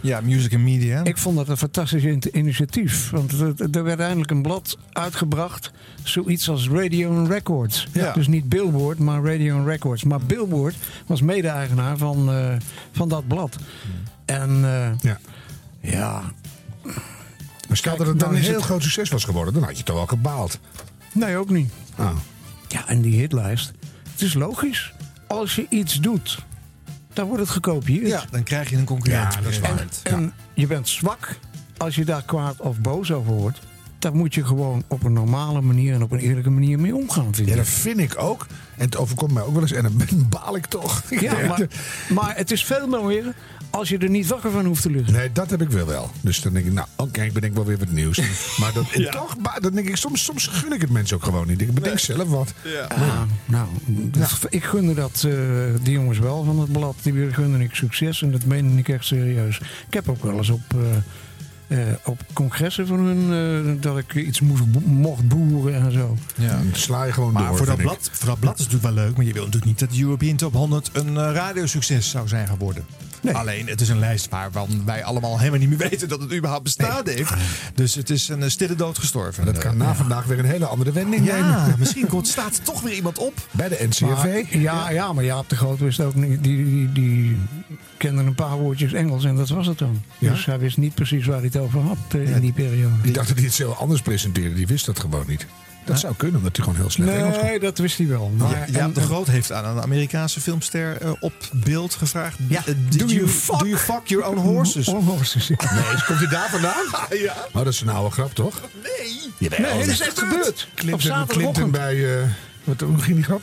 Ja, 0.00 0.20
Music 0.20 0.52
and 0.54 0.62
Media. 0.62 1.04
ik 1.04 1.18
vond 1.18 1.36
dat 1.36 1.48
een 1.48 1.56
fantastisch 1.56 2.02
in- 2.04 2.22
initiatief. 2.32 3.10
Want 3.10 3.32
er- 3.32 3.68
er 3.70 3.82
werd 3.84 4.00
eindelijk 4.00 4.30
een 4.30 4.42
blad 4.42 4.78
uitgebracht. 4.92 5.70
Zoiets 6.02 6.48
als 6.48 6.68
Radio 6.68 7.16
and 7.18 7.28
Records. 7.28 7.86
Ja. 7.92 8.12
Dus 8.12 8.26
niet 8.28 8.48
Billboard, 8.48 8.98
maar 8.98 9.22
Radio 9.24 9.56
and 9.58 9.66
Records. 9.66 10.04
Maar 10.04 10.20
Billboard 10.20 10.74
was 11.06 11.20
mede-eigenaar 11.22 11.96
van, 11.96 12.30
eh, 12.32 12.56
van 12.92 13.08
dat 13.08 13.26
blad. 13.28 13.56
En 14.24 14.50
eh, 14.64 14.90
Ja. 15.00 15.18
ja, 15.80 16.22
Maar 17.68 17.76
stel 17.78 17.96
dat 17.96 18.06
het 18.06 18.18
dan 18.18 18.28
dan 18.28 18.38
een 18.38 18.44
heel 18.44 18.54
het- 18.54 18.62
groot 18.64 18.82
succes 18.82 19.08
was 19.08 19.24
geworden, 19.24 19.54
dan 19.54 19.62
had 19.62 19.78
je 19.78 19.84
toch 19.84 19.96
wel 19.96 20.06
gebaald. 20.06 20.58
nee 21.12 21.36
ook 21.36 21.50
niet. 21.50 21.72
Ah. 21.96 22.10
Ja, 22.68 22.88
en 22.88 23.00
die 23.00 23.20
hitlijst. 23.20 23.72
Het 24.12 24.22
is 24.22 24.34
logisch. 24.34 24.92
Als 25.26 25.54
je 25.54 25.66
iets 25.68 25.94
doet, 26.00 26.38
dan 27.20 27.28
wordt 27.28 27.42
het 27.42 27.52
gekopieerd. 27.52 28.06
Ja, 28.06 28.24
dan 28.30 28.42
krijg 28.42 28.70
je 28.70 28.76
een 28.76 28.84
concurrent. 28.84 29.34
Ja, 29.34 29.40
dat 29.40 29.50
is 29.50 29.60
waar. 29.60 29.86
En 30.02 30.32
je 30.54 30.66
bent 30.66 30.88
zwak 30.88 31.38
als 31.76 31.94
je 31.94 32.04
daar 32.04 32.22
kwaad 32.22 32.60
of 32.60 32.78
boos 32.80 33.12
over 33.12 33.32
wordt. 33.32 33.58
Daar 33.98 34.14
moet 34.14 34.34
je 34.34 34.44
gewoon 34.44 34.84
op 34.86 35.04
een 35.04 35.12
normale 35.12 35.60
manier 35.60 35.94
en 35.94 36.02
op 36.02 36.12
een 36.12 36.18
eerlijke 36.18 36.50
manier 36.50 36.78
mee 36.78 36.96
omgaan, 36.96 37.34
vind 37.34 37.48
Ja, 37.48 37.56
dat 37.56 37.68
vind 37.68 37.98
ik 37.98 38.14
ook. 38.18 38.46
En 38.76 38.84
het 38.84 38.96
overkomt 38.96 39.32
mij 39.32 39.42
ook 39.42 39.52
wel 39.52 39.62
eens. 39.62 39.72
En 39.72 39.82
dan 39.82 40.28
baal 40.40 40.56
ik 40.56 40.66
toch. 40.66 41.02
Ja, 41.10 41.34
maar, 41.48 41.66
maar 42.08 42.36
het 42.36 42.50
is 42.50 42.64
veel 42.64 42.86
mooier 42.86 43.34
als 43.70 43.88
je 43.88 43.98
er 43.98 44.10
niet 44.10 44.26
wakker 44.26 44.50
van 44.50 44.64
hoeft 44.64 44.82
te 44.82 44.90
liggen. 44.90 45.12
Nee, 45.12 45.32
dat 45.32 45.50
heb 45.50 45.62
ik 45.62 45.70
wel 45.70 45.86
wel. 45.86 46.10
Dus 46.20 46.40
dan 46.40 46.52
denk 46.52 46.66
ik, 46.66 46.72
nou, 46.72 46.86
oké, 46.96 47.22
ik 47.22 47.32
bedenk 47.32 47.54
wel 47.54 47.64
weer 47.64 47.78
wat 47.78 47.90
nieuws. 47.90 48.16
maar 48.60 48.72
dat, 48.72 49.12
toch, 49.12 49.36
dan 49.60 49.72
denk 49.72 49.88
ik, 49.88 49.96
soms, 49.96 50.24
soms 50.24 50.46
gun 50.46 50.72
ik 50.72 50.80
het 50.80 50.90
mensen 50.90 51.16
ook 51.16 51.24
gewoon 51.24 51.46
niet. 51.46 51.60
Ik 51.60 51.74
bedenk 51.74 51.98
zelf 51.98 52.28
wat. 52.28 52.52
Ah, 52.88 53.22
nou, 53.44 53.68
ik 54.48 54.64
gunde 54.64 54.94
dat 54.94 55.24
eh, 55.28 55.32
die 55.82 55.92
jongens 55.92 56.18
wel 56.18 56.44
van 56.44 56.58
het 56.58 56.72
blad. 56.72 56.96
Die 57.02 57.32
gunde 57.32 57.58
ik 57.64 57.74
succes 57.74 58.22
en 58.22 58.30
dat 58.30 58.44
meen 58.44 58.78
ik 58.78 58.88
echt 58.88 59.04
serieus. 59.04 59.60
Ik 59.86 59.94
heb 59.94 60.08
ook 60.08 60.22
wel 60.22 60.36
eens 60.36 60.50
op, 60.50 60.62
eh, 61.68 61.88
eh, 61.88 61.94
op 62.04 62.20
congressen 62.32 62.86
van 62.86 62.98
hun 62.98 63.32
eh, 63.76 63.82
dat 63.82 63.98
ik 63.98 64.14
iets 64.14 64.40
moest, 64.40 64.62
mocht 64.84 65.28
boeren 65.28 65.74
en 65.74 65.92
zo. 65.92 66.16
Ja. 66.34 66.48
Dan 66.48 66.68
sla 66.72 67.04
je 67.04 67.12
gewoon 67.12 67.32
Maar 67.32 67.46
door. 67.46 67.56
voor 67.56 67.66
dat, 67.66 67.76
blad, 67.76 68.10
voor 68.12 68.26
dat 68.26 68.40
blad 68.40 68.58
is 68.58 68.64
het 68.64 68.72
natuurlijk 68.72 68.94
wel 68.96 69.04
leuk. 69.04 69.16
Maar 69.16 69.26
je 69.26 69.32
wil 69.32 69.44
natuurlijk 69.44 69.70
niet 69.70 69.78
dat 69.78 69.90
de 69.90 70.00
European 70.00 70.36
Top 70.36 70.52
100 70.52 70.90
een 70.92 71.32
radiosucces 71.32 72.10
zou 72.10 72.28
zijn 72.28 72.46
geworden. 72.46 72.84
Alleen, 73.32 73.66
het 73.66 73.80
is 73.80 73.88
een 73.88 73.98
lijst 73.98 74.28
waarvan 74.28 74.82
wij 74.84 75.04
allemaal 75.04 75.38
helemaal 75.38 75.58
niet 75.58 75.68
meer 75.68 75.78
weten 75.90 76.08
dat 76.08 76.20
het 76.20 76.32
überhaupt 76.32 76.62
bestaan 76.64 77.02
heeft. 77.04 77.32
Dus 77.74 77.94
het 77.94 78.10
is 78.10 78.28
een 78.28 78.42
eh, 78.42 78.48
stille 78.48 78.74
dood 78.74 78.98
gestorven. 78.98 79.44
Dat 79.44 79.58
kan 79.58 79.76
na 79.76 79.94
vandaag 79.94 80.24
weer 80.24 80.38
een 80.38 80.44
hele 80.44 80.66
andere 80.66 80.92
wending 80.92 81.26
Ja, 81.26 81.34
nemen. 81.34 81.74
misschien 81.78 82.06
komt, 82.06 82.28
staat 82.28 82.56
er 82.56 82.62
toch 82.62 82.80
weer 82.80 82.94
iemand 82.94 83.18
op. 83.18 83.32
Bij 83.50 83.68
de 83.68 83.86
NCRV. 83.88 84.04
Maar- 84.06 84.58
ja, 84.60 84.90
ja, 84.90 85.12
maar 85.12 85.24
Jaap 85.24 85.48
de 85.48 85.56
Groot 85.56 85.78
wist 85.78 86.00
ook 86.00 86.14
niet. 86.14 86.42
Die, 86.44 86.64
die, 86.64 86.92
die 86.92 87.36
kende 87.96 88.22
een 88.22 88.34
paar 88.34 88.56
woordjes 88.56 88.92
Engels 88.92 89.24
en 89.24 89.36
dat 89.36 89.48
was 89.48 89.66
het 89.66 89.78
dan. 89.78 90.02
Ja? 90.18 90.30
Dus 90.30 90.44
hij 90.46 90.58
wist 90.58 90.76
niet 90.76 90.94
precies 90.94 91.26
waar 91.26 91.36
hij 91.36 91.46
het 91.46 91.56
over 91.56 91.80
had 91.80 91.98
eh, 92.08 92.34
in 92.34 92.40
die 92.40 92.52
periode. 92.52 92.94
Die 93.02 93.12
dacht 93.12 93.28
dat 93.28 93.36
hij 93.36 93.46
het 93.46 93.54
zo 93.54 93.70
anders 93.70 94.02
presenteerde. 94.02 94.54
Die 94.54 94.66
wist 94.66 94.86
dat 94.86 95.00
gewoon 95.00 95.24
niet. 95.26 95.46
Dat 95.90 96.00
zou 96.00 96.14
kunnen, 96.16 96.36
omdat 96.36 96.56
hij 96.56 96.64
gewoon 96.64 96.80
heel 96.80 96.90
slecht 96.90 97.10
Engels 97.10 97.36
kon. 97.36 97.46
Nee, 97.46 97.60
dat 97.60 97.78
wist 97.78 97.98
hij 97.98 98.06
wel. 98.06 98.32
Maar, 98.36 98.50
Ja, 98.50 98.78
Jaap 98.78 98.94
de 98.94 99.00
Groot 99.00 99.26
heeft 99.26 99.52
aan 99.52 99.64
een 99.76 99.82
Amerikaanse 99.82 100.40
filmster 100.40 100.96
eh, 101.02 101.10
op 101.20 101.32
beeld 101.52 101.94
gevraagd. 101.94 102.36
Ja, 102.48 102.62
do 102.96 103.04
you 103.04 103.28
fuck- 103.28 103.58
do 103.58 103.66
you 103.66 103.78
fuck 103.78 104.00
your 104.04 104.26
own 104.26 104.38
horses? 104.38 104.88
On 104.88 105.04
horses, 105.04 105.48
ja. 105.48 105.56
Nee, 105.74 106.02
komt 106.06 106.18
hij 106.18 106.28
daar 106.28 106.50
vandaan? 106.50 106.84
ja. 107.26 107.34
Oh, 107.52 107.64
dat 107.64 107.66
is 107.72 107.80
een 107.80 107.88
oude 107.88 108.10
grap, 108.10 108.34
toch? 108.34 108.60
Nee. 108.82 109.48
Nee, 109.58 109.78
dat 109.78 109.86
is 109.86 110.00
echt 110.00 110.18
gebeurd. 110.18 110.68
Op 110.92 110.98
Clinton. 110.98 111.26
Clinton 111.26 111.70
bij... 111.70 112.18
eh, 112.20 112.26
wat, 112.64 112.80
hoe 112.80 112.98
ging 112.98 113.14
die 113.16 113.24
grap? 113.24 113.42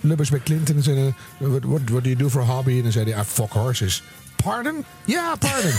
Lubbers 0.00 0.30
bij 0.30 0.40
Clinton. 0.44 0.76
En 0.76 0.82
zei, 0.82 1.06
eh, 1.06 1.12
what, 1.38 1.50
what, 1.64 1.80
what 1.88 2.02
do 2.04 2.08
you 2.10 2.16
do 2.16 2.28
for 2.28 2.40
a 2.42 2.44
hobby? 2.44 2.76
En 2.76 2.82
dan 2.82 2.92
zei 2.92 3.10
hij, 3.12 3.20
I 3.20 3.24
fuck 3.26 3.50
horses. 3.52 4.02
Pardon? 4.44 4.84
Ja, 5.04 5.34
pardon. 5.38 5.70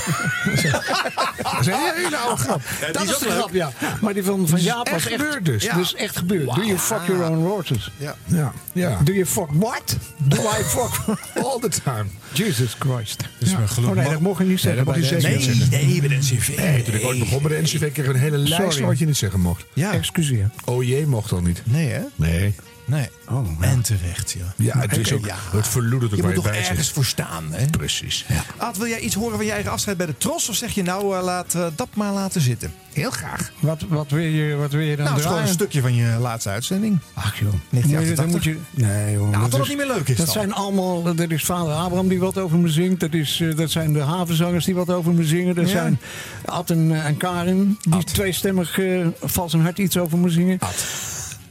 dat 1.44 1.60
is 1.60 1.68
een 1.68 1.74
hele 1.96 2.18
oude 2.18 2.42
grap. 2.42 2.62
dat 2.92 3.04
is 3.04 3.18
de 3.18 3.30
grap, 3.30 3.54
ja. 3.54 3.72
Maar 4.02 4.14
die 4.14 4.24
van, 4.24 4.48
van 4.48 4.60
Jaap 4.62 4.90
was 4.90 5.08
echt 5.08 5.12
gebeurd 5.22 5.46
dus. 5.46 5.64
Ja. 5.64 5.76
Dus 5.76 5.94
echt 5.96 6.18
gebeurd. 6.18 6.56
Do 6.56 6.62
you 6.64 6.78
fuck 6.78 7.00
your 7.08 7.24
own 7.30 7.44
horses? 7.46 7.92
Ja. 7.98 8.16
Ja, 8.26 8.54
ja. 8.74 9.00
Do 9.04 9.14
you 9.14 9.26
fuck 9.26 9.48
what? 9.60 9.98
Do 10.18 10.38
I 10.60 10.64
fuck 10.64 11.18
All 11.44 11.60
the 11.60 11.70
time. 11.84 12.06
Jesus 12.34 12.76
Christ. 12.80 13.24
Dus 13.38 13.50
Ja. 13.52 13.66
geloof 13.66 13.90
oh 13.90 13.96
nee, 13.96 14.10
dat 14.10 14.20
mocht 14.20 14.38
je 14.38 14.44
niet 14.46 14.64
Nee, 14.64 14.76
zeggen. 14.76 14.86
dat 14.86 14.96
zeker 14.96 15.30
niet 15.30 15.38
NCV. 15.40 15.56
zeggen. 15.70 15.88
Nee, 15.88 16.00
bij 16.00 16.10
de 16.10 16.16
NCV. 16.16 16.58
Nee, 16.58 16.84
toen 16.84 16.94
ik 16.94 17.06
ooit 17.06 17.20
begon 17.20 17.42
bij 17.42 17.56
de 17.56 17.62
NCV 17.62 17.92
kreeg 17.92 18.06
ik 18.06 18.14
een 18.14 18.20
hele 18.20 18.38
lijst 18.38 18.80
wat 18.80 19.00
je 19.00 19.06
niet 19.06 19.18
zeggen 19.18 19.40
mocht. 19.40 19.66
Ja. 19.74 19.94
Excuseer. 19.94 20.50
Oh 20.66 20.84
jee, 20.84 21.08
mocht 21.08 21.32
al 21.32 21.42
niet. 21.42 21.62
Nee, 21.66 21.90
hè? 21.90 22.02
Nee. 22.16 22.56
Nee. 22.86 23.10
Oh, 23.30 23.48
En 23.60 23.82
terecht, 23.82 24.32
ja. 24.32 24.54
Ja, 24.56 24.80
het 24.80 24.98
is 24.98 25.14
ook, 25.14 25.26
ja. 25.26 25.36
het 25.52 25.68
verloedert 25.68 26.12
ook 26.12 26.18
Je 26.18 26.24
waar 26.24 26.34
moet 26.34 26.44
je 26.44 26.50
toch 26.50 26.60
bij 26.60 26.62
ergens 26.70 26.86
zit. 26.86 26.96
voor 26.96 27.06
staan, 27.06 27.44
hè? 27.52 27.66
Precies. 27.66 28.26
Ad, 28.58 28.78
wil 28.78 28.88
jij 28.88 29.00
iets 29.00 29.16
horen 29.16 29.36
van 29.36 29.46
je 29.46 29.52
eigen 29.52 29.72
afscheid 29.72 29.98
bij 29.98 30.06
de 30.06 30.18
Tros? 30.18 30.50
Of 30.50 30.56
zeg 30.56 30.72
je 30.72 30.84
nou, 30.84 31.18
eh, 31.18 31.24
laat 31.24 31.54
eh, 31.56 31.66
dat 31.76 31.88
maar 31.94 32.14
laten 32.14 32.42
zitten? 32.42 32.74
Heel 32.94 33.12
graag. 33.12 33.52
Wat, 33.60 33.82
wat, 33.88 34.10
wil 34.10 34.24
je, 34.24 34.56
wat 34.56 34.72
wil 34.72 34.82
je 34.82 34.96
dan 34.96 35.06
Nou, 35.06 35.10
het 35.10 35.20
is 35.26 35.30
gewoon 35.32 35.48
een 35.48 35.54
stukje 35.54 35.82
van 35.82 35.96
je 35.96 36.18
laatste 36.20 36.50
uitzending. 36.50 37.00
Ach 37.14 37.40
joh. 37.40 37.54
1988. 37.70 38.16
Dan 38.16 38.30
moet 38.30 38.44
je, 38.44 38.58
nee 38.72 39.14
joh. 39.14 39.30
Nou, 39.30 39.42
dat 39.42 39.52
dat 39.52 39.62
is- 39.62 39.68
niet 39.68 39.78
meer 39.78 39.88
leuk 39.88 40.08
is 40.10 40.18
Dat 40.18 40.26
dan. 40.26 40.36
zijn 40.36 40.54
allemaal, 40.54 41.04
dat 41.04 41.20
is 41.32 41.44
vader 41.44 41.74
Abraham 41.74 42.08
die 42.08 42.20
wat 42.20 42.38
over 42.38 42.58
me 42.58 42.70
zingt. 42.70 43.00
Dat, 43.00 43.14
is, 43.14 43.40
eh, 43.42 43.56
dat 43.56 43.72
zijn 43.72 43.94
de 43.94 44.02
havenzangers 44.02 44.66
die 44.66 44.76
wat 44.76 44.90
over 44.90 45.14
me 45.14 45.24
zingen. 45.24 45.56
Dat 45.56 45.66
Ja. 45.66 45.72
zijn 45.72 46.00
Ad 46.46 46.70
en, 46.70 47.04
en 47.06 47.18
Karin 47.18 47.78
die 47.90 48.04
tweestemmig 48.04 48.78
uh, 48.78 49.08
vals 49.22 49.54
en 49.54 49.62
hard 49.62 49.78
iets 49.78 49.98
over 49.98 50.18
me 50.18 50.30
zingen. 50.30 50.60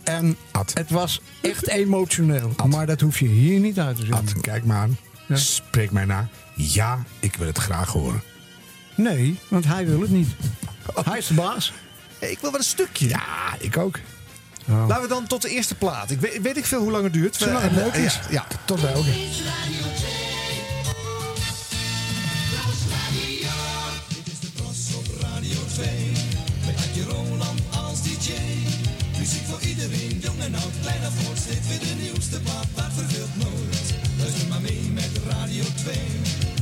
En 0.05 0.37
het 0.75 0.91
was 0.91 1.21
echt 1.43 1.69
emotioneel. 1.69 2.55
Maar 2.67 2.87
dat 2.87 3.01
hoef 3.01 3.19
je 3.19 3.27
hier 3.27 3.61
niet 3.61 3.79
uit 3.79 3.97
te 3.97 4.03
zingen. 4.03 4.19
Ad, 4.19 4.41
kijk 4.41 4.65
me 4.65 4.73
aan. 4.73 4.99
Spreek 5.33 5.91
mij 5.91 6.05
na. 6.05 6.29
Ja, 6.55 7.03
ik 7.21 7.37
wil 7.37 7.47
het 7.47 7.59
graag 7.59 7.89
horen. 7.89 8.23
Nee, 8.95 9.39
want 9.49 9.65
hij 9.65 9.87
wil 9.87 10.01
het 10.01 10.11
niet. 10.11 10.29
Hij 11.05 11.19
is 11.19 11.27
de 11.27 11.35
baas. 11.35 11.73
Ik 12.19 12.39
wil 12.41 12.51
wel 12.51 12.61
een 12.61 12.67
stukje. 12.67 13.09
Ja, 13.09 13.55
ik 13.59 13.77
ook. 13.77 13.99
Laten 14.67 15.03
we 15.03 15.09
dan 15.09 15.27
tot 15.27 15.43
de 15.43 15.49
eerste 15.49 15.75
plaat. 15.75 16.11
Ik 16.11 16.21
weet, 16.21 16.43
weet 16.43 16.57
ik 16.57 16.65
veel 16.65 16.81
hoe 16.81 16.91
lang 16.91 17.05
het 17.05 17.13
duurt. 17.13 17.37
Zolang 17.37 17.63
het 17.63 17.71
En, 17.73 17.77
leuk 17.77 17.93
eh, 17.93 18.05
is. 18.05 18.15
Ja, 18.15 18.21
ja. 18.31 18.47
Tot 18.65 18.81
bij 18.81 18.95
ook. 18.95 19.05
Dit 19.05 19.15
is 24.27 24.41
de 24.41 24.97
op 24.97 25.07
Radio 25.21 25.59
2. 25.75 26.04
Voor 29.55 29.69
iedereen, 29.69 30.19
jong 30.21 30.41
en 30.41 30.55
oud, 30.55 30.73
klein 30.81 31.01
of 31.07 31.25
groot. 31.25 31.39
Steeds 31.39 31.69
weer 31.69 31.79
de 31.79 31.95
nieuwste 32.03 32.41
plaat, 32.41 32.67
dat 32.75 32.91
verveelt 32.95 33.37
nooit. 33.37 33.95
Luister 34.19 34.49
maar 34.49 34.61
mee 34.61 34.91
met 34.93 35.11
Radio 35.29 35.65
2. 35.77 35.97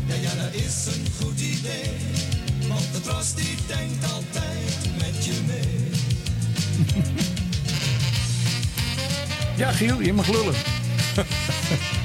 Ja, 0.07 0.15
ja, 0.15 0.35
dat 0.43 0.55
is 0.55 0.87
een 0.87 1.07
goed 1.21 1.41
idee. 1.41 1.91
Want 2.69 2.93
de 2.93 3.01
Tros 3.01 3.35
die 3.35 3.57
denkt 3.67 4.13
altijd 4.13 4.77
met 4.99 5.25
je 5.25 5.33
mee. 5.47 5.91
Ja, 9.57 9.73
Giel, 9.73 10.01
je 10.01 10.13
mag 10.13 10.29
lullen. 10.29 10.55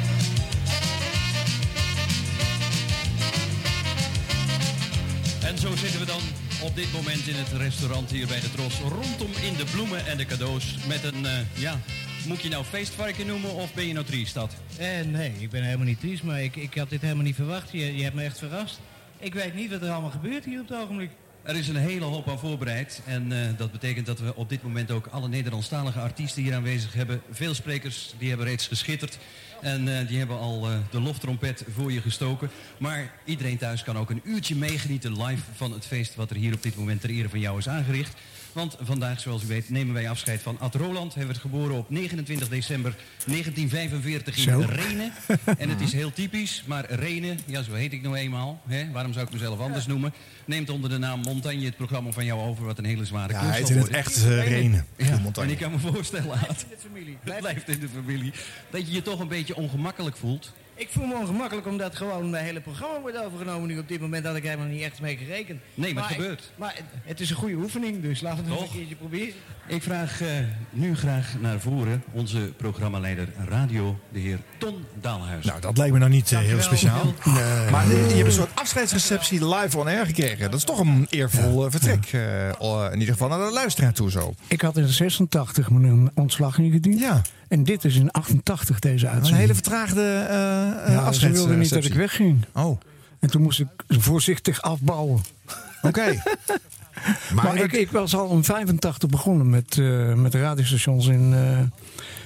En 5.42 5.58
zo 5.58 5.76
zitten 5.76 6.00
we 6.00 6.06
dan 6.06 6.22
op 6.64 6.76
dit 6.76 6.94
moment 6.94 7.28
in 7.28 7.36
het 7.36 7.52
restaurant 7.52 8.12
hier 8.12 8.28
bij 8.28 8.40
de 8.40 8.52
Tros. 8.52 8.80
Rondom 8.80 9.32
in 9.44 9.54
de 9.54 9.66
bloemen 9.72 10.06
en 10.06 10.18
de 10.18 10.26
cadeaus. 10.26 10.76
Met 10.88 11.04
een, 11.04 11.26
eh, 11.26 11.60
ja, 11.62 11.80
moet 12.28 12.42
je 12.42 12.50
nou 12.50 12.64
feestvarken 12.64 13.28
noemen 13.28 13.54
of 13.54 13.74
ben 13.74 13.88
je 13.88 13.94
nou 13.94 14.06
triestad? 14.06 14.56
Eh, 14.78 14.88
nee, 15.06 15.32
ik 15.40 15.50
ben 15.50 15.64
helemaal 15.64 15.86
niet 15.86 16.00
triest, 16.00 16.24
maar 16.24 16.44
ik, 16.44 16.56
ik 16.56 16.76
had 16.76 16.90
dit 16.90 17.02
helemaal 17.02 17.24
niet 17.24 17.36
verwacht. 17.36 17.72
Je, 17.72 17.96
je 17.98 18.04
hebt 18.04 18.16
me 18.16 18.24
echt 18.24 18.38
verrast. 18.38 18.80
Ik 19.20 19.34
weet 19.34 19.54
niet 19.54 19.72
wat 19.72 19.82
er 19.82 19.90
allemaal 19.90 20.10
gebeurt 20.10 20.46
hier 20.46 20.60
op 20.60 20.68
het 20.68 20.78
ogenblik. 20.78 21.12
Er 21.48 21.56
is 21.56 21.68
een 21.68 21.76
hele 21.76 22.06
hoop 22.06 22.30
aan 22.30 22.40
voorbereid. 22.40 23.02
En 23.06 23.32
eh, 23.32 23.58
dat 23.58 23.72
betekent 23.72 24.06
dat 24.06 24.20
we 24.20 24.36
op 24.36 24.50
dit 24.50 24.64
moment 24.64 24.92
ook 24.92 25.08
alle 25.08 25.28
Nederlandstalige 25.28 26.00
artiesten 26.00 26.44
hier 26.44 26.56
aanwezig 26.56 26.94
hebben. 26.94 27.22
Veel 27.32 27.54
sprekers 27.54 28.14
die 28.18 28.30
hebben 28.30 28.48
reeds 28.48 28.68
geschitterd. 28.68 29.18
En 29.62 30.00
eh, 30.00 30.08
die 30.08 30.18
hebben 30.18 30.38
al 30.38 30.68
eh, 30.68 30.78
de 30.92 31.00
loftrompet 31.02 31.64
voor 31.74 31.92
je 31.92 32.02
gestoken. 32.02 32.50
Maar 32.78 33.14
iedereen 33.24 33.58
thuis 33.58 33.84
kan 33.84 33.98
ook 33.98 34.10
een 34.10 34.22
uurtje 34.24 34.56
meegenieten 34.56 35.24
live 35.24 35.44
van 35.56 35.72
het 35.72 35.86
feest 35.86 36.16
wat 36.16 36.30
er 36.30 36.36
hier 36.36 36.54
op 36.54 36.64
dit 36.64 36.76
moment 36.76 37.02
ter 37.02 37.10
ere 37.10 37.30
van 37.30 37.40
jou 37.40 37.58
is 37.58 37.70
aangericht. 37.70 38.14
Want 38.58 38.78
vandaag, 38.82 39.20
zoals 39.20 39.44
u 39.44 39.48
weet, 39.48 39.70
nemen 39.70 39.94
wij 39.94 40.10
afscheid 40.10 40.42
van 40.42 40.60
Ad 40.60 40.76
Roland. 40.76 41.16
Hij 41.16 41.26
werd 41.26 41.38
geboren 41.38 41.78
op 41.78 41.90
29 41.90 42.50
december 42.50 42.96
1945 43.26 44.38
in 44.38 44.44
Zo. 44.44 44.64
Renen. 44.68 45.12
En 45.58 45.70
het 45.70 45.82
is 45.82 45.94
heel 45.94 46.14
typisch, 46.14 46.64
maar 46.66 46.92
Renen, 46.92 47.40
ja 47.46 47.64
zo 47.64 47.74
heet 47.74 47.94
ik 47.94 48.02
nou 48.02 48.16
eenmaal. 48.16 48.62
Hè? 48.68 48.92
Waarom 48.92 49.14
zou 49.14 49.26
ik 49.26 49.32
mezelf 49.32 49.60
anders 49.60 49.86
noemen? 49.86 50.14
Neemt 50.46 50.70
onder 50.70 50.90
de 50.90 50.98
naam 50.98 51.22
Montagne 51.22 51.66
het 51.66 51.76
programma 51.76 52.12
van 52.12 52.26
jou 52.26 52.42
over, 52.42 52.66
wat 52.66 52.78
een 52.78 52.86
hele 52.86 53.06
zware 53.06 53.34
Ja, 53.34 53.40
klus 53.40 53.52
hij 53.52 53.60
heet 53.60 53.70
in 53.70 53.78
het 53.78 53.90
echt, 53.90 54.26
eh, 54.26 54.48
Renen, 54.48 54.86
Ja, 54.98 55.20
en 55.34 55.50
ik 55.50 55.58
kan 55.58 55.72
me 55.72 55.80
voorstellen, 55.80 56.40
het 56.40 56.66
blijft 57.24 57.70
in 57.70 57.80
de 57.80 57.90
familie, 57.90 58.34
dat 58.70 58.88
je 58.88 58.94
je 58.94 59.02
toch 59.02 59.20
een 59.20 59.28
beetje 59.28 59.56
ongemakkelijk 59.56 60.18
voelt. 60.18 60.54
Ik 60.80 60.90
voel 60.90 61.06
me 61.06 61.16
ongemakkelijk 61.16 61.68
omdat 61.68 61.96
gewoon 61.96 62.30
mijn 62.30 62.44
hele 62.46 62.62
programma 62.62 63.00
wordt 63.00 63.18
overgenomen 63.26 63.68
nu 63.68 63.80
op 63.80 63.88
dit 63.88 64.00
moment. 64.02 64.26
had 64.26 64.36
ik 64.36 64.44
helemaal 64.44 64.66
niet 64.66 64.82
echt 64.82 65.02
mee 65.02 65.18
gerekend. 65.18 65.62
Nee, 65.74 65.94
maar 65.94 66.04
het 66.04 66.12
ik- 66.12 66.18
gebeurt. 66.22 66.52
maar 66.56 66.74
het, 66.76 66.84
het 67.04 67.20
is 67.20 67.30
een 67.30 67.36
goede 67.36 67.56
oefening, 67.56 68.02
dus 68.02 68.22
laten 68.22 68.44
we 68.44 68.50
het 68.50 68.60
nog 68.60 68.70
een 68.70 68.78
keertje 68.78 68.96
proberen. 68.96 69.34
Ik 69.68 69.84
vraag 69.84 70.22
eh, 70.22 70.28
nu 70.70 70.96
graag 70.96 71.34
naar 71.42 71.60
voren 71.60 72.04
onze 72.12 72.54
programmaleider 72.58 73.28
radio, 73.50 74.00
de 74.12 74.20
heer 74.20 74.40
Ton 74.58 74.86
Daalhuis. 75.02 75.46
Nou, 75.46 75.62
dat 75.62 75.78
lijkt 75.78 75.94
me 75.94 76.00
nou 76.00 76.12
niet 76.12 76.32
eh, 76.32 76.40
heel 76.40 76.62
speciaal. 76.62 77.14
Nee. 77.24 77.72
Maar 77.72 77.84
eh, 77.84 78.10
je 78.10 78.16
hebt 78.16 78.28
een 78.28 78.32
soort 78.32 78.56
afscheidsreceptie 78.56 79.56
live 79.56 79.78
on 79.78 79.88
air 79.88 80.06
gekregen. 80.06 80.52
Dat 80.52 80.60
is 80.60 80.64
toch 80.66 80.80
een 80.80 81.08
eervol 81.10 81.70
vertrek. 81.72 82.06
in 82.92 83.00
ieder 83.00 83.14
geval 83.14 83.28
naar 83.28 83.48
de 83.48 83.54
luisteraar 83.54 83.94
toe 83.94 84.12
zo. 84.12 84.34
Ik 84.48 84.62
had 84.62 84.78
in 84.78 84.88
86 84.88 85.70
mijn 85.70 86.12
ontslag 86.16 86.58
ingediend. 86.58 87.00
Ja. 87.00 87.22
En 87.48 87.64
dit 87.64 87.86
is 87.86 87.96
in 87.96 88.12
88 88.12 88.80
deze 88.80 88.92
Dat 88.92 89.00
is 89.00 89.02
een 89.04 89.10
uitzending. 89.10 89.42
hele 89.42 89.54
vertraagde 89.54 90.02
ja, 90.88 91.12
ze 91.12 91.30
wilden 91.30 91.60
niet 91.60 91.70
dat 91.70 91.86
ik 91.86 91.94
wegging. 91.94 92.46
Oh. 92.54 92.80
En 93.20 93.30
toen 93.30 93.42
moest 93.42 93.60
ik 93.60 93.68
voorzichtig 93.88 94.62
afbouwen. 94.62 95.22
Oké. 95.82 96.04
Maar, 97.34 97.56
ik, 97.56 97.72
ik 97.72 97.92
was 97.92 98.16
al 98.16 98.32
in 98.36 98.44
85 98.44 99.10
begonnen 99.10 99.50
met, 99.50 99.78
eh, 99.78 100.14
met 100.14 100.34
radiostations 100.36 101.08
in, 101.08 101.34
eh 101.34 101.60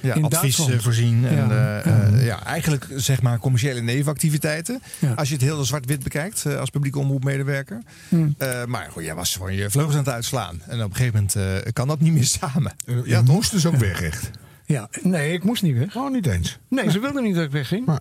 Ja, 0.00 0.14
in 0.14 0.24
advies 0.24 0.40
Duitsland. 0.40 0.70
eh, 0.72 0.78
voorzien. 0.78 1.26
En, 1.26 1.34
Ja, 1.48 1.80
eh, 1.80 2.10
ja. 2.12 2.18
ja, 2.20 2.44
eigenlijk 2.44 2.86
zeg 2.96 3.22
maar 3.22 3.38
commerciële 3.38 3.80
nevenactiviteiten. 3.80 4.82
Ja. 4.98 5.12
Als 5.12 5.28
je 5.28 5.34
het 5.34 5.42
heel 5.44 5.64
zwart-wit 5.64 6.02
bekijkt 6.02 6.46
als 6.46 6.70
publieke 6.70 6.98
omroepmedewerker. 6.98 7.82
Hmm. 8.08 8.34
Eh, 8.38 8.64
maar 8.64 8.88
goed, 8.92 9.04
jij 9.04 9.14
was 9.14 9.36
gewoon 9.36 9.54
je 9.54 9.70
vleugels 9.70 9.94
aan 9.96 10.04
het 10.04 10.12
uitslaan. 10.12 10.60
En 10.68 10.82
op 10.82 10.90
een 10.90 10.96
gegeven 10.96 11.14
moment 11.14 11.64
eh, 11.64 11.72
kan 11.72 11.88
dat 11.88 12.00
niet 12.00 12.12
meer 12.12 12.24
samen. 12.40 12.72
Je 12.86 13.02
Ja, 13.04 13.22
moest 13.22 13.50
dus 13.50 13.66
ook 13.66 13.76
weg, 13.76 14.02
echt. 14.02 14.30
Ja, 14.66 14.88
nee, 15.02 15.32
ik 15.32 15.44
moest 15.44 15.62
niet 15.62 15.78
weg. 15.78 15.92
Gewoon 15.92 16.12
niet 16.12 16.26
eens. 16.26 16.58
Nee, 16.68 16.90
ze 16.90 17.00
wilden 17.00 17.22
niet 17.22 17.34
dat 17.34 17.44
ik 17.44 17.50
wegging. 17.50 17.98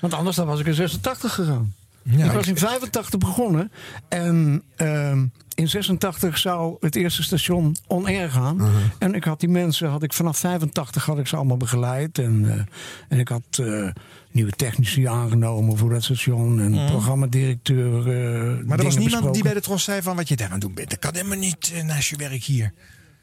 Want 0.00 0.14
anders 0.14 0.36
dan 0.36 0.46
was 0.46 0.60
ik 0.60 0.66
in 0.66 0.74
86 0.74 1.34
gegaan. 1.34 1.74
Ja, 2.10 2.24
ik 2.24 2.30
was 2.32 2.46
in 2.46 2.56
85 2.56 3.18
begonnen. 3.18 3.72
En 4.08 4.62
ehm, 4.76 5.26
in 5.54 5.68
86 5.68 6.38
zou 6.38 6.76
het 6.80 6.96
eerste 6.96 7.22
station 7.22 7.76
on-air 7.86 8.30
gaan. 8.30 8.60
En 8.98 9.14
ik 9.14 9.24
had 9.24 9.40
die 9.40 9.48
mensen, 9.48 9.88
had 9.88 10.02
ik 10.02 10.12
vanaf 10.12 10.38
85 10.38 11.04
had 11.06 11.18
ik 11.18 11.26
ze 11.26 11.36
allemaal 11.36 11.56
begeleid. 11.56 12.18
En, 12.18 12.44
eh, 12.50 12.60
en 13.08 13.18
ik 13.18 13.28
had 13.28 13.42
eh, 13.60 13.88
nieuwe 14.30 14.50
technici 14.50 15.06
aangenomen 15.06 15.76
voor 15.76 15.90
dat 15.90 16.02
station. 16.04 16.60
En 16.60 16.70
Mhm. 16.70 16.86
programmadirecteur. 16.90 17.98
eh, 17.98 18.64
Maar 18.66 18.78
er 18.78 18.84
was 18.84 18.96
niemand 18.98 19.34
die 19.34 19.42
bij 19.42 19.54
de 19.54 19.60
Tros 19.60 19.84
zei 19.84 20.02
van 20.02 20.16
wat 20.16 20.28
je 20.28 20.36
daar 20.36 20.50
aan 20.50 20.58
doen 20.60 20.74
bent. 20.74 20.90
Dat 20.90 20.98
kan 20.98 21.14
helemaal 21.14 21.38
niet 21.38 21.72
naast 21.86 22.08
je 22.08 22.16
werk 22.16 22.42
hier. 22.42 22.72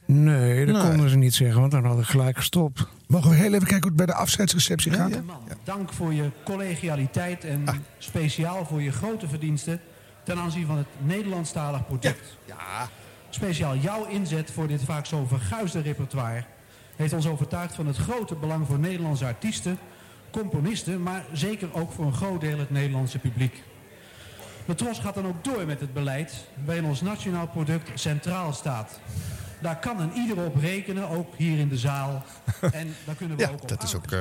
Nee, 0.05 0.65
dat 0.65 0.75
Nee. 0.75 0.87
konden 0.89 1.09
ze 1.09 1.17
niet 1.17 1.33
zeggen, 1.33 1.59
want 1.59 1.71
dan 1.71 1.85
had 1.85 1.99
ik 1.99 2.05
gelijk 2.05 2.37
gestopt. 2.37 2.87
Mogen 3.07 3.29
we 3.29 3.35
heel 3.35 3.53
even 3.53 3.67
kijken 3.67 3.77
hoe 3.77 3.87
het 3.87 3.95
bij 3.95 4.05
de 4.05 4.13
afscheidsreceptie 4.13 4.91
gaat? 4.91 5.19
Dank 5.63 5.93
voor 5.93 6.13
je 6.13 6.29
collegialiteit 6.43 7.43
en 7.43 7.63
speciaal 7.97 8.65
voor 8.65 8.81
je 8.81 8.91
grote 8.91 9.27
verdiensten 9.27 9.79
ten 10.23 10.37
aanzien 10.37 10.65
van 10.65 10.77
het 10.77 10.87
Nederlandstalig 10.97 11.85
product. 11.87 12.37
Ja. 12.45 12.89
Speciaal 13.29 13.75
jouw 13.77 14.05
inzet 14.05 14.51
voor 14.51 14.67
dit 14.67 14.83
vaak 14.83 15.05
zo 15.05 15.25
verguisde 15.25 15.81
repertoire 15.81 16.43
heeft 16.95 17.13
ons 17.13 17.27
overtuigd 17.27 17.75
van 17.75 17.87
het 17.87 17.97
grote 17.97 18.35
belang 18.35 18.67
voor 18.67 18.79
Nederlandse 18.79 19.25
artiesten, 19.25 19.77
componisten, 20.31 21.03
maar 21.03 21.25
zeker 21.33 21.73
ook 21.73 21.91
voor 21.91 22.05
een 22.05 22.13
groot 22.13 22.41
deel 22.41 22.59
het 22.59 22.69
Nederlandse 22.69 23.19
publiek. 23.19 23.63
De 24.65 24.75
Tros 24.75 24.99
gaat 24.99 25.15
dan 25.15 25.27
ook 25.27 25.43
door 25.43 25.65
met 25.65 25.79
het 25.79 25.93
beleid 25.93 26.47
waarin 26.65 26.85
ons 26.85 27.01
nationaal 27.01 27.47
product 27.47 27.89
centraal 27.99 28.53
staat. 28.53 28.99
Daar 29.65 29.79
kan 29.79 29.99
en 29.99 30.11
ieder 30.15 30.45
op 30.45 30.55
rekenen, 30.55 31.09
ook 31.09 31.33
hier 31.37 31.59
in 31.59 31.69
de 31.69 31.77
zaal. 31.77 32.23
En 32.71 32.95
daar 33.05 33.15
kunnen 33.15 33.37
we 33.37 33.43
Ja, 33.43 33.49
ook 33.49 33.61
op 33.61 33.69
dat 33.69 33.83
is 33.83 33.95
ook 33.95 34.11
eh, 34.11 34.19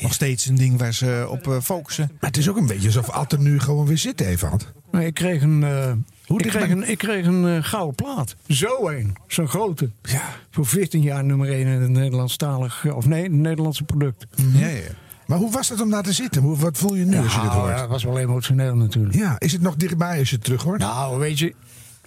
nog 0.00 0.12
steeds 0.12 0.46
een 0.46 0.54
ding 0.54 0.78
waar 0.78 0.94
ze 0.94 1.26
op 1.28 1.46
eh, 1.46 1.60
focussen. 1.60 2.10
Maar 2.20 2.30
het 2.30 2.38
is 2.38 2.48
ook 2.48 2.56
een 2.56 2.66
beetje 2.66 2.86
alsof 2.86 3.32
er 3.32 3.40
nu 3.40 3.60
gewoon 3.60 3.86
weer 3.86 3.98
zit 3.98 4.20
even 4.20 4.48
had. 4.48 4.72
Nee, 4.90 5.06
ik 5.06 5.14
kreeg 5.14 5.42
een, 5.42 5.64
eh, 5.64 5.90
ik 6.26 6.42
dicht 6.42 6.56
kreeg 6.56 6.70
een, 6.70 6.88
ik 6.88 6.98
kreeg 6.98 7.26
een 7.26 7.64
gouden 7.64 7.94
plaat. 7.94 8.36
Zo 8.48 8.88
een. 8.88 9.16
Zo'n 9.26 9.48
grote. 9.48 9.90
Ja. 10.02 10.22
Voor 10.50 10.66
14 10.66 11.02
jaar 11.02 11.24
nummer 11.24 11.48
1 11.48 11.66
in 11.66 11.80
het 11.80 11.90
Nederlandstalig, 11.90 12.86
of 12.94 13.06
nee, 13.06 13.22
het 13.22 13.32
Nederlandse 13.32 13.84
product. 13.84 14.26
Ja, 14.52 14.66
ja. 14.66 14.80
Maar 15.26 15.38
hoe 15.38 15.50
was 15.50 15.68
het 15.68 15.80
om 15.80 15.90
daar 15.90 16.02
te 16.02 16.12
zitten? 16.12 16.42
Hoe, 16.42 16.56
wat 16.56 16.78
voel 16.78 16.94
je 16.94 17.04
nu 17.04 17.18
als 17.18 17.34
je 17.34 17.40
dit 17.40 17.50
hoort? 17.50 17.70
ja, 17.70 17.80
dat 17.80 17.88
was 17.88 18.04
wel 18.04 18.18
emotioneel 18.18 18.74
natuurlijk. 18.74 19.14
Ja, 19.14 19.38
is 19.38 19.52
het 19.52 19.62
nog 19.62 19.76
dichtbij 19.76 20.18
als 20.18 20.30
je 20.30 20.34
het 20.34 20.44
terug 20.44 20.62
hoort? 20.62 20.80
Nou, 20.80 21.18
weet 21.18 21.38
je, 21.38 21.54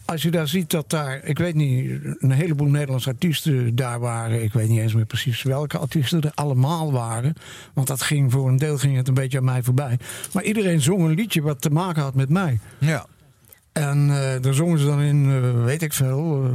als 0.06 0.22
je 0.22 0.32
daar 0.32 0.48
ziet 0.48 0.70
dat 0.70 0.90
daar, 0.90 1.24
ik 1.24 1.38
weet 1.38 1.56
niet, 1.56 1.92
een 2.20 2.32
heleboel 2.32 2.68
Nederlandse 2.68 3.10
artiesten 3.10 3.76
daar 3.76 4.00
waren. 4.00 4.44
Ik 4.44 4.54
weet 4.54 4.70
niet 4.70 4.80
eens 4.80 4.94
meer 4.94 5.06
precies 5.06 5.44
welke 5.44 5.78
artiesten 5.78 6.22
er 6.22 6.32
allemaal 6.34 6.92
waren. 6.92 7.34
Want 7.74 7.88
dat 7.88 8.02
ging 8.02 8.32
voor 8.32 8.48
een 8.48 8.58
deel 8.58 8.78
ging 8.78 8.96
het 8.96 9.08
een 9.08 9.14
beetje 9.14 9.38
aan 9.38 9.44
mij 9.44 9.64
voorbij. 9.64 10.00
Maar 10.34 10.44
iedereen 10.44 10.82
zong 10.82 11.04
een 11.04 11.16
liedje 11.16 11.42
wat 11.42 11.62
te 11.62 11.70
maken 11.70 12.02
had 12.02 12.16
met 12.16 12.30
mij. 12.30 12.60
Ja. 12.78 13.06
En 13.74 14.10
eh, 14.10 14.42
daar 14.42 14.54
zongen 14.54 14.80
ze 14.80 14.86
dan 14.86 15.02
in, 15.02 15.32
eh, 15.32 15.64
weet 15.64 15.82
ik 15.82 15.94
veel, 15.94 16.44
eh, 16.44 16.50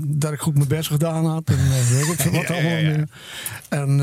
dat 0.00 0.32
ik 0.32 0.40
goed 0.40 0.54
mijn 0.54 0.68
best 0.68 0.88
gedaan 0.88 1.26
had. 1.26 1.48
En 1.48 1.56
weet 1.68 2.08
ik 2.08 2.20
veel 2.20 2.32
wat 2.40 2.48
Ja, 2.48 2.54
allemaal 2.54 2.78
ja. 2.78 3.04
En 3.68 4.00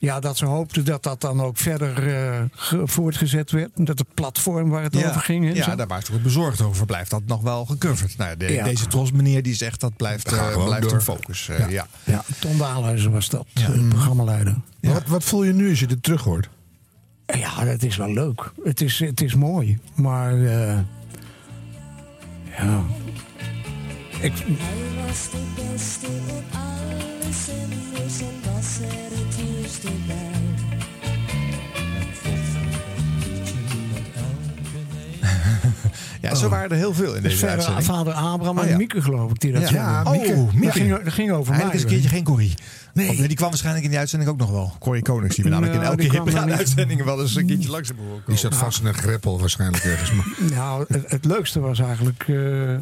ja, 0.00 0.20
dat 0.20 0.36
ze 0.36 0.44
hoopten 0.44 0.84
dat 0.84 1.02
dat 1.02 1.20
dan 1.20 1.42
ook 1.42 1.56
verder 1.58 2.14
eh, 2.16 2.40
ge- 2.50 2.82
voortgezet 2.86 3.50
werd. 3.50 3.70
Dat 3.74 3.98
het 3.98 4.14
platform 4.14 4.68
waar 4.70 4.82
het 4.82 4.96
over 4.96 5.20
ging. 5.20 5.56
ja 5.56 5.64
zo. 5.64 5.74
daar 5.74 5.86
waren 5.86 6.06
ze 6.06 6.12
ook 6.12 6.22
bezorgd 6.22 6.60
over. 6.60 6.86
Blijft 6.86 7.10
dat 7.10 7.22
nog 7.26 7.40
wel 7.42 7.64
gecoverd? 7.66 8.16
Nou, 8.16 8.36
de- 8.36 8.52
Ja. 8.52 8.64
Deze 8.64 8.86
Tros 8.86 9.12
meneer 9.12 9.42
die 9.42 9.54
zegt 9.54 9.80
dat 9.80 9.96
blijft, 9.96 10.32
eh, 10.32 10.48
gewoon 10.48 10.64
blijft 10.66 10.84
door. 10.84 10.92
een 10.94 11.00
focus. 11.02 11.48
eh, 11.48 11.70
ja. 11.70 11.86
Ja, 12.04 12.24
Daalhuizen 12.58 13.10
was 13.12 13.28
dat, 13.28 13.46
eh, 13.54 13.88
programmaleider. 13.88 14.54
Wat, 14.80 15.06
wat 15.06 15.24
voel 15.24 15.44
je 15.44 15.52
nu 15.52 15.70
als 15.70 15.80
je 15.80 15.86
dit 15.86 16.02
terug 16.02 16.22
hoort? 16.22 16.48
Ja, 17.26 17.64
dat 17.64 17.82
is 17.82 17.96
wel 17.96 18.12
leuk. 18.12 18.52
Het 18.64 18.80
is, 18.80 18.98
het 18.98 19.20
is 19.20 19.34
mooi. 19.34 19.78
Maar 19.94 20.32
eh, 20.44 20.78
ja. 22.58 22.82
Ik, 24.22 24.32
Ja, 36.20 36.34
zo 36.34 36.48
waren 36.48 36.70
er 36.70 36.76
heel 36.76 36.94
veel 36.94 37.14
in 37.14 37.22
dus 37.22 37.30
deze 37.30 37.36
verder 37.36 37.56
uitzending. 37.56 37.86
vader 37.86 38.12
Abraham 38.12 38.58
Oh, 38.58 38.64
en 38.64 38.70
ja. 38.70 38.76
Mieke 38.76 39.02
geloof 39.02 39.30
ik 39.30 39.40
die 39.40 39.52
dat 39.52 39.68
Ja. 39.68 40.02
Ja, 40.04 40.10
Mieke. 40.10 40.32
Oh, 40.32 40.52
Mieke. 40.52 40.64
Dat 40.66 40.72
ging, 40.74 41.02
dat 41.04 41.12
ging 41.12 41.30
over 41.32 41.54
mij. 41.56 41.70
eens 41.72 41.82
een 41.82 41.88
keertje 41.88 42.08
geen 42.08 42.24
Corrie. 42.24 42.54
Nee. 42.94 43.26
die 43.26 43.36
kwam 43.36 43.48
waarschijnlijk 43.48 43.84
in 43.84 43.90
die 43.90 43.98
uitzending 43.98 44.30
ook 44.30 44.36
nog 44.38 44.50
wel. 44.50 44.72
Corrie 44.78 45.02
Konings, 45.02 45.34
die 45.34 45.44
we 45.44 45.50
namelijk 45.50 45.74
in 45.74 45.80
Nou, 45.80 45.90
elke 45.92 46.08
die 46.08 46.20
kwam 46.20 46.28
hippe 46.28 46.52
uitzending 46.56 47.04
wel 47.04 47.20
eens 47.20 47.36
een 47.36 47.46
keertje 47.46 47.70
langs 47.70 47.88
hebben 47.88 48.06
Die 48.26 48.36
zat 48.36 48.54
vast 48.54 48.80
in 48.80 48.86
een 48.86 48.94
greppel 48.94 49.40
waarschijnlijk 49.40 49.84
ergens. 49.84 50.10
Nou, 50.54 50.84
het, 50.88 51.10
het 51.10 51.24
leukste 51.24 51.60
was 51.60 51.78
eigenlijk 51.78 52.20
eh, 52.20 52.26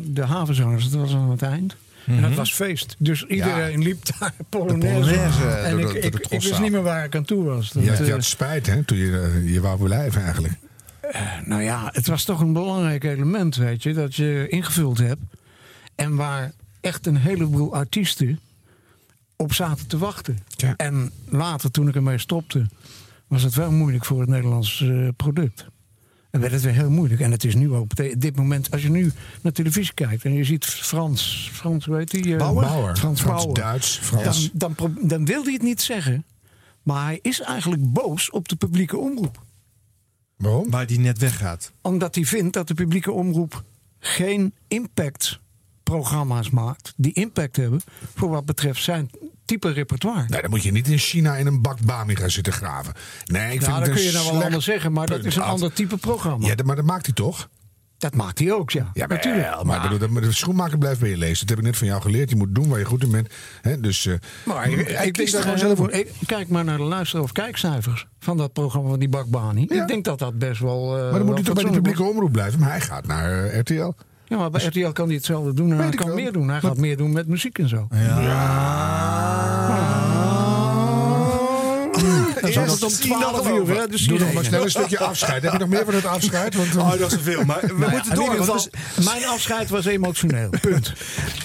de 0.02 0.24
havenzangers. 0.26 0.88
Dat 0.90 1.00
was 1.00 1.14
aan 1.14 1.30
het 1.30 1.42
eind. 1.42 1.76
En 2.06 2.14
Mhm. 2.14 2.22
dat 2.22 2.34
was 2.34 2.54
feest. 2.54 2.94
Dus 2.98 3.24
iedereen 3.26 3.82
liep 3.82 4.18
daar 4.18 4.32
Polonaise. 4.48 5.00
Polonaise 5.00 5.44
en 5.48 5.70
door 5.70 5.80
ik, 5.80 6.02
door 6.02 6.20
ik, 6.20 6.26
ik 6.28 6.40
wist 6.42 6.60
niet 6.60 6.70
meer 6.72 6.82
waar 6.82 7.04
ik 7.04 7.16
aan 7.16 7.24
toe 7.24 7.44
was. 7.44 7.72
Dat, 7.72 7.82
Je, 7.82 7.88
had, 7.88 7.98
je 7.98 8.04
eh, 8.04 8.10
had 8.12 8.24
spijt 8.24 8.66
hè, 8.66 8.84
toen 8.84 8.98
je, 8.98 9.30
eh, 9.44 9.52
je 9.52 9.60
wou 9.60 9.82
blijven 9.82 10.22
eigenlijk. 10.22 10.54
Nou 11.44 11.62
ja, 11.62 11.90
het 11.92 12.06
was 12.06 12.24
toch 12.24 12.40
een 12.40 12.52
belangrijk 12.52 13.04
element, 13.04 13.56
weet 13.56 13.82
je, 13.82 13.92
dat 13.92 14.14
je 14.14 14.46
ingevuld 14.48 14.98
hebt. 14.98 15.22
En 15.94 16.16
waar 16.16 16.52
echt 16.80 17.06
een 17.06 17.16
heleboel 17.16 17.74
artiesten 17.74 18.40
op 19.36 19.52
zaten 19.52 19.86
te 19.86 19.98
wachten. 19.98 20.38
En 20.76 21.12
later, 21.28 21.70
toen 21.70 21.88
ik 21.88 21.94
ermee 21.94 22.18
stopte, 22.18 22.66
was 23.26 23.42
het 23.42 23.54
wel 23.54 23.70
moeilijk 23.70 24.04
voor 24.04 24.20
het 24.20 24.28
Nederlands 24.28 24.80
eh, 24.80 25.08
product. 25.16 25.66
En 26.30 26.40
werd 26.40 26.52
het 26.52 26.62
weer 26.62 26.72
heel 26.72 26.90
moeilijk. 26.90 27.20
En 27.20 27.30
het 27.30 27.44
is 27.44 27.54
nu 27.54 27.72
ook 27.72 28.20
dit 28.20 28.36
moment, 28.36 28.70
als 28.70 28.82
je 28.82 28.90
nu 28.90 29.12
naar 29.40 29.52
televisie 29.52 29.94
kijkt 29.94 30.24
en 30.24 30.32
je 30.32 30.44
ziet 30.44 30.64
Frans, 30.64 31.50
Frans 31.52 31.86
weet 31.86 32.12
hij? 32.12 32.36
Bauer? 32.36 32.60
Bauer. 32.60 32.96
Frans, 32.96 33.20
Frans, 33.20 33.42
Bauer. 33.42 33.54
Duits, 33.54 33.98
Frans. 33.98 34.50
Dan, 34.52 34.72
dan, 34.76 34.98
dan 35.02 35.24
wil 35.24 35.42
hij 35.42 35.52
het 35.52 35.62
niet 35.62 35.82
zeggen. 35.82 36.24
Maar 36.82 37.04
hij 37.04 37.18
is 37.22 37.40
eigenlijk 37.40 37.92
boos 37.92 38.30
op 38.30 38.48
de 38.48 38.56
publieke 38.56 38.96
omroep. 38.96 39.46
Waarom? 40.38 40.70
Waar 40.70 40.86
die 40.86 40.98
net 40.98 41.18
weggaat. 41.18 41.72
Omdat 41.82 42.14
hij 42.14 42.24
vindt 42.24 42.52
dat 42.52 42.68
de 42.68 42.74
publieke 42.74 43.12
omroep 43.12 43.64
geen 43.98 44.54
impactprogramma's 44.68 46.50
maakt. 46.50 46.92
die 46.96 47.12
impact 47.12 47.56
hebben 47.56 47.80
voor 48.14 48.28
wat 48.28 48.44
betreft 48.44 48.82
zijn 48.82 49.10
type 49.44 49.72
repertoire. 49.72 50.24
Nee, 50.28 50.40
dan 50.40 50.50
moet 50.50 50.62
je 50.62 50.72
niet 50.72 50.88
in 50.88 50.98
China 50.98 51.36
in 51.36 51.46
een 51.46 51.62
bak 51.62 51.80
bami 51.84 52.16
gaan 52.16 52.30
zitten 52.30 52.52
graven. 52.52 52.94
Nee, 53.24 53.42
ik 53.44 53.50
vind 53.50 53.60
nou, 53.66 53.74
het 53.74 53.80
dat 53.80 53.88
een 53.88 53.94
kun 53.94 54.04
je 54.04 54.12
nou 54.12 54.32
wel 54.32 54.42
anders 54.44 54.64
zeggen, 54.64 54.92
maar 54.92 55.06
dat 55.06 55.24
is 55.24 55.36
een 55.36 55.42
Ad. 55.42 55.48
ander 55.50 55.72
type 55.72 55.96
programma. 55.96 56.46
Ja, 56.46 56.54
maar 56.64 56.76
dat 56.76 56.84
maakt 56.84 57.06
hij 57.06 57.14
toch? 57.14 57.48
Dat 57.98 58.14
maakt 58.14 58.38
hij 58.38 58.52
ook, 58.52 58.70
ja. 58.70 58.90
Ja, 58.94 59.06
maar, 59.06 59.16
natuurlijk. 59.16 59.64
maar 59.64 59.84
ik 59.84 59.90
bedoel, 59.90 60.08
maar 60.08 60.22
de 60.22 60.32
schoenmaker 60.32 60.78
blijft 60.78 61.00
bij 61.00 61.08
je 61.08 61.16
lezen. 61.18 61.38
Dat 61.46 61.48
heb 61.48 61.58
ik 61.58 61.64
net 61.64 61.76
van 61.76 61.86
jou 61.86 62.00
geleerd. 62.02 62.30
Je 62.30 62.36
moet 62.36 62.54
doen 62.54 62.68
waar 62.68 62.78
je 62.78 62.84
goed 62.84 63.02
in 63.02 63.10
bent. 63.10 63.28
Dus, 63.82 64.06
eh, 64.06 64.14
Maar 64.44 64.68
ik, 64.70 64.88
er 65.18 65.30
dat 65.30 65.40
gewoon 65.42 65.58
zelf 65.58 65.76
voor. 65.78 65.90
ik- 65.92 66.10
Kijk 66.26 66.48
maar 66.48 66.64
naar 66.64 66.76
de 66.76 66.82
luister- 66.82 67.22
of 67.22 67.32
kijkcijfers 67.32 68.06
van 68.18 68.36
dat 68.36 68.52
programma 68.52 68.88
van 68.88 68.98
die 68.98 69.08
bakbani. 69.08 69.62
Ik 69.62 69.86
denk 69.88 70.04
dat 70.04 70.18
dat 70.18 70.38
best 70.38 70.60
wel. 70.60 70.96
eh, 70.96 71.02
Maar 71.02 71.12
dan 71.12 71.24
moet 71.26 71.34
hij 71.34 71.44
toch 71.44 71.54
bij 71.54 71.64
de 71.64 71.70
publieke 71.70 72.02
omroep 72.02 72.32
blijven. 72.32 72.60
Maar 72.60 72.70
hij 72.70 72.80
gaat 72.80 73.06
naar 73.06 73.44
eh, 73.44 73.58
RTL. 73.58 73.92
Ja, 74.24 74.36
maar 74.36 74.50
bij 74.50 74.64
RTL 74.64 74.90
kan 74.90 75.06
hij 75.06 75.14
hetzelfde 75.16 75.52
doen 75.54 75.72
en 75.72 75.78
hij 75.78 75.90
kan 75.90 76.06
wel. 76.06 76.14
meer 76.16 76.32
doen. 76.32 76.48
Hij 76.48 76.60
gaat 76.60 76.76
meer 76.78 76.96
doen 76.96 77.12
met 77.12 77.26
muziek 77.26 77.58
en 77.58 77.68
zo. 77.68 77.86
Is 77.90 77.98
altijd 82.42 82.82
om 82.82 82.90
12 82.90 83.48
uur, 83.48 83.76
hè? 83.80 83.86
Dus 83.88 84.06
Doe 84.06 84.18
nog 84.18 84.32
maar 84.32 84.44
snel 84.44 84.62
een 84.62 84.70
stukje 84.70 84.98
afscheid. 85.10 85.42
Heb 85.42 85.52
je 85.52 85.58
nog 85.58 85.68
meer 85.68 85.84
van 85.84 85.94
het 85.94 86.04
afscheid? 86.04 86.54
Want, 86.54 86.68
eh, 86.76 86.78
Oh, 86.78 86.90
dat 86.90 87.00
is 87.00 87.08
te 87.08 87.20
veel. 87.20 87.44
Maar 87.44 87.60
we 87.60 87.66
Nou 87.78 87.84
ja, 87.84 87.90
moeten 87.90 88.10
in 88.10 88.16
door. 88.16 88.34
geval, 88.36 88.66
Mijn 89.04 89.24
afscheid 89.26 89.68
was 89.70 89.84
emotioneel. 89.84 90.48
Punt. 90.60 90.92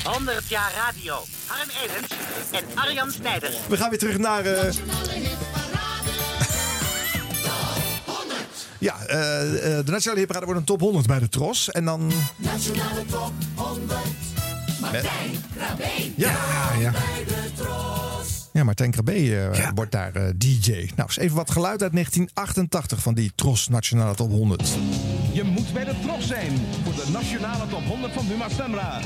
100 0.04 0.42
jaar 0.48 0.72
radio. 0.86 1.16
Harm 1.46 1.70
Edens 1.84 2.12
en 2.52 2.64
Arjan 2.76 3.12
Snijders. 3.12 3.56
We 3.68 3.78
gaan 3.78 3.90
weer 3.90 4.00
terug 4.00 4.18
naar. 4.18 4.46
eh, 4.46 4.74
ja, 8.80 8.96
eh, 9.08 9.78
eh, 9.78 9.86
de 9.86 9.92
Nationale 9.92 10.20
Hipparade 10.20 10.46
wordt 10.46 10.60
een 10.60 10.66
top 10.66 10.80
100 10.80 11.08
bij 11.08 11.20
de 11.20 11.30
Tros. 11.30 11.72
En 11.72 11.86
dan. 11.86 12.12
Nationale 12.36 13.06
top 13.10 13.32
100. 13.56 14.00
Martijn 14.82 15.44
Krabbe. 15.58 15.84
Ja, 16.16 16.32
ja. 16.80 16.80
Ja, 16.80 16.92
Martijn 18.62 18.92
Krabbe 18.92 19.52
eh, 19.52 19.70
wordt 19.76 19.92
daar 19.92 20.16
eh, 20.16 20.30
DJ. 20.36 20.72
Nou, 20.72 20.90
eens 20.96 21.18
even 21.18 21.36
wat 21.36 21.52
geluid 21.52 21.82
uit 21.82 21.92
1988 21.92 23.02
van 23.02 23.14
die 23.14 23.32
Tros 23.36 23.68
Nationale 23.68 24.16
Top 24.16 24.30
100. 24.30 24.78
Je 25.32 25.44
moet 25.44 25.74
bij 25.74 25.84
de 25.84 25.96
Tros 26.02 26.28
zijn 26.28 26.52
voor 26.84 26.94
de 26.94 27.12
nationale 27.12 27.68
top 27.68 27.86
100 27.86 28.14
van 28.14 28.28
Buma 28.28 28.50
Stemra. 28.50 29.02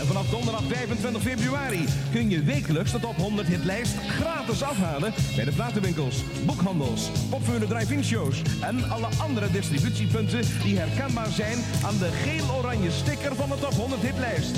En 0.00 0.06
vanaf 0.06 0.28
donderdag 0.30 0.62
25 0.68 1.22
februari 1.22 1.84
kun 2.12 2.30
je 2.30 2.42
wekelijks 2.42 2.92
de 2.92 3.00
top 3.00 3.16
100 3.16 3.48
hitlijst 3.48 3.94
gratis 4.08 4.62
afhalen 4.62 5.12
bij 5.36 5.44
de 5.44 5.52
platenwinkels, 5.52 6.16
boekhandels, 6.46 7.08
opvuurde 7.30 7.66
drive-in 7.66 8.04
shows 8.04 8.42
en 8.60 8.90
alle 8.90 9.08
andere 9.18 9.50
distributiepunten 9.50 10.40
die 10.64 10.78
herkenbaar 10.78 11.28
zijn 11.30 11.58
aan 11.84 11.98
de 11.98 12.08
geel-oranje 12.24 12.90
sticker 12.90 13.34
van 13.34 13.48
de 13.48 13.54
top 13.60 13.72
100 13.74 14.02
hitlijst. 14.02 14.50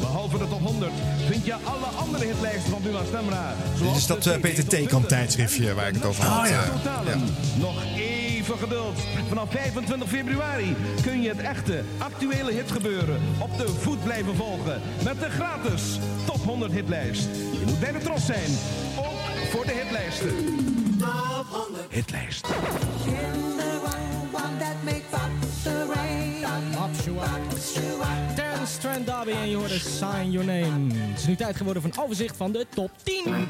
Behalve 0.00 0.38
de 0.38 0.48
top 0.48 0.60
100 0.60 0.90
vind 1.28 1.44
je 1.46 1.54
alle 1.54 1.86
andere 1.86 2.24
hitlijsten 2.24 2.70
van 2.70 2.82
Buma 2.82 3.04
Stemra. 3.06 3.54
Dit 3.82 3.96
is 3.96 4.06
dat 4.06 4.26
eh, 4.26 4.40
Peter 4.40 4.66
Theekamp 4.66 5.08
tijdschriftje 5.08 5.74
waar 5.74 5.88
ik 5.88 5.94
het 5.94 6.04
over 6.04 6.24
had. 6.24 6.44
Ah, 6.44 6.48
ja. 6.50 6.62
eh, 6.62 6.70
Totalen. 6.70 7.20
Nog 7.58 7.82
even 7.96 8.58
geduld. 8.58 8.98
Vanaf 9.28 9.50
25 9.50 10.08
februari 10.08 10.76
kun 11.02 11.22
je 11.22 11.28
het 11.28 11.38
echte, 11.40 11.82
actuele 11.98 12.52
hitgebeuren 12.52 13.20
op 13.38 13.58
de 13.58 13.68
voet 13.68 14.04
blijven 14.04 14.36
volgen. 14.36 14.81
Met 15.04 15.20
de 15.20 15.30
gratis 15.30 15.98
Top 16.26 16.44
100 16.44 16.72
hitlijst. 16.72 17.28
Je 17.52 17.64
moet 17.66 17.80
bij 17.80 17.92
de 17.92 17.98
Tros 17.98 18.26
zijn. 18.26 18.50
Ook 18.98 19.50
voor 19.50 19.66
de 19.66 19.72
hitlijsten. 19.82 20.28
Top 20.98 21.46
100. 21.50 21.82
Hitlijst. 21.90 22.46
Terrence 28.34 28.78
Trent 28.78 29.06
D'Arby 29.06 29.30
en 29.30 29.48
je 29.50 29.56
hoorde 29.56 29.78
Sign 29.78 30.30
Your 30.30 30.46
Name. 30.46 30.94
Het 30.94 31.18
is 31.18 31.26
nu 31.26 31.36
tijd 31.36 31.56
geworden 31.56 31.82
voor 31.82 31.90
een 31.94 32.02
overzicht 32.02 32.36
van 32.36 32.52
de 32.52 32.66
top 32.74 32.90
10. 33.02 33.48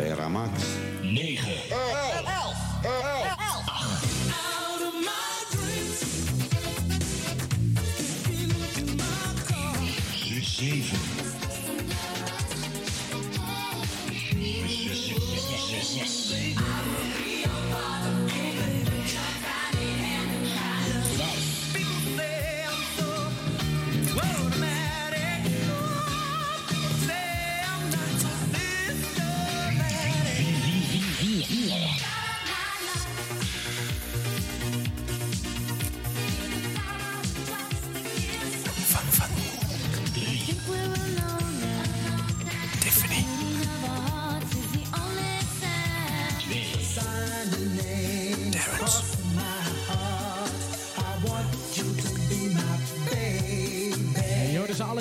Era 0.00 0.28
Max. 0.28 0.62
9. 1.02 1.52
11. 1.70 2.02
7. 2.02 2.11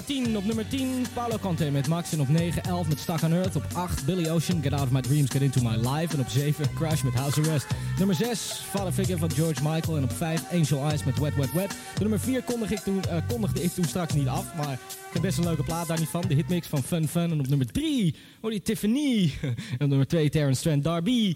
Je 0.07 0.13
hoorde 0.13 0.23
ze 0.23 0.23
alle 0.23 0.25
10. 0.25 0.37
Op 0.37 0.45
nummer 0.45 0.67
10 0.67 1.05
Paolo 1.13 1.37
Conte 1.37 1.71
met 1.71 1.87
Max. 1.87 2.11
En 2.13 2.21
op 2.21 2.29
9 2.29 2.63
11 2.63 2.87
met 2.87 2.99
Stuck 2.99 3.21
on 3.21 3.33
Earth. 3.33 3.55
Op 3.55 3.65
8 3.73 4.05
Billy 4.05 4.29
Ocean 4.29 4.61
Get 4.61 4.73
Out 4.73 4.81
of 4.81 4.91
My 4.91 5.01
Dreams 5.01 5.29
Get 5.29 5.41
Into 5.41 5.61
My 5.61 5.75
Life. 5.75 6.13
En 6.13 6.19
op 6.19 6.29
7 6.29 6.73
Crash 6.73 7.01
met 7.01 7.13
House 7.13 7.41
Arrest. 7.41 7.65
Nummer 7.97 8.15
6 8.15 8.61
Father 8.69 8.91
Figure 8.91 9.17
van 9.17 9.31
George 9.31 9.63
Michael. 9.63 9.97
En 9.97 10.03
op 10.03 10.11
5 10.11 10.43
Angel 10.51 10.87
Eyes 10.87 11.03
met 11.03 11.19
Wet 11.19 11.35
Wet 11.35 11.53
Wet. 11.53 11.69
De 11.69 11.99
nummer 11.99 12.19
4 12.19 12.43
kondigde 12.43 12.75
ik, 12.75 12.81
toen, 12.81 13.03
eh, 13.03 13.17
kondigde 13.27 13.63
ik 13.63 13.71
toen 13.71 13.85
straks 13.85 14.13
niet 14.13 14.27
af. 14.27 14.55
Maar 14.55 14.73
ik 14.73 15.13
heb 15.13 15.21
best 15.21 15.37
een 15.37 15.43
leuke 15.43 15.63
plaat 15.63 15.87
daar 15.87 15.99
niet 15.99 16.09
van. 16.09 16.23
De 16.27 16.33
hitmix 16.33 16.67
van 16.67 16.83
Fun 16.83 17.07
Fun. 17.07 17.31
En 17.31 17.39
op 17.39 17.47
nummer 17.47 17.71
3 17.71 18.15
hoor 18.41 18.53
je 18.53 18.61
Tiffany. 18.61 19.31
En 19.77 19.83
op 19.83 19.87
nummer 19.87 20.07
2 20.07 20.29
Terrence 20.29 20.59
Strand 20.59 20.83
Darby. 20.83 21.35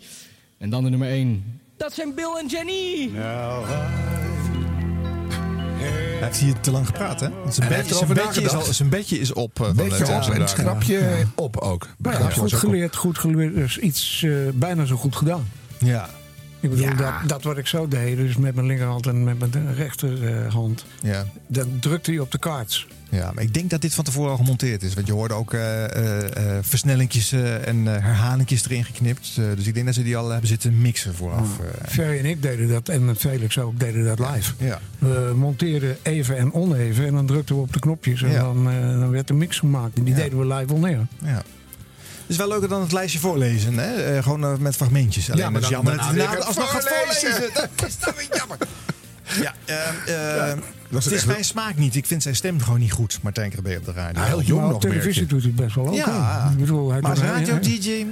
En 0.57 0.69
dan 0.69 0.83
de 0.83 0.89
nummer 0.89 1.09
1. 1.09 1.59
Dat 1.77 1.93
zijn 1.93 2.13
Bill 2.15 2.35
en 2.39 2.47
Jenny. 2.47 3.09
Hij 3.13 4.24
heeft 6.25 6.39
hier 6.39 6.59
te 6.59 6.71
lang 6.71 6.85
gepraat, 6.85 7.19
hè? 7.19 7.29
Want 7.29 7.55
Zijn 7.55 7.69
bedje, 7.69 7.93
zijn, 7.95 8.45
is 8.45 8.53
al, 8.53 8.73
zijn 8.73 8.89
bedje 8.89 9.19
is 9.19 9.33
op. 9.33 9.59
eh, 9.59 9.65
van 9.65 9.75
Beetje 9.75 9.97
het, 9.97 10.09
eh, 10.09 10.15
op 10.27 10.33
en 10.33 10.39
het 10.39 10.49
schrapje 10.49 11.25
op 11.35 11.57
ook. 11.57 11.87
Ja, 12.03 12.29
goed 12.29 12.53
geleerd, 12.53 12.95
goed 12.95 13.17
geleerd. 13.17 13.53
Dus 13.55 13.77
iets 13.77 14.23
eh, 14.23 14.31
bijna 14.53 14.85
zo 14.85 14.95
goed 14.95 15.15
gedaan. 15.15 15.47
Ja. 15.77 16.09
Ik 16.59 16.69
bedoel, 16.69 16.85
Ja. 16.85 16.93
dat, 16.95 17.29
dat 17.29 17.43
wat 17.43 17.57
ik 17.57 17.67
zo 17.67 17.87
deed, 17.87 18.17
dus 18.17 18.35
met 18.37 18.55
mijn 18.55 18.67
linkerhand 18.67 19.07
en 19.07 19.23
met 19.23 19.39
mijn 19.39 19.75
rechterhand, 19.75 20.85
Ja. 21.01 21.25
dan 21.47 21.77
drukte 21.79 22.11
hij 22.11 22.19
op 22.19 22.31
de 22.31 22.39
kaarts. 22.39 22.87
Ja, 23.15 23.31
maar 23.33 23.43
ik 23.43 23.53
denk 23.53 23.69
dat 23.69 23.81
dit 23.81 23.93
van 23.93 24.03
tevoren 24.03 24.31
al 24.31 24.37
gemonteerd 24.37 24.83
is. 24.83 24.93
Want 24.93 25.07
je 25.07 25.13
hoorde 25.13 25.33
ook 25.33 25.53
eh, 25.53 25.61
versnellingjes 26.61 27.31
en 27.63 27.77
uh, 27.77 27.91
herhalingjes 27.91 28.65
erin 28.65 28.85
geknipt. 28.85 29.35
Dus 29.55 29.67
ik 29.67 29.73
denk 29.73 29.85
dat 29.85 29.95
ze 29.95 30.03
die 30.03 30.17
al 30.17 30.29
hebben 30.29 30.47
zitten 30.49 30.81
mixen 30.81 31.15
vooraf. 31.15 31.59
eh. 31.59 31.91
Ferry 31.91 32.17
en 32.19 32.25
ik 32.25 32.41
deden 32.41 32.67
dat, 32.67 32.89
en 32.89 33.15
Felix 33.17 33.57
ook, 33.59 33.79
deden 33.79 34.05
dat 34.05 34.19
live. 34.19 34.53
Ja. 34.57 34.79
We 34.99 35.33
monteerden 35.35 35.97
even 36.01 36.37
en 36.37 36.53
oneven 36.53 37.05
en 37.05 37.13
dan 37.13 37.25
drukten 37.25 37.55
we 37.55 37.61
op 37.61 37.73
de 37.73 37.79
knopjes 37.79 38.21
en 38.21 38.31
Ja. 38.31 38.39
dan, 38.41 38.63
dan 38.99 39.09
werd 39.09 39.27
de 39.27 39.33
mix 39.33 39.59
gemaakt. 39.59 39.97
En 39.97 40.03
die 40.03 40.15
Ja. 40.15 40.21
deden 40.21 40.39
we 40.39 40.53
live 40.55 40.73
on 40.73 40.83
air. 40.83 41.07
Ja. 41.23 41.43
Het 42.21 42.33
is 42.33 42.37
wel 42.37 42.47
leuker 42.47 42.69
dan 42.69 42.81
het 42.81 42.91
lijstje 42.91 43.19
voorlezen, 43.19 43.77
hè? 43.77 44.23
Gewoon 44.23 44.61
met 44.61 44.75
fragmentjes. 44.75 45.31
Alleen 45.31 45.43
Ja, 45.43 45.49
maar 45.49 45.61
dat 45.61 45.69
is 45.69 45.75
jammer 45.75 45.97
dat 45.97 46.05
gaat 46.27 46.45
alsnog 46.45 46.71
gaat 46.71 46.87
voorlezen. 46.93 47.49
Dat 47.75 47.87
is 47.87 47.99
dan 47.99 48.13
weer 48.17 48.27
jammer. 48.37 48.57
Ja, 49.41 49.53
ehm, 49.65 49.77
ehm, 50.05 50.57
het 50.89 51.03
het 51.03 51.05
is 51.05 51.11
echt 51.11 51.25
mijn 51.25 51.45
smaak 51.45 51.75
niet. 51.75 51.95
Ik 51.95 52.05
vind 52.05 52.23
zijn 52.23 52.35
stem 52.35 52.61
gewoon 52.61 52.79
niet 52.79 52.91
goed, 52.91 53.19
Martijn 53.21 53.49
Krabbe 53.49 53.77
op 53.77 53.85
de 53.85 53.91
radio. 53.91 54.21
Ja, 54.21 54.27
heel 54.27 54.41
jong 54.41 54.61
maar 54.61 54.73
op 54.73 54.73
nog, 54.73 54.83
merk 54.83 54.95
televisie 55.01 55.25
doet 55.25 55.41
hij 55.41 55.51
het 55.55 55.61
best 55.61 55.75
wel 55.75 55.87
ook. 55.87 55.95
Ja. 55.95 56.49
Ik 56.51 56.57
bedoel, 56.57 56.91
hij 56.91 57.01
maar 57.01 57.17
radio-dj... 57.17 58.05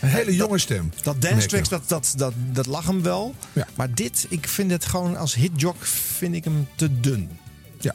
Een 0.00 0.08
hele 0.08 0.34
jonge 0.34 0.58
stem. 0.58 0.92
Dat 1.02 1.22
dance 1.22 1.46
tracks, 1.46 1.68
dat, 1.68 1.82
dat, 1.86 2.12
dat, 2.16 2.32
dat 2.52 2.66
lag 2.66 2.86
hem 2.86 3.02
wel. 3.02 3.34
Ja. 3.52 3.66
Maar 3.74 3.94
dit, 3.94 4.26
ik 4.28 4.48
vind 4.48 4.70
het 4.70 4.84
gewoon 4.84 5.16
als 5.16 5.34
hitjock 5.34 5.84
vind 6.16 6.34
ik 6.34 6.44
hem 6.44 6.68
te 6.74 7.00
dun. 7.00 7.30
Ja. 7.80 7.94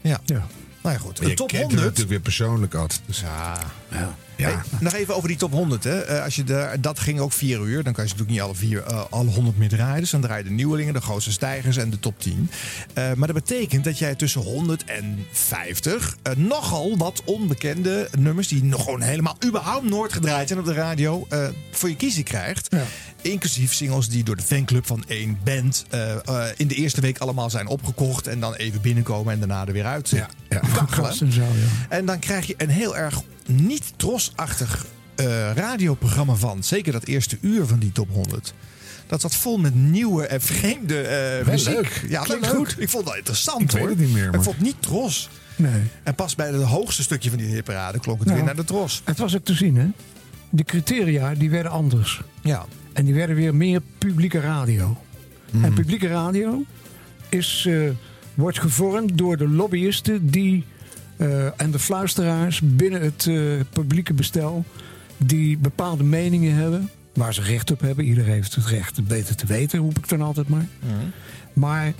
Ja. 0.00 0.20
Ja. 0.24 0.46
Nou 0.82 0.94
ja, 0.94 1.00
goed. 1.00 1.18
Je 1.18 1.34
top 1.34 1.48
kent 1.48 1.60
hem 1.60 1.60
100. 1.60 1.80
natuurlijk 1.82 2.08
weer 2.08 2.20
persoonlijk 2.20 2.74
uit. 2.74 3.00
Dus, 3.06 3.20
Ja. 3.20 3.58
ja. 3.90 4.14
Hey, 4.42 4.58
nog 4.80 4.92
even 4.92 5.16
over 5.16 5.28
die 5.28 5.36
top 5.36 5.52
100. 5.52 5.84
Hè. 5.84 6.00
Eh, 6.00 6.24
als 6.24 6.36
je 6.36 6.44
de, 6.44 6.76
dat 6.80 6.98
ging 6.98 7.20
ook 7.20 7.32
vier 7.32 7.60
uur. 7.60 7.82
Dan 7.82 7.92
kan 7.92 8.04
je 8.04 8.10
natuurlijk 8.10 8.30
niet 8.30 8.40
alle, 8.40 8.54
vier, 8.54 8.82
eh, 8.82 9.04
alle 9.10 9.30
100 9.30 9.58
meer 9.58 9.68
draaien. 9.68 10.00
Dus 10.00 10.10
dan 10.10 10.20
draai 10.20 10.42
je 10.42 10.48
de 10.48 10.54
nieuwelingen, 10.54 10.94
de 10.94 11.00
grootste 11.00 11.32
stijgers 11.32 11.76
en 11.76 11.90
de 11.90 11.98
top 11.98 12.20
10. 12.20 12.50
Eh, 12.94 13.12
maar 13.12 13.32
dat 13.32 13.44
betekent 13.46 13.84
dat 13.84 13.98
jij 13.98 14.14
tussen 14.14 14.40
100 14.40 14.84
en 14.84 15.26
50 15.32 16.16
eh, 16.22 16.34
nogal 16.36 16.96
wat 16.96 17.22
onbekende 17.24 18.08
nummers... 18.18 18.48
die 18.48 18.64
nog 18.64 18.84
gewoon 18.84 19.02
helemaal 19.02 19.36
überhaupt 19.44 19.88
nooit 19.88 20.12
gedraaid 20.12 20.48
zijn 20.48 20.60
op 20.60 20.66
de 20.66 20.72
radio... 20.72 21.26
voor 21.70 21.88
je 21.88 21.96
kiezen 21.96 22.24
krijgt. 22.24 22.66
Ja. 22.70 22.82
Inclusief 23.22 23.72
singles 23.74 24.08
die 24.08 24.24
door 24.24 24.36
de 24.36 24.42
fanclub 24.42 24.86
van 24.86 25.04
één 25.08 25.38
band... 25.44 25.84
eh, 25.90 26.12
eh, 26.12 26.44
in 26.56 26.68
de 26.68 26.74
eerste 26.74 27.00
week 27.00 27.18
allemaal 27.18 27.50
zijn 27.50 27.66
opgekocht... 27.66 28.26
en 28.26 28.40
dan 28.40 28.54
even 28.54 28.80
binnenkomen 28.80 29.32
en 29.32 29.38
daarna 29.38 29.66
er 29.66 29.72
weer 29.72 29.84
uit. 29.86 30.08
Ja, 30.08 30.28
ja. 30.48 30.60
en 31.20 31.32
zo, 31.32 31.40
ja. 31.40 31.46
En 31.88 32.06
dan 32.06 32.18
krijg 32.18 32.46
je 32.46 32.54
een 32.56 32.68
heel 32.70 32.96
erg 32.96 33.20
niet 33.46 33.92
trosachtig 33.96 34.86
eh, 35.14 35.52
radioprogramma 35.54 36.34
van. 36.34 36.62
Zeker 36.64 36.92
dat 36.92 37.04
eerste 37.04 37.38
uur 37.40 37.66
van 37.66 37.78
die 37.78 37.92
top 37.92 38.08
100. 38.12 38.54
Dat 39.06 39.20
zat 39.20 39.34
vol 39.34 39.58
met 39.58 39.74
nieuwe 39.74 40.26
en 40.26 40.40
vreemde 40.40 41.00
eh 41.00 41.46
muziek. 41.46 41.74
leuk. 41.74 42.04
Ja, 42.08 42.22
Klinkt 42.22 42.46
leuk. 42.46 42.54
goed. 42.56 42.74
Ik 42.78 42.88
vond 42.88 43.06
dat 43.06 43.16
interessant 43.16 43.62
Ik 43.62 43.70
hoor. 43.70 43.80
weet 43.88 43.88
het 43.98 44.06
niet 44.06 44.14
meer, 44.14 44.26
Ik 44.34 44.42
vond 44.42 44.56
het 44.56 44.60
niet 44.64 44.82
tros. 44.82 45.28
Nee. 45.56 45.82
En 46.02 46.14
pas 46.14 46.34
bij 46.34 46.46
het 46.50 46.62
hoogste 46.62 47.02
stukje 47.02 47.28
van 47.30 47.38
die 47.38 47.48
hitparade 47.48 47.98
klonk 48.00 48.18
het 48.18 48.26
Nou. 48.26 48.38
weer 48.38 48.46
naar 48.48 48.56
de 48.56 48.64
tros. 48.64 49.02
Het 49.04 49.18
was 49.18 49.34
ook 49.36 49.44
te 49.44 49.54
zien, 49.54 49.76
hè? 49.76 49.86
De 50.50 50.64
criteria 50.64 51.34
die 51.34 51.50
werden 51.50 51.72
anders. 51.72 52.20
Ja. 52.42 52.66
En 53.00 53.06
die 53.06 53.14
werden 53.14 53.36
weer 53.36 53.54
meer 53.54 53.80
publieke 53.98 54.40
radio. 54.40 54.96
En 55.62 55.72
publieke 55.72 56.08
radio 56.08 56.64
is, 57.28 57.64
eh, 57.68 57.90
wordt 58.34 58.60
gevormd 58.60 59.18
door 59.18 59.36
de 59.36 59.48
lobbyisten 59.48 60.30
die, 60.30 60.64
eh, 61.16 61.60
en 61.60 61.70
de 61.70 61.78
fluisteraars 61.78 62.60
binnen 62.64 63.00
het 63.00 63.26
eh, 63.26 63.36
publieke 63.72 64.14
bestel. 64.14 64.64
die 65.16 65.58
bepaalde 65.58 66.04
meningen 66.04 66.54
hebben. 66.54 66.90
waar 67.14 67.34
ze 67.34 67.42
recht 67.42 67.70
op 67.70 67.80
hebben. 67.80 68.04
Iedereen 68.04 68.32
heeft 68.32 68.54
het 68.54 68.66
recht 68.66 68.96
het 68.96 69.08
beter 69.08 69.36
te 69.36 69.46
weten, 69.46 69.78
roep 69.78 69.98
ik 69.98 70.08
dan 70.08 70.22
altijd 70.22 70.48
maar. 70.48 70.66
Maar 71.52 71.92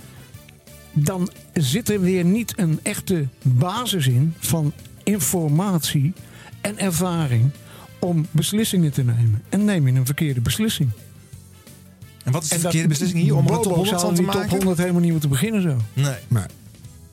dan 0.91 1.29
zit 1.53 1.89
er 1.89 2.01
weer 2.01 2.25
niet 2.25 2.53
een 2.55 2.79
echte 2.83 3.27
basis 3.41 4.07
in 4.07 4.33
van 4.39 4.73
informatie 5.03 6.13
en 6.61 6.77
ervaring 6.77 7.51
om 8.01 8.25
beslissingen 8.31 8.91
te 8.91 9.03
nemen. 9.03 9.41
En 9.49 9.65
neem 9.65 9.87
je 9.87 9.93
een 9.93 10.05
verkeerde 10.05 10.41
beslissing. 10.41 10.89
En 12.23 12.31
wat 12.31 12.43
is 12.43 12.49
de 12.49 12.55
En 12.55 12.61
verkeerde 12.61 12.87
dat- 12.87 12.97
beslissing 12.97 13.23
hier 13.23 13.35
om 13.35 13.39
een 13.39 13.53
top 13.53 13.63
Bobo 13.63 13.69
100 13.75 13.89
zou 13.99 14.01
van 14.01 14.09
te 14.15 14.21
die 14.21 14.31
top 14.31 14.39
maken? 14.41 14.55
100 14.55 14.77
helemaal 14.77 15.01
niet 15.01 15.11
moeten 15.11 15.29
beginnen 15.29 15.61
zo. 15.61 15.77
Nee. 15.93 16.15
Maar 16.27 16.49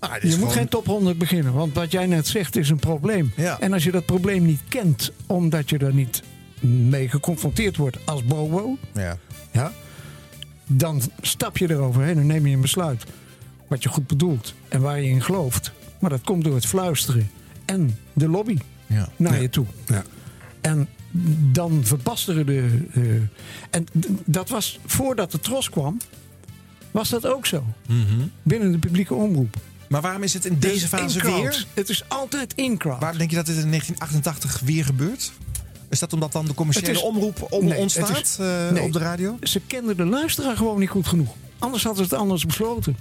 Ah, 0.00 0.10
Je 0.20 0.26
moet 0.28 0.34
gewoon- 0.34 0.50
geen 0.52 0.68
top 0.68 0.86
100 0.86 1.18
beginnen, 1.18 1.52
want 1.52 1.74
wat 1.74 1.92
jij 1.92 2.06
net 2.06 2.26
zegt 2.26 2.56
is 2.56 2.70
een 2.70 2.78
probleem. 2.78 3.32
Ja. 3.36 3.60
En 3.60 3.72
als 3.72 3.84
je 3.84 3.90
dat 3.90 4.06
probleem 4.06 4.44
niet 4.44 4.60
kent, 4.68 5.12
omdat 5.26 5.70
je 5.70 5.78
er 5.78 5.94
niet 5.94 6.22
mee 6.60 7.08
geconfronteerd 7.08 7.76
wordt 7.76 7.98
als 8.06 8.24
Bobo, 8.24 8.76
Ja. 8.94 9.18
ja, 9.52 9.72
dan 10.66 11.00
stap 11.20 11.58
je 11.58 11.70
eroverheen 11.70 12.18
en 12.18 12.26
neem 12.26 12.46
je 12.46 12.54
een 12.54 12.60
besluit. 12.60 13.04
Wat 13.68 13.82
je 13.82 13.88
goed 13.88 14.06
bedoelt 14.06 14.54
en 14.68 14.80
waar 14.80 15.00
je 15.00 15.08
in 15.08 15.22
gelooft. 15.22 15.72
Maar 16.00 16.10
dat 16.10 16.20
komt 16.24 16.44
door 16.44 16.54
het 16.54 16.66
fluisteren 16.66 17.30
en 17.64 17.98
de 18.12 18.28
lobby 18.28 18.58
Ja. 18.86 19.08
naar 19.16 19.34
Ja. 19.34 19.40
je 19.40 19.50
toe. 19.50 19.66
ja. 19.86 20.04
En 20.68 20.88
dan 21.52 21.80
verbasteren 21.84 22.46
de. 22.46 22.78
eh, 22.94 23.02
en 23.70 23.86
dat 24.24 24.48
was 24.48 24.78
voordat 24.86 25.32
de 25.32 25.40
tros 25.40 25.70
kwam, 25.70 25.96
was 26.90 27.08
dat 27.08 27.26
ook 27.26 27.46
zo. 27.46 27.64
Binnen 28.42 28.72
de 28.72 28.78
publieke 28.78 29.14
omroep. 29.14 29.56
Maar 29.88 30.00
waarom 30.00 30.22
is 30.22 30.34
het 30.34 30.44
in 30.44 30.58
deze 30.58 30.78
Dus 30.80 31.00
fase 31.00 31.20
weer? 31.22 31.66
Het 31.74 31.88
is 31.88 32.04
altijd 32.08 32.54
in-crowd. 32.54 33.00
Waarom 33.00 33.18
denk 33.18 33.30
je 33.30 33.36
dat 33.36 33.46
dit 33.46 33.54
in 33.56 33.68
1988 33.68 34.60
weer 34.64 34.84
gebeurt? 34.84 35.32
Is 35.88 35.98
dat 35.98 36.12
omdat 36.12 36.32
dan 36.32 36.44
de 36.44 36.54
commerciële 36.54 36.90
is- 36.90 37.02
omroep 37.02 37.46
om 37.52 37.64
Nee, 37.64 37.78
ontstaat 37.78 38.20
is- 38.20 38.38
eh, 38.38 38.70
nee. 38.70 38.82
op 38.82 38.92
de 38.92 38.98
radio? 38.98 39.36
Ze 39.42 39.60
kenden 39.66 39.96
de 39.96 40.04
luisteraar 40.04 40.56
gewoon 40.56 40.78
niet 40.78 40.88
goed 40.90 41.06
genoeg. 41.06 41.34
Anders 41.58 41.82
hadden 41.84 42.04
ze 42.06 42.10
het 42.14 42.20
anders 42.22 42.46
besloten. 42.46 42.96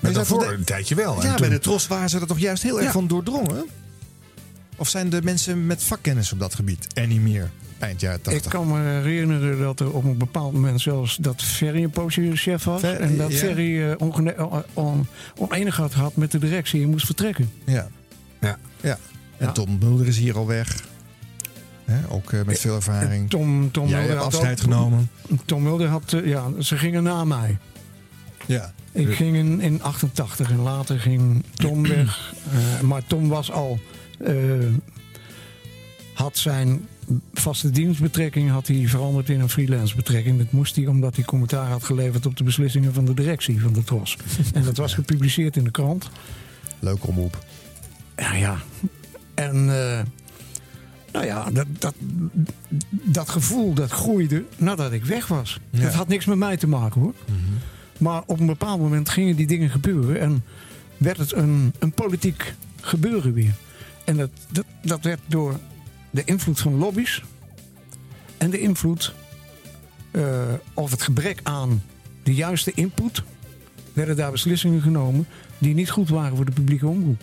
Maar 0.00 0.12
daarvoor 0.12 0.52
een 0.52 0.64
tijdje 0.64 0.94
wel. 0.94 1.20
En 1.22 1.26
Ja, 1.28 1.34
bij 1.34 1.48
de 1.48 1.58
Tros 1.58 1.86
waren 1.86 2.08
ze 2.10 2.18
er 2.20 2.26
toch 2.26 2.38
juist 2.38 2.62
heel 2.62 2.76
erg 2.76 2.84
Ja. 2.86 2.92
van 2.92 3.06
doordrongen? 3.06 3.64
Of 4.82 4.88
zijn 4.88 5.10
de 5.10 5.22
mensen 5.22 5.66
met 5.66 5.82
vakkennis 5.82 6.32
op 6.32 6.38
dat 6.38 6.54
gebied 6.54 6.86
er 6.94 7.06
niet 7.06 7.20
meer 7.20 7.50
eind 7.78 8.00
jaren 8.00 8.18
Ik 8.18 8.24
80? 8.24 8.50
kan 8.52 8.68
me 8.68 8.78
herinneren 8.82 9.58
dat 9.58 9.80
er 9.80 9.92
op 9.92 10.04
een 10.04 10.16
bepaald 10.18 10.52
moment 10.52 10.80
zelfs 10.80 11.16
dat 11.16 11.42
Ferry 11.42 11.82
een 11.82 11.90
poosje 11.90 12.30
chef 12.36 12.64
was. 12.64 12.82
En 12.82 13.16
dat 13.16 13.32
ja. 13.32 13.38
Ferry 13.38 13.82
eh, 13.82 13.94
ongene- 13.98 14.46
on, 14.48 14.62
on, 14.72 15.06
oneenigheid 15.36 15.92
had 15.92 16.16
met 16.16 16.30
de 16.30 16.38
directie 16.38 16.82
en 16.82 16.90
moest 16.90 17.06
vertrekken. 17.06 17.50
Ja. 17.64 17.88
Ja. 18.40 18.58
ja. 18.80 18.98
En 19.38 19.46
Ja. 19.46 19.52
Tom 19.52 19.78
Mulder 19.80 20.06
is 20.06 20.18
hier 20.18 20.36
al 20.36 20.46
weg. 20.46 20.84
Ook 22.08 22.32
eh, 22.32 22.42
met 22.42 22.58
veel 22.60 22.74
ervaring. 22.74 23.30
Tom, 23.30 23.70
Tom 23.70 23.88
Jij 23.88 23.98
Mulder 23.98 24.16
had 24.16 24.26
afscheid 24.26 24.60
genomen. 24.60 25.10
Tom 25.44 25.62
Mulder 25.62 25.88
had, 25.88 26.12
eh, 26.12 26.26
ja, 26.26 26.44
ze 26.58 26.78
gingen 26.78 27.02
na 27.02 27.24
mij. 27.24 27.58
Ja. 28.46 28.72
Ik 28.92 29.14
ging 29.14 29.36
in, 29.36 29.60
in 29.60 29.82
88 29.82 30.50
en 30.50 30.58
later 30.60 31.00
ging 31.00 31.44
Tom 31.54 31.82
weg. 31.96 32.32
Eh, 32.52 32.80
maar 32.80 33.02
Tom 33.06 33.28
was 33.28 33.50
al. 33.50 33.78
Eh, 34.22 34.34
had 36.14 36.38
zijn 36.38 36.86
vaste 37.32 37.70
dienstbetrekking 37.70 38.50
had 38.50 38.66
hij 38.66 38.86
veranderd 38.86 39.28
in 39.28 39.40
een 39.40 39.48
freelance 39.48 39.96
betrekking. 39.96 40.38
Dat 40.38 40.52
moest 40.52 40.76
hij 40.76 40.86
omdat 40.86 41.14
hij 41.14 41.24
commentaar 41.24 41.68
had 41.68 41.84
geleverd 41.84 42.26
op 42.26 42.36
de 42.36 42.44
beslissingen 42.44 42.94
van 42.94 43.04
de 43.04 43.14
directie 43.14 43.60
van 43.60 43.72
de 43.72 43.84
TROS. 43.84 44.16
en 44.54 44.62
dat 44.62 44.76
was 44.76 44.94
gepubliceerd 44.94 45.56
in 45.56 45.64
de 45.64 45.70
krant. 45.70 46.10
Leuke 46.78 47.06
omroep. 47.06 47.44
Ja, 48.16 48.34
ja. 48.34 48.56
En 49.34 49.56
eh, 49.56 50.00
nou 51.12 51.26
ja, 51.26 51.50
dat, 51.50 51.66
dat, 51.78 51.94
dat 52.90 53.28
gevoel 53.28 53.74
dat 53.74 53.90
groeide 53.90 54.44
nadat 54.56 54.92
ik 54.92 55.04
weg 55.04 55.26
was. 55.26 55.60
Ja. 55.70 55.80
Dat 55.80 55.94
had 55.94 56.08
niks 56.08 56.24
met 56.24 56.38
mij 56.38 56.56
te 56.56 56.66
maken 56.66 57.00
hoor. 57.00 57.14
Maar 57.98 58.22
op 58.26 58.40
een 58.40 58.46
bepaald 58.46 58.80
moment 58.80 59.08
gingen 59.08 59.36
die 59.36 59.46
dingen 59.46 59.70
gebeuren 59.70 60.20
en 60.20 60.44
werd 60.96 61.16
het 61.16 61.32
een, 61.32 61.74
een 61.78 61.92
politiek 61.92 62.54
gebeuren 62.80 63.32
weer. 63.32 63.54
En 64.12 64.18
dat, 64.18 64.30
dat, 64.48 64.64
dat 64.82 65.04
werd 65.04 65.20
door 65.26 65.58
de 66.10 66.24
invloed 66.24 66.60
van 66.60 66.76
lobby's 66.76 67.22
en 68.38 68.50
de 68.50 68.60
invloed 68.60 69.14
eh, 70.10 70.22
of 70.74 70.90
het 70.90 71.02
gebrek 71.02 71.40
aan 71.42 71.82
de 72.22 72.34
juiste 72.34 72.72
input, 72.74 73.22
werden 73.92 74.16
daar 74.16 74.30
beslissingen 74.30 74.80
genomen 74.82 75.26
die 75.58 75.74
niet 75.74 75.90
goed 75.90 76.08
waren 76.08 76.36
voor 76.36 76.44
de 76.44 76.52
publieke 76.52 76.86
omroep. 76.86 77.22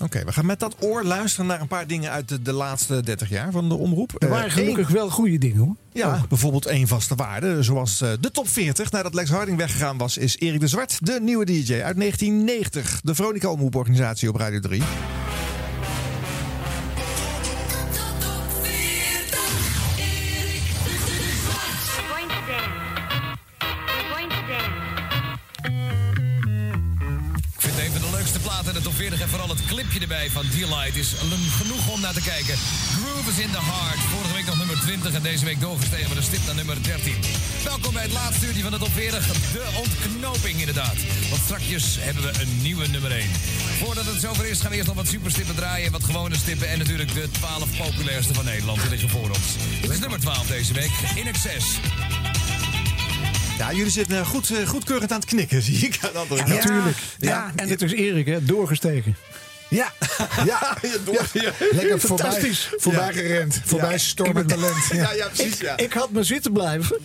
Oké, 0.00 0.24
we 0.24 0.32
gaan 0.32 0.46
met 0.46 0.60
dat 0.60 0.76
oor 0.80 1.04
luisteren 1.04 1.46
naar 1.46 1.60
een 1.60 1.66
paar 1.68 1.86
dingen 1.86 2.10
uit 2.10 2.28
de, 2.28 2.42
de 2.42 2.52
laatste 2.52 3.02
30 3.02 3.28
jaar 3.28 3.52
van 3.52 3.68
de 3.68 3.74
omroep. 3.74 4.22
Er 4.22 4.28
waren 4.28 4.46
Eh, 4.46 4.52
gelukkig 4.52 4.88
wel 4.88 5.10
goede 5.10 5.38
dingen 5.38 5.58
hoor. 5.58 5.76
Ja, 5.92 6.24
bijvoorbeeld 6.28 6.66
één 6.66 6.88
vaste 6.88 7.14
waarde, 7.14 7.62
zoals 7.62 8.00
eh, 8.00 8.10
de 8.20 8.30
top 8.30 8.48
40. 8.48 8.90
Nadat 8.90 9.14
Lex 9.14 9.30
Harding 9.30 9.56
weggegaan 9.56 9.98
was, 9.98 10.16
is 10.16 10.38
Erik 10.38 10.60
de 10.60 10.68
Zwart 10.68 11.06
de 11.06 11.18
nieuwe 11.22 11.44
DJ 11.44 11.72
uit 11.72 11.96
1990. 11.96 13.00
De 13.04 13.14
Veronica 13.14 13.48
Omroeporganisatie 13.48 14.28
op 14.28 14.36
Radio 14.36 14.60
3. 14.60 14.82
40 29.06 29.24
en 29.24 29.28
vooral 29.28 29.56
het 29.56 29.66
clipje 29.66 30.00
erbij 30.00 30.30
van 30.30 30.44
Delight 30.50 30.96
is 30.96 31.14
genoeg 31.60 31.88
om 31.88 32.00
naar 32.00 32.12
te 32.12 32.22
kijken. 32.22 32.56
Groove 32.98 33.30
is 33.30 33.38
in 33.38 33.50
the 33.50 33.60
heart. 33.60 34.00
Vorige 34.00 34.34
week 34.34 34.46
nog 34.46 34.56
nummer 34.56 34.80
20 34.80 35.14
en 35.14 35.22
deze 35.22 35.44
week 35.44 35.60
doorgestegen 35.60 36.08
met 36.08 36.16
een 36.16 36.22
stip 36.22 36.46
naar 36.46 36.54
nummer 36.54 36.82
13. 36.82 37.14
Welkom 37.64 37.92
bij 37.92 38.02
het 38.02 38.12
laatste 38.12 38.46
uurtje 38.46 38.62
van 38.62 38.70
de 38.70 38.78
top 38.78 38.92
40. 38.92 39.26
De 39.52 39.64
ontknoping 39.76 40.58
inderdaad. 40.58 40.96
Want 41.30 41.42
strakjes 41.44 41.96
hebben 42.00 42.22
we 42.22 42.40
een 42.40 42.62
nieuwe 42.62 42.86
nummer 42.88 43.10
1. 43.10 43.28
Voordat 43.78 44.04
het 44.04 44.20
zover 44.20 44.46
is 44.46 44.60
gaan 44.60 44.70
we 44.70 44.76
eerst 44.76 44.88
nog 44.88 44.96
wat 44.96 45.08
superstippen 45.08 45.54
draaien. 45.54 45.92
Wat 45.92 46.04
gewone 46.04 46.36
stippen 46.36 46.68
en 46.68 46.78
natuurlijk 46.78 47.14
de 47.14 47.28
12 47.30 47.76
populairste 47.76 48.34
van 48.34 48.44
Nederland. 48.44 48.80
Die 48.80 48.90
liggen 48.90 49.08
voor 49.08 49.28
ons. 49.28 49.48
Is 49.90 49.98
nummer 49.98 50.20
12 50.20 50.46
deze 50.46 50.72
week. 50.72 50.92
In 51.14 51.26
excess. 51.26 51.66
Ja, 53.58 53.72
jullie 53.72 53.90
zitten 53.90 54.18
eh, 54.18 54.26
goed, 54.26 54.50
eh, 54.50 54.66
goedkeurend 54.68 55.12
aan 55.12 55.20
het 55.20 55.28
knikken, 55.28 55.62
zie 55.68 55.86
ik. 55.86 55.98
aan 56.02 56.12
de 56.12 56.18
andere 56.18 56.42
kant. 56.44 56.54
Natuurlijk. 56.54 56.96
Ja, 57.18 57.52
en 57.56 57.68
het 57.68 57.82
is 57.82 57.92
Erik, 57.92 58.26
hè, 58.26 58.44
doorgestegen. 58.44 59.16
Ja, 59.68 59.92
Ja, 60.44 60.76
ja. 61.02 61.52
lekker 61.70 62.00
voorbij, 62.00 62.00
Fantastisch. 62.00 62.70
voorbij 62.76 63.06
Ja. 63.06 63.12
gerend. 63.12 63.60
Voorbij 63.64 63.90
Ja. 63.90 63.98
stormend 63.98 64.48
talent. 64.48 64.76
Ja, 64.92 65.12
ja, 65.12 65.26
precies. 65.28 65.54
Ik, 65.54 65.60
Ja. 65.62 65.76
ik 65.76 65.92
had 65.92 66.10
me 66.10 66.22
zitten 66.22 66.52
blijven 66.52 66.98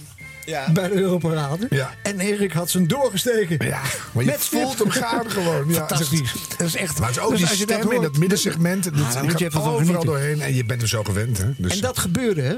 Ja. 0.45 0.71
bij 0.71 0.87
de 0.87 0.93
Europarade. 0.95 1.67
Ja. 1.69 1.93
En 2.03 2.19
Erik 2.19 2.51
had 2.51 2.69
zijn 2.69 2.87
doorgestegen. 2.87 3.65
Ja, 3.67 3.81
maar 4.11 4.23
je 4.23 4.29
Met 4.29 4.39
voelt 4.43 4.79
hem 4.79 4.89
gaan 4.91 5.31
gewoon. 5.31 5.67
Ja, 5.69 5.73
Fantastisch. 5.75 6.33
Dat 6.57 6.67
is 6.67 6.75
echt. 6.75 6.99
Maar 6.99 7.07
het 7.07 7.17
is 7.17 7.23
ook 7.23 7.29
dus 7.37 7.39
die 7.39 7.47
stem 7.57 7.81
dat 7.81 7.93
in 7.93 8.01
dat 8.01 8.17
middensegment. 8.17 8.83
Dat, 8.83 9.13
daar 9.13 9.23
moet 9.23 9.39
je 9.39 9.45
even 9.45 9.51
van 9.61 9.61
overal 9.61 9.77
genieten. 9.85 10.05
doorheen. 10.05 10.41
En 10.41 10.55
je 10.55 10.65
bent 10.65 10.81
er 10.81 10.87
zo 10.87 11.03
gewend. 11.03 11.37
Hè? 11.37 11.51
Dus, 11.57 11.71
En 11.75 11.81
dat 11.81 11.99
gebeurde, 11.99 12.41
hè? 12.41 12.55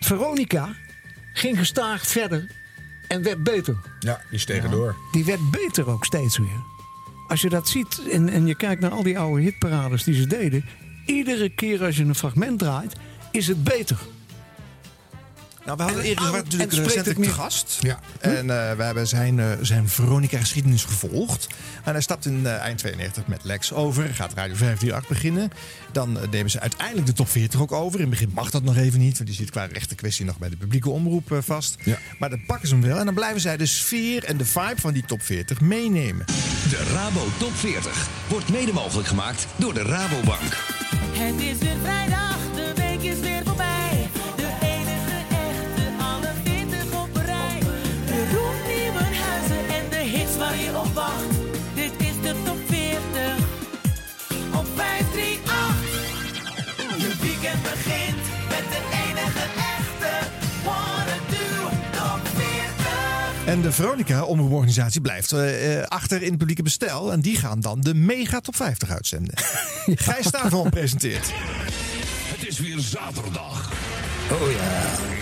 Veronica 0.00 0.68
ging 1.32 1.58
gestaag 1.58 2.06
verder 2.06 2.50
en 3.10 3.22
werd 3.22 3.42
beter. 3.42 3.76
ja, 4.00 4.20
die 4.30 4.38
stegen 4.38 4.70
door. 4.70 4.96
Die 5.12 5.24
werd 5.24 5.50
beter 5.50 5.88
ook 5.88 6.04
steeds 6.04 6.38
weer. 6.38 6.62
Als 7.28 7.40
je 7.40 7.48
dat 7.48 7.68
ziet 7.68 8.08
en, 8.10 8.28
en 8.28 8.46
je 8.46 8.54
kijkt 8.54 8.80
naar 8.80 8.90
al 8.90 9.02
die 9.02 9.18
oude 9.18 9.42
hitparades 9.42 10.04
die 10.04 10.14
ze 10.14 10.26
deden. 10.26 10.64
Iedere 11.06 11.48
keer 11.48 11.84
als 11.84 11.96
je 11.96 12.04
een 12.04 12.14
fragment 12.14 12.58
draait, 12.58 12.96
is 13.30 13.46
het 13.46 13.64
beter. 13.64 13.98
Nou, 15.76 15.82
we 15.82 15.88
hadden 15.88 16.02
En- 16.02 16.08
Erik 16.08 16.18
de 16.20 16.26
Zwart 16.28 16.44
natuurlijk 16.44 16.72
recentelijk 16.72 17.14
te 17.14 17.20
meer- 17.20 17.32
gast. 17.34 17.78
Ja. 17.80 17.98
En 18.20 18.50
eh, 18.50 18.76
we 18.76 18.82
hebben 18.82 19.06
zijn, 19.08 19.38
eh, 19.40 19.46
zijn 19.60 19.88
Veronica-geschiedenis 19.88 20.84
gevolgd. 20.84 21.46
En 21.84 21.92
hij 21.92 22.00
stapt 22.00 22.26
in 22.26 22.46
eh, 22.46 22.52
eind 22.56 22.78
92 22.78 23.26
met 23.26 23.44
Lex 23.44 23.72
over. 23.72 24.04
Gaat 24.14 24.32
Radio 24.34 24.54
538 24.56 25.08
beginnen. 25.08 25.50
Dan 25.92 26.20
eh, 26.20 26.28
nemen 26.30 26.50
ze 26.50 26.60
uiteindelijk 26.60 27.06
de 27.06 27.12
top 27.12 27.28
40 27.28 27.60
ook 27.60 27.72
over. 27.72 27.94
In 28.00 28.06
het 28.10 28.10
begin 28.18 28.30
mag 28.34 28.50
dat 28.50 28.62
nog 28.62 28.76
even 28.76 28.98
niet. 28.98 29.14
Want 29.16 29.28
die 29.28 29.38
zit 29.38 29.50
qua 29.50 29.64
rechte 29.64 29.94
kwestie 29.94 30.24
nog 30.24 30.38
bij 30.38 30.48
de 30.48 30.56
publieke 30.56 30.90
omroep 30.90 31.32
eh, 31.32 31.38
vast. 31.40 31.76
Ja. 31.84 31.98
Maar 32.18 32.30
dan 32.30 32.44
pakken 32.46 32.68
ze 32.68 32.74
hem 32.74 32.84
wel. 32.84 32.98
En 32.98 33.04
dan 33.04 33.14
blijven 33.14 33.40
zij 33.40 33.56
de 33.56 33.66
sfeer 33.66 34.24
en 34.24 34.36
de 34.36 34.44
vibe 34.44 34.80
van 34.80 34.92
die 34.92 35.04
top 35.06 35.22
40 35.22 35.60
meenemen. 35.60 36.26
De 36.70 36.90
Rabo 36.94 37.26
Top 37.38 37.54
40 37.54 38.08
wordt 38.28 38.48
mede 38.48 38.72
mogelijk 38.72 39.08
gemaakt 39.08 39.46
door 39.56 39.74
de 39.74 39.82
Rabobank. 39.82 40.56
Het 41.12 41.40
is 41.40 41.58
weer 41.58 41.76
vrijdag, 41.82 42.36
de 42.54 42.72
week 42.76 43.12
is 43.12 43.20
weer 43.20 43.42
voorbij. 43.44 43.69
Waar 50.40 50.58
je 50.58 50.78
op 50.78 50.94
wacht. 50.94 51.24
Dit 51.74 51.92
is 51.98 52.20
de 52.22 52.34
top 52.44 52.58
40 52.66 53.36
op 54.54 54.66
538. 54.74 56.98
Je 56.98 57.14
weekend 57.20 57.62
begint 57.62 58.16
met 58.48 58.64
de 58.70 58.80
enige 58.92 59.44
echte. 59.76 60.26
Wanna 60.64 61.16
do 61.30 61.68
top 61.90 62.20
40. 62.34 63.46
En 63.46 63.60
de 63.60 63.72
Veronica 63.72 64.22
omroeporganisatie 64.22 65.00
blijft 65.00 65.32
eh, 65.32 65.78
eh, 65.78 65.84
achter 65.86 66.22
in 66.22 66.28
het 66.28 66.38
publieke 66.38 66.62
bestel. 66.62 67.12
En 67.12 67.20
die 67.20 67.36
gaan 67.36 67.60
dan 67.60 67.80
de 67.80 67.94
Mega 67.94 68.40
Top 68.40 68.56
50 68.56 68.90
uitzenden. 68.90 69.34
Gijs 69.86 70.26
Stavel 70.26 70.68
presenteert. 70.70 71.32
Het 72.34 72.46
is 72.48 72.58
weer 72.58 72.78
zaterdag. 72.78 73.72
Oh 74.32 74.50
ja. 74.50 75.18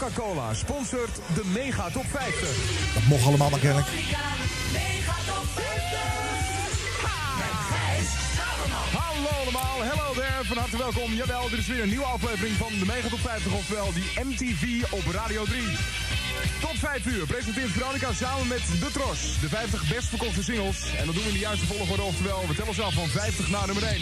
Coca-Cola 0.00 0.54
sponsort 0.54 1.20
de 1.34 1.42
Mega 1.44 1.90
Top 1.90 2.04
50. 2.10 2.94
Dat 2.94 3.02
mocht 3.02 3.26
allemaal 3.26 3.50
maar 3.50 3.58
kennelijk. 3.58 3.88
Hallo 8.92 9.28
allemaal, 9.42 9.82
hello 9.82 10.12
there, 10.12 10.44
van 10.44 10.56
harte 10.56 10.76
welkom. 10.76 11.12
Jawel, 11.12 11.48
dit 11.48 11.58
is 11.58 11.66
weer 11.66 11.82
een 11.82 11.88
nieuwe 11.88 12.04
aflevering 12.04 12.56
van 12.56 12.72
de 12.78 12.84
Mega 12.84 13.08
Top 13.08 13.18
50, 13.18 13.52
oftewel 13.52 13.92
die 13.92 14.10
MTV 14.24 14.82
op 14.90 15.06
Radio 15.12 15.44
3. 15.44 15.62
Tot 16.60 16.78
5 16.78 17.06
uur 17.06 17.26
presenteert 17.26 17.70
Veronica 17.70 18.12
samen 18.12 18.46
met 18.48 18.62
De 18.80 18.90
Tros 18.92 19.40
de 19.40 19.48
50 19.48 19.88
best 19.88 20.08
verkochte 20.08 20.42
singles. 20.42 20.78
En 20.98 21.06
dat 21.06 21.14
doen 21.14 21.24
we 21.24 21.28
in 21.28 21.38
de 21.40 21.46
juiste 21.48 21.66
volgorde, 21.66 22.02
oftewel 22.02 22.44
we 22.48 22.54
tellen 22.54 22.74
ze 22.74 22.82
af 22.82 22.94
van 22.94 23.08
50 23.08 23.48
naar 23.50 23.66
nummer 23.66 23.84
1. 23.84 24.00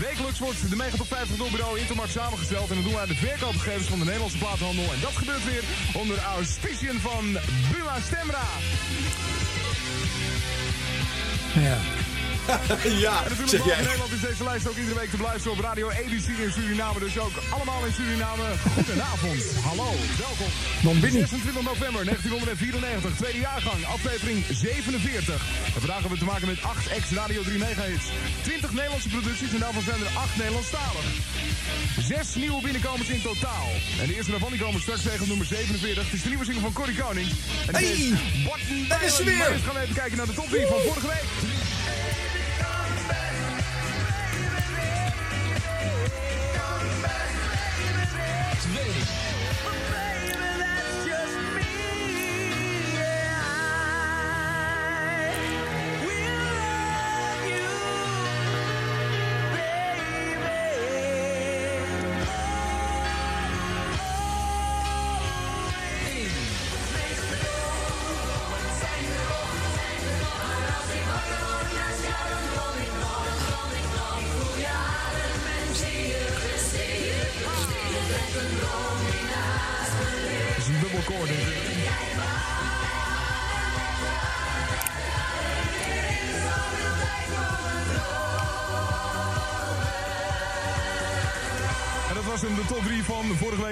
Wekelijks 0.00 0.38
wordt 0.38 0.70
de 0.70 0.76
Mega 0.76 0.96
Top 0.96 1.06
50 1.06 1.36
door 1.36 1.50
bureau 1.50 1.78
Intermarkt 1.78 2.12
samengesteld. 2.12 2.68
En 2.70 2.74
dat 2.74 2.84
doen 2.84 2.92
we 2.92 2.98
uit 2.98 3.08
de 3.08 3.14
verkoopgegevens 3.14 3.86
van 3.86 3.98
de 3.98 4.04
Nederlandse 4.04 4.38
platenhandel. 4.38 4.92
En 4.92 5.00
dat 5.00 5.16
gebeurt 5.16 5.44
weer 5.44 5.64
onder 5.92 6.18
auspiciën 6.18 7.00
van 7.00 7.24
Buma 7.70 7.96
Stemra. 8.00 8.48
Ja. 11.54 11.78
ja, 13.06 13.24
En 13.24 13.30
natuurlijk 13.30 13.64
jij. 13.64 13.76
Nederland 13.76 14.12
is 14.12 14.20
deze 14.20 14.44
lijst 14.44 14.68
ook 14.68 14.76
iedere 14.76 14.98
week 14.98 15.10
te 15.10 15.16
beluisteren 15.16 15.56
op 15.56 15.64
Radio 15.64 15.88
ABC 15.88 16.26
in 16.46 16.52
Suriname. 16.52 16.98
Dus 16.98 17.18
ook 17.18 17.36
allemaal 17.50 17.84
in 17.86 17.92
Suriname. 17.92 18.42
Goedenavond. 18.74 19.42
Hallo, 19.68 19.90
welkom. 20.18 21.00
Bini. 21.00 21.18
26 21.18 21.52
november 21.78 22.04
1994, 22.04 23.16
tweede 23.16 23.38
jaargang, 23.38 23.84
aflevering 23.84 24.44
47. 24.50 25.34
En 25.74 25.80
vandaag 25.84 26.00
hebben 26.00 26.18
we 26.18 26.24
te 26.24 26.30
maken 26.32 26.46
met 26.46 26.62
8 26.62 26.88
ex-Radio 26.88 27.42
3 27.42 27.58
megahits. 27.58 28.06
20 28.42 28.72
Nederlandse 28.72 29.08
producties 29.08 29.52
en 29.52 29.58
daarvan 29.58 29.82
zijn 29.82 30.00
er 30.00 30.10
8 30.14 30.36
Nederlandstalig. 30.36 31.06
Zes 32.10 32.34
nieuwe 32.34 32.62
binnenkomers 32.62 33.08
in 33.08 33.22
totaal. 33.22 33.68
En 34.00 34.06
de 34.06 34.14
eerste 34.14 34.30
daarvan 34.30 34.50
die 34.50 34.60
komen 34.60 34.80
straks 34.80 35.02
tegen 35.02 35.22
op 35.22 35.28
nummer 35.28 35.46
47. 35.46 36.04
Het 36.04 36.12
is 36.12 36.22
de 36.22 36.28
nieuwe 36.28 36.44
single 36.44 36.62
van 36.62 36.72
Corrie 36.72 36.98
Koning. 37.02 37.28
En 37.66 37.74
Hey, 37.74 38.12
daar 38.88 39.02
is 39.04 39.16
ze 39.16 39.24
weer. 39.24 39.50
Eerst 39.50 39.64
gaan 39.64 39.74
we 39.74 39.80
even 39.80 39.94
kijken 39.94 40.16
naar 40.16 40.26
de 40.26 40.34
top 40.34 40.48
3 40.48 40.66
van 40.66 40.80
vorige 40.80 41.06
week. 41.06 41.26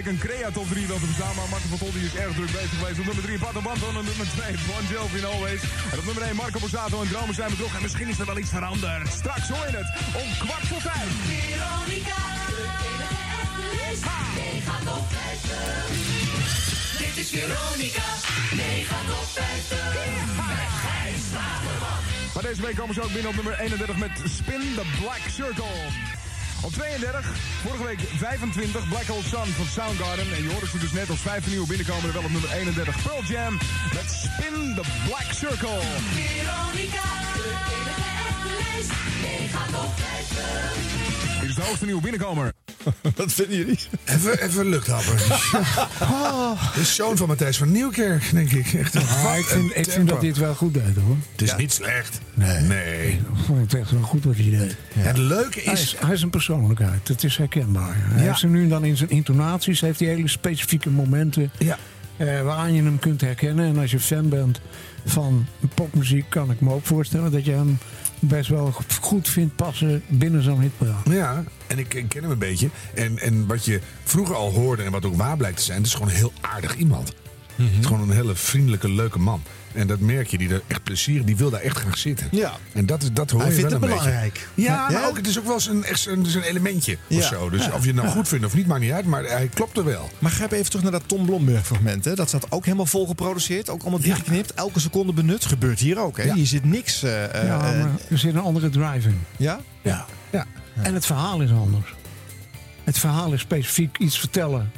Week. 0.04 0.12
Een 0.12 0.28
Crea 0.28 0.50
top 0.50 0.68
3 0.68 0.86
wel 0.86 0.98
te 0.98 1.04
verstaan. 1.12 1.34
Maar 1.36 1.48
Marco 1.48 1.76
van 1.76 1.90
die 1.96 2.04
is 2.10 2.14
erg 2.14 2.34
druk 2.34 2.52
bezig 2.52 2.76
geweest. 2.78 2.98
Op 2.98 3.06
nummer 3.06 3.24
3 3.24 3.38
Pato 3.38 3.60
Banton. 3.60 3.94
En 4.00 4.04
nummer 4.10 4.28
2 4.36 4.54
Bon 4.68 4.84
Jovi 4.92 5.18
in 5.18 5.24
Always. 5.24 5.62
En 5.92 5.98
op 5.98 6.04
nummer 6.04 6.22
1 6.22 6.36
Marco 6.36 6.58
Borsato 6.58 6.96
en 7.02 7.08
Dromen 7.08 7.34
zijn 7.34 7.50
bedrog. 7.50 7.74
En 7.76 7.82
misschien 7.82 8.08
is 8.08 8.18
er 8.18 8.26
wel 8.26 8.38
iets 8.38 8.54
veranderd. 8.58 9.08
Straks 9.20 9.48
hoor 9.48 9.66
je 9.70 9.76
het 9.82 9.90
om 10.22 10.28
kwart 10.44 10.66
voor 10.70 10.82
vijf. 10.90 11.10
Veronica, 11.26 12.22
gaat 14.68 14.86
op 14.98 15.06
50. 15.08 15.58
Dit 17.02 17.16
is 17.22 17.28
Veronica, 17.36 18.08
nee, 18.60 18.78
gaat 18.90 19.08
op 19.20 19.28
50. 19.32 19.78
Met 20.36 20.72
Gijs. 20.84 21.24
Maar 22.34 22.42
deze 22.42 22.62
week 22.62 22.76
komen 22.76 22.94
ze 22.94 23.02
ook 23.02 23.12
binnen 23.12 23.30
op 23.30 23.36
nummer 23.36 23.58
31 23.58 23.96
met 23.96 24.14
Spin 24.38 24.62
the 24.78 24.86
Black 25.00 25.22
Circle. 25.38 26.19
Op 26.62 26.72
32, 26.72 27.26
vorige 27.62 27.84
week 27.84 28.00
25, 28.16 28.88
Black 28.88 29.06
Hole 29.06 29.22
Sun 29.22 29.52
van 29.52 29.66
Soundgarden. 29.66 30.32
En 30.36 30.42
je 30.42 30.50
hoorde 30.50 30.66
ze 30.66 30.78
dus 30.78 30.92
net 30.92 31.10
als 31.10 31.18
vijfde 31.20 31.50
nieuwe 31.50 31.66
binnenkomen. 31.66 32.12
Wel 32.12 32.22
op 32.22 32.30
nummer 32.30 32.52
31, 32.52 33.02
Pearl 33.02 33.22
Jam 33.24 33.52
met 33.94 34.08
Spin 34.22 34.74
the 34.74 34.84
Black 35.06 35.32
Circle. 35.32 35.80
Veronica, 35.80 37.08
de 37.34 37.56
enige 37.76 38.04
echte 38.26 38.52
lijst, 38.62 38.92
nee, 39.22 39.48
gaat 39.48 39.84
op 39.84 39.92
50. 39.96 41.40
Dit 41.40 41.48
is 41.48 41.54
de 41.54 41.62
hoogste 41.62 41.84
nieuwe 41.84 42.02
binnenkomer. 42.02 42.52
Wat 43.16 43.32
vinden 43.32 43.56
jullie? 43.56 43.78
Even, 44.04 44.42
even 44.42 44.68
luchthapper. 44.68 45.14
oh, 46.02 46.74
de 46.74 46.84
zoon 46.84 47.16
van 47.16 47.28
Matthijs 47.28 47.56
van 47.56 47.72
Nieuwkerk, 47.72 48.30
denk 48.32 48.50
ik. 48.52 48.72
Echt 48.72 48.94
een 48.94 49.02
Ah, 49.08 49.38
ik, 49.38 49.44
vind, 49.44 49.76
ik 49.76 49.90
vind 49.90 50.08
dat 50.08 50.18
hij 50.18 50.28
het 50.28 50.36
wel 50.38 50.54
goed 50.54 50.74
deed 50.74 50.96
hoor. 51.06 51.16
Het 51.32 51.42
is 51.42 51.56
niet 51.56 51.72
slecht. 51.72 52.20
Nee. 52.34 52.60
nee. 52.60 53.08
Ik 53.12 53.18
vond 53.46 53.60
het 53.60 53.74
echt 53.80 53.90
wel 53.90 54.02
goed 54.02 54.24
wat 54.24 54.34
hij 54.36 54.50
deed. 54.50 54.76
Het 54.92 55.16
leuke 55.16 55.60
Hij 55.64 55.72
is... 55.72 55.96
hij 55.98 56.14
is 56.14 56.22
een 56.22 56.30
persoonlijkheid. 56.30 57.08
Het 57.08 57.24
is 57.24 57.36
herkenbaar. 57.36 57.94
Hij 57.96 58.22
Ja. 58.22 58.26
heeft 58.28 58.38
ze 58.38 58.46
nu 58.46 58.62
en 58.62 58.68
dan 58.68 58.84
in 58.84 58.96
zijn 58.96 59.10
intonaties. 59.10 59.80
Heeft 59.80 60.00
hij 60.00 60.08
hele 60.08 60.28
specifieke 60.28 60.90
momenten. 60.90 61.50
Ja. 61.58 61.78
eh, 62.16 62.42
waaraan 62.42 62.72
je 62.74 62.82
hem 62.82 62.98
kunt 62.98 63.20
herkennen. 63.20 63.66
En 63.66 63.78
als 63.78 63.90
je 63.90 64.00
fan 64.00 64.28
bent 64.28 64.60
van 65.04 65.46
popmuziek, 65.74 66.24
kan 66.28 66.50
ik 66.50 66.60
me 66.60 66.72
ook 66.72 66.86
voorstellen 66.86 67.30
dat 67.32 67.44
je 67.44 67.52
hem 67.52 67.78
best 68.20 68.48
wel 68.48 68.74
goed 69.00 69.28
vindt 69.28 69.56
passen 69.56 70.02
binnen 70.06 70.42
zo'n 70.42 70.60
hitparade. 70.60 71.14
Ja, 71.14 71.44
en 71.66 71.78
ik, 71.78 71.94
ik 71.94 72.08
ken 72.08 72.22
hem 72.22 72.30
een 72.30 72.38
beetje. 72.38 72.70
En, 72.94 73.18
en 73.18 73.46
wat 73.46 73.64
je 73.64 73.80
vroeger 74.04 74.34
al 74.34 74.52
hoorde 74.52 74.82
en 74.82 74.90
wat 74.90 75.04
ook 75.04 75.16
waar 75.16 75.36
blijkt 75.36 75.56
te 75.56 75.62
zijn... 75.62 75.78
het 75.78 75.86
is 75.86 75.94
gewoon 75.94 76.08
een 76.08 76.14
heel 76.14 76.32
aardig 76.40 76.76
iemand. 76.76 77.14
Mhm. 77.54 77.68
Het 77.68 77.78
is 77.80 77.86
gewoon 77.86 78.02
een 78.10 78.16
hele 78.16 78.34
vriendelijke, 78.34 78.90
leuke 78.90 79.18
man. 79.18 79.42
En 79.72 79.86
dat 79.86 79.98
merk 80.00 80.26
je, 80.26 80.38
die 80.38 80.48
er 80.48 80.62
echt 80.66 80.82
plezier, 80.82 81.24
die 81.24 81.36
wil 81.36 81.50
daar 81.50 81.60
echt 81.60 81.76
graag 81.78 81.98
zitten. 81.98 82.26
Ja. 82.30 82.52
En 82.72 82.86
dat, 82.86 83.02
is- 83.02 83.12
dat 83.12 83.30
hoor 83.30 83.40
Hij 83.40 83.48
je 83.50 83.54
vindt 83.56 83.70
wel 83.70 83.80
het 83.80 83.90
een 83.90 83.94
beetje. 83.96 84.10
belangrijk. 84.10 84.48
Ja, 84.54 84.64
Ja? 84.90 84.98
maar 84.98 85.08
ook, 85.08 85.16
het 85.16 85.26
is 85.26 85.38
ook 85.38 85.44
wel 85.44 85.54
eens 85.54 85.66
een, 85.66 85.84
echt 85.84 86.06
een, 86.06 86.22
dus 86.22 86.34
een 86.34 86.42
elementje 86.42 86.98
Ja. 87.06 87.16
of 87.18 87.24
zo. 87.24 87.50
Dus 87.50 87.64
Ja. 87.64 87.72
of 87.72 87.80
je 87.80 87.86
het 87.86 87.96
nou 87.96 88.08
Ja. 88.08 88.14
goed 88.14 88.28
vindt 88.28 88.44
of 88.44 88.54
niet, 88.54 88.66
maakt 88.66 88.80
niet 88.80 88.92
uit. 88.92 89.04
Maar 89.04 89.24
hij 89.24 89.48
klopt 89.54 89.76
er 89.76 89.84
wel. 89.84 90.10
Maar 90.18 90.30
grijp 90.30 90.52
even 90.52 90.64
terug 90.66 90.82
naar 90.82 90.92
dat 90.92 91.02
Tom 91.06 91.26
Blomberg 91.26 91.66
fragment. 91.66 92.04
Hè. 92.04 92.14
Dat 92.14 92.28
staat 92.28 92.52
ook 92.52 92.64
helemaal 92.64 92.86
vol 92.86 93.06
geproduceerd. 93.06 93.68
Ook 93.70 93.80
allemaal 93.82 94.00
dichtgeknipt. 94.00 94.54
Elke 94.54 94.80
seconde 94.80 95.12
benut. 95.12 95.44
Gebeurt 95.44 95.78
hier 95.78 95.98
ook. 95.98 96.16
Hè. 96.16 96.22
Ja. 96.22 96.34
Hier 96.34 96.46
zit 96.46 96.64
niks. 96.64 97.02
eh, 97.02 97.24
eh, 97.24 97.46
ja, 97.46 97.56
eh, 97.56 97.80
maar 97.80 97.90
er 98.10 98.18
zit 98.18 98.34
een 98.34 98.40
andere 98.40 98.68
drive 98.70 99.08
in. 99.08 99.20
ja? 99.36 99.60
Ja. 99.82 100.06
Ja. 100.30 100.46
En 100.82 100.94
het 100.94 101.06
verhaal 101.06 101.40
is 101.42 101.50
anders. 101.50 101.94
Het 102.84 102.98
verhaal 102.98 103.32
is 103.32 103.40
specifiek 103.40 103.98
iets 103.98 104.18
vertellen 104.18 104.70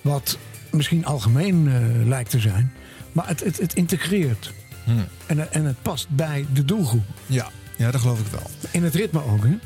wat 0.00 0.38
misschien 0.70 1.04
algemeen 1.04 1.68
eh, 1.68 2.06
lijkt 2.08 2.30
te 2.30 2.38
zijn. 2.40 2.72
Maar 3.12 3.26
het, 3.28 3.44
het, 3.44 3.58
het 3.58 3.74
integreert. 3.74 4.52
Hmm. 4.84 5.04
En, 5.26 5.52
en 5.52 5.64
het 5.64 5.82
past 5.82 6.08
bij 6.08 6.46
de 6.52 6.64
doelgroep. 6.64 7.04
Ja. 7.26 7.48
ja, 7.76 7.90
dat 7.90 8.00
geloof 8.00 8.20
ik 8.20 8.26
wel. 8.26 8.50
In 8.70 8.82
het 8.84 8.94
ritme 8.94 9.24
ook, 9.24 9.44
hè? 9.44 9.58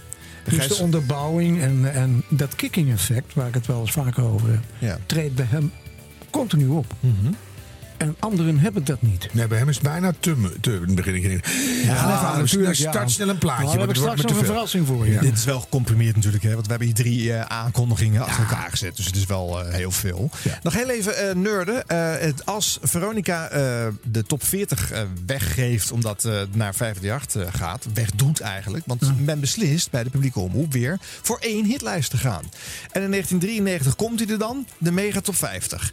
Dus 0.44 0.54
Gijs- 0.54 0.68
de 0.76 0.82
onderbouwing 0.82 1.60
en, 1.60 1.92
en 1.92 2.22
dat 2.28 2.54
kicking 2.56 2.90
effect, 2.92 3.34
waar 3.34 3.48
ik 3.48 3.54
het 3.54 3.66
wel 3.66 3.80
eens 3.80 3.90
vaker 3.92 4.24
over 4.24 4.50
heb, 4.50 4.62
Ja. 4.78 4.98
treedt 5.06 5.34
bij 5.34 5.46
hem 5.48 5.72
continu 6.30 6.66
op. 6.68 6.94
En 7.98 8.16
anderen 8.18 8.58
hebben 8.58 8.84
dat 8.84 9.02
niet. 9.02 9.28
Nee, 9.32 9.46
bij 9.46 9.58
hem 9.58 9.68
is 9.68 9.74
het 9.74 9.84
bijna 9.84 10.12
te, 10.20 10.34
te 10.60 10.82
begin 10.88 11.42
Ja, 11.84 11.96
aan, 11.96 12.38
natuurlijk, 12.38 12.74
ja. 12.74 12.90
start 12.90 13.10
snel 13.10 13.28
een 13.28 13.38
plaatje. 13.38 13.64
Nou, 13.64 13.76
dan 13.76 13.86
want 13.86 13.96
heb 13.96 13.96
ik 13.96 14.02
het 14.02 14.04
wordt 14.04 14.18
straks 14.18 14.32
nog 14.32 14.40
een 14.40 14.54
verrassing 14.54 14.86
voor 14.86 15.06
je. 15.06 15.18
Dit 15.18 15.36
is 15.36 15.44
wel 15.44 15.60
gecomprimeerd 15.60 16.14
natuurlijk, 16.14 16.42
hè, 16.42 16.52
want 16.52 16.64
we 16.64 16.70
hebben 16.70 16.88
hier 16.88 16.96
drie 16.96 17.32
eh, 17.32 17.40
aankondigingen 17.40 18.22
achter 18.22 18.44
elkaar 18.48 18.70
gezet. 18.70 18.96
Dus 18.96 19.06
het 19.06 19.16
is 19.16 19.26
wel 19.26 19.64
eh, 19.64 19.74
heel 19.74 19.90
veel. 19.90 20.30
Nog 20.62 20.74
heel 20.74 20.90
even 20.90 21.16
eh 21.16 21.34
nerden. 21.34 21.86
Eh, 21.86 22.18
het, 22.18 22.46
als 22.46 22.78
Veronica 22.82 23.48
eh, 23.48 23.86
de 24.02 24.22
top 24.22 24.44
40 24.44 24.90
eh, 24.90 25.02
weggeeft, 25.26 25.92
omdat 25.92 26.24
eh 26.24 26.32
naar 26.52 26.74
538 26.74 27.42
eh, 27.42 27.60
gaat, 27.60 27.86
wegdoet 27.94 28.40
eigenlijk. 28.40 28.84
Want 28.86 29.24
men 29.24 29.40
beslist 29.40 29.90
bij 29.90 30.04
de 30.04 30.10
publieke 30.10 30.40
omroep 30.40 30.72
weer 30.72 30.98
voor 31.00 31.38
één 31.38 31.64
hitlijst 31.64 32.10
te 32.10 32.16
gaan. 32.16 32.42
En 32.90 33.02
in 33.02 33.10
1993 33.10 33.96
komt 33.96 34.20
hij 34.20 34.28
er 34.28 34.38
dan, 34.38 34.66
de 34.78 34.92
Mega 34.92 35.20
Top 35.20 35.36
50. 35.36 35.92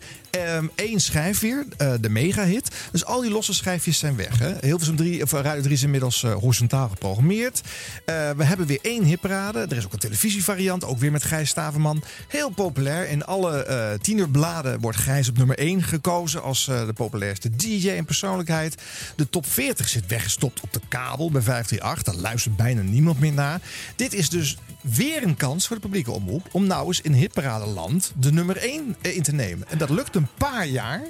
Eén 0.76 1.00
schijf 1.00 1.40
weer, 1.40 1.66
eh, 1.78 1.94
de 2.02 2.10
mega-hit. 2.10 2.76
Dus 2.92 3.06
al 3.06 3.22
die 3.22 3.32
losse 3.32 3.54
schijfjes 3.54 4.00
zijn 4.00 4.16
weg. 4.16 4.40
Hè. 4.40 4.54
Hilversum 4.62 4.96
3, 4.96 5.24
of 5.24 5.32
Radio 5.32 5.62
3 5.62 5.74
is 5.74 5.84
inmiddels 5.84 6.24
eh, 6.24 6.34
horizontaal 6.34 6.90
geprogrammeerd. 6.90 7.62
Eh, 8.06 8.30
we 8.30 8.44
hebben 8.44 8.68
weer 8.68 8.80
één 8.82 9.04
hitparade. 9.04 9.60
Er 9.60 9.78
is 9.78 9.86
ook 9.86 9.94
een 9.94 10.00
televisievariant, 10.00 10.86
ook 10.86 10.98
weer 10.98 11.12
met 11.12 11.24
Gijs 11.24 11.50
Staverman. 11.50 12.04
Heel 12.28 12.50
populair. 12.50 13.10
In 13.10 13.26
alle 13.26 13.64
eh 13.64 14.00
tienerbladen 14.02 14.80
wordt 14.80 14.98
Gijs 14.98 15.30
op 15.30 15.38
nummer 15.38 15.58
1 15.58 15.84
gekozen 15.84 16.44
als 16.44 16.68
eh, 16.68 16.86
de 16.86 16.94
populairste 16.94 17.50
DJ 17.56 17.90
en 17.90 18.06
persoonlijkheid. 18.06 18.82
De 19.16 19.30
top 19.30 19.46
40 19.46 19.90
zit 19.90 20.08
weggestopt 20.08 20.62
op 20.62 20.74
de 20.74 20.82
kabel 20.88 21.32
bij 21.32 21.42
538. 21.42 22.14
Daar 22.14 22.24
luistert 22.24 22.56
bijna 22.56 22.82
niemand 22.82 23.20
meer 23.20 23.34
naar. 23.34 23.62
Dit 23.96 24.14
is 24.14 24.30
dus 24.30 24.58
weer 24.82 25.24
een 25.24 25.36
kans 25.36 25.68
voor 25.68 25.76
de 25.76 25.82
publieke 25.82 26.12
omroep 26.12 26.48
om 26.52 26.68
nou 26.68 26.88
eens 26.88 27.02
in 27.02 27.14
hitparadeland 27.14 28.12
de 28.20 28.32
nummer 28.32 28.58
1 28.58 28.96
in 29.02 29.24
te 29.24 29.34
nemen. 29.34 29.70
En 29.70 29.78
dat 29.78 29.90
lukt 29.90 30.16
een 30.24 30.30
paar 30.38 30.68
jaar. 30.68 31.02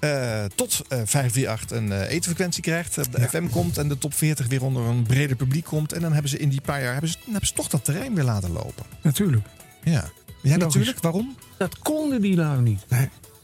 eh, 0.00 0.44
tot 0.54 0.82
eh 0.88 0.98
538 1.04 1.70
een 1.76 1.92
eh, 1.92 2.10
etenfrequentie 2.10 2.62
krijgt, 2.62 2.98
eh, 2.98 3.04
de 3.10 3.28
FM 3.28 3.48
komt 3.48 3.78
en 3.78 3.88
de 3.88 3.98
top 3.98 4.14
40 4.14 4.46
weer 4.46 4.62
onder 4.64 4.82
een 4.86 5.02
breder 5.02 5.36
publiek 5.36 5.64
komt. 5.64 5.92
En 5.92 6.00
dan 6.00 6.12
hebben 6.12 6.30
ze 6.30 6.38
in 6.38 6.48
die 6.48 6.60
paar 6.60 6.82
jaar 6.82 6.92
hebben 6.92 7.10
ze, 7.10 7.16
hebben 7.24 7.46
ze 7.46 7.54
toch 7.54 7.68
dat 7.68 7.84
terrein 7.84 8.14
weer 8.14 8.24
laten 8.24 8.52
lopen. 8.52 8.84
Natuurlijk. 9.02 9.46
Ja, 9.82 10.10
ja 10.42 10.56
natuurlijk. 10.56 11.00
Waarom? 11.00 11.36
Dat 11.58 11.78
konden 11.78 12.20
die 12.20 12.36
nou 12.36 12.62
niet. 12.62 12.84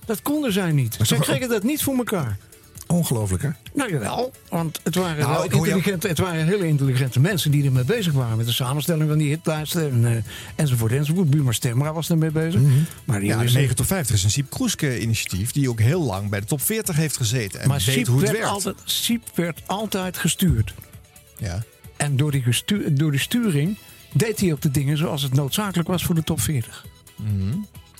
Dat 0.06 0.23
konden 0.23 0.52
zij 0.52 0.73
niet. 0.73 0.98
Maar 0.98 1.06
Ze 1.06 1.15
toch- 1.15 1.24
kregen 1.24 1.48
dat 1.48 1.62
niet 1.62 1.82
voor 1.82 1.97
elkaar. 1.97 2.36
Ongelooflijk, 2.89 3.43
hè? 3.43 3.48
Nou 3.74 3.90
jawel, 3.93 4.32
want 4.48 4.81
het 4.82 4.94
waren, 4.94 5.19
Nou, 5.28 5.32
jou- 5.48 5.66
intelligente, 5.66 6.09
het 6.09 6.19
waren 6.19 6.47
hele 6.47 6.66
intelligente 6.66 7.20
mensen 7.20 7.51
die 7.51 7.65
ermee 7.65 7.85
bezig 7.85 8.12
waren. 8.12 8.36
Met 8.36 8.47
de 8.47 8.52
samenstelling 8.52 9.09
van 9.09 9.19
die 9.19 9.28
hitlijsten 9.28 9.90
en, 9.90 10.06
eh, 10.16 10.23
enzovoort 10.56 10.93
enzovoort. 10.93 11.31
Buma 11.31 11.52
Stemra 11.52 11.93
was 11.93 12.10
ermee 12.10 12.31
bezig. 12.31 12.60
Maar 13.05 13.19
die 13.20 13.28
Ja, 13.28 13.35
de 13.36 13.43
wisten- 13.43 13.60
9 13.60 13.77
tot 13.77 13.86
50 13.86 14.15
is 14.16 14.24
een 14.24 14.31
Siep 14.31 14.51
Kroeske 14.51 15.01
initiatief 15.01 15.52
die 15.52 15.69
ook 15.70 15.81
heel 15.81 16.02
lang 16.02 16.31
bij 16.31 16.40
de 16.40 16.47
top 16.47 16.60
40 16.60 16.97
heeft 16.97 17.16
gezeten. 17.16 17.60
En 17.60 17.69
maar 17.69 17.77
weet 17.86 17.94
Siep 17.94 18.06
hoe 18.06 18.16
het 18.16 18.24
werd, 18.24 18.36
werkt. 18.39 18.52
altijd, 18.52 18.77
Siep 18.85 19.23
werd 19.35 19.60
altijd 19.66 20.16
gestuurd. 20.16 20.74
Ja. 21.39 21.62
En 21.97 22.16
door 22.16 22.31
die, 22.31 22.43
gestu- 22.43 22.93
door 22.93 23.10
die 23.10 23.20
sturing 23.20 23.77
deed 24.12 24.40
hij 24.40 24.52
ook 24.52 24.60
de 24.60 24.70
dingen 24.70 24.97
zoals 24.97 25.23
het 25.23 25.35
noodzakelijk 25.35 25.89
was 25.89 26.05
voor 26.05 26.15
de 26.15 26.24
top 26.24 26.40
40. 26.40 26.86
Mhm. 27.16 27.56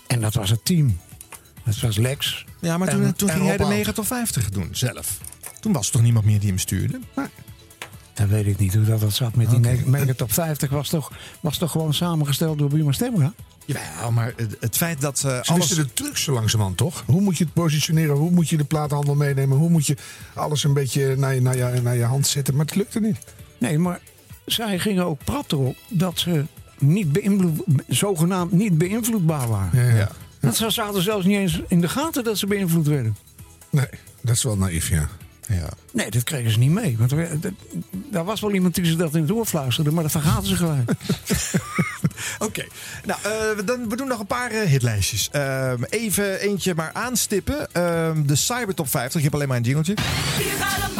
En 0.07 0.21
dat 0.21 0.35
was 0.35 0.51
het 0.51 0.65
team. 0.65 0.99
Dat 1.75 1.81
was 1.81 1.97
Lex. 1.97 2.45
Ja, 2.61 2.79
maar 2.79 2.89
toen, 2.89 3.03
en- 3.05 3.15
toen 3.17 3.29
en 3.29 3.35
ging 3.35 3.47
hij 3.49 3.57
de 3.57 3.63
Rob 3.63 3.73
9 3.73 3.95
tot 3.95 4.07
50 4.07 4.51
doen, 4.51 4.69
zelf. 4.73 5.19
Toen 5.61 5.73
was 5.73 5.87
er 5.87 5.93
toch 5.93 6.03
niemand 6.03 6.25
meer 6.25 6.39
die 6.41 6.49
hem 6.49 6.59
stuurde? 6.59 7.01
Dan 8.15 8.29
weet 8.29 8.47
ik 8.47 8.59
niet 8.59 8.75
hoe 8.75 8.85
dat, 8.85 9.01
dat 9.01 9.13
zat 9.13 9.35
met 9.35 9.51
die 9.51 9.59
negen- 9.59 9.91
Mega 9.91 10.13
Top 10.15 10.33
50. 10.33 10.71
Was 10.71 10.89
toch, 10.89 11.13
was 11.41 11.59
toch 11.59 11.71
gewoon 11.71 11.95
samengesteld 11.95 12.59
door 12.59 12.69
Buma 12.69 12.93
Stemra? 12.93 13.33
Ja, 13.65 14.11
maar 14.11 14.33
het, 14.37 14.57
het 14.61 14.77
feit 14.77 15.01
dat 15.01 15.23
eh, 15.25 15.43
Ze 15.43 15.53
alles... 15.53 15.69
de 15.69 15.93
trucs 15.93 16.23
zo 16.23 16.33
langzamerhand, 16.33 16.77
toch? 16.79 17.03
Hoe 17.07 17.21
moet 17.21 17.39
je 17.39 17.45
het 17.45 17.53
positioneren? 17.53 18.17
Hoe 18.17 18.31
moet 18.31 18.49
je 18.49 18.57
de 18.57 18.65
platenhandel 18.65 19.15
meenemen? 19.15 19.59
Hoe 19.59 19.71
moet 19.71 19.87
je 19.87 19.97
alles 20.35 20.65
een 20.65 20.73
beetje 20.73 21.17
naar 21.17 21.35
je, 21.35 21.41
naar 21.41 21.57
je, 21.57 21.81
naar 21.83 21.97
je 21.97 22.05
hand 22.05 22.27
zetten? 22.27 22.57
Maar 22.57 22.65
het 22.67 22.75
lukte 22.75 23.01
niet. 23.01 23.17
Nee, 23.59 23.79
maar 23.79 24.01
zij 24.47 24.79
gingen 24.79 25.05
ook 25.05 25.25
prat 25.25 25.53
erop 25.53 25.77
dat 25.89 26.19
ze 26.19 26.45
niet 26.79 27.13
beïnvloed, 27.13 27.63
zogenaamd 27.89 28.53
niet 28.53 28.79
beïnvloedbaar 28.79 29.49
waren. 29.49 29.85
Ja, 29.89 29.97
ja. 29.97 30.11
Dat 30.41 30.57
ze 30.57 30.71
zaten 30.71 31.03
zelfs 31.03 31.25
niet 31.27 31.37
eens 31.37 31.61
in 31.69 31.81
de 31.81 31.89
gaten 31.89 32.25
dat 32.25 32.39
ze 32.39 32.47
beïnvloed 32.47 32.87
werden. 32.87 33.17
Nee, 33.71 33.87
dat 34.21 34.35
is 34.37 34.43
wel 34.43 34.57
naïef, 34.57 34.89
ja. 34.89 35.09
Ja. 35.49 35.69
Nee, 35.93 36.11
dat 36.11 36.23
kregen 36.23 36.51
ze 36.51 36.59
niet 36.59 36.71
mee. 36.71 36.97
Want 36.99 37.13
er, 37.13 37.19
er- 37.19 37.53
daar 37.93 38.25
was 38.25 38.41
wel 38.41 38.53
iemand 38.53 38.75
die 38.75 38.85
ze 38.85 38.97
dat 38.97 39.15
in 39.15 39.23
het 39.23 39.31
oor 39.31 39.47
fluisterde, 39.47 39.91
maar 39.91 40.03
dat 40.03 40.13
vergaten 40.13 40.47
ze 40.47 40.57
gelijk. 40.57 40.91
Oké, 42.49 42.65
nou, 43.05 43.21
eh, 43.23 43.67
dan, 43.67 43.89
we 43.89 43.97
doen 43.97 44.09
nog 44.09 44.21
een 44.21 44.27
paar 44.27 44.51
eh, 44.51 44.69
hitlijstjes. 44.69 45.29
Ehm, 45.33 45.83
even 45.89 46.41
eentje 46.41 46.75
maar 46.75 46.91
aanstippen. 46.93 47.73
Ehm, 47.73 48.23
de 48.27 48.35
Cybertop 48.37 48.89
50. 48.89 49.17
Ik 49.19 49.25
heb 49.25 49.35
alleen 49.35 49.49
maar 49.49 49.57
een 49.57 49.63
jingeltje. 49.63 49.95
Hier 50.39 50.53
gaat 50.65 50.89
een 50.89 50.95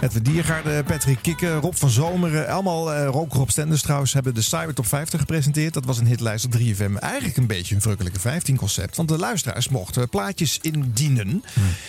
Edwin 0.00 0.22
Diergaarde, 0.22 0.82
Patrick 0.84 1.18
Kikker, 1.22 1.54
Rob 1.54 1.74
van 1.74 1.90
Zomeren. 1.90 2.48
Allemaal 2.48 2.94
uh, 2.94 3.06
Rob 3.06 3.32
Rob 3.32 3.48
Stenders 3.48 3.82
trouwens 3.82 4.12
hebben 4.12 4.34
de 4.34 4.42
Cyber 4.42 4.74
Top 4.74 4.86
50 4.86 5.20
gepresenteerd. 5.20 5.74
Dat 5.74 5.84
was 5.84 5.98
een 5.98 6.06
hitlijst 6.06 6.44
op 6.44 6.52
3FM. 6.52 6.98
Eigenlijk 6.98 7.36
een 7.36 7.46
beetje 7.46 7.74
een 7.74 7.80
verrukkelijke 7.80 8.20
15 8.20 8.56
concept. 8.56 8.96
Want 8.96 9.08
de 9.08 9.18
luisteraars 9.18 9.68
mochten 9.68 10.08
plaatjes 10.08 10.58
indienen. 10.62 11.44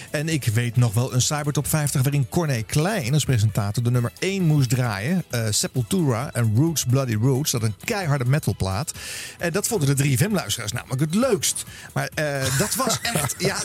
En 0.09 0.29
ik 0.29 0.45
weet 0.45 0.75
nog 0.75 0.93
wel 0.93 1.13
een 1.13 1.21
Cyber 1.21 1.53
Top 1.53 1.67
50 1.67 2.01
waarin 2.01 2.29
Corné 2.29 2.61
Klein 2.61 3.13
als 3.13 3.25
presentator 3.25 3.83
de 3.83 3.91
nummer 3.91 4.11
1 4.19 4.43
moest 4.43 4.69
draaien. 4.69 5.23
Eh, 5.29 5.45
Sepultura 5.49 6.33
en 6.33 6.55
Roots 6.55 6.85
Bloody 6.85 7.15
Roots. 7.15 7.51
Dat 7.51 7.63
een 7.63 7.75
keiharde 7.83 8.25
metalplaat. 8.25 8.93
En 9.37 9.51
dat 9.51 9.67
vonden 9.67 9.95
de 9.95 10.17
3FM-luisteraars 10.17 10.71
namelijk 10.71 11.01
het 11.01 11.15
leukst. 11.15 11.65
Maar 11.93 12.09
eh, 12.13 12.57
dat 12.57 12.75
was 12.75 12.99
echt... 13.13 13.35
ja, 13.37 13.57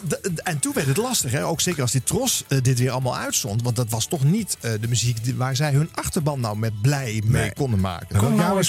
en 0.43 0.59
toen 0.59 0.73
werd 0.73 0.87
het 0.87 0.97
lastig. 0.97 1.31
Hè? 1.31 1.47
Ook 1.47 1.61
zeker 1.61 1.83
als 1.83 1.93
die 1.93 2.03
Tros 2.03 2.45
eh, 2.49 2.59
dit 2.63 2.79
weer 2.79 2.91
allemaal 2.91 3.17
uitzond. 3.17 3.63
Want 3.63 3.77
dat 3.77 3.91
was 3.91 4.07
toch 4.07 4.25
niet 4.25 4.33
eh, 4.43 4.71
de 4.81 4.89
muziek 4.89 5.25
die- 5.25 5.35
waar 5.35 5.57
zij 5.57 5.73
hun 5.73 5.89
achterban 5.95 6.41
nou 6.41 6.59
met 6.59 6.81
blij 6.83 7.23
mee 7.27 7.53
konden 7.53 7.81
maken. 7.81 8.19
Kom 8.19 8.35
nou 8.35 8.57
eens, 8.57 8.69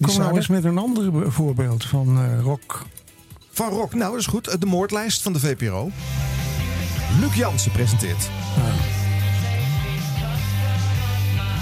kom 0.00 0.18
nou 0.18 0.36
eens 0.36 0.46
met 0.48 0.64
een 0.64 0.78
ander 0.78 1.12
be- 1.12 1.30
voorbeeld 1.30 1.84
van 1.84 2.18
eh, 2.18 2.40
rock. 2.42 2.86
Van 3.52 3.68
rock, 3.68 3.94
nou 3.94 4.10
dat 4.10 4.20
is 4.20 4.26
goed. 4.26 4.60
De 4.60 4.66
moordlijst 4.66 5.22
van 5.22 5.32
de 5.32 5.38
VPRO. 5.40 5.90
Luc 7.20 7.34
Jansen 7.34 7.70
presenteert. 7.72 8.28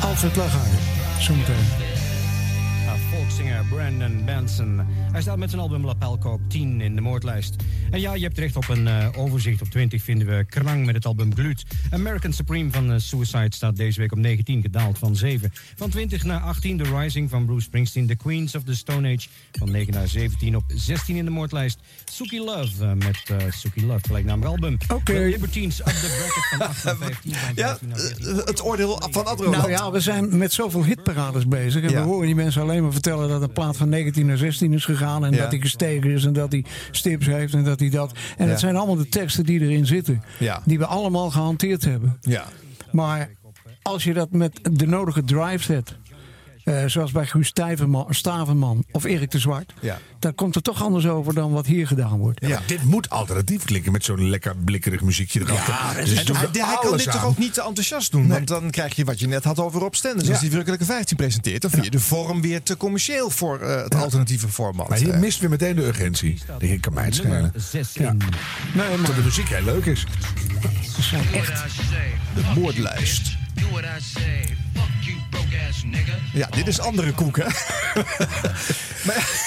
Alfred 0.03 0.37
Lagarde, 0.37 0.77
zometeen. 1.21 1.86
Uh, 3.27 3.33
Volkszanger 3.33 3.65
Brandon 3.69 4.25
Benson. 4.25 4.81
Hij 5.13 5.21
staat 5.21 5.37
met 5.37 5.51
zijn 5.51 5.63
album 5.63 5.85
Lapelko 5.85 6.33
op 6.33 6.41
10 6.49 6.81
in 6.81 6.95
de 6.95 7.01
moordlijst. 7.01 7.55
En 7.91 8.01
ja, 8.01 8.15
je 8.15 8.23
hebt 8.23 8.39
recht 8.39 8.57
op 8.57 8.69
een 8.69 8.89
eh, 8.89 9.09
overzicht. 9.17 9.63
Op 9.63 9.69
20 9.69 10.03
vinden 10.03 10.27
we 10.27 10.45
Krang 10.45 10.87
met 10.87 10.95
het 10.95 11.07
album 11.07 11.35
Glut. 11.35 11.65
American 11.91 12.33
Supreme 12.33 12.71
van 12.71 12.93
eh, 12.93 12.99
Suicide 12.99 13.55
staat 13.55 13.77
deze 13.77 14.01
week 14.01 14.13
op 14.13 14.19
19, 14.19 14.63
gedaald 14.63 14.99
van 14.99 15.17
7. 15.17 15.53
Van 15.77 15.91
20 15.91 16.25
naar 16.25 16.41
18 16.41 16.77
The 16.77 16.99
Rising 16.99 17.31
van 17.31 17.45
Bruce 17.47 17.61
Springsteen. 17.65 18.07
The 18.07 18.15
Queens 18.17 18.55
of 18.55 18.63
the 18.63 18.75
Stone 18.75 19.15
Age 19.15 19.29
van 19.53 19.71
9 19.71 19.93
naar 19.93 20.09
17 20.09 20.57
op 20.57 20.65
16 20.67 21.17
in 21.17 21.25
de 21.25 21.31
moordlijst. 21.31 21.79
Suki 22.05 22.41
Love 22.45 22.85
eh, 22.85 22.93
met 22.93 23.23
uh, 23.31 23.37
Suki 23.53 23.87
Love, 23.87 24.01
gelijknamig 24.07 24.49
album. 24.49 24.77
Oké. 24.95 25.13
Libertines 25.13 25.79
up 25.81 25.87
the 25.87 26.15
bracket 26.19 26.59
van 26.59 26.67
8 26.69 26.85
naar 26.85 26.97
15. 26.97 27.35
Van 27.35 27.53
Ja, 27.55 27.67
15 27.69 27.89
naar 27.89 27.99
14. 27.99 28.37
het 28.37 28.65
oordeel 28.65 29.03
van 29.11 29.25
Adro. 29.27 29.51
Nou 29.51 29.71
ja, 29.71 29.91
we 29.91 30.01
zijn 30.01 30.39
met 30.39 30.53
zoveel 30.53 30.85
hitparades 30.85 31.49
bezig. 31.49 31.83
En 31.83 31.91
Ja. 31.91 32.01
we 32.03 32.07
horen 32.09 32.27
die 32.27 32.35
mensen 32.35 32.63
alleen 32.63 32.83
maar 32.83 32.93
vertellen 32.93 33.16
dat 33.17 33.43
een 33.43 33.53
plaat 33.53 33.77
van 33.77 33.89
19 33.89 34.27
naar 34.27 34.37
16 34.37 34.73
is 34.73 34.85
gegaan. 34.85 35.25
En 35.25 35.33
Ja. 35.33 35.39
dat 35.43 35.51
hij 35.51 35.61
gestegen 35.61 36.11
is 36.11 36.25
en 36.25 36.33
dat 36.33 36.53
hij 36.53 36.65
stips 36.91 37.27
heeft 37.27 37.55
en 37.55 37.65
dat 37.65 37.81
hij 37.81 37.91
dat. 37.91 38.13
En 38.37 38.45
Ja. 38.45 38.51
dat 38.51 38.61
zijn 38.61 38.77
allemaal 38.77 38.97
de 38.97 39.09
teksten 39.09 39.45
die 39.45 39.61
erin 39.61 39.87
zitten. 39.87 40.23
Die 40.65 40.79
we 40.79 40.87
allemaal 40.87 41.31
gehanteerd 41.31 41.85
hebben. 41.85 42.17
Ja. 42.21 42.45
Maar 42.93 43.31
als 43.83 44.05
je 44.05 44.13
dat 44.13 44.31
met 44.33 44.61
de 44.73 44.87
nodige 44.87 45.25
drive 45.25 45.63
zet. 45.65 45.97
Eh, 46.67 46.85
zoals 46.87 47.11
bij 47.11 47.27
Guus 47.27 47.53
Stavenman 48.09 48.85
of 48.93 49.05
Erik 49.05 49.31
de 49.31 49.39
Zwart. 49.39 49.73
Ja. 49.81 49.99
Dan 50.19 50.35
komt 50.35 50.55
het 50.55 50.65
toch 50.65 50.83
anders 50.83 51.07
over 51.07 51.35
dan 51.35 51.53
wat 51.53 51.67
hier 51.67 51.87
gedaan 51.87 52.19
wordt. 52.19 52.47
Ja, 52.47 52.61
dit 52.67 52.83
moet 52.83 53.11
alternatief 53.11 53.65
klinken 53.65 53.93
met 53.93 54.05
zo'n 54.05 54.29
lekker 54.29 54.57
blikkerig 54.57 55.01
muziekje 55.01 55.41
erachter. 55.41 55.75
Ja, 55.75 56.05
Dus 56.05 56.25
en 56.25 56.37
hij, 56.37 56.79
kan 56.81 56.97
dit 56.97 57.11
toch 57.11 57.25
ook 57.25 57.39
niet 57.39 57.55
te 57.55 57.63
enthousiast 57.63 58.11
doen? 58.13 58.29
Want 58.29 58.47
dan 58.47 58.71
krijg 58.71 58.97
je 58.97 59.05
wat 59.05 59.21
je 59.21 59.27
net 59.27 59.45
had 59.45 59.59
over 59.59 59.81
Rob 59.81 59.95
Stenders. 59.95 60.29
Als 60.29 60.41
die 60.41 60.49
verrukkelijke 60.49 60.85
15 60.85 61.17
presenteert, 61.17 61.63
dan 61.63 61.71
vind 61.71 61.85
je 61.85 61.91
de 61.91 62.01
vorm 62.01 62.41
weer 62.41 62.63
te 62.63 62.77
commercieel 62.77 63.31
voor 63.31 63.61
eh, 63.61 63.83
het 63.83 63.95
alternatieve 63.95 64.49
format. 64.49 64.89
Maar 64.89 64.99
hier 64.99 65.19
mist 65.19 65.41
weer 65.41 65.51
meteen 65.51 65.77
de 65.77 65.87
urgentie. 65.87 66.39
Die 66.59 66.73
ik 66.73 66.81
kan 66.81 66.95
mij 66.95 67.05
het 67.05 67.15
schelen. 67.15 67.53
6 67.55 67.93
Ja. 67.93 68.13
Nee, 68.75 68.97
maar 68.97 69.15
de 69.15 69.23
muziek 69.25 69.49
heel 69.49 69.65
leuk 69.65 69.87
is. 69.87 70.07
echt. 71.33 71.63
de 72.35 72.61
moordlijst. 72.61 73.37
Ja, 76.33 76.47
dit 76.51 76.67
is 76.67 76.81
andere 76.81 77.13
koek, 77.13 77.37
hè? 77.37 77.47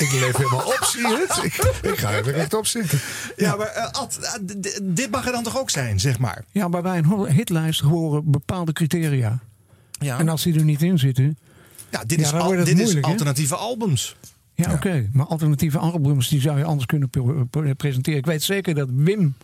Ik 0.06 0.11
leef 0.11 0.36
helemaal 0.38 0.65
op, 0.65 0.80
zie 0.91 1.02
je 1.02 1.26
het? 1.27 1.44
Ik, 1.44 1.56
ik 1.91 1.98
ga 1.98 2.11
er 2.11 2.23
rechtop 2.23 2.65
zitten. 2.68 2.99
Ja, 3.38 3.56
maar 3.56 3.68
eh, 3.68 3.91
Ad, 3.91 4.18
eh, 4.18 4.31
dit 4.84 5.11
mag 5.11 5.26
er 5.26 5.31
dan 5.31 5.44
toch 5.44 5.60
ook 5.60 5.69
zijn, 5.69 5.99
zeg 5.99 6.19
maar? 6.19 6.44
Ja, 6.52 6.68
maar 6.68 6.81
bij 6.81 6.98
een 6.98 7.26
hitlijst 7.31 7.80
horen 7.80 8.31
bepaalde 8.31 8.73
criteria. 8.73 9.40
Ja, 9.91 10.19
En 10.19 10.30
als 10.30 10.44
die 10.44 10.56
er 10.56 10.64
niet 10.64 10.81
in 10.81 10.99
zitten. 10.99 11.38
ja 11.91 12.03
dit, 12.06 12.19
Ja, 12.19 12.26
is, 12.26 12.34
al- 12.34 12.49
dit 12.49 12.68
is 12.68 12.73
moeilijk, 12.84 13.06
alternatieve 13.06 13.56
albums. 13.56 14.15
Ja, 14.53 14.73
oké. 14.73 15.10
Maar 15.14 15.26
alternatieve 15.26 15.77
albums 15.77 16.27
die 16.30 16.41
zou 16.41 16.57
je 16.57 16.64
anders 16.64 16.86
kunnen 16.86 17.10
pre- 17.10 17.45
pre- 17.45 17.76
presenteren. 17.76 18.19
Ik 18.19 18.26
weet 18.26 18.44
zeker 18.44 18.76
dat 18.76 18.90
Wim 18.91 19.36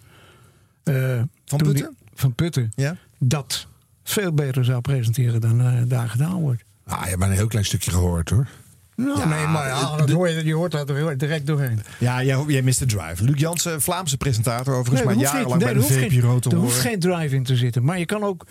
eh, 0.84 1.22
Van 1.46 1.58
die- 1.58 1.68
Putten? 1.68 1.96
van 2.14 2.34
Putten 2.34 2.72
Ja? 2.76 2.96
dat 3.20 3.68
veel 4.10 4.34
beter 4.34 4.66
zou 4.66 4.82
presenteren 4.82 5.42
dan 5.42 5.62
eh, 5.62 5.74
daar 5.86 6.10
gedaan 6.10 6.34
wordt. 6.42 6.64
Ah, 6.86 7.02
je 7.02 7.08
hebt 7.08 7.20
maar 7.20 7.30
een 7.30 7.36
heel 7.36 7.48
klein 7.48 7.66
stukje 7.66 7.92
gehoord 7.92 8.30
hoor. 8.30 8.48
Nou, 8.96 9.20
Ja, 9.20 9.26
nee, 9.28 9.48
maar 9.48 9.68
ja, 9.68 9.96
dat 9.98 10.10
hoor 10.10 10.30
je, 10.30 10.46
je 10.46 10.54
hoort 10.54 10.72
dat 10.72 10.90
er 10.90 11.18
direct 11.18 11.48
doorheen. 11.48 11.82
Ja, 12.00 12.24
jij, 12.24 12.44
jij 12.48 12.62
mist 12.62 12.80
de 12.80 12.86
drive. 12.86 13.24
Luc 13.24 13.40
Jansen, 13.40 13.82
Vlaamse 13.82 14.18
presentator 14.18 14.74
overigens, 14.76 15.00
er 15.00 15.06
maar 15.06 15.16
jarenlang 15.26 15.50
geen- 15.50 15.60
bij 15.60 15.74
de 15.74 15.80
nee, 15.80 15.84
er 15.90 15.96
hoeft 16.00 16.12
geen- 16.14 16.22
VPRO 16.22 16.40
te 16.40 16.50
Er 16.50 16.56
hoeft 16.58 16.80
geen 16.80 17.00
drive 17.00 17.36
in 17.36 17.44
te 17.44 17.56
zitten. 17.56 17.84
Maar 17.84 18.00
je 18.00 18.06
kan 18.06 18.24
ook 18.24 18.46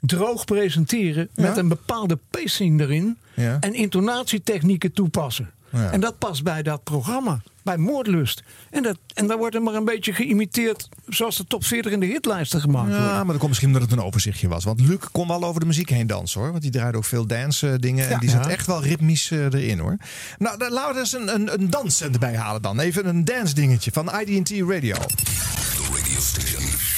droog 0.00 0.44
presenteren 0.44 1.28
Ja. 1.34 1.42
met 1.48 1.56
een 1.56 1.68
bepaalde 1.68 2.18
pacing 2.30 2.80
erin. 2.80 3.16
En 3.60 3.74
intonatietechnieken 3.74 4.92
toepassen. 4.92 5.50
Ja. 5.72 5.90
En 5.90 6.00
dat 6.00 6.18
past 6.18 6.42
bij 6.42 6.62
dat 6.62 6.84
programma. 6.84 7.40
Bij 7.62 7.76
Moordlust. 7.76 8.42
En, 8.70 8.82
dat, 8.82 8.96
en 9.14 9.26
dan 9.26 9.38
wordt 9.38 9.54
er 9.54 9.62
maar 9.62 9.74
een 9.74 9.84
beetje 9.84 10.12
geïmiteerd 10.12 10.88
zoals 11.08 11.36
de 11.36 11.44
top 11.46 11.64
40 11.64 11.92
in 11.92 12.00
de 12.00 12.06
hitlijsten 12.06 12.60
gemaakt 12.60 12.88
Ja, 12.90 12.96
worden. 12.96 13.14
maar 13.14 13.24
dat 13.26 13.36
komt 13.36 13.48
misschien 13.48 13.68
omdat 13.68 13.82
het 13.82 13.92
een 13.92 14.04
overzichtje 14.04 14.48
was. 14.48 14.64
Want 14.64 14.80
Luc 14.80 14.98
kon 15.12 15.28
wel 15.28 15.44
over 15.44 15.60
de 15.60 15.66
muziek 15.66 15.88
heen 15.88 16.06
dansen 16.06 16.40
hoor. 16.40 16.50
Want 16.50 16.62
die 16.62 16.70
draaide 16.70 16.96
ook 16.96 17.04
veel 17.04 17.26
dance 17.26 17.68
eh, 17.70 17.74
dingen. 17.78 18.04
En 18.04 18.10
Ja. 18.10 18.18
die 18.18 18.30
zat 18.30 18.44
Ja. 18.44 18.50
echt 18.50 18.66
wel 18.66 18.82
ritmisch 18.82 19.30
eh, 19.30 19.38
erin 19.44 19.78
hoor. 19.78 19.96
Nou, 20.38 20.58
dan 20.58 20.72
laten 20.72 20.88
we 20.88 20.94
er 20.94 21.00
eens 21.00 21.12
een, 21.12 21.34
een, 21.34 21.52
een 21.60 21.70
dans 21.70 22.00
erbij 22.02 22.36
halen 22.36 22.62
dan. 22.62 22.80
Even 22.80 23.06
een 23.06 23.24
dance 23.24 23.54
dingetje 23.54 23.92
van 23.92 24.10
IDT 24.20 24.50
Radio. 24.50 24.94
The 24.94 25.88
radio 25.94 26.20
station. 26.20 26.91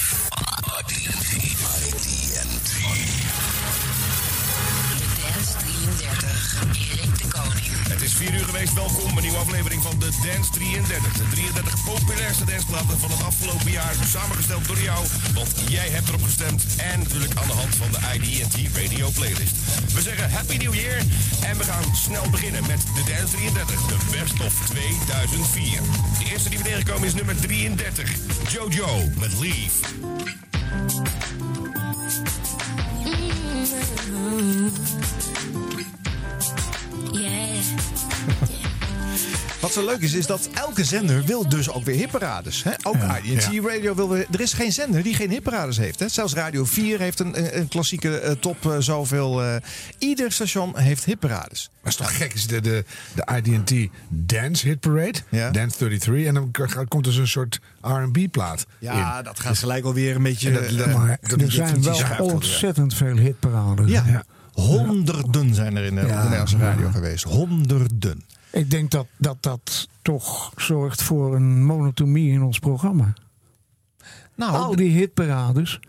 4 8.15 8.33
uur 8.33 8.45
geweest. 8.45 8.73
Welkom. 8.73 9.17
Een 9.17 9.21
nieuwe 9.21 9.37
aflevering 9.37 9.81
van 9.81 9.99
de 9.99 10.09
Dance 10.23 10.51
33. 10.51 11.13
De 11.13 11.27
33 11.29 11.83
populairste 11.83 12.45
danceplaten 12.45 12.99
van 12.99 13.11
het 13.11 13.23
afgelopen 13.23 13.71
jaar. 13.71 13.93
Samengesteld 14.07 14.67
door 14.67 14.81
jou, 14.81 15.05
want 15.33 15.49
jij 15.67 15.89
hebt 15.89 16.07
erop 16.07 16.23
gestemd. 16.23 16.65
En 16.77 16.99
natuurlijk 16.99 17.35
aan 17.35 17.47
de 17.47 17.53
hand 17.53 17.75
van 17.75 17.91
de 17.91 17.99
IDT 18.15 18.77
Radio 18.77 19.09
Playlist. 19.09 19.55
We 19.93 20.01
zeggen 20.01 20.31
Happy 20.31 20.57
New 20.57 20.73
Year. 20.73 20.97
En 21.49 21.57
we 21.57 21.63
gaan 21.63 21.95
snel 21.95 22.29
beginnen 22.29 22.61
met 22.67 22.81
de 22.95 23.03
Dance 23.11 23.35
33. 23.35 23.85
De 23.85 23.97
Best 24.11 24.39
of 24.45 24.53
2004. 24.69 25.79
De 26.19 26.25
eerste 26.31 26.49
die 26.49 26.57
we 26.57 26.63
tegenkomen 26.63 27.07
is 27.07 27.13
nummer 27.13 27.35
33. 27.35 28.11
Jojo 28.47 29.09
met 29.19 29.39
Leave. 29.39 29.83
Yeah. 35.53 35.64
Wat 39.61 39.73
zo 39.73 39.85
leuk 39.85 39.99
is, 40.01 40.13
is 40.13 40.25
dat 40.25 40.49
elke 40.53 40.83
zender 40.83 41.23
wil 41.23 41.49
dus 41.49 41.69
ook 41.69 41.83
weer 41.83 41.95
hitparades. 41.95 42.63
Hè? 42.63 42.71
Ook 42.83 42.95
IDT 43.23 43.49
Radio 43.67 43.95
wil 43.95 44.09
weer... 44.09 44.25
Er 44.31 44.41
is 44.41 44.53
geen 44.53 44.71
zender 44.71 45.03
die 45.03 45.13
geen 45.13 45.29
hitparades 45.29 45.77
heeft. 45.77 45.99
Hè? 45.99 46.07
Zelfs 46.09 46.33
Radio 46.33 46.65
4 46.65 46.99
heeft 46.99 47.19
een, 47.19 47.37
een, 47.39 47.57
een 47.57 47.67
klassieke 47.67 48.17
eh, 48.19 48.31
top 48.31 48.65
eh, 48.71 48.75
zoveel. 48.79 49.43
eh, 49.43 49.55
ieder 49.97 50.31
station 50.31 50.77
heeft 50.79 51.05
hitparades. 51.05 51.69
Maar 51.81 51.91
is 51.91 51.97
toch 51.97 52.17
gek, 52.17 52.33
is 52.33 52.47
de, 52.47 52.61
de, 52.61 52.85
de 53.15 53.27
IDT 53.43 53.89
Dance 54.09 54.67
Hit 54.67 54.79
Parade, 54.79 55.19
Dance 55.51 55.77
33, 55.77 56.25
en 56.25 56.33
dan 56.33 56.51
komt 56.87 57.05
er 57.05 57.13
zo'n 57.13 57.27
soort 57.27 57.59
R&B 57.81 58.31
plaat 58.31 58.65
Ja, 58.79 59.17
in. 59.17 59.23
dat 59.23 59.39
gaat 59.39 59.57
gelijk 59.57 59.85
alweer 59.85 60.15
een 60.15 60.23
beetje... 60.23 60.47
En 60.47 60.53
dat- 60.53 60.77
dat- 60.77 60.87
eh, 60.87 60.95
Maar 60.95 61.17
dat- 61.21 61.31
er 61.31 61.37
dat 61.37 61.51
zijn 61.51 62.17
wel, 62.17 62.27
ontzettend 62.27 62.93
veel 62.93 63.17
hitparades. 63.17 63.89
Ja, 63.91 64.23
honderden 64.55 65.53
zijn 65.53 65.75
er 65.75 65.83
in 65.83 65.95
de. 65.95 66.01
Nederlandse 66.01 66.57
radio 66.57 66.89
geweest. 66.89 67.23
Honderden. 67.23 68.23
Ik 68.51 68.71
denk 68.71 68.91
dat, 68.91 69.07
dat 69.17 69.37
dat 69.39 69.87
toch 70.01 70.51
zorgt 70.57 71.01
voor 71.01 71.35
een 71.35 71.63
monotomie 71.63 72.31
in 72.31 72.41
ons 72.41 72.59
programma. 72.59 73.13
Nou, 74.35 74.53
Al 74.53 74.75
die 74.75 74.91
hitparades. 74.91 75.79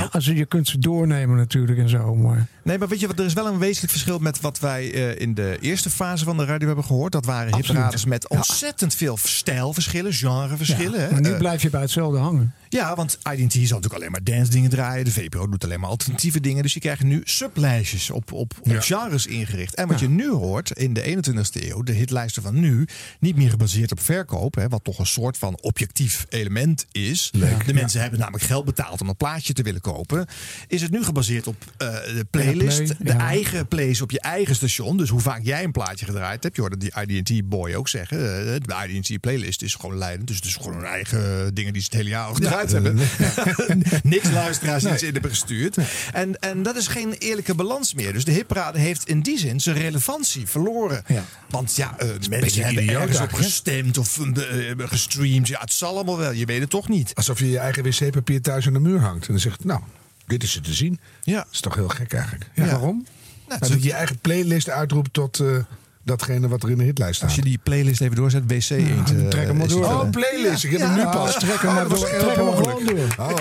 Ja, 0.00 0.08
also 0.10 0.32
je 0.32 0.44
kunt 0.46 0.68
ze 0.68 0.78
doornemen 0.78 1.36
natuurlijk 1.36 1.78
en 1.78 1.88
zo. 1.88 2.14
Maar 2.14 2.46
Nee, 2.64 2.78
maar 2.78 2.88
weet 2.88 3.00
je 3.00 3.06
wat? 3.06 3.18
Er 3.18 3.24
is 3.24 3.32
wel 3.32 3.46
een 3.46 3.58
wezenlijk 3.58 3.92
verschil 3.92 4.18
met 4.18 4.40
wat 4.40 4.58
wij 4.60 4.92
eh, 4.92 5.20
in 5.20 5.34
de 5.34 5.56
eerste 5.60 5.90
fase 5.90 6.24
van 6.24 6.36
de 6.36 6.44
radio 6.44 6.66
hebben 6.66 6.84
gehoord. 6.84 7.12
Dat 7.12 7.24
waren 7.24 7.54
hitparades 7.54 8.04
met 8.04 8.28
ontzettend 8.28 8.94
veel 8.94 9.16
stijlverschillen, 9.16 10.12
genreverschillen. 10.12 11.00
Ja, 11.00 11.10
maar 11.10 11.20
nu 11.20 11.30
Eh, 11.32 11.38
blijf 11.38 11.62
je 11.62 11.70
bij 11.70 11.80
hetzelfde 11.80 12.18
hangen. 12.18 12.54
Ja, 12.68 12.94
want 12.94 13.18
IDT 13.32 13.52
zal 13.52 13.60
natuurlijk 13.60 13.94
alleen 13.94 14.10
maar 14.10 14.24
dance 14.24 14.50
dingen 14.50 14.70
draaien. 14.70 15.04
De 15.04 15.10
VPRO 15.12 15.48
doet 15.48 15.64
alleen 15.64 15.80
maar 15.80 15.88
alternatieve 15.88 16.40
dingen. 16.40 16.62
Dus 16.62 16.74
je 16.74 16.80
krijgt 16.80 17.02
nu 17.02 17.20
sublijstjes 17.24 18.10
op, 18.10 18.32
op, 18.32 18.52
op 18.62 18.76
genres 18.80 19.26
ingericht. 19.26 19.74
En 19.74 19.88
wat 19.88 20.00
je 20.00 20.08
nu 20.08 20.30
hoort 20.30 20.70
in 20.70 20.92
de 20.92 21.02
21ste 21.02 21.68
eeuw, 21.68 21.82
de 21.82 21.92
hitlijsten 21.92 22.42
van 22.42 22.60
nu, 22.60 22.86
niet 23.18 23.36
meer 23.36 23.50
gebaseerd 23.50 23.92
op 23.92 24.00
verkoop, 24.00 24.54
hè, 24.54 24.68
wat 24.68 24.84
toch 24.84 24.98
een 24.98 25.06
soort 25.06 25.38
van 25.38 25.58
objectief 25.60 26.26
element 26.28 26.86
is. 26.92 27.28
Leuk. 27.32 27.66
De 27.66 27.74
mensen 27.74 28.00
hebben 28.00 28.18
namelijk 28.18 28.44
geld 28.44 28.64
betaald 28.64 29.00
om 29.00 29.08
een 29.08 29.16
plaatje 29.16 29.52
te 29.52 29.62
willen 29.62 29.80
kopen, 29.82 30.26
is 30.68 30.82
het 30.82 30.90
nu 30.90 31.04
gebaseerd 31.04 31.46
op 31.46 31.56
eh, 31.76 31.88
de 31.88 32.26
playlist. 32.30 32.78
Ja, 32.78 32.84
play, 32.84 32.96
de 32.98 33.12
ja. 33.12 33.18
eigen 33.18 33.66
plays 33.66 34.00
op 34.00 34.10
je 34.10 34.20
eigen 34.20 34.54
station. 34.54 34.96
Dus 34.96 35.08
hoe 35.08 35.20
vaak 35.20 35.40
jij 35.42 35.64
een 35.64 35.72
plaatje 35.72 36.04
gedraaid 36.06 36.42
hebt. 36.42 36.54
Je 36.56 36.60
hoorde 36.60 36.76
die 36.76 36.92
IDT 37.06 37.48
Boy 37.48 37.74
ook 37.74 37.88
zeggen. 37.88 38.18
eh, 38.18 38.60
de 38.60 38.88
IDT 38.88 39.20
playlist 39.20 39.62
is 39.62 39.74
gewoon 39.74 39.98
leidend. 39.98 40.26
Dus 40.26 40.36
het 40.36 40.44
is 40.44 40.54
gewoon 40.56 40.74
hun 40.74 40.84
eigen 40.84 41.54
dingen 41.54 41.72
die 41.72 41.82
ze 41.82 41.88
het 41.90 41.96
hele 41.96 42.08
jaar 42.08 42.26
al 42.26 42.34
gedraaid 42.34 42.70
Ja, 42.70 42.80
hebben. 42.82 42.98
Niks 44.02 44.30
luisteraars 44.30 44.80
die 44.82 44.90
Nee. 44.90 44.98
ze 44.98 45.06
in 45.06 45.12
hebben 45.12 45.30
gestuurd. 45.30 45.76
En, 46.12 46.40
en 46.40 46.62
dat 46.62 46.76
is 46.76 46.86
geen 46.86 47.12
eerlijke 47.12 47.54
balans 47.54 47.94
meer. 47.94 48.12
Dus 48.12 48.24
de 48.24 48.32
hitparade 48.32 48.78
heeft 48.78 49.08
in 49.08 49.20
die 49.20 49.38
zin 49.38 49.60
zijn 49.60 49.76
relevantie 49.76 50.46
verloren. 50.46 51.04
Want 51.50 51.76
ja, 51.76 51.94
beetje 51.98 52.28
mensen 52.30 52.64
hebben 52.64 52.88
ergens 52.88 53.20
op 53.20 53.32
gestemd 53.32 53.98
of 53.98 54.18
gestreamd. 54.78 55.48
Ja, 55.48 55.60
het 55.60 55.72
zal 55.72 55.94
allemaal 55.94 56.18
wel. 56.18 56.32
Je 56.32 56.44
weet 56.44 56.60
het 56.60 56.70
toch 56.70 56.88
niet. 56.88 57.14
Alsof 57.14 57.38
je 57.38 57.50
je 57.50 57.58
eigen 57.58 57.82
wc-papier 57.82 58.40
thuis 58.42 58.66
aan 58.66 58.72
de 58.72 58.78
muur 58.80 59.00
hangt. 59.00 59.26
En 59.26 59.32
dan 59.32 59.40
zegt, 59.40 59.64
nou, 59.72 59.84
dit 60.26 60.42
is 60.42 60.56
er 60.56 60.62
te 60.62 60.72
zien. 60.74 60.98
Ja. 61.22 61.36
Dat 61.36 61.46
is 61.52 61.60
toch 61.60 61.74
heel 61.74 61.88
gek 61.88 62.12
eigenlijk. 62.12 62.44
Ja, 62.54 62.64
Ja. 62.64 62.70
waarom? 62.70 63.06
Nou, 63.48 63.60
dat 63.60 63.68
je 63.72 63.82
je 63.82 63.92
eigen 63.92 64.18
playlist 64.18 64.70
uitroept 64.70 65.12
tot 65.12 65.40
eh, 65.40 65.46
datgene 66.02 66.48
wat 66.48 66.62
er 66.62 66.70
in 66.70 66.78
de 66.78 66.84
hitlijst 66.84 67.14
staat. 67.16 67.28
Als 67.28 67.38
je 67.38 67.44
die 67.44 67.58
playlist 67.62 68.00
even 68.00 68.16
doorzet, 68.16 68.42
wc 68.46 68.70
eend. 68.70 69.10
eh, 69.16 69.28
trek 69.28 69.46
hem 69.46 69.56
maar 69.56 69.66
is 69.66 69.72
door. 69.72 69.84
Oh, 69.84 70.02
eh, 70.02 70.10
playlist. 70.10 70.64
Ik 70.64 70.70
heb 70.70 70.80
hem 70.80 70.94
nu 70.94 71.02
pas. 71.02 71.34
Trek 71.38 71.60
hem 71.62 71.74
maar 71.74 71.84
Oh, 71.84 71.90
dat 71.90 71.98
door. 72.00 72.08
was 72.10 72.18
Trek 72.20 72.34
hem 72.36 72.44
maar 72.44 72.54
mogelijk. 72.54 72.78
gewoon 73.16 73.36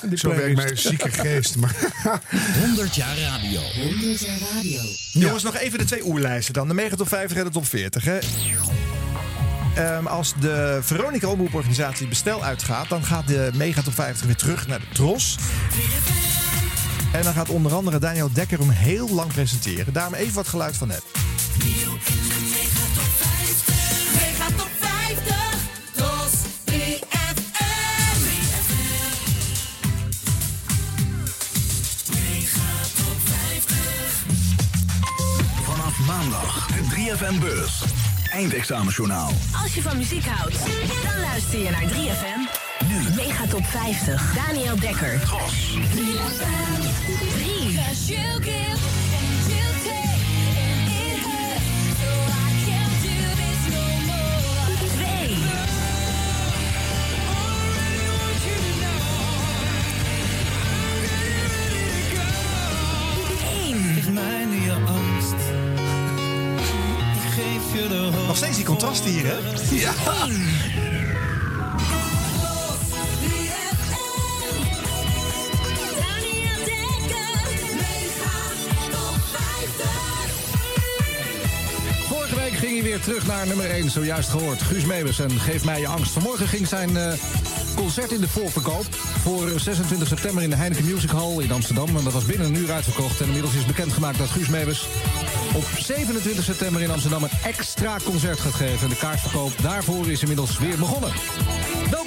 door. 0.00 0.12
Oh 0.12 0.18
zo 0.18 0.28
werkt 0.28 0.56
mijn 0.56 0.78
zieke 0.78 1.10
geest. 1.10 1.56
Maar 1.56 1.76
100 2.66 2.94
jaar 2.94 3.18
radio. 3.18 3.60
100 3.60 4.20
jaar 4.20 4.38
radio. 4.54 4.80
Jongens, 5.12 5.42
nog 5.42 5.56
even 5.56 5.78
de 5.78 5.84
twee 5.84 6.06
oerlijsten 6.06 6.54
dan. 6.54 6.68
De 6.68 6.74
Mega 6.74 6.96
Top 6.96 7.08
50 7.08 7.36
en 7.38 7.44
de 7.44 7.50
Top 7.50 7.66
40. 7.66 8.04
Hè. 8.04 8.18
Ehm, 9.76 10.06
als 10.06 10.34
de 10.40 10.78
Veronica 10.82 11.28
Omroeporganisatie 11.28 12.08
bestel 12.08 12.44
uitgaat... 12.44 12.88
dan 12.88 13.04
gaat 13.04 13.26
de 13.26 13.50
Mega 13.54 13.82
Top 13.82 13.94
50 13.94 14.26
weer 14.26 14.36
terug 14.36 14.66
naar 14.66 14.80
de 14.80 14.88
Tros. 14.92 15.38
En 17.12 17.22
dan 17.22 17.32
gaat 17.32 17.48
onder 17.48 17.74
andere 17.74 17.98
Daniel 17.98 18.32
Dekker 18.32 18.58
hem 18.58 18.70
heel 18.70 19.08
lang 19.08 19.32
presenteren. 19.32 19.92
Daarom 19.92 20.14
even 20.14 20.34
wat 20.34 20.48
geluid 20.48 20.76
van 20.76 20.88
net. 20.88 21.02
Mega 24.14 24.46
top 24.56 24.68
50, 24.80 25.36
TOS 25.92 26.32
3FM. 26.64 27.36
Mega 32.12 32.70
top 32.96 33.18
50. 33.24 33.76
Vanaf 35.64 35.98
maandag 36.06 36.66
de 36.66 36.82
3FM-beurs. 36.94 37.95
Eindexamenjournaal. 38.36 39.30
Als 39.62 39.74
je 39.74 39.82
van 39.82 39.96
muziek 39.96 40.24
houdt, 40.24 40.58
dan 41.02 41.20
luister 41.20 41.58
je 41.58 41.70
naar 41.70 41.82
3FM. 41.82 42.40
Nu 42.88 43.14
Mega 43.14 43.46
Top 43.46 43.64
50. 43.64 44.34
Daniel 44.34 44.78
Dekker. 44.78 45.20
3. 45.20 45.30
Twee. 54.88 55.36
Eén. 63.64 63.94
Geef 63.94 64.08
Nog 68.26 68.36
steeds 68.36 68.56
die 68.56 68.64
contrasten 68.64 69.10
hier, 69.10 69.26
hè? 69.26 69.36
Ja. 69.70 69.92
Daniel 75.96 76.58
Dekker. 76.64 77.28
Mega 77.74 78.36
top 78.90 79.16
50. 79.32 79.90
Vorige 82.08 82.34
week 82.34 82.52
ging 82.52 82.72
hij 82.72 82.82
weer 82.82 83.00
terug 83.00 83.26
naar 83.26 83.46
nummer 83.46 83.70
1, 83.70 83.90
zojuist 83.90 84.28
gehoord. 84.28 84.62
Guus 84.62 84.84
Meeuwis 84.84 85.18
en 85.18 85.40
Geef 85.40 85.64
mij 85.64 85.80
je 85.80 85.86
angst. 85.86 86.12
Vanmorgen 86.12 86.48
ging 86.48 86.66
zijn 86.66 86.96
eh, 86.96 87.12
concert 87.74 88.12
in 88.12 88.20
de 88.20 88.28
voorverkoop. 88.28 88.86
Voor 89.22 89.60
26 89.60 90.08
september 90.08 90.42
in 90.42 90.50
de 90.50 90.56
Heineken 90.56 90.84
Music 90.84 91.10
Hall 91.10 91.38
in 91.38 91.52
Amsterdam. 91.52 91.96
En 91.96 92.04
dat 92.04 92.12
was 92.12 92.24
binnen 92.24 92.46
een 92.46 92.56
uur 92.56 92.72
uitverkocht. 92.72 93.20
En 93.20 93.26
inmiddels 93.26 93.54
is 93.54 93.66
bekendgemaakt 93.66 94.18
dat 94.18 94.28
Guus 94.28 94.48
Meeuwis 94.48 94.86
op 95.56 95.64
27 95.78 96.44
september 96.44 96.82
in 96.82 96.90
Amsterdam 96.90 97.22
een 97.22 97.38
extra 97.44 97.96
concert 98.04 98.40
gaat 98.40 98.54
geven. 98.54 98.82
En 98.82 98.88
de 98.88 98.96
kaartverkoop 98.96 99.52
daarvoor 99.62 100.10
is 100.10 100.20
inmiddels 100.20 100.58
weer 100.58 100.78
begonnen. 100.78 101.12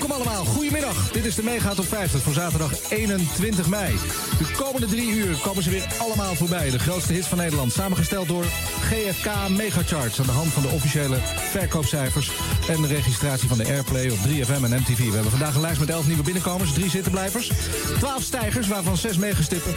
Welkom 0.09 0.27
allemaal, 0.27 0.53
goedemiddag. 0.53 1.11
Dit 1.11 1.25
is 1.25 1.35
de 1.35 1.43
Mega 1.43 1.73
Top 1.73 1.87
50 1.87 2.21
voor 2.21 2.33
zaterdag 2.33 2.89
21 2.89 3.67
mei. 3.67 3.95
De 4.37 4.51
komende 4.57 4.87
drie 4.87 5.09
uur 5.09 5.37
komen 5.37 5.63
ze 5.63 5.69
weer 5.69 5.87
allemaal 5.99 6.35
voorbij. 6.35 6.69
De 6.69 6.79
grootste 6.79 7.13
hits 7.13 7.27
van 7.27 7.37
Nederland, 7.37 7.73
samengesteld 7.73 8.27
door 8.27 8.43
GFK 8.81 9.49
Megacharts... 9.49 10.19
aan 10.19 10.25
de 10.25 10.31
hand 10.31 10.51
van 10.51 10.61
de 10.61 10.67
officiële 10.67 11.17
verkoopcijfers... 11.49 12.31
en 12.69 12.81
de 12.81 12.87
registratie 12.87 13.47
van 13.47 13.57
de 13.57 13.65
Airplay 13.65 14.09
op 14.09 14.17
3FM 14.17 14.63
en 14.63 14.79
MTV. 14.79 14.97
We 14.97 15.13
hebben 15.13 15.31
vandaag 15.31 15.55
een 15.55 15.61
lijst 15.61 15.79
met 15.79 15.89
11 15.89 16.07
nieuwe 16.07 16.23
binnenkomers, 16.23 16.73
drie 16.73 16.89
zittenblijvers... 16.89 17.51
12 17.97 18.23
stijgers, 18.23 18.67
waarvan 18.67 18.97
6 18.97 19.17
meegestippen... 19.17 19.73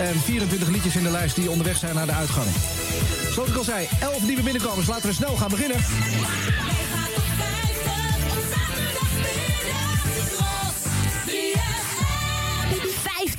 en 0.00 0.20
24 0.20 0.68
liedjes 0.68 0.96
in 0.96 1.02
de 1.02 1.10
lijst 1.10 1.36
die 1.36 1.50
onderweg 1.50 1.76
zijn 1.76 1.94
naar 1.94 2.06
de 2.06 2.12
uitgang. 2.12 2.48
Zoals 3.32 3.48
ik 3.48 3.56
al 3.56 3.64
zei, 3.64 3.88
11 4.00 4.22
nieuwe 4.26 4.42
binnenkomers. 4.42 4.86
Laten 4.86 5.08
we 5.08 5.14
snel 5.14 5.36
gaan 5.36 5.50
beginnen. 5.50 5.80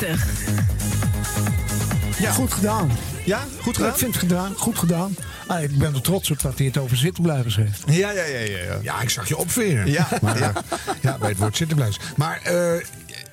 50. 0.06 0.50
Ja. 2.20 2.32
Goed 2.32 2.54
gedaan. 2.54 2.92
Ja, 3.26 3.44
goed 3.62 3.76
gedaan? 3.76 3.92
Ik 3.92 3.98
vind 3.98 4.14
het 4.14 4.22
gedaan, 4.24 4.54
goed 4.58 4.78
gedaan. 4.78 5.16
Ah, 5.48 5.64
ik 5.64 5.78
ben 5.78 5.94
er 5.94 6.02
trots 6.02 6.32
op 6.32 6.42
dat 6.42 6.58
hij 6.58 6.68
het 6.68 6.78
over 6.78 6.98
zittenblijvers 6.98 7.56
heeft. 7.56 7.84
Ja, 7.86 8.12
ja, 8.12 8.24
ja, 8.24 8.40
ja. 8.40 8.78
Ja, 8.82 9.02
ik 9.02 9.10
zag 9.10 9.28
je 9.28 9.38
opveren. 9.38 9.92
Ja. 9.92 10.08
maar, 10.22 10.40
Ja. 10.40 10.52
ja. 10.56 10.64
ja, 11.02 11.18
bij 11.18 11.30
het 11.30 11.38
woord 11.38 11.58
zittenblijvers. 11.58 12.06
Maar 12.16 12.42
eh, 12.44 12.84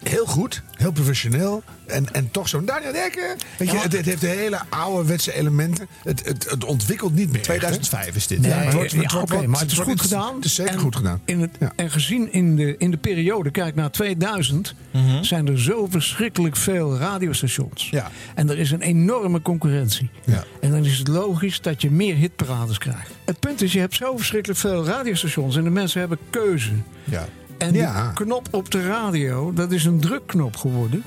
heel 0.03 0.27
goed, 0.27 0.63
heel 0.77 0.93
professioneel. 0.93 1.63
En, 1.87 2.13
en 2.15 2.31
toch 2.31 2.49
zo'n 2.49 2.65
Daniel 2.65 2.93
Dekker. 2.93 3.37
Weet 3.59 3.69
je, 3.71 3.77
Ja. 3.77 3.83
het, 3.83 3.93
het 3.93 4.05
heeft 4.05 4.23
hele 4.23 4.61
ouderwetse 4.69 5.35
elementen. 5.35 5.89
Het, 6.05 6.25
het, 6.27 6.51
het 6.51 6.65
ontwikkelt 6.65 7.15
niet 7.15 7.33
meer. 7.33 7.43
2005 7.43 8.17
is 8.17 8.27
dit. 8.27 8.41
Nee, 8.41 8.51
Ja, 8.51 8.57
het 8.57 8.75
wordt- 8.75 8.91
ja, 8.91 8.99
wordt 9.27 9.47
maar 9.47 9.61
het 9.61 9.71
is 9.73 9.79
goed 9.79 10.01
gedaan. 10.01 10.35
Het 10.35 10.45
is 10.45 10.55
zeker 10.55 10.73
En 10.73 10.79
goed 10.79 10.97
gedaan. 10.97 11.21
In 11.25 11.41
het, 11.41 11.51
En 11.77 11.91
gezien 11.91 12.33
in 12.33 12.57
de, 12.57 12.75
in 12.79 12.91
de 12.91 12.97
periode, 12.97 13.51
kijk 13.51 13.75
naar 13.75 13.91
2000, 13.91 14.75
Mhm. 14.93 15.23
zijn 15.23 15.49
er 15.49 15.61
zo 15.61 15.87
verschrikkelijk 15.91 16.57
veel 16.57 16.97
radiostations. 16.97 17.89
Ja. 17.91 18.11
En 18.35 18.51
er 18.51 18.59
is 18.59 18.71
een 18.71 18.81
enorme 18.83 19.43
concurrentie. 19.43 20.11
Ja. 20.25 20.45
En 20.61 20.71
dan 20.71 20.85
is 20.85 20.99
het 20.99 21.09
logisch 21.09 21.61
dat 21.61 21.83
je 21.83 21.91
meer 21.91 22.15
hitparades 22.15 22.79
krijgt. 22.79 23.11
Het 23.25 23.41
punt 23.41 23.63
is, 23.63 23.73
je 23.73 23.79
hebt 23.81 23.95
zo 23.95 24.17
verschrikkelijk 24.17 24.61
veel 24.61 24.85
radiostations 24.87 25.57
en 25.57 25.65
de 25.65 25.71
mensen 25.71 26.01
hebben 26.01 26.19
keuze. 26.31 26.71
Ja. 27.05 27.29
En 27.59 27.73
die 27.73 27.81
Ja. 27.81 28.11
knop 28.15 28.49
op 28.51 28.71
de 28.71 28.87
radio, 28.87 29.53
dat 29.53 29.73
is 29.73 29.85
een 29.85 30.01
drukknop 30.01 30.57
geworden. 30.57 31.03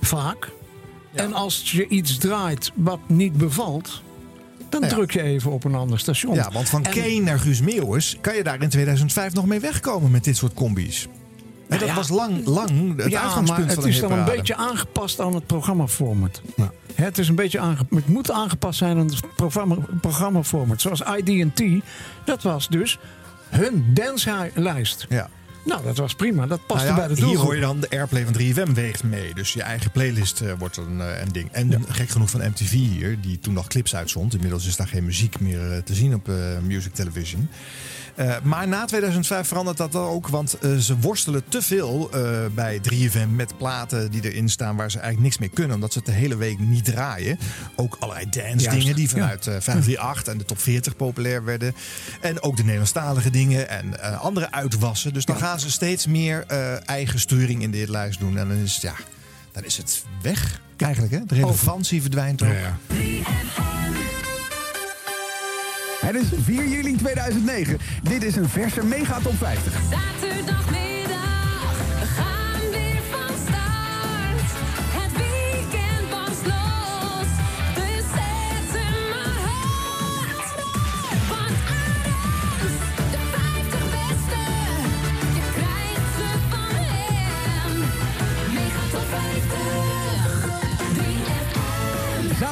Vaak. 0.00 0.50
En 1.14 1.32
als 1.32 1.70
je 1.72 1.88
iets 1.88 2.16
draait 2.18 2.72
wat 2.74 2.98
niet 3.06 3.32
bevalt, 3.32 4.02
dan 4.68 4.80
Ja. 4.82 4.88
druk 4.88 5.10
je 5.10 5.22
even 5.22 5.50
op 5.50 5.64
een 5.64 5.74
ander 5.74 5.98
station. 5.98 6.34
Ja, 6.34 6.50
want 6.52 6.68
van 6.68 6.84
En- 6.84 6.92
Kane 6.92 7.20
naar 7.20 7.38
Guus 7.38 7.60
Meeuwis 7.60 8.16
kan 8.20 8.36
je 8.36 8.42
daar 8.42 8.62
in 8.62 8.68
2005 8.68 9.34
nog 9.34 9.46
mee 9.46 9.60
wegkomen 9.60 10.10
met 10.10 10.24
dit 10.24 10.36
soort 10.36 10.54
combi's. 10.54 11.08
En 11.68 11.78
dat 11.78 11.88
ja. 11.88 11.94
was 11.94 12.08
lang, 12.08 12.46
lang 12.46 12.96
het 12.96 13.10
ja, 13.10 13.20
uitgangspunt 13.22 13.66
maar 13.66 13.74
van 13.74 13.84
het 13.84 13.92
is 13.94 14.00
dan 14.00 14.12
een 14.12 14.24
beetje 14.24 14.56
aangepast 14.56 15.20
aan 15.20 15.34
het 15.34 15.46
programmaformat. 15.46 16.42
Hè, 16.94 17.04
Het, 17.04 17.18
is 17.18 17.28
een 17.28 17.34
beetje 17.34 17.60
het 17.94 18.08
moet 18.08 18.30
aangepast 18.30 18.78
zijn 18.78 18.98
aan 18.98 19.06
het 19.06 19.20
programma, 19.36 19.76
programmaformat. 20.00 20.80
Zoals 20.80 21.02
ID&T, 21.16 21.62
dat 22.24 22.42
was 22.42 22.68
dus 22.68 22.98
hun 23.48 23.84
danslijst. 23.94 25.06
Ja. 25.08 25.28
Nou, 25.66 25.82
dat 25.82 25.96
was 25.96 26.14
prima. 26.14 26.46
Dat 26.46 26.66
paste 26.66 26.86
Nou 26.86 27.00
ja, 27.00 27.06
bij 27.06 27.14
de 27.14 27.14
hier 27.14 27.24
doelgroep. 27.24 27.44
hoor 27.46 27.54
je 27.54 27.60
dan 27.60 27.80
de 27.80 27.90
airplay 27.90 28.24
van 28.24 28.34
3FM 28.34 28.72
weegt 28.74 29.02
mee. 29.02 29.34
Dus 29.34 29.52
je 29.52 29.62
eigen 29.62 29.90
playlist 29.90 30.40
eh, 30.40 30.52
wordt 30.58 30.76
een, 30.76 31.00
eh, 31.00 31.20
een 31.20 31.32
ding. 31.32 31.52
En 31.52 31.84
gek 31.88 32.08
genoeg 32.08 32.30
van 32.30 32.40
MTV 32.40 32.70
hier, 32.70 33.20
die 33.20 33.38
toen 33.38 33.54
nog 33.54 33.66
clips 33.66 33.94
uitzond. 33.96 34.34
Inmiddels 34.34 34.66
is 34.66 34.76
daar 34.76 34.88
geen 34.88 35.04
muziek 35.04 35.40
meer 35.40 35.72
eh, 35.72 35.78
te 35.78 35.94
zien 35.94 36.14
op 36.14 36.30
Music 36.62 36.94
Television. 36.94 37.48
Eh, 38.16 38.36
maar 38.42 38.68
na 38.68 38.84
2005 38.84 39.48
verandert 39.48 39.76
dat 39.76 39.92
dan 39.92 40.04
ook. 40.04 40.28
Want 40.28 40.58
eh, 40.58 40.76
ze 40.76 40.98
worstelen 40.98 41.42
te 41.48 41.62
veel 41.62 42.10
eh, 42.10 42.20
bij 42.54 42.80
3FM 42.92 43.28
met 43.30 43.56
platen 43.56 44.10
die 44.10 44.30
erin 44.30 44.48
staan 44.48 44.76
waar 44.76 44.90
ze 44.90 44.98
eigenlijk 44.98 45.24
niks 45.26 45.38
mee 45.38 45.48
kunnen. 45.48 45.74
Omdat 45.74 45.92
ze 45.92 45.98
het 45.98 46.06
de 46.06 46.12
hele 46.12 46.36
week 46.36 46.58
niet 46.58 46.84
draaien. 46.84 47.38
Ook 47.74 47.96
allerlei 48.00 48.26
dance 48.30 48.64
Juist, 48.64 48.70
dingen 48.70 48.94
die 48.96 49.04
ja. 49.04 49.10
vanuit 49.10 49.46
eh 49.46 49.54
538 49.60 50.32
en 50.32 50.38
de 50.38 50.44
top 50.44 50.58
40 50.58 50.96
populair 50.96 51.44
werden. 51.44 51.74
En 52.20 52.42
ook 52.42 52.56
de 52.56 52.62
Nederlandstalige 52.62 53.30
dingen 53.30 53.68
en 53.68 54.18
andere 54.20 54.52
uitwassen. 54.52 55.12
Dus 55.12 55.24
dan 55.24 55.36
gaan 55.36 55.60
ze 55.60 55.70
steeds 55.70 56.06
meer 56.06 56.44
eigen 56.84 57.20
sturing 57.20 57.62
in 57.62 57.70
dit 57.70 57.88
lijst 57.88 58.18
doen. 58.18 58.38
En 58.38 58.48
dan 58.48 58.56
is 58.56 58.72
het, 58.72 58.82
ja, 58.82 58.94
dan 59.52 59.64
is 59.64 59.76
het 59.76 60.04
weg 60.22 60.60
eigenlijk. 60.76 61.12
Hè? 61.12 61.24
De 61.26 61.34
relevantie 61.34 62.00
verdwijnt 62.00 62.42
ook. 62.42 62.48
Het 66.06 66.14
is 66.14 66.28
4 66.42 66.68
juli 66.68 66.96
2009. 66.96 67.78
Dit 68.02 68.22
is 68.22 68.36
een 68.36 68.48
verse 68.48 68.84
Mega 68.84 69.18
Top 69.20 69.36
50. 69.36 69.72
Zaterdagmiddag, 69.90 70.85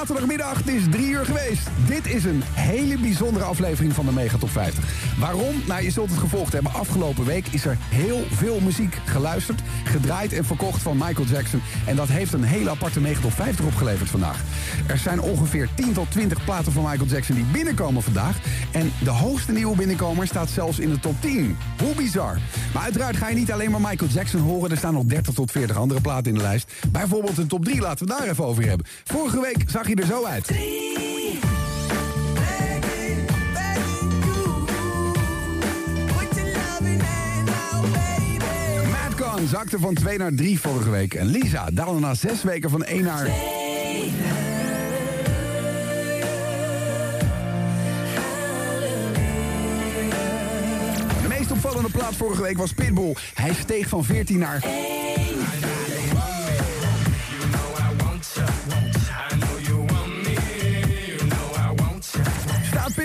het 0.06 0.68
is 0.68 0.82
drie 0.90 1.08
uur 1.08 1.24
geweest. 1.24 1.68
Dit 1.88 2.06
is 2.06 2.24
een 2.24 2.42
hele 2.52 2.98
bijzondere 2.98 3.44
aflevering 3.44 3.92
van 3.92 4.06
de 4.06 4.12
Mega 4.12 4.38
Top 4.38 4.50
50. 4.50 4.84
Waarom? 5.18 5.54
Nou, 5.66 5.82
je 5.82 5.90
zult 5.90 6.10
het 6.10 6.18
gevolgd 6.18 6.52
hebben. 6.52 6.72
Afgelopen 6.72 7.24
week 7.24 7.46
is 7.50 7.64
er 7.64 7.76
heel 7.88 8.24
veel 8.30 8.60
muziek 8.60 8.98
geluisterd, 9.04 9.62
gedraaid 9.84 10.32
en 10.32 10.44
verkocht 10.44 10.82
van 10.82 10.96
Michael 10.96 11.26
Jackson. 11.26 11.62
En 11.86 11.96
dat 11.96 12.08
heeft 12.08 12.32
een 12.32 12.42
hele 12.42 12.70
aparte 12.70 13.00
Mega 13.00 13.20
Top 13.20 13.32
50 13.32 13.64
opgeleverd 13.64 14.10
vandaag. 14.10 14.40
Er 14.86 14.98
zijn 14.98 15.20
ongeveer 15.20 15.68
10 15.74 15.92
tot 15.92 16.10
20 16.10 16.44
platen 16.44 16.72
van 16.72 16.82
Michael 16.82 17.08
Jackson 17.08 17.34
die 17.34 17.46
binnenkomen 17.52 18.02
vandaag. 18.02 18.36
En 18.72 18.92
de 19.04 19.10
hoogste 19.10 19.52
nieuwe 19.52 19.76
binnenkomer 19.76 20.26
staat 20.26 20.50
zelfs 20.50 20.78
in 20.78 20.90
de 20.90 20.98
top 20.98 21.14
10. 21.20 21.56
Hoe 21.78 21.94
bizar. 21.94 22.38
Maar 22.74 22.82
uiteraard 22.82 23.16
ga 23.16 23.28
je 23.28 23.34
niet 23.34 23.52
alleen 23.52 23.70
maar 23.70 23.80
Michael 23.80 24.10
Jackson 24.10 24.40
horen. 24.40 24.70
Er 24.70 24.76
staan 24.76 24.94
nog 24.94 25.04
30 25.04 25.34
tot 25.34 25.50
40 25.50 25.76
andere 25.76 26.00
platen 26.00 26.32
in 26.32 26.38
de 26.38 26.44
lijst. 26.44 26.72
Bijvoorbeeld 26.88 27.38
een 27.38 27.46
top 27.46 27.64
3, 27.64 27.80
laten 27.80 28.06
we 28.06 28.12
daar 28.12 28.28
even 28.28 28.44
over 28.44 28.68
hebben. 28.68 28.86
Vorige 29.04 29.40
week 29.40 29.64
zag 29.70 29.88
je 29.88 29.93
er 30.00 30.06
zo 30.06 30.24
uit. 30.24 30.50
Madcon 38.90 39.46
zakte 39.46 39.78
van 39.78 39.94
2 39.94 40.18
naar 40.18 40.34
3 40.34 40.60
vorige 40.60 40.90
week. 40.90 41.14
En 41.14 41.26
Lisa 41.26 41.70
daalde 41.72 42.00
na 42.00 42.14
6 42.14 42.42
weken 42.42 42.70
van 42.70 42.84
1 42.84 43.04
naar... 43.04 43.24
De 51.22 51.28
meest 51.28 51.50
opvallende 51.50 51.90
plaat 51.90 52.16
vorige 52.16 52.42
week 52.42 52.56
was 52.56 52.72
Pitbull. 52.72 53.14
Hij 53.34 53.54
steeg 53.54 53.88
van 53.88 54.04
14 54.04 54.38
naar... 54.38 54.64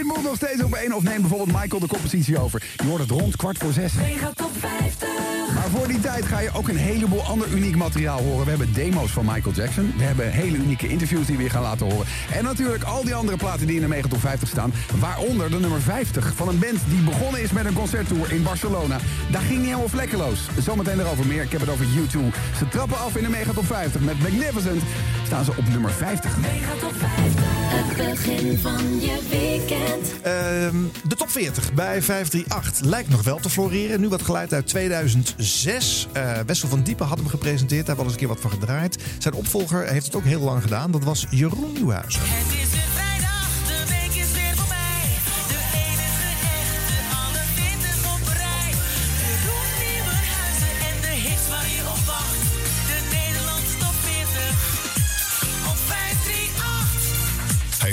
Pitbull 0.09 0.29
nog 0.29 0.35
steeds 0.35 0.63
op 0.63 0.73
1 0.73 0.93
of 0.93 1.03
neemt 1.03 1.21
bijvoorbeeld 1.21 1.61
Michael 1.61 1.79
de 1.79 1.87
compositie 1.87 2.39
over? 2.39 2.63
Je 2.75 2.87
hoort 2.87 3.01
het 3.01 3.09
rond 3.09 3.35
kwart 3.35 3.57
voor 3.57 3.73
6. 3.73 3.91
top 4.35 4.51
50. 4.59 5.07
Maar 5.53 5.69
voor 5.69 5.87
die 5.87 5.99
tijd 5.99 6.25
ga 6.25 6.39
je 6.39 6.49
ook 6.53 6.67
een 6.67 6.77
heleboel 6.77 7.21
ander 7.21 7.47
uniek 7.47 7.75
materiaal 7.75 8.21
horen. 8.21 8.43
We 8.43 8.49
hebben 8.49 8.73
demo's 8.73 9.11
van 9.11 9.25
Michael 9.25 9.55
Jackson. 9.55 9.93
We 9.97 10.03
hebben 10.03 10.31
hele 10.31 10.57
unieke 10.57 10.87
interviews 10.87 11.25
die 11.25 11.37
we 11.37 11.43
je 11.43 11.49
gaan 11.49 11.61
laten 11.61 11.91
horen. 11.91 12.07
En 12.33 12.43
natuurlijk 12.43 12.83
al 12.83 13.03
die 13.03 13.15
andere 13.15 13.37
platen 13.37 13.67
die 13.67 13.75
in 13.75 13.81
de 13.81 13.87
Mega 13.87 14.07
Top 14.07 14.19
50 14.19 14.49
staan. 14.49 14.73
Waaronder 14.99 15.51
de 15.51 15.59
nummer 15.59 15.81
50 15.81 16.33
van 16.35 16.47
een 16.47 16.59
band 16.59 16.79
die 16.87 17.01
begonnen 17.01 17.41
is 17.41 17.51
met 17.51 17.65
een 17.65 17.73
concerttour 17.73 18.31
in 18.31 18.43
Barcelona. 18.43 18.97
Daar 19.31 19.41
ging 19.41 19.57
niet 19.57 19.67
helemaal 19.67 19.89
vlekkeloos. 19.89 20.39
Zometeen 20.59 20.99
erover 20.99 21.25
meer. 21.25 21.43
Ik 21.43 21.51
heb 21.51 21.61
het 21.61 21.69
over 21.69 21.85
U2. 21.85 22.19
Ze 22.57 22.67
trappen 22.69 22.97
af 22.97 23.15
in 23.15 23.23
de 23.23 23.29
Mega 23.29 23.51
Top 23.51 23.65
50. 23.65 24.01
Met 24.01 24.19
Magnificent 24.19 24.81
staan 25.29 25.45
ze 25.45 25.51
op 25.55 25.67
nummer 25.69 25.91
50. 25.91 26.37
Mega 26.37 26.73
top 26.79 26.93
50. 26.93 27.43
Het 27.45 27.97
begin 27.97 28.59
van 28.59 29.01
je 29.01 29.19
weekend. 29.29 30.21
Ehm, 30.21 30.75
de 31.07 31.15
top 31.15 31.29
40 31.29 31.73
bij 31.73 32.01
538 32.01 32.85
lijkt 32.85 33.09
nog 33.09 33.23
wel 33.23 33.37
te 33.37 33.49
floreren. 33.49 34.01
Nu 34.01 34.07
wat 34.07 34.21
geluid 34.21 34.53
uit 34.53 34.67
2006. 34.67 36.07
Eh, 36.11 36.31
Wessel 36.45 36.69
van 36.69 36.83
Diepen 36.83 37.05
had 37.05 37.17
hem 37.17 37.27
gepresenteerd. 37.27 37.85
Daar 37.85 37.95
hebben 37.95 37.95
we 37.95 38.01
al 38.01 38.03
eens 38.03 38.13
een 38.13 38.19
keer 38.19 38.27
wat 38.27 38.51
van 38.51 38.67
gedraaid. 38.67 39.03
Zijn 39.17 39.33
opvolger 39.33 39.87
heeft 39.87 40.05
het 40.05 40.15
ook 40.15 40.23
heel 40.23 40.41
lang 40.41 40.61
gedaan. 40.61 40.91
Dat 40.91 41.03
was 41.03 41.25
Jeroen 41.29 41.73
Nieuwhuizen. 41.73 42.21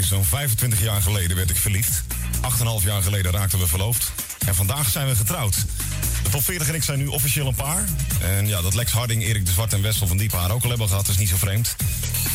Zo'n 0.07 0.25
25 0.25 0.83
jaar 0.83 1.03
geleden 1.03 1.37
werd 1.37 1.51
ik 1.51 1.57
verliefd. 1.57 2.03
8,5 2.81 2.85
jaar 2.85 3.03
geleden 3.03 3.33
raakten 3.33 3.59
we 3.59 3.67
verloofd. 3.67 4.13
En 4.47 4.55
vandaag 4.55 4.89
zijn 4.89 5.07
we 5.07 5.17
getrouwd. 5.17 5.55
De 6.23 6.31
top 6.31 6.45
40 6.45 6.69
en 6.69 6.75
ik 6.75 6.83
zijn 6.83 6.99
nu 6.99 7.07
officieel 7.07 7.47
een 7.47 7.55
paar. 7.55 7.85
En 8.21 8.47
ja, 8.47 8.63
dat 8.63 8.75
Lex 8.75 8.93
Harding, 8.93 9.23
Erik 9.25 9.47
de 9.47 9.53
Zwart 9.53 9.73
en 9.73 9.83
Wessel 9.83 10.07
van 10.07 10.21
haar 10.31 10.51
ook 10.51 10.63
al 10.63 10.69
hebben 10.69 10.89
gehad, 10.89 11.09
is 11.09 11.17
niet 11.17 11.29
zo 11.29 11.37
vreemd. 11.37 11.77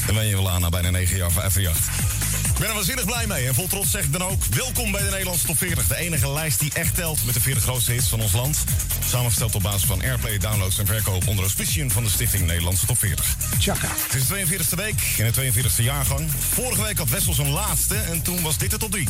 Dan 0.06 0.16
ben 0.16 0.26
je 0.26 0.36
wel 0.36 0.50
aan 0.50 0.62
na 0.62 0.70
bijna 0.70 0.90
9 0.90 1.18
jaar 1.18 1.32
538. 1.32 2.21
Ik 2.21 2.21
ben 2.62 2.70
er 2.70 2.76
waanzinnig 2.76 3.06
blij 3.06 3.28
mee 3.28 3.48
en 3.48 3.54
vol 3.54 3.68
trots 3.68 3.92
zeg 3.92 4.04
ik 4.04 4.12
dan 4.12 4.24
ook... 4.24 4.46
welkom 4.46 4.92
bij 4.92 5.02
de 5.02 5.10
Nederlandse 5.10 5.46
top 5.46 5.58
40. 5.58 5.88
De 5.88 5.96
enige 5.96 6.32
lijst 6.32 6.60
die 6.60 6.72
echt 6.74 6.96
telt 6.96 7.26
met 7.26 7.34
de 7.34 7.42
40 7.42 7.64
grootste 7.64 7.92
hits 7.92 8.08
van 8.08 8.22
ons 8.22 8.34
land. 8.34 8.64
Samengesteld 9.08 9.56
op 9.56 9.62
basis 9.62 9.84
van 9.84 10.02
airplay, 10.02 10.38
downloads 10.38 10.80
en 10.80 10.86
verkoop... 10.86 11.28
onder 11.28 11.44
auspiciën 11.44 11.92
van 11.92 12.04
de 12.04 12.10
Stichting 12.10 12.46
Nederlandse 12.46 12.86
Top 12.86 12.98
40. 12.98 13.36
Tjaka. 13.60 13.88
Het 13.88 14.16
is 14.16 14.28
de 14.28 14.46
42e 14.46 14.76
week 14.76 15.02
in 15.18 15.32
de 15.32 15.52
42e 15.54 15.84
jaargang. 15.84 16.30
Vorige 16.50 16.82
week 16.82 16.98
had 16.98 17.10
Wessel 17.10 17.34
zijn 17.34 17.50
laatste 17.50 17.96
en 17.96 18.22
toen 18.22 18.42
was 18.42 18.58
dit 18.58 18.72
de 18.72 18.78
top 18.78 18.92
3. 18.92 19.08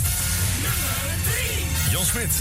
Jan 1.91 2.05
Smit. 2.05 2.31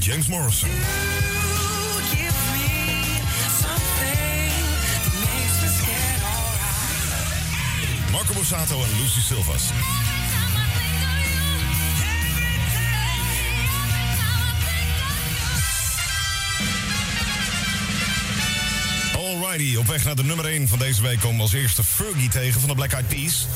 James 0.00 0.26
Morrison. 0.26 0.70
Marco 8.16 8.32
Borsato 8.32 8.82
en 8.82 9.00
Lucy 9.00 9.20
Silvas. 9.20 9.62
Alrighty, 19.14 19.76
op 19.76 19.86
weg 19.86 20.04
naar 20.04 20.14
de 20.14 20.24
nummer 20.24 20.44
1 20.44 20.68
van 20.68 20.78
deze 20.78 21.02
week 21.02 21.20
komen 21.20 21.36
we 21.36 21.42
als 21.42 21.52
eerste 21.52 21.84
Fergie 21.84 22.28
tegen 22.28 22.60
van 22.60 22.68
de 22.68 22.74
Black 22.74 22.92
Eyed 22.92 23.08
Peas. 23.08 23.46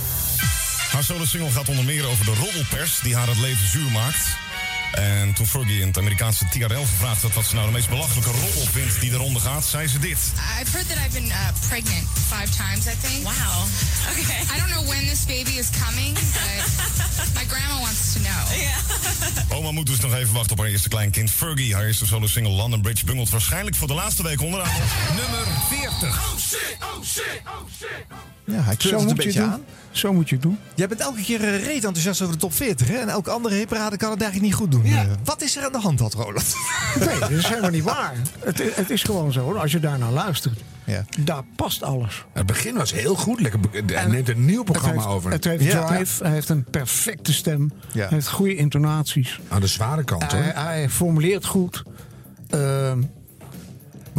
Haar 0.90 1.04
solo 1.04 1.24
single 1.24 1.50
gaat 1.50 1.68
onder 1.68 1.84
meer 1.84 2.06
over 2.06 2.24
de 2.24 2.34
roddelpers 2.34 3.00
die 3.02 3.16
haar 3.16 3.28
het 3.28 3.38
leven 3.38 3.68
zuur 3.68 3.90
maakt. 3.90 4.49
En 4.92 5.32
toen 5.32 5.46
Fergie 5.46 5.80
in 5.80 5.86
het 5.86 5.98
Amerikaanse 5.98 6.44
TRL 6.48 6.80
gevraagd 6.80 7.22
had 7.22 7.34
wat 7.34 7.46
ze 7.46 7.54
nou 7.54 7.66
de 7.66 7.72
meest 7.72 7.88
belachelijke 7.88 8.30
roddel 8.30 8.66
vindt 8.70 9.00
die 9.00 9.10
de 9.10 9.16
ronde 9.16 9.40
gaat, 9.40 9.64
zei 9.64 9.88
ze 9.88 9.98
dit. 9.98 10.18
I've 10.60 10.70
heard 10.76 10.88
that 10.88 10.98
I've 11.06 11.12
been 11.12 11.26
uh, 11.26 11.36
pregnant 11.68 12.06
five 12.28 12.50
times, 12.56 12.86
I 12.86 12.96
think. 13.06 13.22
Wow. 13.22 13.66
Okay. 14.10 14.40
I 14.54 14.58
don't 14.60 14.72
know 14.72 14.88
when 14.88 15.06
this 15.06 15.24
baby 15.24 15.58
is 15.58 15.68
coming, 15.84 16.14
but 16.14 16.62
my 17.38 17.44
grandma 17.48 17.80
wants 17.80 18.12
to 18.12 18.20
know. 18.20 19.58
Oma 19.58 19.70
moet 19.70 19.86
dus 19.86 20.00
nog 20.00 20.14
even 20.14 20.32
wachten 20.34 20.52
op 20.52 20.58
haar 20.58 20.68
eerste 20.68 20.88
kleinkind 20.88 21.30
Fergie. 21.30 21.74
Haar 21.74 21.84
eerste 21.84 22.06
solo 22.06 22.26
single 22.26 22.52
London 22.52 22.80
Bridge 22.80 23.04
bungelt 23.04 23.30
waarschijnlijk 23.30 23.76
voor 23.76 23.88
de 23.88 23.94
laatste 23.94 24.22
week 24.22 24.40
onderaan. 24.40 24.72
Nummer 25.16 25.46
40. 25.68 26.20
Ja, 28.44 28.62
hij 28.62 28.76
kleurt 28.76 29.00
het 29.00 29.10
een 29.10 29.16
beetje 29.16 29.40
doen. 29.40 29.50
aan. 29.50 29.64
Zo 29.90 30.12
moet 30.12 30.28
je 30.28 30.34
het 30.34 30.44
doen. 30.44 30.58
Jij 30.74 30.88
bent 30.88 31.00
elke 31.00 31.22
keer 31.22 31.40
eh, 31.44 31.64
reet 31.64 31.84
enthousiast 31.84 32.20
over 32.22 32.34
de 32.34 32.40
top 32.40 32.52
40, 32.54 32.88
hè? 32.88 32.94
En 32.96 33.08
elke 33.08 33.30
andere 33.30 33.54
hitparade 33.54 33.96
kan 33.96 34.10
het 34.10 34.20
eigenlijk 34.22 34.50
niet 34.52 34.60
goed 34.60 34.70
doen. 34.72 34.84
Eh, 34.84 35.00
wat 35.24 35.42
is 35.42 35.56
er 35.56 35.64
aan 35.64 35.72
de 35.72 35.78
hand, 35.78 36.00
had 36.00 36.14
Roland? 36.14 36.54
Nee, 37.06 37.18
dat 37.18 37.30
is 37.30 37.46
helemaal 37.48 37.70
niet 37.70 37.84
waar. 37.84 38.14
Het, 38.38 38.76
het 38.76 38.90
is 38.90 39.02
gewoon 39.02 39.32
zo, 39.32 39.52
als 39.54 39.72
je 39.72 39.80
daarnaar 39.80 40.10
luistert. 40.12 40.60
Ja. 40.84 41.04
Daar 41.20 41.42
past 41.56 41.82
alles. 41.82 42.24
Het 42.32 42.46
begin 42.46 42.74
was 42.74 42.92
heel 42.92 43.14
goed. 43.14 43.40
Lekker, 43.40 43.60
be- 43.60 43.82
hij 43.94 44.06
neemt 44.06 44.28
een 44.28 44.44
nieuw 44.44 44.62
programma 44.62 44.94
het 44.96 45.04
heeft, 45.04 45.16
over. 45.16 45.30
Het 45.30 45.44
heeft 45.44 45.64
Ja. 45.64 45.86
drive, 45.86 46.22
hij 46.22 46.32
heeft 46.32 46.48
een 46.48 46.64
perfecte 46.64 47.32
stem. 47.32 47.72
Ja. 47.92 48.00
Hij 48.00 48.08
heeft 48.10 48.28
goede 48.28 48.54
intonaties. 48.56 49.40
Aan 49.48 49.60
de 49.60 49.66
zware 49.66 50.04
kant, 50.04 50.32
hoor. 50.32 50.40
Hij, 50.42 50.52
hij 50.64 50.88
formuleert 50.90 51.44
goed. 51.46 51.82
Ehm, 52.48 53.02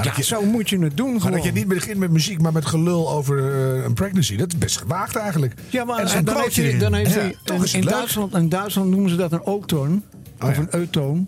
Maar 0.04 0.10
ja, 0.12 0.18
dat 0.18 0.28
je- 0.28 0.36
zo 0.36 0.46
moet 0.52 0.70
je 0.70 0.80
het 0.80 0.98
doen 0.98 1.12
Maar 1.12 1.20
gewoon. 1.22 1.36
dat 1.36 1.44
je 1.46 1.52
niet 1.52 1.68
begint 1.68 1.98
met 1.98 2.12
muziek, 2.12 2.42
maar 2.42 2.52
met 2.54 2.66
gelul 2.66 3.10
over 3.12 3.38
eh, 3.78 3.84
een 3.84 3.94
pregnancy. 3.94 4.36
Dat 4.36 4.52
is 4.54 4.58
best 4.58 4.78
gewaagd 4.78 5.16
eigenlijk. 5.16 5.54
Ja, 5.70 5.84
maar 5.86 6.00
En 6.00 6.26
dan 6.26 6.38
heeft 6.42 6.56
hij, 6.56 6.78
dan 6.78 6.94
heeft 6.94 7.14
Ja, 7.14 7.20
hij 7.20 7.36
toch 7.44 7.66
in. 7.66 7.82
Duitsland, 7.82 8.36
in 8.36 8.50
Duitsland 8.50 8.90
noemen 8.90 9.10
ze 9.10 9.16
dat 9.16 9.32
een 9.32 9.46
O-toon. 9.46 10.04
Oh, 10.42 10.50
of 10.50 10.56
ja. 10.56 10.62
een 10.62 10.68
eutoon. 10.76 11.28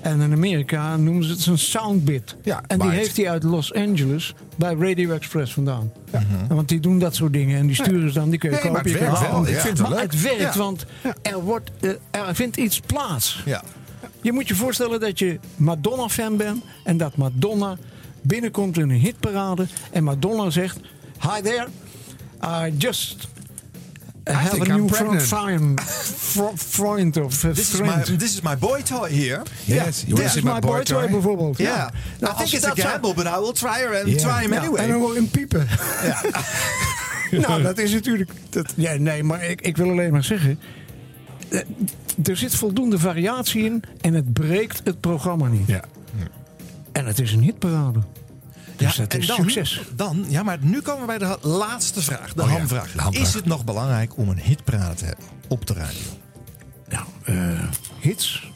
En 0.00 0.20
in 0.20 0.32
Amerika 0.32 0.96
noemen 0.96 1.24
ze 1.24 1.30
het 1.30 1.46
een 1.46 1.58
soundbit. 1.58 2.36
Ja, 2.42 2.62
en 2.66 2.78
die 2.78 2.88
bite. 2.88 3.00
heeft 3.00 3.16
hij 3.16 3.30
uit 3.30 3.42
Los 3.42 3.74
Angeles 3.74 4.34
bij 4.56 4.74
Radio 4.78 5.10
Express 5.10 5.52
vandaan. 5.52 5.92
En 6.10 6.26
Want 6.48 6.68
die 6.68 6.80
doen 6.80 6.98
dat 6.98 7.14
soort 7.14 7.32
dingen 7.32 7.58
en 7.58 7.66
die 7.66 7.76
sturen 7.76 8.08
ze 8.12 8.18
dan, 8.18 8.30
die 8.30 8.38
kun 8.38 8.50
je 8.50 8.56
Nee, 8.62 8.70
maar 8.72 8.82
kopen. 8.82 9.06
het 9.06 9.20
wel. 9.30 9.46
Ik 9.46 9.54
vind 9.60 9.78
het 9.78 9.88
maar 9.88 9.98
leuk. 9.98 10.12
het 10.12 10.20
werkt, 10.22 10.40
Ja. 10.54 10.56
want 10.56 10.86
er, 11.22 11.40
wordt, 11.42 11.70
eh, 11.80 11.90
er 12.10 12.34
vindt 12.34 12.56
iets 12.56 12.80
plaats. 12.80 13.42
Ja. 13.44 13.62
Je 14.20 14.32
moet 14.32 14.48
je 14.48 14.54
voorstellen 14.54 15.00
dat 15.00 15.18
je 15.18 15.38
Madonna-fan 15.56 16.36
bent 16.36 16.64
en 16.84 16.96
dat 16.96 17.16
Madonna 17.16 17.76
binnenkomt 18.26 18.76
in 18.78 18.90
een 18.90 18.98
hitparade 19.00 19.66
en 19.92 20.04
Madonna 20.04 20.50
zegt: 20.50 20.78
Hi 21.20 21.40
there, 21.42 21.66
I 22.68 22.74
just 22.78 23.28
have 24.24 24.60
a 24.60 24.64
I'm 24.64 24.76
new 24.76 24.86
pregnant." 24.86 25.22
friend, 25.22 25.80
fr- 25.80 26.56
friend 26.56 27.16
of 27.16 27.34
This 27.38 27.72
is, 27.72 27.80
my, 27.80 28.02
this 28.16 28.32
is 28.34 28.40
my 28.40 28.56
boy 28.58 28.82
toy 28.82 29.08
here. 29.08 29.42
Yes, 29.64 30.04
wanna 30.08 30.22
This 30.22 30.36
is 30.36 30.42
my 30.42 30.52
my 30.52 30.58
boy 30.60 30.82
toy 30.82 31.00
toy? 31.02 31.10
bijvoorbeeld. 31.10 31.58
Yeah. 31.58 31.76
Ja. 31.76 31.86
I 31.92 32.20
Nou, 32.20 32.36
think 32.36 32.50
it's 32.52 32.64
a 32.64 32.74
gamble, 32.74 33.14
but 33.14 33.24
I 33.26 33.38
will 33.40 33.52
try 33.52 33.78
her 33.80 34.00
and 34.00 34.08
Ja. 34.08 34.16
try 34.16 34.42
him 34.44 34.52
anyway. 34.52 34.82
En 34.82 34.88
dan 34.88 35.00
je 35.00 35.14
hem 35.14 35.28
piepen. 35.30 35.66
nou, 37.48 37.62
dat 37.62 37.78
is 37.78 37.92
natuurlijk. 37.92 38.30
Dat, 38.50 38.72
ja, 38.76 38.94
nee, 38.94 39.22
maar 39.22 39.44
ik, 39.44 39.60
ik 39.60 39.76
wil 39.76 39.90
alleen 39.90 40.12
maar 40.12 40.24
zeggen. 40.24 40.58
eh, 41.48 41.60
Er 42.24 42.36
zit 42.36 42.54
voldoende 42.54 42.98
variatie 42.98 43.64
in 43.64 43.82
en 44.00 44.14
het 44.14 44.32
breekt 44.32 44.80
het 44.84 45.00
programma 45.00 45.46
niet. 45.48 45.66
Ja. 45.66 45.84
En 46.94 47.06
het 47.06 47.20
is 47.20 47.32
een 47.32 47.40
hitparade. 47.42 48.00
Dus 48.76 48.96
dat 48.96 49.12
en 49.14 49.18
is 49.20 49.26
dan, 49.26 49.36
succes. 49.36 49.80
Dan, 49.96 50.24
ja, 50.28 50.42
maar 50.42 50.58
nu 50.60 50.80
komen 50.80 51.00
we 51.00 51.06
bij 51.06 51.18
de 51.18 51.38
laatste 51.48 52.02
vraag, 52.02 52.32
de 52.34 52.42
Oh 52.42 52.48
ja, 52.48 52.56
hamvraag. 52.58 52.92
de 52.92 53.00
hamvraag. 53.00 53.26
Is 53.28 53.34
het 53.34 53.44
nog 53.44 53.64
belangrijk 53.64 54.16
om 54.16 54.28
een 54.28 54.38
hitparade 54.38 54.94
te 54.94 55.04
hebben 55.04 55.24
op 55.48 55.66
de 55.66 55.74
radio? 55.74 56.00
Nou, 56.88 57.04
eh, 57.24 57.62
hits 58.00 58.50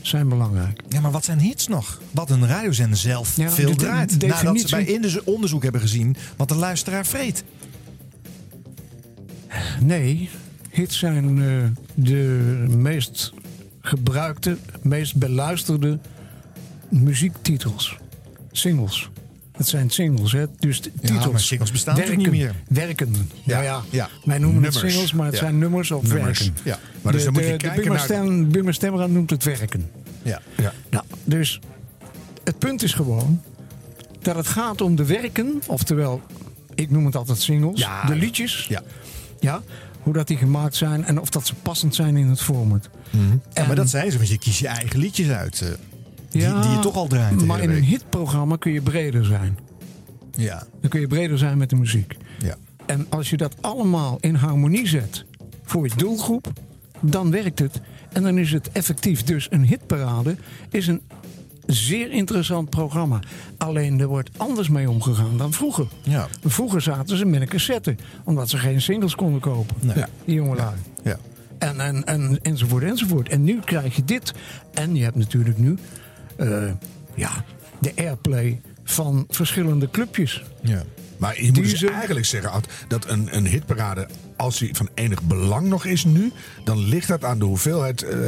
zijn 0.00 0.28
belangrijk. 0.28 0.80
Ja, 0.88 1.00
maar 1.00 1.10
wat 1.10 1.24
zijn 1.24 1.38
hits 1.40 1.66
nog? 1.68 2.00
Wat 2.10 2.30
een 2.30 2.46
radiozender 2.46 2.98
zelf 2.98 3.36
Ja, 3.36 3.50
veel 3.50 3.66
de- 3.70 3.76
de 3.76 3.78
draait. 3.78 4.10
Nadat 4.10 4.38
ze 4.38 4.42
definitie- 4.44 4.70
bij 4.70 4.84
in 4.84 5.00
de 5.02 5.22
onderzoek 5.24 5.62
hebben 5.62 5.80
gezien 5.80 6.16
wat 6.36 6.48
de 6.48 6.54
luisteraar 6.54 7.06
vreet. 7.06 7.44
Nee, 9.80 10.30
hits 10.70 10.98
zijn 10.98 11.42
eh, 11.42 11.64
de 11.94 12.16
meest 12.68 13.32
gebruikte, 13.80 14.56
meest 14.82 15.16
beluisterde 15.16 15.98
muziektitels. 16.90 17.96
Singles. 18.52 19.10
Het 19.52 19.68
zijn 19.68 19.90
singles, 19.90 20.32
hè? 20.32 20.44
Dus 20.58 20.80
de 20.80 20.90
Ja, 21.00 21.08
titels. 21.08 21.30
maar 21.30 21.40
singles 21.40 21.70
bestaan 21.70 21.96
werken, 21.96 22.18
niet 22.32 22.50
Werken. 22.68 23.14
Ja, 23.44 23.56
Ja, 23.56 23.62
ja. 23.62 23.82
ja. 23.90 24.08
Wij 24.24 24.38
noemen 24.38 24.62
het 24.62 24.74
singles, 24.74 25.12
maar 25.12 25.26
het 25.26 25.36
zijn 25.36 25.58
nummers 25.58 25.90
of 25.90 26.02
Nummers, 26.12 26.38
werken. 26.38 26.60
ja. 26.64 26.78
Maar 27.02 27.12
dus 27.12 27.20
de, 27.24 27.30
dan 27.30 27.34
moet 27.34 27.44
je 27.44 27.50
de, 27.50 27.56
kijken 27.56 27.76
de 27.78 27.82
Buma 27.82 27.94
naar- 27.94 28.04
Stem- 28.04 28.50
Buma 28.50 28.72
Stemra 28.72 29.06
noemt 29.06 29.30
het 29.30 29.44
werken. 29.44 29.90
Ja. 30.22 30.40
Ja. 30.56 30.72
Nou, 30.90 31.04
dus 31.24 31.60
het 32.44 32.58
punt 32.58 32.82
is 32.82 32.92
gewoon 32.92 33.42
dat 34.22 34.36
het 34.36 34.46
gaat 34.46 34.80
om 34.80 34.96
de 34.96 35.04
werken, 35.04 35.62
oftewel, 35.66 36.20
ik 36.74 36.90
noem 36.90 37.04
het 37.06 37.16
altijd 37.16 37.40
singles, 37.40 37.86
de 38.06 38.14
liedjes. 38.16 38.66
Ja. 38.68 38.82
Ja, 39.40 39.62
hoe 40.02 40.12
dat 40.12 40.26
die 40.26 40.36
gemaakt 40.36 40.76
zijn 40.76 41.04
en 41.04 41.20
of 41.20 41.30
dat 41.30 41.46
ze 41.46 41.54
passend 41.54 41.94
zijn 41.94 42.16
in 42.16 42.28
het 42.28 42.40
format. 42.40 42.88
Ja, 43.52 43.66
maar 43.66 43.76
dat 43.76 43.90
zijn 43.90 44.10
ze, 44.10 44.16
want 44.16 44.28
je 44.28 44.38
kiest 44.38 44.58
je 44.58 44.66
eigen 44.68 44.98
liedjes 44.98 45.28
uit. 45.28 45.78
Die, 46.30 46.42
Ja, 46.42 46.60
die 46.60 46.70
je 46.70 46.78
toch 46.78 46.94
al 46.94 47.06
draait. 47.06 47.46
Maar 47.46 47.60
in 47.62 47.70
een 47.70 47.82
hitprogramma 47.82 48.56
kun 48.56 48.72
je 48.72 48.82
breder 48.82 49.24
zijn. 49.24 49.58
Ja. 50.30 50.62
Dan 50.80 50.90
kun 50.90 51.00
je 51.00 51.06
breder 51.06 51.38
zijn 51.38 51.58
met 51.58 51.70
de 51.70 51.76
muziek. 51.76 52.16
Ja. 52.38 52.56
En 52.86 53.06
als 53.08 53.30
je 53.30 53.36
dat 53.36 53.54
allemaal 53.60 54.18
in 54.20 54.34
harmonie 54.34 54.88
zet 54.88 55.24
voor 55.64 55.88
je 55.88 55.96
doelgroep, 55.96 56.52
dan 57.00 57.30
werkt 57.30 57.58
het. 57.58 57.80
En 58.12 58.22
dan 58.22 58.38
is 58.38 58.52
het 58.52 58.72
effectief. 58.72 59.22
Dus 59.22 59.46
een 59.50 59.64
hitparade 59.64 60.36
is 60.70 60.86
een 60.86 61.00
zeer 61.66 62.10
interessant 62.10 62.70
programma. 62.70 63.18
Alleen 63.58 64.00
er 64.00 64.06
wordt 64.06 64.30
anders 64.36 64.68
mee 64.68 64.90
omgegaan 64.90 65.36
dan 65.36 65.52
vroeger. 65.52 65.86
Ja. 66.02 66.28
Vroeger 66.44 66.80
zaten 66.80 67.16
ze 67.16 67.24
met 67.24 67.40
een 67.40 67.48
cassette, 67.48 67.96
omdat 68.24 68.50
ze 68.50 68.58
geen 68.58 68.80
singles 68.80 69.14
konden 69.14 69.40
kopen. 69.40 69.76
Nee. 69.80 70.04
Die 70.24 70.34
jongelui. 70.34 70.74
Ja. 71.04 71.16
En, 71.58 71.80
en, 71.80 72.04
en, 72.04 72.38
enzovoort, 72.42 72.82
enzovoort. 72.82 73.28
En 73.28 73.44
nu 73.44 73.60
krijg 73.60 73.96
je 73.96 74.04
dit. 74.04 74.32
En 74.74 74.96
je 74.96 75.02
hebt 75.02 75.16
natuurlijk 75.16 75.58
nu 75.58 75.78
eh, 76.40 76.72
ja, 77.14 77.44
de 77.78 77.92
airplay 77.96 78.60
van 78.84 79.26
verschillende 79.28 79.90
clubjes. 79.90 80.44
Ja. 80.62 80.82
Maar 81.16 81.42
je 81.42 81.52
moet 81.52 81.70
dus 81.70 81.82
eigenlijk 81.82 82.26
zeggen 82.26 82.50
Ad, 82.50 82.66
dat 82.88 83.08
een, 83.08 83.36
een 83.36 83.46
hitparade, 83.46 84.08
als 84.36 84.58
die 84.58 84.74
van 84.74 84.88
enig 84.94 85.22
belang 85.22 85.68
nog 85.68 85.84
is 85.84 86.04
nu, 86.04 86.32
dan 86.64 86.78
ligt 86.78 87.08
dat 87.08 87.24
aan 87.24 87.38
de 87.38 87.44
hoeveelheid 87.44 88.02
eh, 88.02 88.18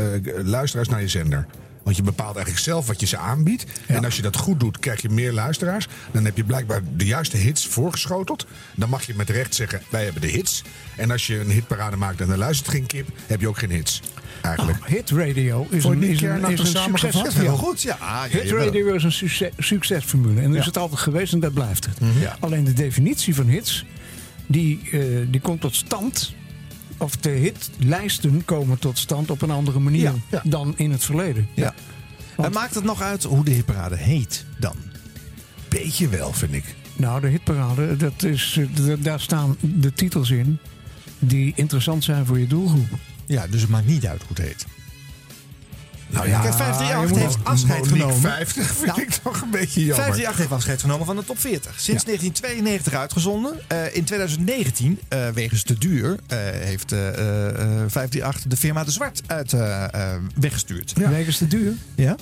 luisteraars 0.43 0.89
naar 0.89 1.01
je 1.01 1.09
zender. 1.09 1.47
Want 1.83 1.97
je 1.97 2.03
bepaalt 2.03 2.35
eigenlijk 2.35 2.65
zelf 2.65 2.87
wat 2.87 3.01
je 3.01 3.07
ze 3.07 3.17
aanbiedt. 3.17 3.65
En 3.87 4.05
als 4.05 4.17
je 4.17 4.23
dat 4.23 4.37
goed 4.37 4.61
doet, 4.61 4.79
krijg 4.79 5.03
je 5.03 5.09
meer 5.09 5.33
luisteraars. 5.33 5.89
Dan 6.13 6.25
heb 6.25 6.37
je 6.37 6.45
blijkbaar 6.45 6.81
de 6.97 7.05
juiste 7.05 7.37
hits 7.37 7.67
voorgeschoteld. 7.67 8.47
Dan 8.77 8.89
mag 8.89 9.03
je 9.03 9.15
met 9.15 9.31
recht 9.31 9.55
zeggen, 9.55 9.81
wij 9.91 10.05
hebben 10.05 10.23
de 10.23 10.29
hits. 10.29 10.63
En 10.97 11.11
als 11.11 11.27
je 11.27 11.41
een 11.41 11.51
hitparade 11.51 11.97
maakt 11.97 12.21
en 12.21 12.31
er 12.31 12.39
luistert 12.39 12.71
geen 12.71 12.87
kip, 12.87 13.09
heb 13.27 13.41
je 13.41 13.49
ook 13.49 13.59
geen 13.59 13.71
hits. 13.71 14.03
Eigenlijk. 14.43 14.79
Nou, 14.79 14.93
hit 14.93 15.11
radio 15.11 15.67
is 15.71 15.85
een, 15.85 16.03
is 16.03 16.21
een, 16.21 16.45
is 16.51 16.75
een 16.75 16.99
succes. 16.99 17.35
Heel 17.35 17.57
goed, 17.57 17.83
ja. 17.83 17.97
Ah, 18.01 18.25
ja, 18.31 18.39
hit 18.39 18.51
radio 18.51 18.95
is 18.95 19.05
een 19.05 19.13
succes, 19.13 19.51
succesformule. 19.59 20.41
En 20.41 20.51
dat 20.51 20.61
is 20.61 20.67
het 20.67 20.77
altijd 20.77 21.01
geweest 21.01 21.33
en 21.33 21.41
dat 21.41 21.53
blijft 21.53 21.85
het. 21.85 22.01
Mhm. 22.01 22.21
Ja. 22.21 22.37
Alleen 22.41 22.65
de 22.65 22.73
definitie 22.73 23.35
van 23.35 23.47
hits, 23.47 23.85
die, 24.47 24.81
eh, 24.93 25.01
die 25.27 25.41
komt 25.41 25.61
tot 25.61 25.75
stand... 25.75 26.35
Of 26.97 27.17
de 27.17 27.31
hitlijsten 27.31 28.45
komen 28.45 28.79
tot 28.79 28.99
stand 28.99 29.31
op 29.31 29.43
een 29.43 29.51
andere 29.51 29.79
manier 29.79 30.13
dan 30.43 30.75
in 30.77 30.91
het 30.91 31.05
verleden. 31.05 31.49
Ja. 31.55 31.75
En 32.37 32.53
maakt 32.53 32.75
het 32.75 32.85
nog 32.85 33.01
uit 33.01 33.23
hoe 33.23 33.45
de 33.45 33.51
hitparade 33.51 33.97
heet 33.97 34.45
dan? 34.59 34.77
Beetje 35.69 36.09
wel, 36.09 36.33
vind 36.33 36.53
ik. 36.53 36.65
Nou, 36.97 37.21
de 37.21 37.29
hitparade, 37.29 37.97
dat 37.97 38.23
is, 38.23 38.59
eh, 38.59 38.93
daar 38.99 39.21
staan 39.21 39.57
de 39.61 39.93
titels 39.93 40.31
in 40.31 40.59
die 41.19 41.53
interessant 41.57 42.05
zijn 42.05 42.27
voor 42.27 42.39
je 42.39 42.47
doelgroep. 42.47 42.89
Ja, 43.27 43.47
dus 43.47 43.61
het 43.61 43.71
maakt 43.71 43.87
niet 43.87 44.07
uit 44.07 44.21
hoe 44.21 44.37
het 44.37 44.39
heet. 44.47 44.65
Nou 46.09 46.27
ja, 46.29 46.33
ja, 46.33 46.41
Kijk, 46.41 46.53
je 46.53 46.59
538 46.59 47.11
moet- 47.11 47.19
heeft 47.19 47.45
afscheid 47.45 47.79
Monique 47.79 47.99
genomen. 47.99 48.21
50 48.21 48.67
vind 48.67 48.87
Nou, 48.87 49.01
ik 49.03 49.11
toch 49.11 49.41
een 49.43 49.51
beetje 49.51 49.81
jammer. 49.81 49.97
538 49.97 50.37
heeft 50.39 50.53
afscheid 50.53 50.81
genomen 50.81 51.07
van 51.07 51.17
de 51.17 51.25
top 51.25 51.39
40. 51.39 51.81
Sinds 51.81 52.05
1992 52.05 52.93
uitgezonden. 52.95 53.61
Eh, 53.69 53.95
in 53.97 54.05
2019, 54.05 55.01
eh, 55.09 55.29
wegens 55.29 55.63
te 55.63 55.79
duur, 55.79 56.17
eh, 56.27 56.39
heeft 56.39 56.93
eh, 56.93 57.09
eh, 57.09 57.49
eh, 57.49 57.55
538 57.89 58.43
de 58.47 58.57
firma 58.57 58.85
De 58.85 58.91
Zwart 58.91 59.21
uit 59.27 59.53
eh, 59.53 59.85
eh, 60.15 60.21
weggestuurd. 60.35 60.93
Wegens 60.93 61.39
te 61.39 61.47
duur? 61.47 61.75
Ja. 61.95 62.17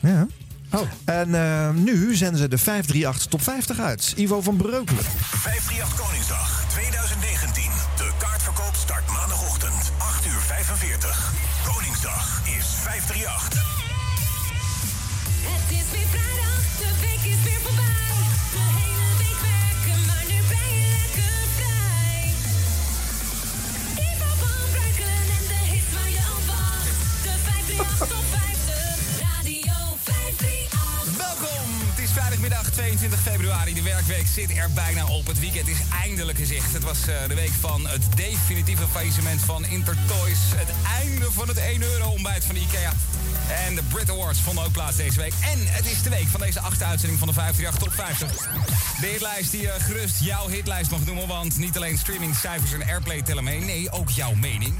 ja. 0.00 0.26
Oh. 0.70 0.80
En 1.04 1.34
eh, 1.34 1.70
nu 1.70 2.14
zenden 2.14 2.38
ze 2.40 2.48
de 2.48 2.58
538 2.58 3.26
top 3.26 3.42
50 3.42 3.78
uit. 3.80 4.12
Ivo 4.16 4.40
van 4.42 4.56
Breukelen. 4.56 5.04
538 5.04 5.94
Koningsdag 6.06 6.64
2019. 6.68 7.62
De 7.96 8.10
start 8.76 9.06
maandagochtend 9.10 9.92
8 9.98 10.26
uur 10.26 10.40
45. 10.40 11.32
Koningsdag 11.64 12.40
is 12.58 12.66
538. 12.66 13.64
Het 15.50 15.70
is 15.78 15.86
weer 15.94 16.08
vrijdag, 16.14 16.60
de 16.82 16.90
week 17.00 17.24
is 17.34 17.42
weer 17.42 17.60
voorbij. 17.66 18.16
De 18.56 18.64
hele 18.80 19.08
week 19.22 19.40
werken, 19.52 20.00
maar 20.06 20.24
nu 20.30 20.38
ben 20.52 20.68
je 20.78 20.86
lekker 20.96 21.36
vrij. 21.58 22.24
Ivo 24.08 24.30
van 24.42 24.70
Breukelen 24.72 25.26
en 25.38 25.44
de 25.52 25.60
hits 25.72 25.90
waar 25.96 26.10
je 26.18 26.24
op 26.36 26.44
wacht. 26.52 26.96
De 27.26 27.34
538 27.44 28.25
vrijdagmiddag 32.56 32.72
22 32.72 33.20
februari. 33.20 33.74
De 33.74 33.82
werkweek 33.82 34.26
zit 34.26 34.50
er 34.50 34.70
bijna 34.74 35.06
op. 35.06 35.26
Het 35.26 35.40
weekend 35.40 35.68
is 35.68 35.78
eindelijk 36.02 36.38
in 36.38 36.46
zicht. 36.46 36.72
Het 36.72 36.82
was 36.82 37.06
eh, 37.06 37.28
de 37.28 37.34
week 37.34 37.50
van 37.60 37.88
het 37.88 38.02
definitieve 38.16 38.86
faillissement 38.92 39.40
van 39.40 39.64
Intertoys. 39.64 40.38
Het 40.54 40.68
einde 41.00 41.32
van 41.32 41.48
het 41.48 41.56
1 41.56 41.82
euro 41.82 42.08
ontbijt 42.08 42.44
van 42.44 42.56
IKEA. 42.56 42.92
En 43.66 43.74
de 43.74 43.82
Brit 43.82 44.10
Awards 44.10 44.40
vonden 44.40 44.64
ook 44.64 44.72
plaats 44.72 44.96
deze 44.96 45.20
week. 45.20 45.32
En 45.52 45.58
het 45.66 45.86
is 45.86 46.02
de 46.02 46.10
week 46.10 46.26
van 46.26 46.40
deze 46.40 46.60
achtste 46.60 46.84
uitzending 46.84 47.18
van 47.18 47.28
de 47.28 47.34
538 47.34 47.82
Top 47.82 48.28
50. 48.28 49.00
De 49.00 49.06
hitlijst 49.06 49.50
die 49.50 49.62
je 49.62 49.74
gerust 49.78 50.20
jouw 50.20 50.48
hitlijst 50.48 50.90
mag 50.90 51.04
noemen. 51.04 51.28
Want 51.28 51.58
niet 51.58 51.76
alleen 51.76 51.98
streamingcijfers 51.98 52.72
en 52.72 52.84
airplay 52.84 53.22
tellen 53.22 53.44
mee. 53.44 53.60
Nee, 53.60 53.90
ook 53.90 54.10
jouw 54.10 54.34
mening. 54.34 54.74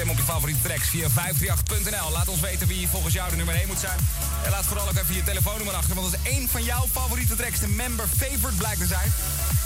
Stem 0.00 0.10
op 0.10 0.16
je 0.16 0.24
favoriete 0.24 0.60
tracks 0.62 0.88
via 0.88 1.08
538.nl. 1.08 2.10
Laat 2.12 2.28
ons 2.28 2.40
weten 2.40 2.66
wie 2.66 2.88
volgens 2.88 3.14
jou 3.14 3.30
de 3.30 3.36
nummer 3.36 3.54
1 3.54 3.66
moet 3.66 3.78
zijn. 3.78 3.98
En 4.44 4.50
laat 4.50 4.64
vooral 4.64 4.88
ook 4.88 4.96
even 4.96 5.14
je 5.14 5.22
telefoonnummer 5.22 5.74
achter. 5.74 5.94
Want 5.94 6.12
als 6.12 6.22
één 6.22 6.48
van 6.48 6.64
jouw 6.64 6.86
favoriete 6.92 7.36
tracks 7.36 7.58
de 7.58 7.68
member 7.68 8.06
favorite 8.08 8.56
blijkt 8.56 8.78
te 8.80 8.86
zijn... 8.86 9.12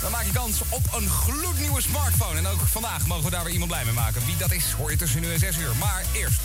dan 0.01 0.11
maak 0.11 0.25
je 0.25 0.33
kans 0.33 0.61
op 0.69 0.83
een 0.95 1.09
gloednieuwe 1.09 1.81
smartphone. 1.81 2.39
En 2.39 2.47
ook 2.47 2.61
vandaag 2.61 3.07
mogen 3.07 3.25
we 3.25 3.31
daar 3.31 3.45
weer 3.45 3.53
iemand 3.53 3.71
blij 3.71 3.85
mee 3.85 3.95
maken. 3.95 4.27
Wie 4.27 4.37
dat 4.37 4.53
is, 4.53 4.65
hoor 4.71 4.91
je 4.91 4.97
tussen 4.97 5.21
nu 5.21 5.33
en 5.33 5.39
6 5.39 5.57
uur. 5.57 5.77
Maar 5.79 6.05
eerst 6.13 6.41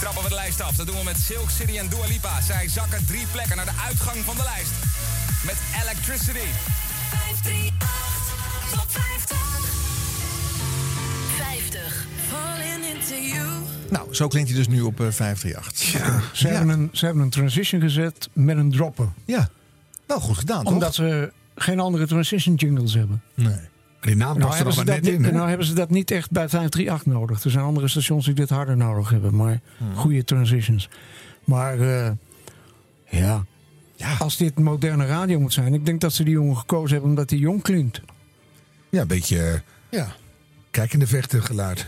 trappen 0.00 0.22
we 0.22 0.28
de 0.28 0.34
lijst 0.34 0.60
af. 0.60 0.74
Dat 0.74 0.86
doen 0.86 0.96
we 0.96 1.04
met 1.04 1.18
Silk 1.26 1.50
City 1.50 1.78
en 1.78 1.88
Dua 1.88 2.06
Lipa. 2.06 2.40
Zij 2.40 2.68
zakken 2.68 3.06
drie 3.06 3.26
plekken 3.32 3.56
naar 3.56 3.64
de 3.64 3.80
uitgang 3.86 4.24
van 4.24 4.36
de 4.36 4.42
lijst. 4.42 4.72
Met 5.44 5.56
Electricity. 5.82 6.48
538, 7.10 9.07
Nou, 13.90 14.14
zo 14.14 14.28
klinkt 14.28 14.48
hij 14.48 14.58
dus 14.58 14.68
nu 14.68 14.80
op 14.80 15.00
eh, 15.00 15.06
538. 15.10 16.36
Ze, 16.36 16.48
hebben 16.48 16.68
een, 16.68 16.88
ze 16.92 17.04
hebben 17.04 17.22
een 17.22 17.30
transition 17.30 17.80
gezet 17.80 18.28
met 18.32 18.56
een 18.56 18.70
dropper. 18.70 19.08
Ja, 19.24 19.48
wel 20.06 20.20
goed 20.20 20.38
gedaan, 20.38 20.64
toch? 20.64 20.72
Omdat 20.72 20.94
ze 20.94 21.32
geen 21.54 21.80
andere 21.80 22.06
transition 22.06 22.54
jingles 22.54 22.94
hebben. 22.94 23.22
Nee. 23.34 23.56
Die 24.00 24.16
naam 24.16 24.38
Nou 24.38 24.48
past 24.48 24.60
er 24.60 24.64
nog 24.66 24.84
net 24.84 25.02
niet, 25.02 25.12
in. 25.12 25.20
nou 25.34 25.48
hebben 25.48 25.66
ze 25.66 25.74
dat 25.74 25.90
niet 25.90 26.10
echt 26.10 26.30
bij 26.30 26.48
538 26.48 27.06
nodig. 27.12 27.44
Er 27.44 27.50
zijn 27.50 27.64
andere 27.64 27.88
stations 27.88 28.24
die 28.24 28.34
dit 28.34 28.50
harder 28.50 28.76
nodig 28.76 29.10
hebben. 29.10 29.36
Maar 29.36 29.60
goede 29.94 30.24
transitions. 30.24 30.88
Maar 31.44 31.80
eh, 31.80 32.10
ja. 33.08 33.44
als 34.18 34.36
dit 34.36 34.58
moderne 34.58 35.06
radio 35.06 35.40
moet 35.40 35.52
zijn. 35.52 35.74
Ik 35.74 35.86
denk 35.86 36.00
dat 36.00 36.12
ze 36.12 36.24
die 36.24 36.32
jongen 36.32 36.56
gekozen 36.56 36.90
hebben 36.90 37.08
omdat 37.10 37.30
hij 37.30 37.38
jong 37.38 37.62
klinkt. 37.62 38.00
Ja, 38.90 39.00
een 39.00 39.06
beetje 39.06 39.38
eh, 39.42 39.60
Ja. 39.90 40.14
kijkende 40.70 41.06
vechten 41.06 41.42
geluid. 41.42 41.86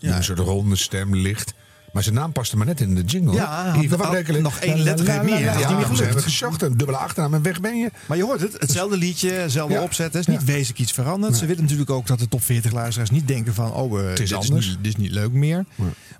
Ja. 0.00 0.16
Een 0.16 0.24
soort 0.24 0.38
ronde 0.38 0.76
stem, 0.76 1.16
licht. 1.16 1.54
Maar 1.92 2.02
zijn 2.02 2.14
naam 2.14 2.32
paste 2.32 2.56
maar 2.56 2.66
net 2.66 2.80
in 2.80 2.94
de 2.94 3.02
jingle. 3.02 3.34
Ja, 3.34 3.74
Ivo 3.80 3.96
nog- 4.40 4.58
één 4.58 4.80
lettergreep 4.82 5.22
meer. 5.22 5.40
Ja, 5.40 5.52
ze 5.94 6.02
hebben 6.02 6.22
gezocht. 6.22 6.62
Een 6.62 6.76
dubbele 6.76 6.98
achternaam 6.98 7.34
en 7.34 7.42
weg 7.42 7.60
ben 7.60 7.76
je. 7.78 7.90
Maar 8.06 8.16
je 8.16 8.22
hoort 8.24 8.40
het, 8.40 8.52
hetzelfde 8.58 8.96
liedje, 8.96 9.30
hetzelfde 9.30 9.74
Ja. 9.74 9.82
opzet. 9.82 10.14
Er 10.14 10.20
is 10.20 10.26
niet 10.26 10.44
wezenlijk 10.44 10.78
iets 10.78 10.92
veranderd. 10.92 11.36
Ze 11.36 11.46
willen 11.46 11.62
natuurlijk 11.62 11.90
ook 11.90 12.06
dat 12.06 12.18
de 12.18 12.28
top 12.28 12.42
40 12.42 12.72
luisteraars 12.72 13.10
niet 13.10 13.28
denken 13.28 13.54
van... 13.54 13.72
oh, 13.72 14.00
eh, 14.00 14.12
is 14.12 14.18
dit, 14.18 14.32
anders. 14.32 14.66
Is 14.66 14.72
niet, 14.72 14.84
dit 14.84 14.92
is 14.92 14.96
niet 14.96 15.10
leuk 15.10 15.32
meer. 15.32 15.64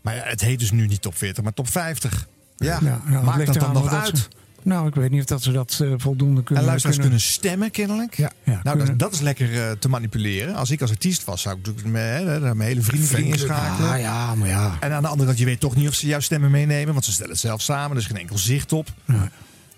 Maar 0.02 0.14
ja, 0.14 0.22
het 0.24 0.40
heet 0.40 0.58
dus 0.58 0.70
nu 0.70 0.86
niet 0.86 1.02
top 1.02 1.16
40, 1.16 1.42
maar 1.42 1.52
top 1.54 1.68
50. 1.68 2.26
Ja, 2.56 2.66
Ja, 2.82 3.00
ja, 3.08 3.14
het 3.16 3.22
maakt 3.22 3.46
dat 3.46 3.54
dan 3.54 3.72
nog 3.72 3.90
dat 3.90 4.00
uit? 4.00 4.18
ze- 4.18 4.24
Nou, 4.62 4.86
ik 4.86 4.94
weet 4.94 5.10
niet 5.10 5.20
of 5.20 5.26
dat 5.26 5.42
ze 5.42 5.52
dat 5.52 5.78
eh, 5.82 5.92
voldoende 5.96 6.42
kunnen. 6.42 6.62
En 6.64 6.68
luisteraars 6.68 6.98
kunnen- 6.98 7.18
kunnen 7.18 7.20
stemmen 7.20 7.70
kennelijk. 7.70 8.16
Ja, 8.16 8.32
nou, 8.62 8.78
dat, 8.78 8.98
dat 8.98 9.12
is 9.12 9.20
lekker 9.20 9.62
eh, 9.66 9.70
te 9.78 9.88
manipuleren. 9.88 10.54
Als 10.54 10.70
ik 10.70 10.80
als 10.80 10.90
artiest 10.90 11.24
was, 11.24 11.42
zou 11.42 11.58
ik 11.58 11.66
natuurlijk 11.66 11.92
mijn, 11.92 12.26
hè, 12.26 12.40
mijn 12.54 12.68
hele 12.68 12.82
vrienden 12.82 13.24
inschakelen. 13.24 13.90
Ah, 13.90 14.00
ja, 14.00 14.34
maar 14.34 14.48
ja. 14.48 14.76
En 14.80 14.92
aan 14.92 15.02
de 15.02 15.08
andere 15.08 15.26
kant, 15.26 15.38
je 15.38 15.44
weet 15.44 15.60
toch 15.60 15.76
niet 15.76 15.88
of 15.88 15.94
ze 15.94 16.06
jouw 16.06 16.20
stemmen 16.20 16.50
meenemen. 16.50 16.92
Want 16.92 17.04
ze 17.04 17.12
stellen 17.12 17.30
het 17.32 17.40
zelf 17.40 17.60
samen. 17.62 17.90
Er 17.90 18.02
is 18.02 18.06
geen 18.08 18.16
enkel 18.18 18.38
zicht 18.38 18.72
op. 18.72 18.88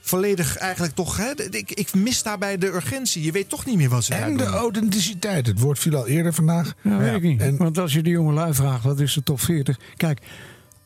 Volledig 0.04 0.56
eigenlijk 0.56 0.94
toch... 0.94 1.16
Hè, 1.16 1.30
ik, 1.50 1.70
ik 1.70 1.94
mis 1.94 2.22
daarbij 2.22 2.59
de 2.59 2.66
urgentie. 2.66 3.22
Je 3.22 3.32
weet 3.32 3.48
toch 3.48 3.64
niet 3.66 3.76
meer 3.76 3.88
wat 3.88 4.04
ze 4.04 4.14
En 4.14 4.20
daar 4.20 4.30
de 4.46 4.52
doen. 4.52 4.60
authenticiteit. 4.60 5.46
Het 5.46 5.59
woord 5.59 5.78
viel 5.78 5.96
al 5.96 6.06
eerder 6.06 6.32
vandaag. 6.34 6.72
Ja, 6.82 6.96
weet 6.96 7.14
ik 7.14 7.22
niet. 7.22 7.40
En 7.40 7.56
Want 7.56 7.78
als 7.78 7.92
je 7.92 8.02
de 8.02 8.10
jonge 8.10 8.32
lui 8.32 8.54
vraagt, 8.54 8.84
wat 8.84 9.00
is 9.00 9.14
de 9.14 9.22
top 9.22 9.40
40? 9.40 9.78
Kijk, 9.96 10.20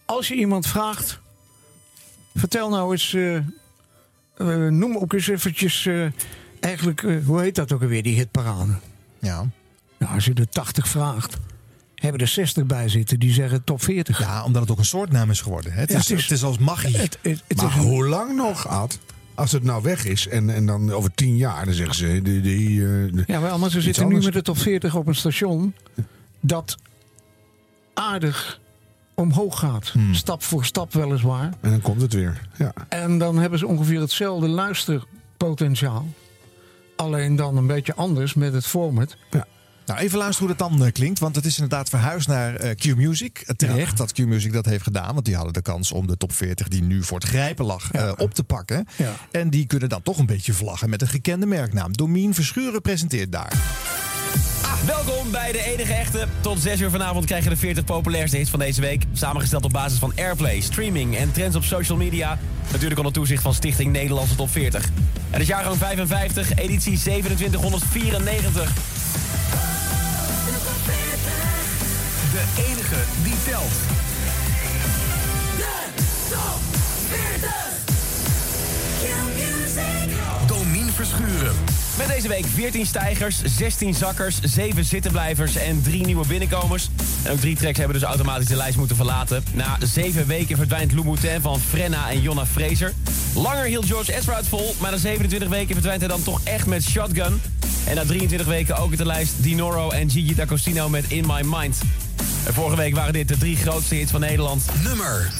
als 0.04 0.28
je 0.28 0.34
iemand 0.34 0.66
vraagt... 0.66 1.20
Vertel 2.34 2.68
nou 2.70 2.92
eens... 2.92 3.14
eh, 3.14 3.38
eh, 4.36 4.66
noem 4.66 4.96
ook 4.96 5.12
eens 5.12 5.28
eventjes... 5.28 5.86
eh, 5.86 6.06
eigenlijk, 6.60 7.02
eh, 7.02 7.16
hoe 7.24 7.40
heet 7.40 7.54
dat 7.54 7.72
ook 7.72 7.82
alweer, 7.82 8.02
die 8.02 8.14
hitparade? 8.16 8.72
Ja. 9.18 9.46
Nou, 9.98 10.14
als 10.14 10.24
je 10.24 10.34
er 10.34 10.48
80 10.48 10.88
vraagt... 10.88 11.36
Hebben 11.96 12.20
er 12.20 12.28
60 12.28 12.66
bij 12.66 12.88
zitten 12.88 13.18
die 13.18 13.32
zeggen 13.32 13.64
top 13.64 13.82
40. 13.82 14.18
Ja, 14.18 14.44
omdat 14.44 14.62
het 14.62 14.70
ook 14.70 14.78
een 14.78 14.84
soortnaam 14.84 15.30
is 15.30 15.40
geworden. 15.40 15.72
hè. 15.72 15.80
Het, 15.80 15.90
Ja, 15.90 15.98
is, 15.98 16.08
het, 16.08 16.30
is, 16.30 16.42
als 16.42 16.58
magie. 16.58 16.96
Het, 16.96 17.18
maar 17.56 17.66
is 17.66 17.74
hoe 17.74 18.06
lang 18.06 18.36
nog, 18.36 18.68
Ad? 18.68 18.98
Als 19.34 19.52
het 19.52 19.62
nou 19.62 19.82
weg 19.82 20.04
is 20.04 20.28
en, 20.28 20.50
en 20.50 20.66
dan 20.66 20.92
over 20.92 21.14
tien 21.14 21.36
jaar, 21.36 21.64
dan 21.64 21.74
zeggen 21.74 21.94
ze... 21.94 22.20
Die, 22.22 22.82
Ja, 23.26 23.56
maar 23.56 23.70
ze 23.70 23.80
zitten 23.80 24.08
nu 24.08 24.20
met 24.20 24.32
de 24.32 24.42
top 24.42 24.58
40 24.58 24.94
op 24.94 25.06
een 25.06 25.14
station 25.14 25.74
dat 26.40 26.76
aardig 27.94 28.60
omhoog 29.16 29.58
gaat. 29.58 29.88
Hmm. 29.88 30.14
Stap 30.14 30.42
voor 30.42 30.64
stap 30.64 30.92
weliswaar. 30.92 31.52
En 31.60 31.70
dan 31.70 31.80
komt 31.80 32.00
het 32.00 32.12
weer. 32.12 32.40
Ja. 32.56 32.72
En 32.88 33.18
dan 33.18 33.38
hebben 33.38 33.58
ze 33.58 33.66
ongeveer 33.66 34.00
hetzelfde 34.00 34.48
luisterpotentiaal. 34.48 36.06
Alleen 36.96 37.36
dan 37.36 37.56
een 37.56 37.66
beetje 37.66 37.94
anders 37.94 38.34
met 38.34 38.52
het 38.52 38.66
format. 38.66 39.16
Nou, 39.86 40.00
even 40.00 40.18
luisteren 40.18 40.48
hoe 40.48 40.56
dat 40.56 40.68
dan 40.68 40.86
eh, 40.86 40.92
klinkt. 40.92 41.18
Want 41.18 41.36
het 41.36 41.44
is 41.44 41.54
inderdaad 41.54 41.88
verhuisd 41.88 42.28
naar 42.28 42.54
eh, 42.54 42.74
Q-Music. 42.74 43.42
Eh, 43.46 43.54
Terecht 43.54 43.96
dat 43.96 44.12
Q-Music 44.12 44.52
dat 44.52 44.64
heeft 44.64 44.82
gedaan. 44.82 45.14
Want 45.14 45.24
die 45.24 45.34
hadden 45.34 45.52
de 45.52 45.62
kans 45.62 45.92
om 45.92 46.06
de 46.06 46.16
top 46.16 46.32
40 46.32 46.68
die 46.68 46.82
nu 46.82 47.02
voor 47.02 47.18
het 47.18 47.28
grijpen 47.28 47.64
lag 47.64 47.90
op 48.16 48.34
te 48.34 48.44
pakken. 48.44 48.86
Ja. 48.96 49.12
En 49.30 49.50
die 49.50 49.66
kunnen 49.66 49.88
dan 49.88 50.02
toch 50.02 50.18
een 50.18 50.26
beetje 50.26 50.52
vlaggen 50.52 50.90
met 50.90 51.02
een 51.02 51.08
gekende 51.08 51.46
merknaam. 51.46 51.92
Domien 51.92 52.34
Verschuren 52.34 52.82
presenteert 52.82 53.32
daar. 53.32 53.52
Welkom 54.86 55.30
bij 55.30 55.52
de 55.52 55.62
enige 55.62 55.92
echte. 55.92 56.26
Tot 56.40 56.60
6 56.60 56.80
uur 56.80 56.90
vanavond 56.90 57.24
krijg 57.24 57.44
je 57.44 57.50
de 57.50 57.56
40 57.56 57.84
populairste 57.84 58.36
hits 58.36 58.50
van 58.50 58.58
deze 58.58 58.80
week. 58.80 59.04
Samengesteld 59.12 59.64
op 59.64 59.72
basis 59.72 59.98
van 59.98 60.12
airplay, 60.16 60.60
streaming 60.60 61.16
en 61.16 61.32
trends 61.32 61.56
op 61.56 61.64
social 61.64 61.98
media. 61.98 62.38
Natuurlijk 62.70 62.98
onder 62.98 63.12
toezicht 63.12 63.42
van 63.42 63.54
Stichting 63.54 63.92
Nederlandse 63.92 64.34
Top 64.34 64.50
40. 64.50 64.88
Het 65.30 65.40
is 65.40 65.46
jaargang 65.46 65.76
55, 65.76 66.54
editie 66.54 66.98
2794. 66.98 68.72
De 72.32 72.42
enige 72.56 72.96
die 73.22 73.34
telt. 73.44 73.72
Domien 76.30 77.65
Verschuren. 80.96 81.54
Met 81.98 82.06
deze 82.08 82.28
week 82.28 82.44
14 82.54 82.86
stijgers, 82.86 83.40
16 83.44 83.94
zakkers, 83.94 84.38
7 84.42 84.84
zittenblijvers 84.84 85.56
en 85.56 85.82
3 85.82 86.04
nieuwe 86.04 86.26
binnenkomers. 86.26 86.88
En 87.22 87.32
ook 87.32 87.40
drie 87.40 87.56
tracks 87.56 87.78
hebben 87.78 87.98
dus 87.98 88.08
automatisch 88.08 88.46
de 88.46 88.56
lijst 88.56 88.76
moeten 88.76 88.96
verlaten. 88.96 89.44
Na 89.52 89.76
7 89.80 90.26
weken 90.26 90.56
verdwijnt 90.56 90.92
Louboutin 90.92 91.40
van 91.40 91.60
Frenna 91.60 92.10
en 92.10 92.20
Jonna 92.20 92.46
Fraser. 92.46 92.92
Langer 93.34 93.64
hield 93.64 93.86
George 93.86 94.16
Ezra 94.16 94.36
het 94.36 94.48
vol, 94.48 94.74
maar 94.80 94.90
na 94.90 94.96
27 94.96 95.48
weken 95.48 95.72
verdwijnt 95.72 96.00
hij 96.00 96.10
dan 96.10 96.22
toch 96.22 96.40
echt 96.44 96.66
met 96.66 96.84
Shotgun. 96.84 97.40
En 97.84 97.94
na 97.94 98.04
23 98.04 98.46
weken 98.46 98.76
ook 98.76 98.88
uit 98.88 98.98
de 98.98 99.06
lijst 99.06 99.32
Dinoro 99.36 99.90
en 99.90 100.10
Gigi 100.10 100.34
D'Agostino 100.34 100.88
met 100.88 101.04
In 101.08 101.26
My 101.26 101.40
Mind. 101.44 101.78
En 102.46 102.54
vorige 102.54 102.76
week 102.76 102.94
waren 102.94 103.12
dit 103.12 103.28
de 103.28 103.38
drie 103.38 103.56
grootste 103.56 103.94
hits 103.94 104.10
van 104.10 104.20
Nederland. 104.20 104.64
Nummer 104.82 105.32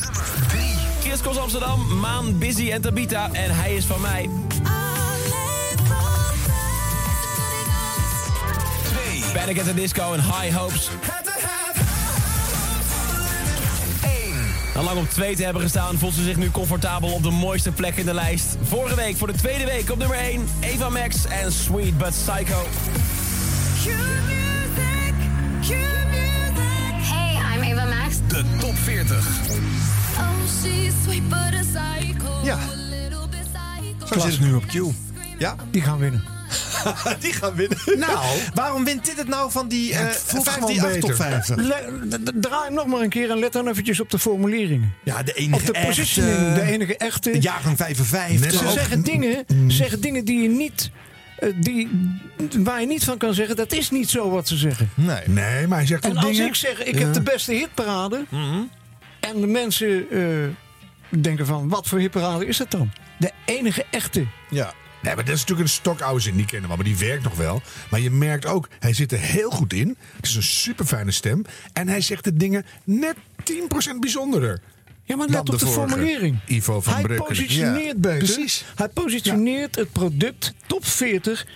Chris 1.00 1.20
Kos 1.20 1.36
Amsterdam, 1.36 1.98
Maan, 1.98 2.38
Busy 2.38 2.70
en 2.70 2.80
Tabita. 2.80 3.28
En 3.32 3.56
hij 3.56 3.74
is 3.74 3.84
van 3.84 4.00
mij. 4.00 4.28
Panic 9.36 9.58
at 9.58 9.64
the 9.64 9.74
Disco 9.74 10.12
en 10.12 10.20
High 10.20 10.56
Hopes. 10.56 10.90
Na 14.74 14.82
lang 14.82 14.98
op 14.98 15.10
2 15.10 15.36
te 15.36 15.44
hebben 15.44 15.62
gestaan, 15.62 15.98
voelt 15.98 16.14
ze 16.14 16.22
zich 16.22 16.36
nu 16.36 16.50
comfortabel 16.50 17.12
op 17.12 17.22
de 17.22 17.30
mooiste 17.30 17.72
plek 17.72 17.96
in 17.96 18.06
de 18.06 18.14
lijst. 18.14 18.56
Vorige 18.62 18.94
week 18.94 19.16
voor 19.16 19.26
de 19.26 19.32
tweede 19.32 19.64
week 19.64 19.90
op 19.90 19.98
nummer 19.98 20.16
1, 20.16 20.48
Eva 20.60 20.88
Max 20.88 21.26
en 21.26 21.52
Sweet 21.52 21.98
But 21.98 22.08
Psycho. 22.08 22.62
Hey, 27.00 27.56
I'm 27.56 27.78
Ava 27.78 27.84
Max. 27.84 28.16
De 28.28 28.44
top 28.58 28.76
40. 28.76 29.28
Ja. 32.42 32.58
Zo 34.06 34.20
zit 34.20 34.32
het 34.32 34.40
nu 34.40 34.54
op 34.54 34.66
Q. 34.66 34.72
Ja? 35.38 35.56
Die 35.70 35.82
gaan 35.82 35.98
winnen. 35.98 36.35
die 37.20 37.32
gaan 37.32 37.54
winnen. 37.54 37.78
Nou. 37.98 38.18
Waarom 38.54 38.84
wint 38.84 39.04
dit 39.04 39.16
het 39.16 39.28
nou 39.28 39.50
van 39.50 39.68
die 39.68 39.88
Ja, 39.88 39.98
eh 40.00 40.06
het 40.06 40.22
voelt 40.26 40.48
58 40.48 40.82
gewoon 40.84 41.00
top 41.00 41.10
beter. 41.10 41.24
50? 41.24 41.56
Le- 41.56 42.08
d- 42.18 42.26
d- 42.26 42.42
draai 42.42 42.64
hem 42.64 42.74
nog 42.74 42.86
maar 42.86 43.00
een 43.00 43.08
keer 43.08 43.30
en 43.30 43.38
let 43.38 43.52
dan 43.52 43.68
eventjes 43.68 44.00
op 44.00 44.10
de 44.10 44.18
formuleringen. 44.18 44.94
Ja, 45.04 45.22
de 45.22 45.32
enige 45.32 45.60
Op 45.60 45.66
de 45.66 45.72
echte. 45.72 45.86
positioning, 45.88 46.54
de 46.54 46.62
enige 46.62 46.96
echte. 46.96 47.40
Jaargang 47.40 47.76
55. 47.76 48.60
Ze 48.60 48.68
zeggen 48.72 49.02
dingen, 49.02 49.44
zeggen 49.66 50.00
dingen 50.00 50.24
die 50.24 50.42
je 50.42 50.48
niet, 50.48 50.90
eh, 51.38 51.48
die, 51.60 51.88
waar 52.58 52.80
je 52.80 52.86
niet 52.86 53.04
van 53.04 53.16
kan 53.18 53.34
zeggen. 53.34 53.56
Dat 53.56 53.72
is 53.72 53.90
niet 53.90 54.10
zo 54.10 54.30
wat 54.30 54.48
ze 54.48 54.56
zeggen. 54.56 54.90
Nee. 54.94 55.20
Nee, 55.26 55.66
maar 55.66 55.78
hij 55.78 55.86
zegt 55.86 56.04
En 56.04 56.10
ook 56.10 56.16
als 56.16 56.26
dingen... 56.26 56.46
ik 56.46 56.54
zeg, 56.54 56.84
ik 56.84 56.94
Ja. 56.98 57.04
heb 57.04 57.14
de 57.14 57.22
beste 57.22 57.52
hitparade. 57.52 58.24
Mhm. 58.28 58.60
En 59.20 59.40
de 59.40 59.46
mensen 59.46 60.06
eh, 60.10 60.20
denken 61.20 61.46
van, 61.46 61.68
wat 61.68 61.86
voor 61.86 61.98
hitparade 61.98 62.46
is 62.46 62.56
dat 62.56 62.70
dan? 62.70 62.90
De 63.18 63.30
enige 63.44 63.84
echte. 63.90 64.26
Ja. 64.50 64.72
Nee, 65.06 65.14
maar 65.14 65.24
dat 65.24 65.34
is 65.34 65.40
natuurlijk 65.40 65.68
een 65.68 65.74
stokoude 65.74 66.20
zin, 66.20 66.36
die 66.36 66.46
kennen 66.46 66.70
we, 66.70 66.76
maar 66.76 66.84
die 66.84 66.96
werkt 66.96 67.22
nog 67.22 67.34
wel. 67.34 67.62
Maar 67.90 68.00
je 68.00 68.10
merkt 68.10 68.46
ook, 68.46 68.68
hij 68.78 68.92
zit 68.92 69.12
er 69.12 69.18
heel 69.18 69.50
goed 69.50 69.72
in. 69.72 69.96
Het 70.16 70.26
is 70.26 70.34
een 70.34 70.42
super 70.42 70.86
fijne 70.86 71.10
stem. 71.10 71.44
En 71.72 71.88
hij 71.88 72.00
zegt 72.00 72.24
de 72.24 72.36
dingen 72.36 72.64
net 72.84 73.16
10% 73.38 73.98
bijzonderder. 74.00 74.60
Ja, 75.04 75.16
maar 75.16 75.28
let 75.28 75.38
op 75.38 75.58
de, 75.58 75.66
vorige. 75.66 75.94
formulering. 75.94 76.38
Ivo 76.46 76.80
van 76.80 76.92
Hij 76.92 77.02
Breukelen. 77.02 77.28
positioneert 77.28 77.84
Ja, 77.84 77.94
beter. 77.94 78.18
Precies. 78.18 78.64
Hij 78.74 78.88
positioneert 78.88 79.74
het 79.74 79.92
product 79.92 80.54
top 80.66 80.86
40 80.86 81.46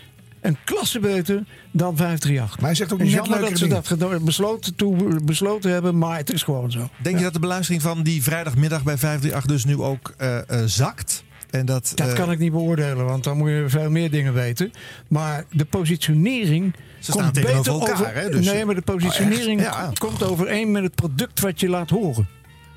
een 0.40 0.56
klasse 0.64 1.00
beter 1.00 1.44
dan 1.70 1.96
538. 1.96 2.56
Maar 2.56 2.66
hij 2.66 2.74
zegt 2.74 2.92
ook 2.92 3.00
is 3.00 3.12
jammer 3.12 3.40
dat 3.40 3.58
ze 3.58 3.96
dat 3.96 4.24
besloten, 4.24 4.74
toe, 4.74 5.20
besloten 5.24 5.70
hebben, 5.70 5.98
maar 5.98 6.16
het 6.16 6.32
is 6.32 6.42
gewoon 6.42 6.70
zo. 6.70 6.88
Denk 7.02 7.16
je 7.16 7.22
dat 7.22 7.32
de 7.32 7.38
beluistering 7.38 7.82
van 7.82 8.02
die 8.02 8.22
vrijdagmiddag 8.22 8.82
bij 8.82 8.98
538 8.98 9.46
dus 9.46 9.64
nu 9.64 9.82
ook 9.82 10.14
eh, 10.16 10.38
eh, 10.38 10.66
zakt? 10.66 11.24
En 11.50 11.66
dat, 11.66 11.92
Dat 11.94 12.08
eh, 12.08 12.14
kan 12.14 12.30
ik 12.30 12.38
niet 12.38 12.52
beoordelen, 12.52 13.04
want 13.04 13.24
dan 13.24 13.36
moet 13.36 13.48
je 13.48 13.64
veel 13.68 13.90
meer 13.90 14.10
dingen 14.10 14.34
weten. 14.34 14.72
Maar 15.08 15.44
de 15.50 15.64
positionering. 15.64 16.74
Ze 16.98 17.12
komt 17.12 17.32
beter 17.32 17.52
elkaar, 17.72 17.92
over, 17.92 18.14
hè, 18.14 18.30
dus- 18.30 18.46
nee, 18.46 18.64
maar 18.64 18.74
de 18.74 18.82
positionering 18.82 19.60
Oh? 19.60 19.66
Ja. 19.66 19.92
komt 19.98 20.22
overeen 20.22 20.70
met 20.70 20.82
het 20.82 20.94
product 20.94 21.40
wat 21.40 21.60
je 21.60 21.68
laat 21.68 21.90
horen. 21.90 22.28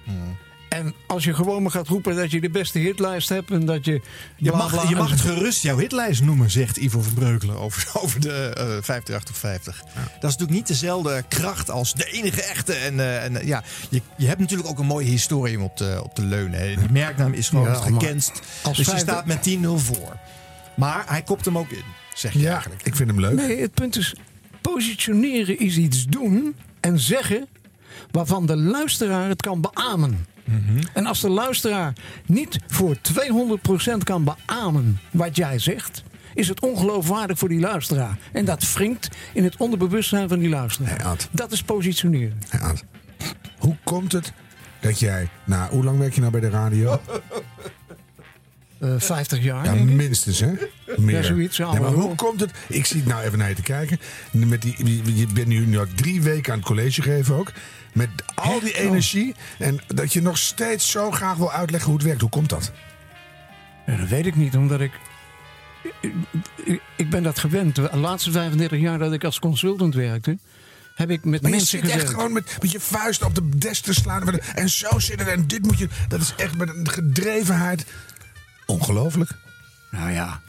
Hmm. 0.03 0.37
En 0.73 0.93
als 1.07 1.23
je 1.23 1.33
gewoon 1.33 1.61
maar 1.61 1.71
gaat 1.71 1.87
roepen 1.87 2.15
dat 2.15 2.31
je 2.31 2.41
de 2.41 2.49
beste 2.49 2.79
hitlijst 2.79 3.29
hebt 3.29 3.51
en 3.51 3.65
dat 3.65 3.85
je. 3.85 4.01
Je 4.35 4.49
bla, 4.49 4.57
mag, 4.57 4.71
bla, 4.71 4.89
je 4.89 4.95
mag 4.95 5.09
het 5.09 5.21
gerust 5.21 5.63
jouw 5.63 5.77
hitlijst 5.77 6.21
noemen, 6.21 6.51
zegt 6.51 6.77
Ivo 6.77 7.01
van 7.01 7.13
Breukelen 7.13 7.57
over, 7.57 7.89
over 8.03 8.19
de 8.19 8.53
eh 8.57 8.95
58 8.95 9.29
of 9.29 9.37
50. 9.37 9.79
Dat 9.83 9.93
is 10.03 10.19
natuurlijk 10.21 10.49
niet 10.51 10.67
dezelfde 10.67 11.23
kracht 11.27 11.69
als 11.69 11.93
de 11.93 12.05
enige 12.05 12.43
echte. 12.43 12.73
En, 12.73 12.99
eh, 12.99 13.23
en 13.23 13.37
eh, 13.37 13.47
ja, 13.47 13.63
je, 13.89 14.01
je 14.17 14.27
hebt 14.27 14.39
natuurlijk 14.39 14.69
ook 14.69 14.79
een 14.79 14.85
mooie 14.85 15.07
historie 15.07 15.57
om 15.57 15.63
op 15.63 15.77
te, 15.77 15.99
op 16.03 16.15
te 16.15 16.25
leunen. 16.25 16.59
hè. 16.59 16.75
Die 16.75 16.91
merknaam 16.91 17.33
is 17.33 17.49
gewoon 17.49 17.65
Ja, 17.65 17.71
als 18.63 18.77
Dus 18.77 18.91
je 18.91 18.97
staat 18.97 19.25
met 19.25 19.49
10-0 19.49 19.67
voor. 19.75 20.17
Maar 20.75 21.03
hij 21.07 21.21
kopt 21.21 21.45
hem 21.45 21.57
ook 21.57 21.69
in, 21.69 21.83
zeg 22.13 22.33
je 22.33 22.39
Ja, 22.39 22.51
eigenlijk. 22.51 22.81
ik 22.83 22.95
vind 22.95 23.09
hem 23.09 23.19
leuk. 23.19 23.33
Nee, 23.33 23.61
het 23.61 23.73
punt 23.73 23.97
is: 23.97 24.15
positioneren 24.61 25.59
is 25.59 25.77
iets 25.77 26.05
doen 26.05 26.55
en 26.79 26.99
zeggen 26.99 27.47
waarvan 28.11 28.45
de 28.45 28.57
luisteraar 28.57 29.29
het 29.29 29.41
kan 29.41 29.61
beamen. 29.61 30.25
Mhm. 30.43 30.83
En 30.93 31.05
als 31.05 31.21
de 31.21 31.29
luisteraar 31.29 31.93
niet 32.25 32.59
voor 32.67 32.95
200% 33.01 34.03
kan 34.03 34.23
beamen 34.23 34.99
wat 35.11 35.35
jij 35.35 35.59
zegt, 35.59 36.03
is 36.33 36.47
het 36.47 36.59
ongeloofwaardig 36.59 37.37
voor 37.37 37.49
die 37.49 37.59
luisteraar. 37.59 38.17
En 38.31 38.45
dat 38.45 38.73
wringt 38.73 39.09
in 39.33 39.43
het 39.43 39.57
onderbewustzijn 39.57 40.29
van 40.29 40.39
die 40.39 40.49
luisteraar. 40.49 41.01
Hey. 41.01 41.15
Dat 41.31 41.51
is 41.51 41.63
positioneren. 41.63 42.41
Hoe 43.57 43.77
komt 43.83 44.11
het 44.11 44.33
dat 44.79 44.99
jij... 44.99 45.29
Nou, 45.43 45.71
hoe 45.71 45.83
lang 45.83 45.97
werk 45.97 46.13
je 46.13 46.19
nou 46.19 46.31
bij 46.31 46.41
de 46.41 46.49
radio? 46.49 47.01
Eh 48.79 48.93
50 48.97 49.43
jaar. 49.43 49.65
Ja, 49.65 49.83
minstens, 49.83 50.39
hè? 50.39 50.51
Meer. 50.97 51.15
Ja, 51.15 51.23
zoiets, 51.23 51.57
ja, 51.57 51.71
Nee, 51.71 51.81
maar 51.81 51.91
hoe 51.91 52.15
komt 52.15 52.39
het? 52.39 52.51
Ik 52.67 52.85
zie 52.85 52.99
het 52.99 53.09
nou 53.09 53.23
even 53.23 53.37
naar 53.37 53.49
je 53.49 53.55
te 53.55 53.61
kijken. 53.61 53.99
Met 54.31 54.61
die, 54.61 54.75
je 55.15 55.27
bent 55.33 55.47
nu, 55.47 55.65
nu 55.65 55.79
al 55.79 55.85
drie 55.95 56.21
weken 56.21 56.51
aan 56.53 56.57
het 56.57 56.67
college 56.67 57.01
geven 57.01 57.35
ook. 57.35 57.51
Met 57.93 58.09
al 58.35 58.59
die? 58.59 58.73
Oh. 58.73 58.79
energie. 58.79 59.35
En 59.59 59.79
dat 59.87 60.13
je 60.13 60.21
nog 60.21 60.37
steeds 60.37 60.91
zo 60.91 61.11
graag 61.11 61.35
wil 61.37 61.51
uitleggen 61.51 61.89
hoe 61.89 61.97
het 61.97 62.07
werkt. 62.07 62.21
Hoe 62.21 62.29
komt 62.29 62.49
dat? 62.49 62.71
Ja, 63.85 63.95
dat 63.95 64.07
weet 64.07 64.25
ik 64.25 64.35
niet, 64.35 64.55
omdat 64.55 64.81
ik... 64.81 64.91
ik- 66.97 67.09
ben 67.09 67.23
dat 67.23 67.39
gewend. 67.39 67.75
De 67.75 67.89
laatste 67.93 68.31
35 68.31 68.79
jaar 68.79 68.99
dat 68.99 69.13
ik 69.13 69.23
als 69.23 69.39
consultant 69.39 69.95
werkte... 69.95 70.37
heb 70.95 71.09
ik 71.09 71.25
met 71.25 71.41
Maar 71.41 71.51
je 71.51 71.55
mensen 71.57 71.79
zit 71.79 71.89
echt 71.89 72.09
gewoon 72.09 72.33
met, 72.33 72.57
met 72.61 72.71
je 72.71 72.79
vuist 72.79 73.23
op 73.23 73.35
de 73.35 73.49
desk 73.57 73.83
te 73.83 73.93
slaan. 73.93 74.39
En 74.39 74.69
zo 74.69 74.99
zitten 74.99 75.31
en 75.31 75.47
dit 75.47 75.61
moet 75.65 75.77
je. 75.77 75.87
Dat 76.07 76.21
is 76.21 76.33
echt 76.37 76.57
met 76.57 76.69
een 76.69 76.89
gedrevenheid. 76.89 77.85
Ongelooflijk. 78.65 79.31
Nou 79.91 80.11
ja. 80.11 80.41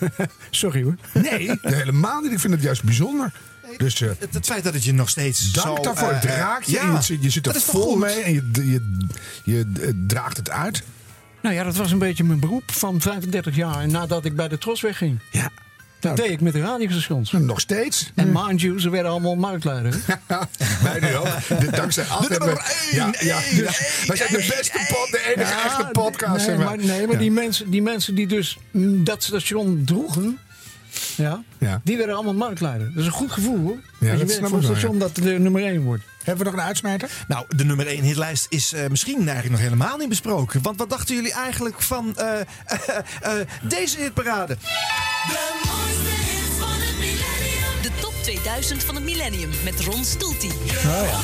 Sorry 0.50 0.82
hoor. 0.82 0.96
Nee, 1.14 1.58
helemaal 1.62 2.20
niet. 2.20 2.32
Ik 2.32 2.40
vind 2.40 2.52
het 2.52 2.62
juist 2.62 2.82
bijzonder. 2.84 3.32
Dus 3.76 4.00
eh, 4.00 4.08
Het, 4.18 4.34
het 4.34 4.46
feit 4.46 4.64
dat 4.64 4.74
het 4.74 4.84
je 4.84 4.92
nog 4.92 5.08
steeds 5.08 5.52
dank 5.52 5.76
zo... 5.76 5.82
daarvoor. 5.82 6.08
eh, 6.10 6.14
Het 6.20 6.24
raakt 6.24 6.66
je. 6.66 6.72
ja, 6.72 6.92
je, 6.96 7.02
zit- 7.02 7.22
je 7.22 7.30
zit 7.30 7.46
er 7.46 7.60
vol 7.60 7.82
goed? 7.82 7.98
mee. 7.98 8.20
En 8.22 8.32
je, 8.32 8.50
je, 8.64 8.98
je, 9.44 9.66
eh, 9.80 9.88
draagt 10.06 10.36
het 10.36 10.50
uit. 10.50 10.82
Nou 11.42 11.54
ja, 11.54 11.64
dat 11.64 11.76
was 11.76 11.90
een 11.92 11.98
beetje 11.98 12.24
mijn 12.24 12.40
beroep 12.40 12.72
van 12.72 13.00
35 13.00 13.56
jaar 13.56 13.88
nadat 13.88 14.24
ik 14.24 14.36
bij 14.36 14.48
de 14.48 14.58
Tros 14.58 14.80
wegging. 14.80 15.18
Ja. 15.30 15.50
Dat 16.00 16.16
deed 16.16 16.30
ik 16.30 16.40
met 16.40 16.52
de 16.52 16.60
radiostations. 16.60 17.32
Nog 17.32 17.60
steeds. 17.60 18.10
En 18.14 18.30
mind 18.32 18.60
you, 18.60 18.80
ze 18.80 18.90
werden 18.90 19.10
allemaal 19.10 19.34
marktleider. 19.34 20.00
Wij 20.82 21.00
nu 21.00 21.16
ook. 21.16 21.26
De- 21.48 21.70
Dankzij 21.70 22.04
we- 22.28 22.60
Ja, 22.92 23.14
ja, 23.20 23.40
ja. 23.50 23.70
Wij 24.06 24.16
zijn 24.16 24.28
de 24.32 24.46
beste 24.56 24.86
pod, 24.88 25.08
de 25.10 25.32
enige 25.34 25.50
Ja, 25.50 25.64
echte 25.64 25.88
podcast. 25.92 26.46
Nee, 26.46 26.56
maar, 26.56 26.76
nee, 26.76 27.06
maar 27.06 27.12
Ja. 27.14 27.18
die, 27.18 27.30
mensen, 27.30 27.70
die 27.70 27.82
mensen 27.82 28.14
die 28.14 28.26
dus 28.26 28.58
mm, 28.70 29.04
dat 29.04 29.22
station 29.22 29.82
droegen, 29.84 30.38
ja, 31.16 31.42
Ja. 31.58 31.80
die 31.84 31.96
werden 31.96 32.14
allemaal 32.14 32.34
marktleider. 32.34 32.88
Dat 32.88 32.96
is 33.00 33.06
een 33.06 33.12
goed 33.12 33.32
gevoel 33.32 33.58
hoor. 33.58 33.76
Ja, 34.00 34.10
Als 34.10 34.20
je 34.20 34.26
werkt 34.26 34.32
snap 34.32 34.48
voor 34.48 34.62
station 34.62 34.98
dat 34.98 35.14
de 35.16 35.38
nummer 35.38 35.62
1 35.64 35.82
wordt. 35.82 36.02
Hebben 36.24 36.44
we 36.44 36.50
nog 36.50 36.60
een 36.60 36.66
uitsmijter? 36.66 37.10
Nou, 37.28 37.44
de 37.56 37.64
nummer 37.64 37.86
1 37.86 38.02
hitlijst 38.02 38.46
is 38.48 38.72
eh, 38.72 38.88
misschien 38.88 39.16
eigenlijk 39.16 39.50
nog 39.50 39.60
helemaal 39.60 39.96
niet 39.96 40.08
besproken. 40.08 40.62
Want 40.62 40.78
wat 40.78 40.90
dachten 40.90 41.14
jullie 41.14 41.32
eigenlijk 41.32 41.82
van 41.82 42.16
eh, 42.16 42.40
eh, 42.40 43.32
deze 43.62 43.98
hitparade? 43.98 44.56
De 47.82 47.90
top 48.00 48.12
2000 48.22 48.82
van 48.84 48.94
het 48.94 49.04
millennium 49.04 49.50
met 49.64 49.80
Ron 49.80 50.04
Stoeltie. 50.04 50.52
Nou 50.84 51.06
ja. 51.06 51.18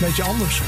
Beetje 0.00 0.24
anders. 0.24 0.62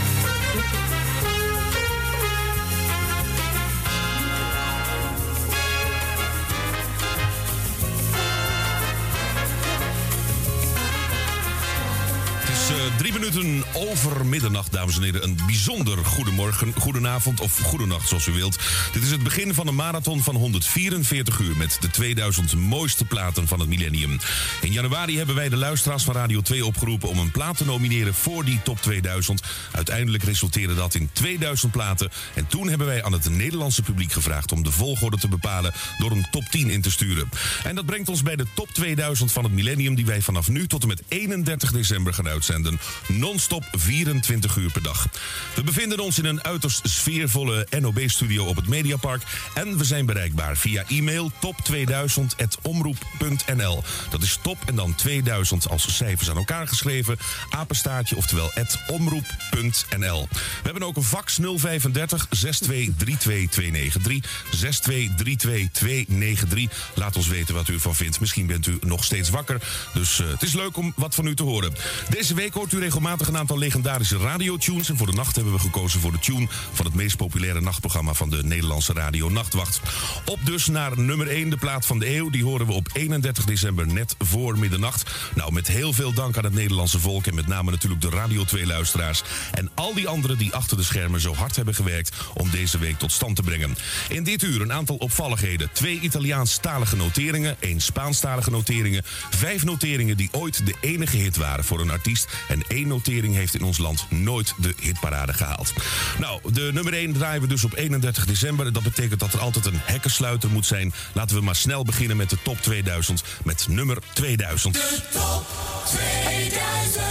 Eh, 12.70 12.96
drie 12.98 13.12
minuten 13.12 13.64
over 13.72 14.26
middernacht, 14.26 14.72
dames 14.72 14.96
en 14.96 15.02
heren. 15.02 15.22
Een 15.22 15.38
bijzonder 15.46 16.04
goedemorgen, 16.04 16.72
goedenavond 16.78 17.40
of 17.40 17.58
goedenacht, 17.58 18.08
zoals 18.08 18.26
u 18.26 18.32
wilt. 18.32 18.58
Dit 18.92 19.02
is 19.02 19.10
het 19.10 19.22
begin 19.22 19.54
van 19.54 19.66
een 19.66 19.74
marathon 19.74 20.22
van 20.22 20.34
144 20.34 21.38
uur... 21.38 21.56
met 21.56 21.76
de 21.80 21.90
2000 21.90 22.54
mooiste 22.54 23.04
platen 23.04 23.48
van 23.48 23.60
het 23.60 23.68
millennium. 23.68 24.18
In 24.60 24.72
januari 24.72 25.16
hebben 25.16 25.34
wij 25.34 25.48
de 25.48 25.56
luisteraars 25.56 26.04
van 26.04 26.14
Radio 26.14 26.40
2 26.40 26.66
opgeroepen... 26.66 27.08
om 27.08 27.18
een 27.18 27.30
plaat 27.30 27.56
te 27.56 27.64
nomineren 27.64 28.14
voor 28.14 28.44
die 28.44 28.60
top 28.62 28.82
2000. 28.82 29.42
Uiteindelijk 29.72 30.22
resulteerde 30.22 30.74
dat 30.74 30.94
in 30.94 31.10
2000 31.12 31.72
platen. 31.72 32.10
En 32.34 32.46
toen 32.46 32.68
hebben 32.68 32.86
wij 32.86 33.04
aan 33.04 33.12
het 33.12 33.30
Nederlandse 33.30 33.82
publiek 33.82 34.12
gevraagd... 34.12 34.52
om 34.52 34.62
de 34.62 34.72
volgorde 34.72 35.18
te 35.18 35.28
bepalen 35.28 35.72
door 35.98 36.10
een 36.10 36.26
top 36.30 36.44
10 36.44 36.70
in 36.70 36.80
te 36.80 36.90
sturen. 36.90 37.28
En 37.64 37.74
dat 37.74 37.86
brengt 37.86 38.08
ons 38.08 38.22
bij 38.22 38.36
de 38.36 38.46
top 38.54 38.68
2000 38.72 39.32
van 39.32 39.44
het 39.44 39.52
millennium... 39.52 39.94
die 39.94 40.06
wij 40.06 40.22
vanaf 40.22 40.48
nu 40.48 40.66
tot 40.66 40.82
en 40.82 40.88
met 40.88 41.02
31 41.08 41.72
december 41.72 42.14
gaan 42.14 42.28
uitzenden. 42.28 42.56
Non-stop 43.06 43.64
24 43.72 44.56
uur 44.56 44.70
per 44.70 44.82
dag. 44.82 45.06
We 45.54 45.62
bevinden 45.62 45.98
ons 45.98 46.18
in 46.18 46.24
een 46.24 46.44
uiterst 46.44 46.88
sfeervolle 46.88 47.66
NOB-studio 47.80 48.44
op 48.44 48.56
het 48.56 48.68
Mediapark. 48.68 49.22
En 49.54 49.78
we 49.78 49.84
zijn 49.84 50.06
bereikbaar 50.06 50.56
via 50.56 50.84
e-mail 50.88 51.32
top2000.omroep.nl. 51.32 53.82
Dat 54.10 54.22
is 54.22 54.38
top 54.42 54.58
en 54.66 54.74
dan 54.74 54.94
2000 54.94 55.68
als 55.68 55.96
cijfers 55.96 56.30
aan 56.30 56.36
elkaar 56.36 56.68
geschreven. 56.68 57.18
Apenstaartje, 57.50 58.16
oftewel 58.16 58.52
omroep.nl. 58.86 60.28
We 60.30 60.38
hebben 60.62 60.82
ook 60.82 60.96
een 60.96 61.02
fax 61.02 61.38
035 61.56 62.26
6232 62.30 63.48
293. 63.48 64.30
6232 64.50 65.68
293. 65.72 66.90
Laat 66.94 67.16
ons 67.16 67.26
weten 67.26 67.54
wat 67.54 67.68
u 67.68 67.74
ervan 67.74 67.94
vindt. 67.94 68.20
Misschien 68.20 68.46
bent 68.46 68.66
u 68.66 68.78
nog 68.80 69.04
steeds 69.04 69.30
wakker. 69.30 69.60
Dus 69.94 70.20
eh, 70.20 70.28
het 70.28 70.42
is 70.42 70.52
leuk 70.52 70.76
om 70.76 70.92
wat 70.96 71.14
van 71.14 71.26
u 71.26 71.34
te 71.34 71.42
horen. 71.42 71.74
Deze 72.08 72.34
week 72.34 72.47
hoort 72.52 72.72
u 72.72 72.78
regelmatig 72.78 73.28
een 73.28 73.36
aantal 73.36 73.58
legendarische 73.58 74.16
radiotunes. 74.18 74.88
En 74.88 74.96
voor 74.96 75.06
de 75.06 75.12
nacht 75.12 75.36
hebben 75.36 75.52
we 75.52 75.58
gekozen 75.58 76.00
voor 76.00 76.12
de 76.12 76.18
tune 76.18 76.46
van 76.72 76.86
het 76.86 76.94
meest 76.94 77.16
populaire 77.16 77.60
nachtprogramma 77.60 78.14
van 78.14 78.30
de 78.30 78.44
Nederlandse 78.44 78.92
radio 78.92 79.28
Nachtwacht. 79.28 79.80
Op 80.24 80.38
dus 80.44 80.66
naar 80.66 80.98
nummer 80.98 81.28
1, 81.28 81.50
de 81.50 81.56
plaat 81.56 81.86
van 81.86 81.98
de 81.98 82.16
eeuw. 82.16 82.30
Die 82.30 82.44
horen 82.44 82.66
we 82.66 82.72
op 82.72 82.88
31 82.92 83.44
december 83.44 83.86
net 83.86 84.14
voor 84.18 84.58
middernacht. 84.58 85.10
Nou, 85.34 85.52
met 85.52 85.68
heel 85.68 85.92
veel 85.92 86.12
dank 86.12 86.36
aan 86.36 86.44
het 86.44 86.54
Nederlandse 86.54 86.98
volk 86.98 87.26
en 87.26 87.34
met 87.34 87.46
name 87.46 87.70
natuurlijk 87.70 88.00
de 88.00 88.10
Radio 88.10 88.44
2 88.44 88.66
luisteraars. 88.66 89.22
En 89.52 89.70
al 89.74 89.94
die 89.94 90.08
anderen 90.08 90.38
die 90.38 90.54
achter 90.54 90.76
de 90.76 90.82
schermen 90.82 91.20
zo 91.20 91.34
hard 91.34 91.56
hebben 91.56 91.74
gewerkt 91.74 92.16
om 92.34 92.50
deze 92.50 92.78
week 92.78 92.98
tot 92.98 93.12
stand 93.12 93.36
te 93.36 93.42
brengen. 93.42 93.76
In 94.08 94.22
dit 94.22 94.42
uur 94.42 94.60
een 94.60 94.72
aantal 94.72 94.96
opvalligheden. 94.96 95.70
Twee 95.72 96.00
Italiaanstalige 96.00 96.96
noteringen, 96.96 97.56
één 97.58 97.80
Spaanstalige 97.80 98.50
noteringen, 98.50 99.02
vijf 99.30 99.64
noteringen 99.64 100.16
die 100.16 100.28
ooit 100.32 100.66
de 100.66 100.74
enige 100.80 101.16
hit 101.16 101.36
waren 101.36 101.64
voor 101.64 101.80
een 101.80 101.90
artiest. 101.90 102.26
En 102.48 102.62
één 102.68 102.88
notering 102.88 103.34
heeft 103.34 103.54
in 103.54 103.62
ons 103.62 103.78
land 103.78 104.06
nooit 104.10 104.54
de 104.56 104.74
hitparade 104.80 105.32
gehaald. 105.32 105.72
Nou, 106.18 106.40
de 106.52 106.70
nummer 106.72 106.92
1 106.92 107.12
draaien 107.12 107.40
we 107.40 107.46
dus 107.46 107.64
op 107.64 107.74
31 107.74 108.26
december. 108.26 108.72
Dat 108.72 108.82
betekent 108.82 109.20
dat 109.20 109.32
er 109.32 109.40
altijd 109.40 109.66
een 109.66 109.80
hekkensluiter 109.82 110.50
moet 110.50 110.66
zijn. 110.66 110.92
Laten 111.12 111.36
we 111.36 111.42
maar 111.42 111.56
snel 111.56 111.84
beginnen 111.84 112.16
met 112.16 112.30
de 112.30 112.38
top 112.42 112.62
2000 112.62 113.22
met 113.44 113.66
nummer 113.68 113.98
2000. 114.12 114.74
De 114.74 115.00
top 115.12 115.46
2000. 115.84 117.02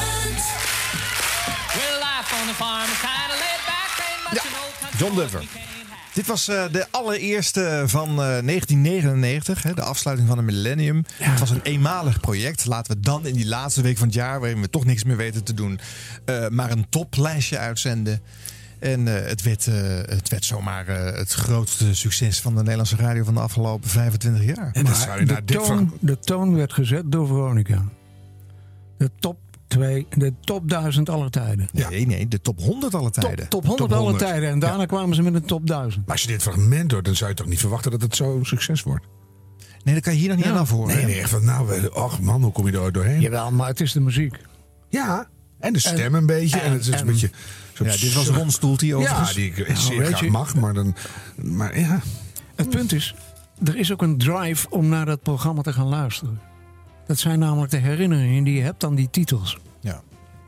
Well, 1.73 1.99
life 1.99 2.33
on 2.41 2.47
the 2.47 2.53
farm 2.55 2.89
laid 3.29 3.61
back, 3.65 3.91
ain't 3.99 4.23
much 4.23 4.43
country 4.43 4.97
John 4.97 5.15
Denver. 5.15 5.66
Dit 6.17 6.27
was 6.27 6.47
eh, 6.47 6.63
de 6.71 6.87
allereerste 6.91 7.83
van 7.85 8.09
eh, 8.09 8.15
1999, 8.15 9.63
hè, 9.63 9.73
de 9.73 9.81
afsluiting 9.81 10.29
van 10.29 10.37
een 10.37 10.45
millennium. 10.45 11.05
Het 11.13 11.39
was 11.39 11.49
een 11.49 11.61
eenmalig 11.61 12.19
project. 12.19 12.65
Laten 12.65 12.95
we 12.95 12.99
dan 13.01 13.25
in 13.25 13.33
die 13.33 13.47
laatste 13.47 13.81
week 13.81 13.97
van 13.97 14.07
het 14.07 14.15
jaar, 14.15 14.39
waarin 14.39 14.61
we 14.61 14.69
toch 14.69 14.85
niks 14.85 15.03
meer 15.03 15.17
weten 15.17 15.43
te 15.43 15.53
doen, 15.53 15.79
eh, 16.25 16.47
maar 16.47 16.71
een 16.71 16.89
toplijstje 16.89 17.57
uitzenden. 17.57 18.21
En 18.79 19.07
eh, 19.07 19.27
het, 19.27 19.41
werd, 19.41 19.67
eh, 19.67 19.75
het 20.05 20.29
werd 20.29 20.45
zomaar 20.45 20.87
eh, 20.87 21.17
het 21.17 21.33
grootste 21.33 21.95
succes 21.95 22.41
van 22.41 22.55
de 22.55 22.61
Nederlandse 22.61 22.95
radio 22.95 23.23
van 23.23 23.33
de 23.33 23.39
afgelopen 23.39 23.89
25 23.89 24.55
jaar. 24.55 24.69
En 24.73 24.85
de, 25.25 25.43
toon, 25.45 25.93
de 25.99 26.19
toon 26.19 26.55
werd 26.55 26.73
gezet 26.73 27.11
door 27.11 27.27
Veronica. 27.27 27.83
De 28.97 29.11
top, 29.19 29.39
twee, 29.67 30.07
de 30.09 30.33
top 30.41 30.69
1000 30.69 31.09
aller 31.09 31.29
tijden. 31.29 31.67
Nee, 31.71 32.05
nee, 32.07 32.27
de 32.27 32.41
top 32.41 32.59
100 32.59 32.95
alle 32.95 33.11
tijden. 33.11 33.49
Top 33.49 33.65
100 33.65 33.93
alle 33.93 34.15
tijden. 34.15 34.49
En 34.49 34.59
daarna 34.59 34.85
kwamen 34.85 35.15
ze 35.15 35.21
met 35.21 35.33
een 35.33 35.45
top 35.45 35.67
1000. 35.67 36.05
Maar 36.05 36.11
als 36.15 36.21
je 36.21 36.27
dit 36.27 36.41
fragment 36.41 36.91
hoort, 36.91 37.05
dan 37.05 37.15
zou 37.15 37.29
je 37.29 37.35
toch 37.35 37.47
niet 37.47 37.59
verwachten 37.59 37.91
dat 37.91 38.01
het 38.01 38.15
zo'n 38.15 38.45
succes 38.45 38.83
wordt? 38.83 39.05
Nee, 39.83 39.93
dat 39.95 40.03
kan 40.03 40.13
je 40.13 40.19
hier 40.19 40.27
nog 40.29 40.37
niet 40.37 40.45
aan 40.45 40.57
afhoren. 40.57 40.95
Nee, 40.95 41.05
nee, 41.05 41.19
echt 41.19 41.29
van, 41.29 41.45
nou, 41.45 41.67
we- 41.67 41.91
ach 41.91 42.19
man, 42.19 42.43
hoe 42.43 42.51
kom 42.51 42.67
je 42.69 42.79
er 42.79 42.91
doorheen? 42.91 43.19
Jawel, 43.21 43.51
maar 43.51 43.67
het 43.67 43.81
is 43.81 43.91
de 43.91 43.99
muziek. 44.01 44.35
Ja, 44.89 45.27
en 45.59 45.73
de 45.73 45.79
stem 45.79 46.15
een 46.15 46.25
beetje. 46.25 46.59
En, 46.59 46.71
het 46.71 46.87
is 46.87 46.99
een 47.01 47.05
beetje... 47.07 47.29
Ja, 47.83 47.83
dit 47.97 48.13
was 48.13 48.27
Ron 48.27 48.51
Stoeltie 48.51 48.87
Ja, 48.87 48.95
overigens. 48.95 49.33
die 49.33 49.49
ik 49.51 49.57
Nou, 49.67 49.79
zeer 49.79 50.05
graag 50.05 50.19
je- 50.19 50.31
mag, 50.31 50.55
maar 50.55 50.73
dan... 50.73 50.95
Maar 51.35 51.79
ja... 51.79 52.01
Het 52.55 52.69
punt 52.69 52.93
is, 52.93 53.15
er 53.63 53.75
is 53.75 53.91
ook 53.91 54.01
een 54.01 54.17
drive 54.17 54.69
om 54.69 54.87
naar 54.87 55.05
dat 55.05 55.21
programma 55.21 55.61
te 55.61 55.73
gaan 55.73 55.87
luisteren. 55.87 56.39
Dat 57.07 57.17
zijn 57.17 57.39
namelijk 57.39 57.71
de 57.71 57.77
herinneringen 57.77 58.43
die 58.43 58.55
je 58.55 58.61
hebt 58.61 58.83
aan 58.83 58.95
die 58.95 59.09
titels. 59.09 59.57
Ja. 59.79 60.01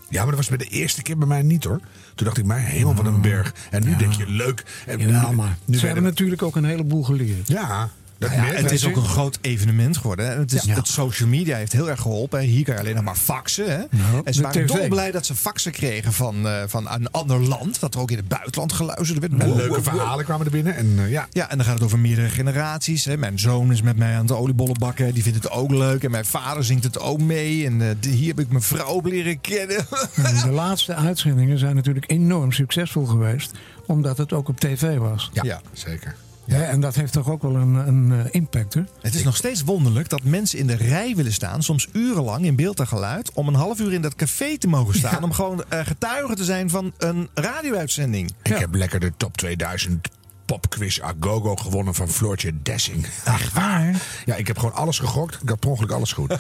Ja, 0.10 0.19
maar 0.19 0.27
dat 0.27 0.36
was 0.36 0.48
bij 0.48 0.57
de 0.57 0.65
eerste 0.65 1.02
keer 1.02 1.18
bij 1.18 1.27
mij 1.27 1.41
niet 1.41 1.64
hoor. 1.64 1.80
Toen 2.15 2.26
dacht 2.26 2.38
ik, 2.38 2.45
maar 2.45 2.60
helemaal 2.60 2.95
van 2.95 3.06
een 3.06 3.22
berg. 3.22 3.53
En 3.72 3.84
nu 3.84 3.95
denk 3.95 4.14
je, 4.14 4.30
leuk. 4.30 4.84
En 4.86 4.99
Ja, 4.99 5.31
maar 5.31 5.57
nu 5.65 5.77
ze 5.77 5.86
hebben 5.86 6.03
natuurlijk 6.03 6.41
ook 6.41 6.56
een 6.56 6.64
heleboel 6.64 7.03
geleerd. 7.03 7.48
Ja, 7.48 7.90
dat 8.20 8.32
Ja, 8.32 8.44
het 8.44 8.72
is 8.72 8.86
ook 8.86 8.96
een 8.96 9.06
groot 9.06 9.38
evenement 9.41 9.98
geworden. 9.98 10.26
hè. 10.26 10.38
Het, 10.38 10.54
is, 10.54 10.64
Ja. 10.64 10.76
het 10.76 10.88
social 10.88 11.30
media 11.30 11.58
heeft 11.58 11.72
heel 11.72 11.90
erg 11.90 12.02
geholpen. 12.02 12.40
Hier 12.40 12.64
kan 12.64 12.74
je 12.74 12.80
alleen 12.80 12.96
nog 12.96 13.04
maar 13.04 13.16
faxen. 13.16 13.66
Hè? 13.72 13.84
En 14.24 14.34
ze 14.34 14.41
waren 14.41 14.66
TV. 14.68 14.76
dolblij 14.76 15.12
dat 15.12 15.26
ze 15.26 15.36
faxen 15.36 15.72
kregen 15.72 16.14
van, 16.14 16.48
eh, 16.48 16.64
van 16.68 16.90
een 16.91 17.12
ander 17.12 17.40
land. 17.40 17.80
Dat 17.80 17.94
er 17.94 18.00
ook 18.00 18.12
in 18.12 18.18
het 18.18 18.28
buitenland 18.28 18.74
geluisterd 18.74 19.20
werd. 19.20 19.32
Wow, 19.32 19.41
leuke 19.41 19.60
wow, 19.68 19.70
wow. 19.70 19.84
verhalen 19.84 20.26
kwamen 20.26 20.46
er 20.46 20.52
binnen. 20.52 20.76
En 20.76 20.94
eh, 20.98 21.12
ja, 21.12 21.28
Ja, 21.32 21.50
en 21.50 21.58
dan 21.58 21.66
gaat 21.66 21.76
het 21.76 21.84
over 21.84 22.00
meerdere 22.00 22.30
generaties. 22.30 23.06
Hè. 23.06 23.18
Mijn 23.18 23.40
zoon 23.40 23.72
is 23.72 23.82
met 23.82 23.98
mij 23.98 24.16
aan 24.16 24.22
het 24.22 24.32
oliebollen 24.32 24.80
bakken. 24.80 25.14
Die 25.14 25.24
vindt 25.24 25.44
het 25.44 25.52
ook 25.52 25.72
leuk. 25.72 26.04
En 26.04 26.12
mijn 26.12 26.26
vader 26.26 26.64
zingt 26.64 26.84
het 26.84 27.00
ook 27.00 27.20
mee. 27.20 27.66
En 27.66 27.82
eh, 27.82 28.12
hier 28.12 28.28
heb 28.28 28.40
ik 28.40 28.50
mijn 28.50 28.64
vrouw 28.64 29.02
leren 29.04 29.41
kennen. 29.41 29.78
En 30.24 30.36
de 30.44 30.52
laatste 30.52 30.96
uitzendingen 30.96 31.58
zijn 31.60 31.76
natuurlijk 31.76 32.12
enorm 32.12 32.52
succesvol 32.52 33.06
geweest. 33.06 33.52
Omdat 33.86 34.18
het 34.18 34.34
ook 34.34 34.48
op 34.48 34.60
tv 34.60 34.98
was. 34.98 35.30
Ja. 35.34 35.62
zeker. 35.74 36.16
Ja, 36.49 36.63
en 36.63 36.80
dat 36.80 36.95
heeft 36.95 37.13
toch 37.13 37.30
ook 37.30 37.41
wel 37.41 37.55
een, 37.55 37.73
een 37.73 38.11
eh, 38.11 38.26
impact, 38.31 38.73
hè? 38.73 38.81
Het 39.01 39.15
is 39.15 39.23
nog 39.23 39.35
steeds 39.35 39.63
wonderlijk 39.63 40.09
dat 40.09 40.23
mensen 40.23 40.59
in 40.59 40.67
de 40.67 40.76
rij 40.76 41.15
willen 41.15 41.34
staan, 41.34 41.63
soms 41.63 41.88
urenlang 41.93 42.45
in 42.45 42.55
beeld 42.55 42.80
en 42.80 42.88
geluid, 42.88 43.31
om 43.34 43.47
een 43.47 43.53
half 43.53 43.80
uur 43.80 43.93
in 43.93 44.01
dat 44.01 44.15
café 44.15 44.57
te 44.57 44.67
mogen 44.67 44.95
staan. 44.95 45.23
Om 45.23 45.31
gewoon 45.31 45.63
eh, 45.69 45.85
getuige 45.85 46.35
te 46.35 46.43
zijn 46.43 46.69
van 46.69 46.93
een 46.97 47.30
radio-uitzending. 47.34 48.31
Ik 48.43 48.57
heb 48.57 48.76
lekker 48.76 48.99
de 48.99 49.11
top 49.17 49.38
2000 49.38 50.09
popquiz 50.49 50.99
Agogo 50.99 51.55
gewonnen 51.55 51.95
van 51.95 52.09
Floortje 52.09 52.53
Dessing. 52.61 53.07
Echt 53.23 53.53
waar? 53.53 53.95
Ja, 54.26 54.35
ik 54.35 54.47
heb 54.47 54.57
gewoon 54.57 54.73
alles 54.73 54.99
gegokt. 54.99 55.38
Ik 55.41 55.49
had 55.49 55.59
per 55.59 55.69
ongeluk 55.69 55.91
alles 55.91 56.11
goed. 56.11 56.35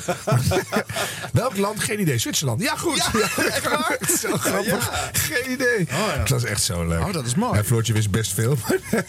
Welk 1.33 1.57
land? 1.57 1.79
Geen 1.79 2.01
idee. 2.01 2.17
Zwitserland. 2.17 2.61
Ja, 2.61 2.75
goed. 2.75 3.09
Ja, 3.13 3.43
echt 3.45 3.69
waar? 3.69 3.97
Zo 4.21 4.37
grappig. 4.37 5.09
Geen 5.13 5.51
idee. 5.51 5.87
Dat 6.25 6.43
is 6.43 6.49
echt 6.49 6.63
zo 6.63 6.87
leuk. 6.87 6.99
Oh, 6.99 7.13
dat 7.13 7.25
is 7.25 7.35
mooi. 7.35 7.63
Floortje 7.63 7.93
wist 7.93 8.11
best 8.11 8.33
veel. 8.33 8.57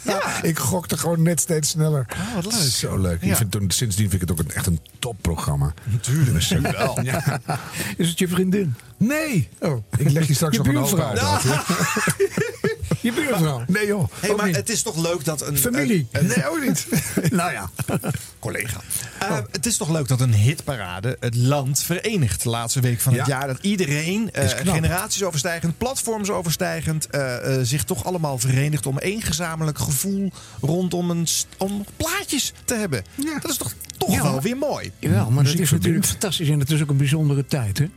ik 0.43 0.59
gokte 0.59 0.99
gewoon 0.99 1.23
net 1.23 1.41
steeds 1.41 1.69
sneller. 1.69 2.07
Oh, 2.13 2.35
wat 2.35 2.45
leuk. 2.45 2.71
Zo 2.71 2.99
leuk. 2.99 3.23
Ik 3.23 3.37
vind 3.37 3.51
toen, 3.51 3.71
sindsdien 3.71 4.11
vind 4.11 4.23
ik 4.23 4.29
het 4.29 4.39
ook 4.39 4.45
een, 4.47 4.55
echt 4.55 4.67
een 4.67 4.81
topprogramma. 4.99 5.75
Natuurlijk. 5.85 6.33
Dus, 6.33 6.49
wel. 6.49 7.01
Ja. 7.03 7.41
Is 7.97 8.09
het 8.09 8.19
je 8.19 8.29
vriendin? 8.29 8.75
Nee. 8.97 9.49
Oh. 9.59 9.85
Ik 9.97 10.11
leg 10.11 10.27
je 10.27 10.35
straks 10.35 10.57
Je 10.57 10.63
nog 10.63 10.91
een 10.91 10.97
buurvrouw. 10.97 11.07
uit. 11.09 11.43
Ja. 12.91 12.97
Je 13.11 13.13
buurvrouw? 13.13 13.63
Nee 13.67 13.87
joh. 13.87 14.11
Hey, 14.21 14.35
maar 14.35 14.49
het 14.49 14.69
is 14.71 14.83
toch 14.83 14.97
leuk 14.97 15.25
dat 15.25 15.47
een... 15.47 15.59
Familie? 15.59 16.07
een- 16.11 16.21
een- 16.21 16.27
Nee, 16.27 16.49
ook 16.49 16.61
niet. 16.65 16.87
nou 17.31 17.53
ja. 17.53 17.71
collega. 18.39 18.81
Eh, 19.19 19.39
het 19.51 19.67
is 19.67 19.77
toch 19.77 19.89
leuk 19.91 20.09
dat 20.09 20.21
een 20.21 20.35
hitparade 20.35 21.17
het 21.21 21.35
land 21.37 21.83
verenigt. 21.83 22.43
De 22.43 22.49
laatste 22.49 22.81
week 22.81 23.01
van 23.01 23.13
het 23.15 23.27
Ja. 23.27 23.39
jaar. 23.39 23.47
Dat 23.47 23.59
iedereen, 23.61 24.33
eh, 24.33 24.49
generaties 24.49 25.23
overstijgend, 25.23 25.79
platforms 25.79 26.31
overstijgend, 26.31 27.07
eh, 27.07 27.55
eh, 27.57 27.61
zich 27.65 27.85
toch 27.85 28.05
allemaal 28.05 28.39
verenigt 28.39 28.87
om 28.87 28.99
één 28.99 29.23
gezamenlijk 29.23 29.79
gevoel 29.79 30.33
rondom 30.61 31.11
een 31.11 31.27
om 31.59 31.85
plaatjes 31.97 32.53
te 32.65 32.75
hebben. 32.75 33.05
Dat 33.41 33.51
is 33.51 33.57
toch, 33.57 33.73
toch 33.99 34.13
Ja. 34.15 34.23
wel 34.23 34.41
weer 34.41 34.57
mooi. 34.57 34.93
Jawel, 34.99 35.31
maar 35.31 35.45
dat 35.45 35.59
is 35.59 35.71
natuurlijk 35.71 36.07
fantastisch. 36.07 36.49
En 36.49 36.59
het 36.61 36.71
is 36.71 36.83
ook 36.83 36.91
een 36.91 36.97
bijzondere 36.97 37.47
tijd, 37.47 37.79
hè? 37.79 37.89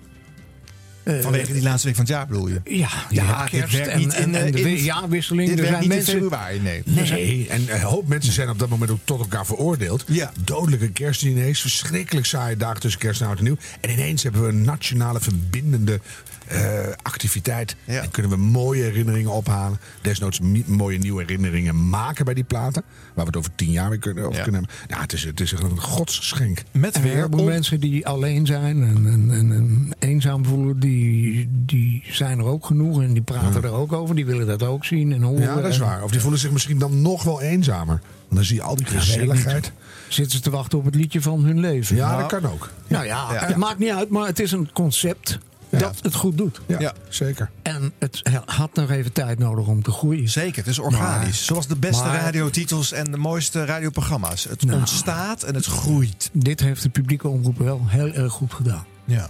Eh, 1.04 1.20
Vanwege 1.20 1.54
die 1.54 1.62
laatste 1.62 1.88
week 1.88 1.96
van 1.96 2.06
het 2.06 2.14
jaar 2.14 2.28
bedoel 2.28 2.48
je? 2.48 2.62
Ja, 2.64 2.90
Ja, 3.10 3.24
ja, 3.24 3.46
kerst 3.46 3.74
werkt 3.74 3.88
en, 3.88 3.98
niet 4.00 4.14
in, 4.14 4.36
en, 4.36 4.46
eh, 4.46 4.52
de 4.52 4.62
in- 4.62 4.84
jaarwisseling. 4.84 5.50
Dit 5.50 5.60
er 5.60 5.66
zijn 5.66 5.80
niet 5.80 5.90
mensen, 5.90 6.14
in 6.14 6.20
februari, 6.22 6.60
nee. 6.60 6.82
Nee, 6.86 7.48
en 7.50 7.74
een 7.74 7.82
hoop 7.82 8.08
mensen 8.08 8.34
zijn 8.34 8.50
op 8.50 8.60
dat 8.60 8.70
moment 8.70 8.92
ook 8.92 9.00
tot 9.04 9.20
elkaar 9.20 9.46
veroordeeld. 9.46 10.04
Ja. 10.08 10.32
Dodelijke 10.44 10.90
kerstdiners, 10.92 11.62
verschrikkelijk 11.62 12.26
saaie 12.26 12.58
dagen 12.58 12.80
tussen 12.82 13.00
kerst 13.00 13.22
en 13.22 13.28
oud 13.28 13.38
en 13.38 13.44
nieuw. 13.44 13.58
En 13.82 13.90
ineens 13.90 14.24
hebben 14.24 14.42
we 14.42 14.48
een 14.48 14.62
nationale 14.62 15.20
verbindende 15.20 16.00
eh, 16.48 16.60
activiteit. 17.02 17.76
Ja. 17.86 18.02
En 18.02 18.12
kunnen 18.12 18.32
we 18.32 18.38
mooie 18.38 18.84
herinneringen 18.84 19.32
ophalen. 19.32 19.80
Desnoods 20.02 20.40
mooie 20.66 20.98
nieuwe 20.98 21.22
herinneringen 21.22 21.90
maken 21.90 22.26
bij 22.26 22.34
die 22.34 22.44
platen. 22.44 22.84
Waar 23.14 23.26
we 23.26 23.32
het 23.32 23.36
over 23.38 23.56
tien 23.56 23.72
jaar 23.72 23.90
weer 23.90 24.00
kunnen, 24.00 24.24
over 24.24 24.38
Ja. 24.38 24.44
kunnen 24.44 24.62
hebben. 24.62 24.96
Ja, 24.96 25.02
het 25.02 25.14
is, 25.14 25.24
het 25.24 25.40
is 25.40 25.54
echt 25.54 25.64
een 25.64 25.80
godsgeschenk. 25.82 26.62
Met 26.72 27.02
weer 27.02 27.28
on- 27.30 27.46
mensen 27.46 27.80
die 27.80 28.08
alleen 28.08 28.46
zijn 28.46 28.84
en, 28.84 29.06
en, 29.08 29.32
en, 29.32 29.52
en 29.52 29.90
eenzaam 30.00 30.46
voelen, 30.46 30.80
die, 30.80 31.48
die 31.52 32.04
zijn 32.12 32.40
er 32.40 32.46
ook 32.46 32.66
genoeg. 32.66 33.02
En 33.02 33.14
die 33.14 33.22
praten 33.24 33.64
er 33.64 33.72
ook 33.74 33.94
over. 33.94 34.16
Die 34.16 34.26
willen 34.26 34.48
dat 34.48 34.64
ook 34.64 34.86
zien 34.86 35.12
en 35.14 35.22
horen. 35.22 35.42
Ja, 35.42 35.56
dat 35.56 35.66
is 35.72 35.78
waar. 35.78 36.04
Of 36.04 36.12
die 36.12 36.22
voelen 36.22 36.40
zich 36.40 36.52
misschien 36.52 36.78
dan 36.78 37.02
nog 37.02 37.24
wel 37.24 37.42
eenzamer. 37.42 38.02
Want 38.28 38.36
dan 38.36 38.44
zie 38.44 38.56
je 38.56 38.62
al 38.62 38.76
die 38.76 38.86
gezelligheid. 38.86 39.72
Zitten 40.08 40.38
ze 40.38 40.40
te 40.44 40.50
wachten 40.50 40.78
op 40.78 40.86
het 40.86 40.96
liedje 40.96 41.22
van 41.22 41.44
hun 41.44 41.60
leven. 41.60 41.96
Ja, 41.96 42.08
Nou, 42.08 42.20
dat 42.30 42.42
kan 42.42 42.52
ook. 42.52 42.70
Nou 42.88 43.06
ja, 43.06 43.28
Ja. 43.34 43.46
het 43.46 43.56
maakt 43.56 43.80
niet 43.80 43.92
uit, 43.92 44.10
maar 44.10 44.28
het 44.28 44.40
is 44.40 44.52
een 44.52 44.70
concept 44.74 45.40
dat 45.80 46.00
het 46.02 46.16
goed 46.16 46.38
doet. 46.38 46.62
Ja, 46.68 46.80
Ja. 46.80 46.94
zeker. 47.10 47.50
En 47.62 47.94
het 48.00 48.22
had 48.46 48.76
nog 48.76 48.90
even 48.90 49.12
tijd 49.12 49.40
nodig 49.40 49.68
om 49.68 49.84
te 49.84 49.92
groeien. 49.92 50.30
Zeker, 50.30 50.58
het 50.58 50.68
is 50.68 50.80
organisch. 50.80 51.24
Maar- 51.24 51.34
Zoals 51.34 51.68
de 51.68 51.76
beste 51.76 52.04
maar- 52.04 52.16
radiotitels 52.22 52.92
en 52.92 53.12
de 53.12 53.18
mooiste 53.18 53.66
radioprogramma's. 53.66 54.44
Het 54.44 54.64
Nou. 54.66 54.80
ontstaat 54.80 55.44
en 55.44 55.56
het 55.56 55.66
groeit. 55.66 56.30
Dit 56.34 56.60
heeft 56.60 56.82
de 56.84 56.90
publieke 56.90 57.28
omroep 57.28 57.58
wel 57.58 57.82
heel 57.88 58.08
erg 58.14 58.32
goed 58.34 58.54
gedaan. 58.54 58.86
Ja. 59.06 59.30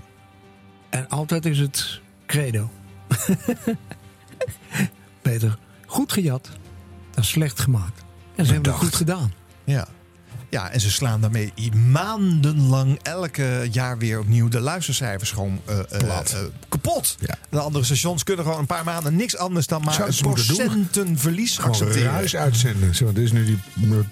En 0.89 1.07
altijd 1.09 1.45
is 1.45 1.59
het 1.59 2.01
credo. 2.27 2.69
Beter 5.21 5.57
goed 5.85 6.11
gejat 6.11 6.49
dan 7.11 7.23
slecht 7.23 7.59
gemaakt. 7.59 8.01
En 8.35 8.45
ze 8.45 8.53
hebben 8.53 8.71
het 8.71 8.81
goed 8.81 8.95
gedaan. 8.95 9.33
Ja. 9.63 9.87
Ja, 10.53 10.69
en 10.71 10.79
ze 10.81 10.91
slaan 10.91 11.21
daarmee 11.21 11.53
maandenlang 11.91 12.99
elke 13.01 13.67
jaar 13.71 13.97
weer 13.97 14.19
opnieuw 14.19 14.47
de 14.47 14.59
luistercijfers 14.59 15.31
gewoon 15.31 15.61
eh, 15.65 15.79
kapot. 16.69 17.15
Ja. 17.19 17.37
De 17.49 17.59
andere 17.59 17.85
stations 17.85 18.23
kunnen 18.23 18.45
gewoon 18.45 18.59
een 18.59 18.65
paar 18.65 18.83
maanden 18.83 19.15
niks 19.15 19.37
anders 19.37 19.67
dan 19.67 19.81
maar 19.83 19.99
een 20.07 20.15
procentenverlies 20.21 21.55
Gewoon 21.55 21.71
accepteren. 21.71 22.11
ruis 22.11 22.35
uitzenden. 22.35 22.95
Zo, 22.95 23.13
dit 23.13 23.23
is 23.23 23.31
nu 23.31 23.45
die 23.45 23.59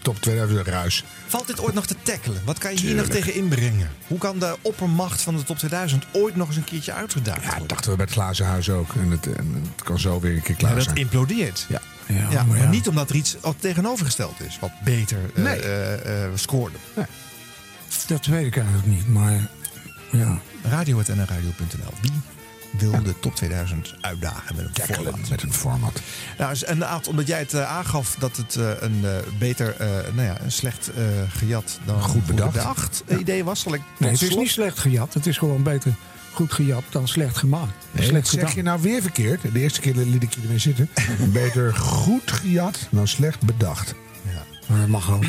top 0.01 0.22
2000 0.22 0.68
ruis. 0.68 1.03
Valt 1.27 1.47
dit 1.47 1.59
ooit 1.59 1.73
nog 1.73 1.85
te 1.85 1.95
tackelen? 2.03 2.41
Wat 2.45 2.57
kan 2.57 2.72
je 2.73 2.80
hier 2.80 2.95
nog 2.95 3.05
tegen 3.07 3.34
inbrengen? 3.35 3.89
Hoe 4.07 4.18
kan 4.18 4.39
de 4.39 4.55
oppermacht 4.61 5.22
van 5.22 5.35
de 5.35 5.43
top 5.43 5.57
2000 5.57 6.05
ooit 6.11 6.35
nog 6.35 6.47
eens 6.47 6.57
een 6.57 6.63
keertje 6.63 6.93
uitgedaagd 6.93 7.38
Ja, 7.41 7.43
worden? 7.49 7.59
dat 7.59 7.69
dachten 7.69 7.89
we 7.91 7.95
bij 7.97 8.05
het 8.05 8.13
glazen 8.13 8.45
huis 8.45 8.69
ook. 8.69 8.93
En 8.93 9.11
het, 9.11 9.26
en 9.38 9.63
het 9.76 9.84
kan 9.84 9.99
zo 9.99 10.19
weer 10.19 10.34
een 10.35 10.41
keer 10.41 10.49
Ja, 10.51 10.55
klaar 10.57 10.76
dat 10.76 10.84
zijn. 10.84 10.95
implodeert. 10.95 11.65
Ja. 11.69 11.81
Ja, 12.13 12.27
Ja, 12.31 12.43
maar 12.43 12.57
ja. 12.57 12.69
niet 12.69 12.88
omdat 12.88 13.09
er 13.09 13.15
iets 13.15 13.38
tegenovergesteld 13.59 14.41
is 14.41 14.59
wat 14.59 14.71
beter 14.83 15.19
eh, 15.35 15.43
Nee. 15.43 15.59
eh, 15.59 16.23
eh, 16.25 16.31
scoorde. 16.35 16.77
Dat 18.07 18.25
weet 18.25 18.45
ik 18.45 18.55
eigenlijk 18.57 18.88
niet, 18.88 19.07
maar 19.07 19.47
ja. 20.11 20.38
Radio.nl 20.63 21.25
Wie 22.01 22.11
wil 22.71 23.03
de 23.03 23.19
top 23.19 23.35
2000 23.35 23.95
uitdagen 24.01 24.55
met 24.55 24.65
een 24.65 24.71
Tackelen 24.71 25.03
format? 25.11 25.29
met 25.29 25.43
een 25.43 25.53
format. 25.53 26.01
Nou, 26.38 26.51
is- 26.51 26.63
en 26.63 26.88
Aad, 26.88 27.07
omdat 27.07 27.27
jij 27.27 27.39
het 27.39 27.55
aangaf 27.55 28.15
dat 28.19 28.38
het 28.38 28.55
een 28.79 29.05
beter, 29.39 29.75
nou 30.13 30.21
ja, 30.27 30.41
een 30.41 30.51
slecht 30.51 30.89
gejat 31.29 31.79
dan 31.85 32.01
Goed 32.01 32.25
bedacht. 32.25 32.51
bedacht 32.53 33.03
idee 33.19 33.43
was, 33.43 33.59
zal 33.59 33.73
ik 33.73 33.81
Nee, 33.97 34.11
het 34.11 34.21
is 34.21 34.35
niet 34.35 34.49
slecht 34.49 34.79
gejat. 34.79 35.13
Het 35.13 35.25
is 35.27 35.38
gewoon 35.38 35.63
beter 35.63 35.93
goed 36.34 36.53
gejat 36.53 36.84
dan 36.90 37.08
slecht 37.08 37.38
gemaakt. 37.38 37.74
Nee, 37.91 38.06
slecht 38.06 38.24
dat 38.24 38.34
zeg 38.34 38.40
gedaan. 38.40 38.56
je 38.56 38.64
nou 38.64 38.82
weer 38.82 39.02
verkeerd. 39.02 39.41
De 39.41 39.60
eerste 39.60 39.82
keer 39.82 39.95
liet 39.95 40.24
ik 40.24 40.34
je 40.34 40.41
ermee 40.41 40.58
zitten. 40.58 40.90
Beter 41.34 41.76
goed 41.76 42.32
gejat 42.32 42.88
dan 42.90 43.08
slecht 43.08 43.41
bedacht. 43.41 43.95
Maar 44.68 44.80
dat 44.80 44.88
mag 44.88 45.12
ook. 45.12 45.26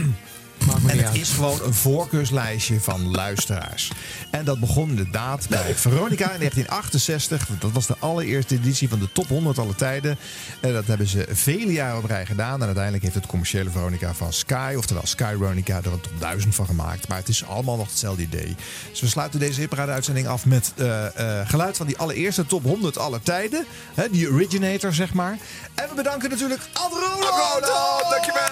En 0.70 0.96
het 0.96 1.06
uit. 1.06 1.16
is 1.16 1.30
gewoon 1.30 1.60
een 1.62 1.74
voorkeurslijstje 1.74 2.80
van 2.80 3.10
luisteraars. 3.10 3.90
En 4.30 4.44
dat 4.44 4.60
begon 4.60 4.88
inderdaad 4.88 5.48
bij 5.48 5.74
Veronica 5.74 6.30
in 6.32 6.38
1968. 6.38 7.48
Dat 7.58 7.72
was 7.72 7.86
de 7.86 7.96
allereerste 7.98 8.54
editie 8.54 8.88
van 8.88 8.98
de 8.98 9.12
top 9.12 9.28
100 9.28 9.58
alle 9.58 9.74
tijden. 9.74 10.18
En 10.60 10.72
dat 10.72 10.86
hebben 10.86 11.06
ze 11.06 11.26
vele 11.30 11.72
jaren 11.72 11.98
op 11.98 12.04
rij 12.04 12.26
gedaan. 12.26 12.60
En 12.60 12.64
uiteindelijk 12.64 13.02
heeft 13.02 13.14
het 13.14 13.26
commerciële 13.26 13.70
Veronica 13.70 14.14
van 14.14 14.32
Sky, 14.32 14.74
oftewel 14.76 15.06
Sky 15.06 15.34
Veronica, 15.36 15.76
er 15.76 15.92
een 15.92 16.00
top 16.00 16.20
1000 16.20 16.54
van 16.54 16.66
gemaakt. 16.66 17.08
Maar 17.08 17.18
het 17.18 17.28
is 17.28 17.44
allemaal 17.44 17.76
nog 17.76 17.88
hetzelfde 17.88 18.22
idee. 18.22 18.56
Dus 18.90 19.00
we 19.00 19.08
sluiten 19.08 19.40
deze 19.40 19.60
hitparade-uitzending 19.60 20.26
af 20.26 20.46
met 20.46 20.72
eh, 20.76 21.06
eh, 21.40 21.48
geluid 21.48 21.76
van 21.76 21.86
die 21.86 21.98
allereerste 21.98 22.46
top 22.46 22.62
100 22.62 22.98
aller 22.98 23.22
tijden. 23.22 23.66
Hè, 23.94 24.10
die 24.10 24.28
originator, 24.28 24.94
zeg 24.94 25.14
maar. 25.14 25.38
En 25.74 25.88
we 25.88 25.94
bedanken 25.94 26.30
natuurlijk 26.30 26.60
Ad 26.72 26.92
Roland. 26.92 27.66
dankjewel! 28.10 28.50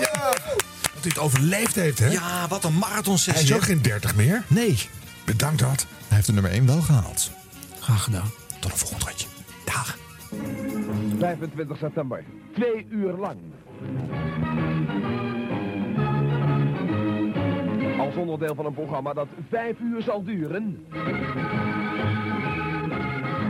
Ja. 0.00 0.34
Dat 0.98 1.12
hij 1.12 1.22
het 1.22 1.32
overleefd 1.32 1.74
heeft, 1.74 1.98
hè? 1.98 2.06
Ja, 2.06 2.48
wat 2.48 2.64
een 2.64 2.78
marathon 2.78 3.16
Hij 3.24 3.42
is 3.42 3.54
ook 3.54 3.62
geen 3.62 3.82
30 3.82 4.16
meer. 4.16 4.44
Nee. 4.48 4.78
Bedankt, 5.24 5.58
dat. 5.58 5.86
Hij 6.06 6.16
heeft 6.16 6.26
de 6.26 6.32
nummer 6.32 6.50
1 6.50 6.66
wel 6.66 6.80
gehaald. 6.80 7.30
Graag 7.80 8.02
gedaan. 8.02 8.30
Tot 8.60 8.72
een 8.72 8.78
volgend 8.78 9.04
ritje. 9.04 9.26
Dag. 9.64 9.98
25 11.18 11.78
september. 11.78 12.24
Twee 12.54 12.86
uur 12.90 13.12
lang. 13.12 13.36
Als 17.98 18.14
onderdeel 18.16 18.54
van 18.54 18.66
een 18.66 18.74
programma 18.74 19.12
dat 19.12 19.28
vijf 19.50 19.78
uur 19.80 20.02
zal 20.02 20.24
duren. 20.24 20.86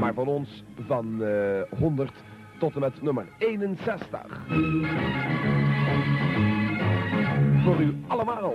Maar 0.01 0.15
van 0.15 0.27
ons 0.27 0.65
van 0.87 1.23
eh 1.23 1.79
100 1.79 2.13
tot 2.59 2.75
en 2.75 2.81
met 2.81 3.03
nummer 3.03 3.27
61. 3.39 4.21
Voor 7.69 7.81
u 7.81 7.95
allemaal. 8.07 8.55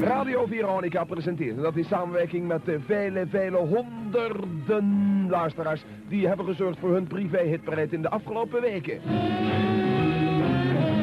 Radio 0.00 0.46
Veronica 0.46 1.04
presenteert. 1.04 1.56
En 1.56 1.62
dat 1.62 1.76
in 1.76 1.84
samenwerking 1.84 2.46
met 2.46 2.64
de 2.64 2.80
vele, 2.80 3.26
vele 3.26 3.56
honderden 3.56 5.26
luisteraars 5.30 5.84
die 6.08 6.26
hebben 6.26 6.46
gezorgd 6.46 6.78
voor 6.78 6.92
hun 6.92 7.06
privé-hitparade 7.06 7.94
in 7.94 8.02
de 8.02 8.08
afgelopen 8.08 8.60
weken. 8.60 9.00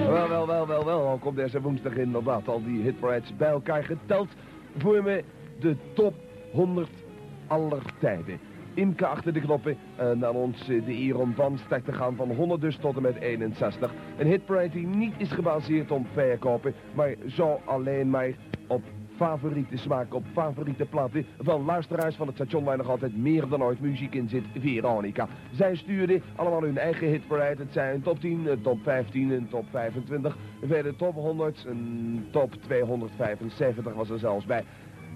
Wel, 0.08 0.30
wel, 0.30 0.48
wel, 0.48 0.68
wel, 0.68 0.86
wel. 0.86 1.08
Ook 1.08 1.26
op 1.26 1.36
deze 1.36 1.62
woensdag 1.62 1.96
inderdaad 1.96 2.48
al 2.48 2.64
die 2.64 2.82
hitparades 2.82 3.36
bij 3.38 3.50
elkaar 3.50 3.84
geteld. 3.84 4.30
Voor 4.78 5.04
me 5.04 5.24
de 5.60 5.76
top 5.94 6.14
100 6.52 6.90
aller 7.48 7.82
tijden. 8.00 8.40
Imke 8.78 9.06
achter 9.06 9.34
de 9.34 9.40
knoppen 9.40 9.78
en 9.96 10.26
aan 10.26 10.36
ons 10.36 10.70
eh, 10.70 10.86
de 10.86 10.94
eer 10.94 11.20
om 11.20 11.34
van 11.34 11.58
start 11.66 11.86
te 11.86 11.94
gaan 11.94 12.16
van 12.16 12.32
100 12.32 12.62
dus 12.62 12.76
tot 12.76 12.96
en 12.96 13.02
met 13.02 13.16
61. 13.16 13.94
Een 14.18 14.28
hitparade 14.28 14.70
die 14.70 14.88
niet 14.88 15.14
is 15.18 15.32
gebaseerd 15.32 15.92
op 15.92 16.06
verkopen, 16.14 16.74
maar 16.94 17.16
zo 17.28 17.62
alleen 17.66 18.10
maar 18.10 18.30
op 18.68 18.84
favoriete 19.16 19.78
smaak 19.78 20.14
op 20.14 20.24
favoriete 20.34 20.86
platen 20.86 21.26
van 21.40 21.66
luisteraars 21.66 22.16
van 22.16 22.28
het 22.28 22.36
station 22.36 22.64
waar 22.64 22.78
nog 22.78 22.90
altijd 22.90 23.18
meer 23.18 23.48
dan 23.48 23.64
ooit 23.64 23.80
muziek 23.80 24.16
in 24.16 24.30
zit, 24.30 24.44
Veronica. 24.60 25.28
Zij 25.52 25.76
stuurden 25.76 26.22
allemaal 26.36 26.62
hun 26.62 26.78
eigen 26.78 27.08
hitparade. 27.08 27.64
Het 27.64 27.74
zijn 27.74 27.96
een 27.96 28.02
top 28.02 28.20
10, 28.20 28.48
een 28.48 28.62
top 28.62 28.80
15, 28.84 29.32
een 29.32 29.48
top 29.50 29.66
25, 29.70 30.38
verder 30.64 30.96
top 30.96 31.14
100, 31.14 31.66
een 31.68 32.26
top 32.32 32.54
275 32.54 33.94
was 33.94 34.10
er 34.10 34.20
zelfs 34.20 34.46
bij. 34.46 34.64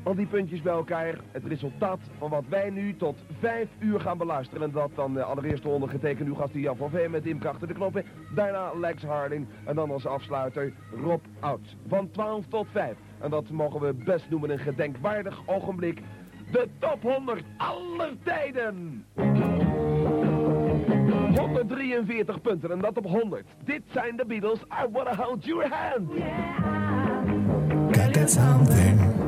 Al 0.03 0.15
die 0.15 0.26
puntjes 0.26 0.61
bij 0.61 0.73
elkaar, 0.73 1.19
het 1.32 1.45
resultaat 1.45 1.99
van 2.18 2.30
wat 2.30 2.44
wij 2.49 2.69
nu 2.69 2.95
tot 2.95 3.18
5 3.40 3.68
uur 3.80 3.99
gaan 3.99 4.18
beluisteren. 4.18 4.64
En 4.64 4.72
dat 4.72 4.91
dan 4.95 5.18
uh, 5.18 5.23
allereerst 5.23 5.65
ondergetekend 5.65 6.28
uw 6.28 6.36
gast 6.36 6.53
Jan 6.53 6.78
van 6.78 6.90
Veen 6.90 7.11
met 7.11 7.26
Imke 7.26 7.52
de 7.68 7.73
knoppen. 7.73 8.06
Daarna 8.36 8.73
Lex 8.80 9.03
Harding 9.03 9.48
en 9.65 9.76
dan 9.76 9.91
als 9.91 10.06
afsluiter 10.06 10.73
Rob 11.03 11.23
Oud. 11.40 11.76
Van 11.88 12.11
12 12.11 12.45
tot 12.48 12.68
5. 12.72 12.95
En 13.19 13.30
dat 13.30 13.49
mogen 13.49 13.80
we 13.80 13.94
best 13.94 14.30
noemen 14.30 14.49
een 14.49 14.60
gedenkwaardig 14.60 15.41
ogenblik. 15.45 16.02
De 16.52 16.68
top 16.80 17.02
100 17.02 17.44
aller 17.57 18.14
tijden! 18.23 19.06
143 21.36 22.41
punten 22.41 22.72
en 22.72 22.80
dat 22.80 22.98
op 22.98 23.06
100. 23.06 23.48
Dit 23.64 23.82
zijn 23.91 24.15
de 24.18 24.26
Beatles. 24.26 24.60
I 24.60 24.88
wanna 24.91 25.15
hold 25.15 25.45
your 25.45 25.68
hand. 25.69 26.11
Got 27.95 28.14
that 28.14 28.30
something. 28.30 29.20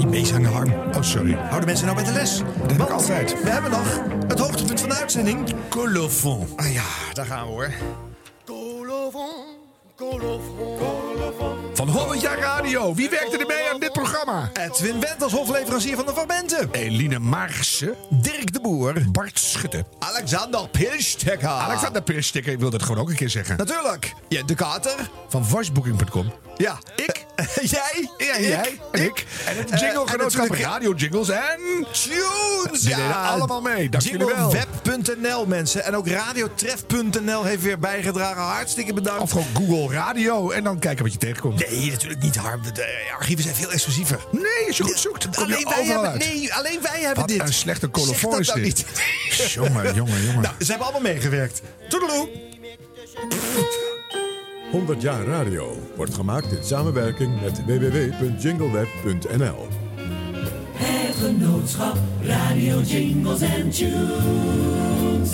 Die 0.00 0.08
meezangen 0.08 0.52
Harm. 0.52 0.72
Oh, 0.72 1.02
sorry. 1.02 1.32
Houden 1.32 1.66
mensen 1.66 1.86
nou 1.86 1.98
bij 1.98 2.06
de 2.06 2.12
les? 2.12 2.38
Dat 2.38 2.70
heb 2.70 2.80
ik 2.80 2.90
altijd. 2.90 3.42
We 3.42 3.50
hebben 3.50 3.70
nog 3.70 4.00
het 4.28 4.38
hoogtepunt 4.38 4.80
van 4.80 4.88
de 4.88 4.94
uitzending. 4.94 5.54
Colofon. 5.68 6.46
Ah 6.56 6.72
ja, 6.72 6.84
daar 7.12 7.26
gaan 7.26 7.46
we 7.46 7.52
hoor. 7.52 7.70
Van 11.74 11.88
100 11.88 12.20
jaar 12.20 12.38
radio. 12.38 12.94
Wie 12.94 13.10
werkte 13.10 13.38
er 13.38 13.46
mee 13.46 13.70
aan 13.72 13.80
dit 13.80 13.92
programma? 13.92 14.50
Edwin 14.52 15.00
Wendt 15.00 15.22
als 15.22 15.32
hofleverancier 15.32 15.96
van 15.96 16.06
de 16.06 16.12
fragmenten. 16.12 16.68
Eline 16.72 17.18
Maarsen. 17.18 17.94
Dirk 18.08 18.52
de 18.52 18.60
Boer. 18.60 18.94
Bart 19.12 19.38
Schutte. 19.38 19.84
Alexander 19.98 20.68
Pilstekker. 20.68 21.48
Alexander 21.48 22.02
Pilstekker. 22.02 22.52
Ik 22.52 22.58
wil 22.58 22.70
dat 22.70 22.82
gewoon 22.82 22.98
ook 22.98 23.08
een 23.10 23.16
keer 23.16 23.30
zeggen. 23.30 23.56
Natuurlijk. 23.56 24.14
Ja, 24.28 24.42
de 24.42 24.54
kater. 24.54 25.10
Van 25.28 25.46
vastbooking.com. 25.46 26.32
Ja. 26.60 26.78
Ik. 26.96 27.26
jij. 27.62 28.10
Ja, 28.18 28.40
jij. 28.40 28.78
En 28.92 29.04
ik. 29.04 29.26
En 29.46 29.56
het 29.56 29.80
jingle-genootschap 29.80 30.50
Radio 30.50 30.92
Jingles 30.92 31.28
en... 31.28 31.86
Tunes. 31.92 32.80
Die 32.80 32.94
deden 32.94 33.16
allemaal 33.16 33.60
mee. 33.60 33.88
Dank 33.88 34.04
jullie 34.04 34.26
wel. 34.26 34.52
Jingleweb.nl 34.52 35.46
mensen. 35.46 35.84
En 35.84 35.96
ook 35.96 36.08
radiotref.nl 36.08 37.44
heeft 37.44 37.62
weer 37.62 37.78
bijgedragen. 37.78 38.42
Hartstikke 38.42 38.94
bedankt. 38.94 39.22
Of 39.22 39.30
gewoon 39.30 39.46
Google 39.54 39.94
Radio 39.96 40.50
en 40.50 40.64
dan 40.64 40.78
kijken 40.78 41.04
wat 41.10 41.20
je 41.20 41.26
tegenkomt. 41.26 41.68
Nee, 41.70 41.90
natuurlijk 41.90 42.22
niet 42.22 42.36
Harm. 42.36 42.60
De 42.74 43.10
archieven 43.18 43.44
zijn 43.44 43.56
veel 43.56 43.72
exclusiever. 43.72 44.18
Nee, 44.30 44.66
als 44.66 44.76
je 44.76 44.82
goed 44.82 44.98
zoekt, 44.98 45.22
dan 45.22 45.32
kom 45.32 45.48
je 45.48 45.54
alleen 45.54 45.68
wij 45.68 45.78
overal 45.80 46.02
hebben, 46.02 46.20
uit. 46.26 46.32
Nee, 46.34 46.54
alleen 46.54 46.82
wij 46.82 47.00
hebben 47.00 47.18
Wat 47.18 47.28
dit. 47.28 47.40
een 47.40 47.52
slechte 47.52 47.90
colofon 47.90 48.30
dat 48.30 48.40
is 48.40 48.46
nou 48.46 48.62
dit. 48.62 48.76
niet. 48.76 48.86
Jongen, 49.52 49.94
jongen, 49.94 50.22
jongen. 50.24 50.40
Nou, 50.50 50.54
ze 50.58 50.66
hebben 50.66 50.86
allemaal 50.86 51.12
meegewerkt. 51.12 51.62
Toedeloe. 51.88 52.28
100 54.70 55.02
jaar 55.02 55.24
radio 55.24 55.88
wordt 55.96 56.14
gemaakt 56.14 56.52
in 56.52 56.64
samenwerking 56.64 57.40
met 57.40 57.64
www.jingleweb.nl. 57.64 59.68
Het 60.72 61.16
genootschap 61.16 61.96
Radio 62.22 62.80
Jingles 62.80 63.42
and 63.42 63.76
Tunes. 63.76 65.30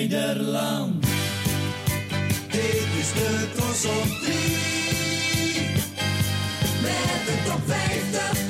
Nederland. 0.00 1.04
Dit 2.50 2.86
is 3.00 3.12
de 3.12 3.48
Tros 3.54 3.84
op 3.84 4.08
3. 4.22 4.34
Met 6.82 7.26
de 7.26 7.42
top 7.44 7.60
50. 7.66 8.49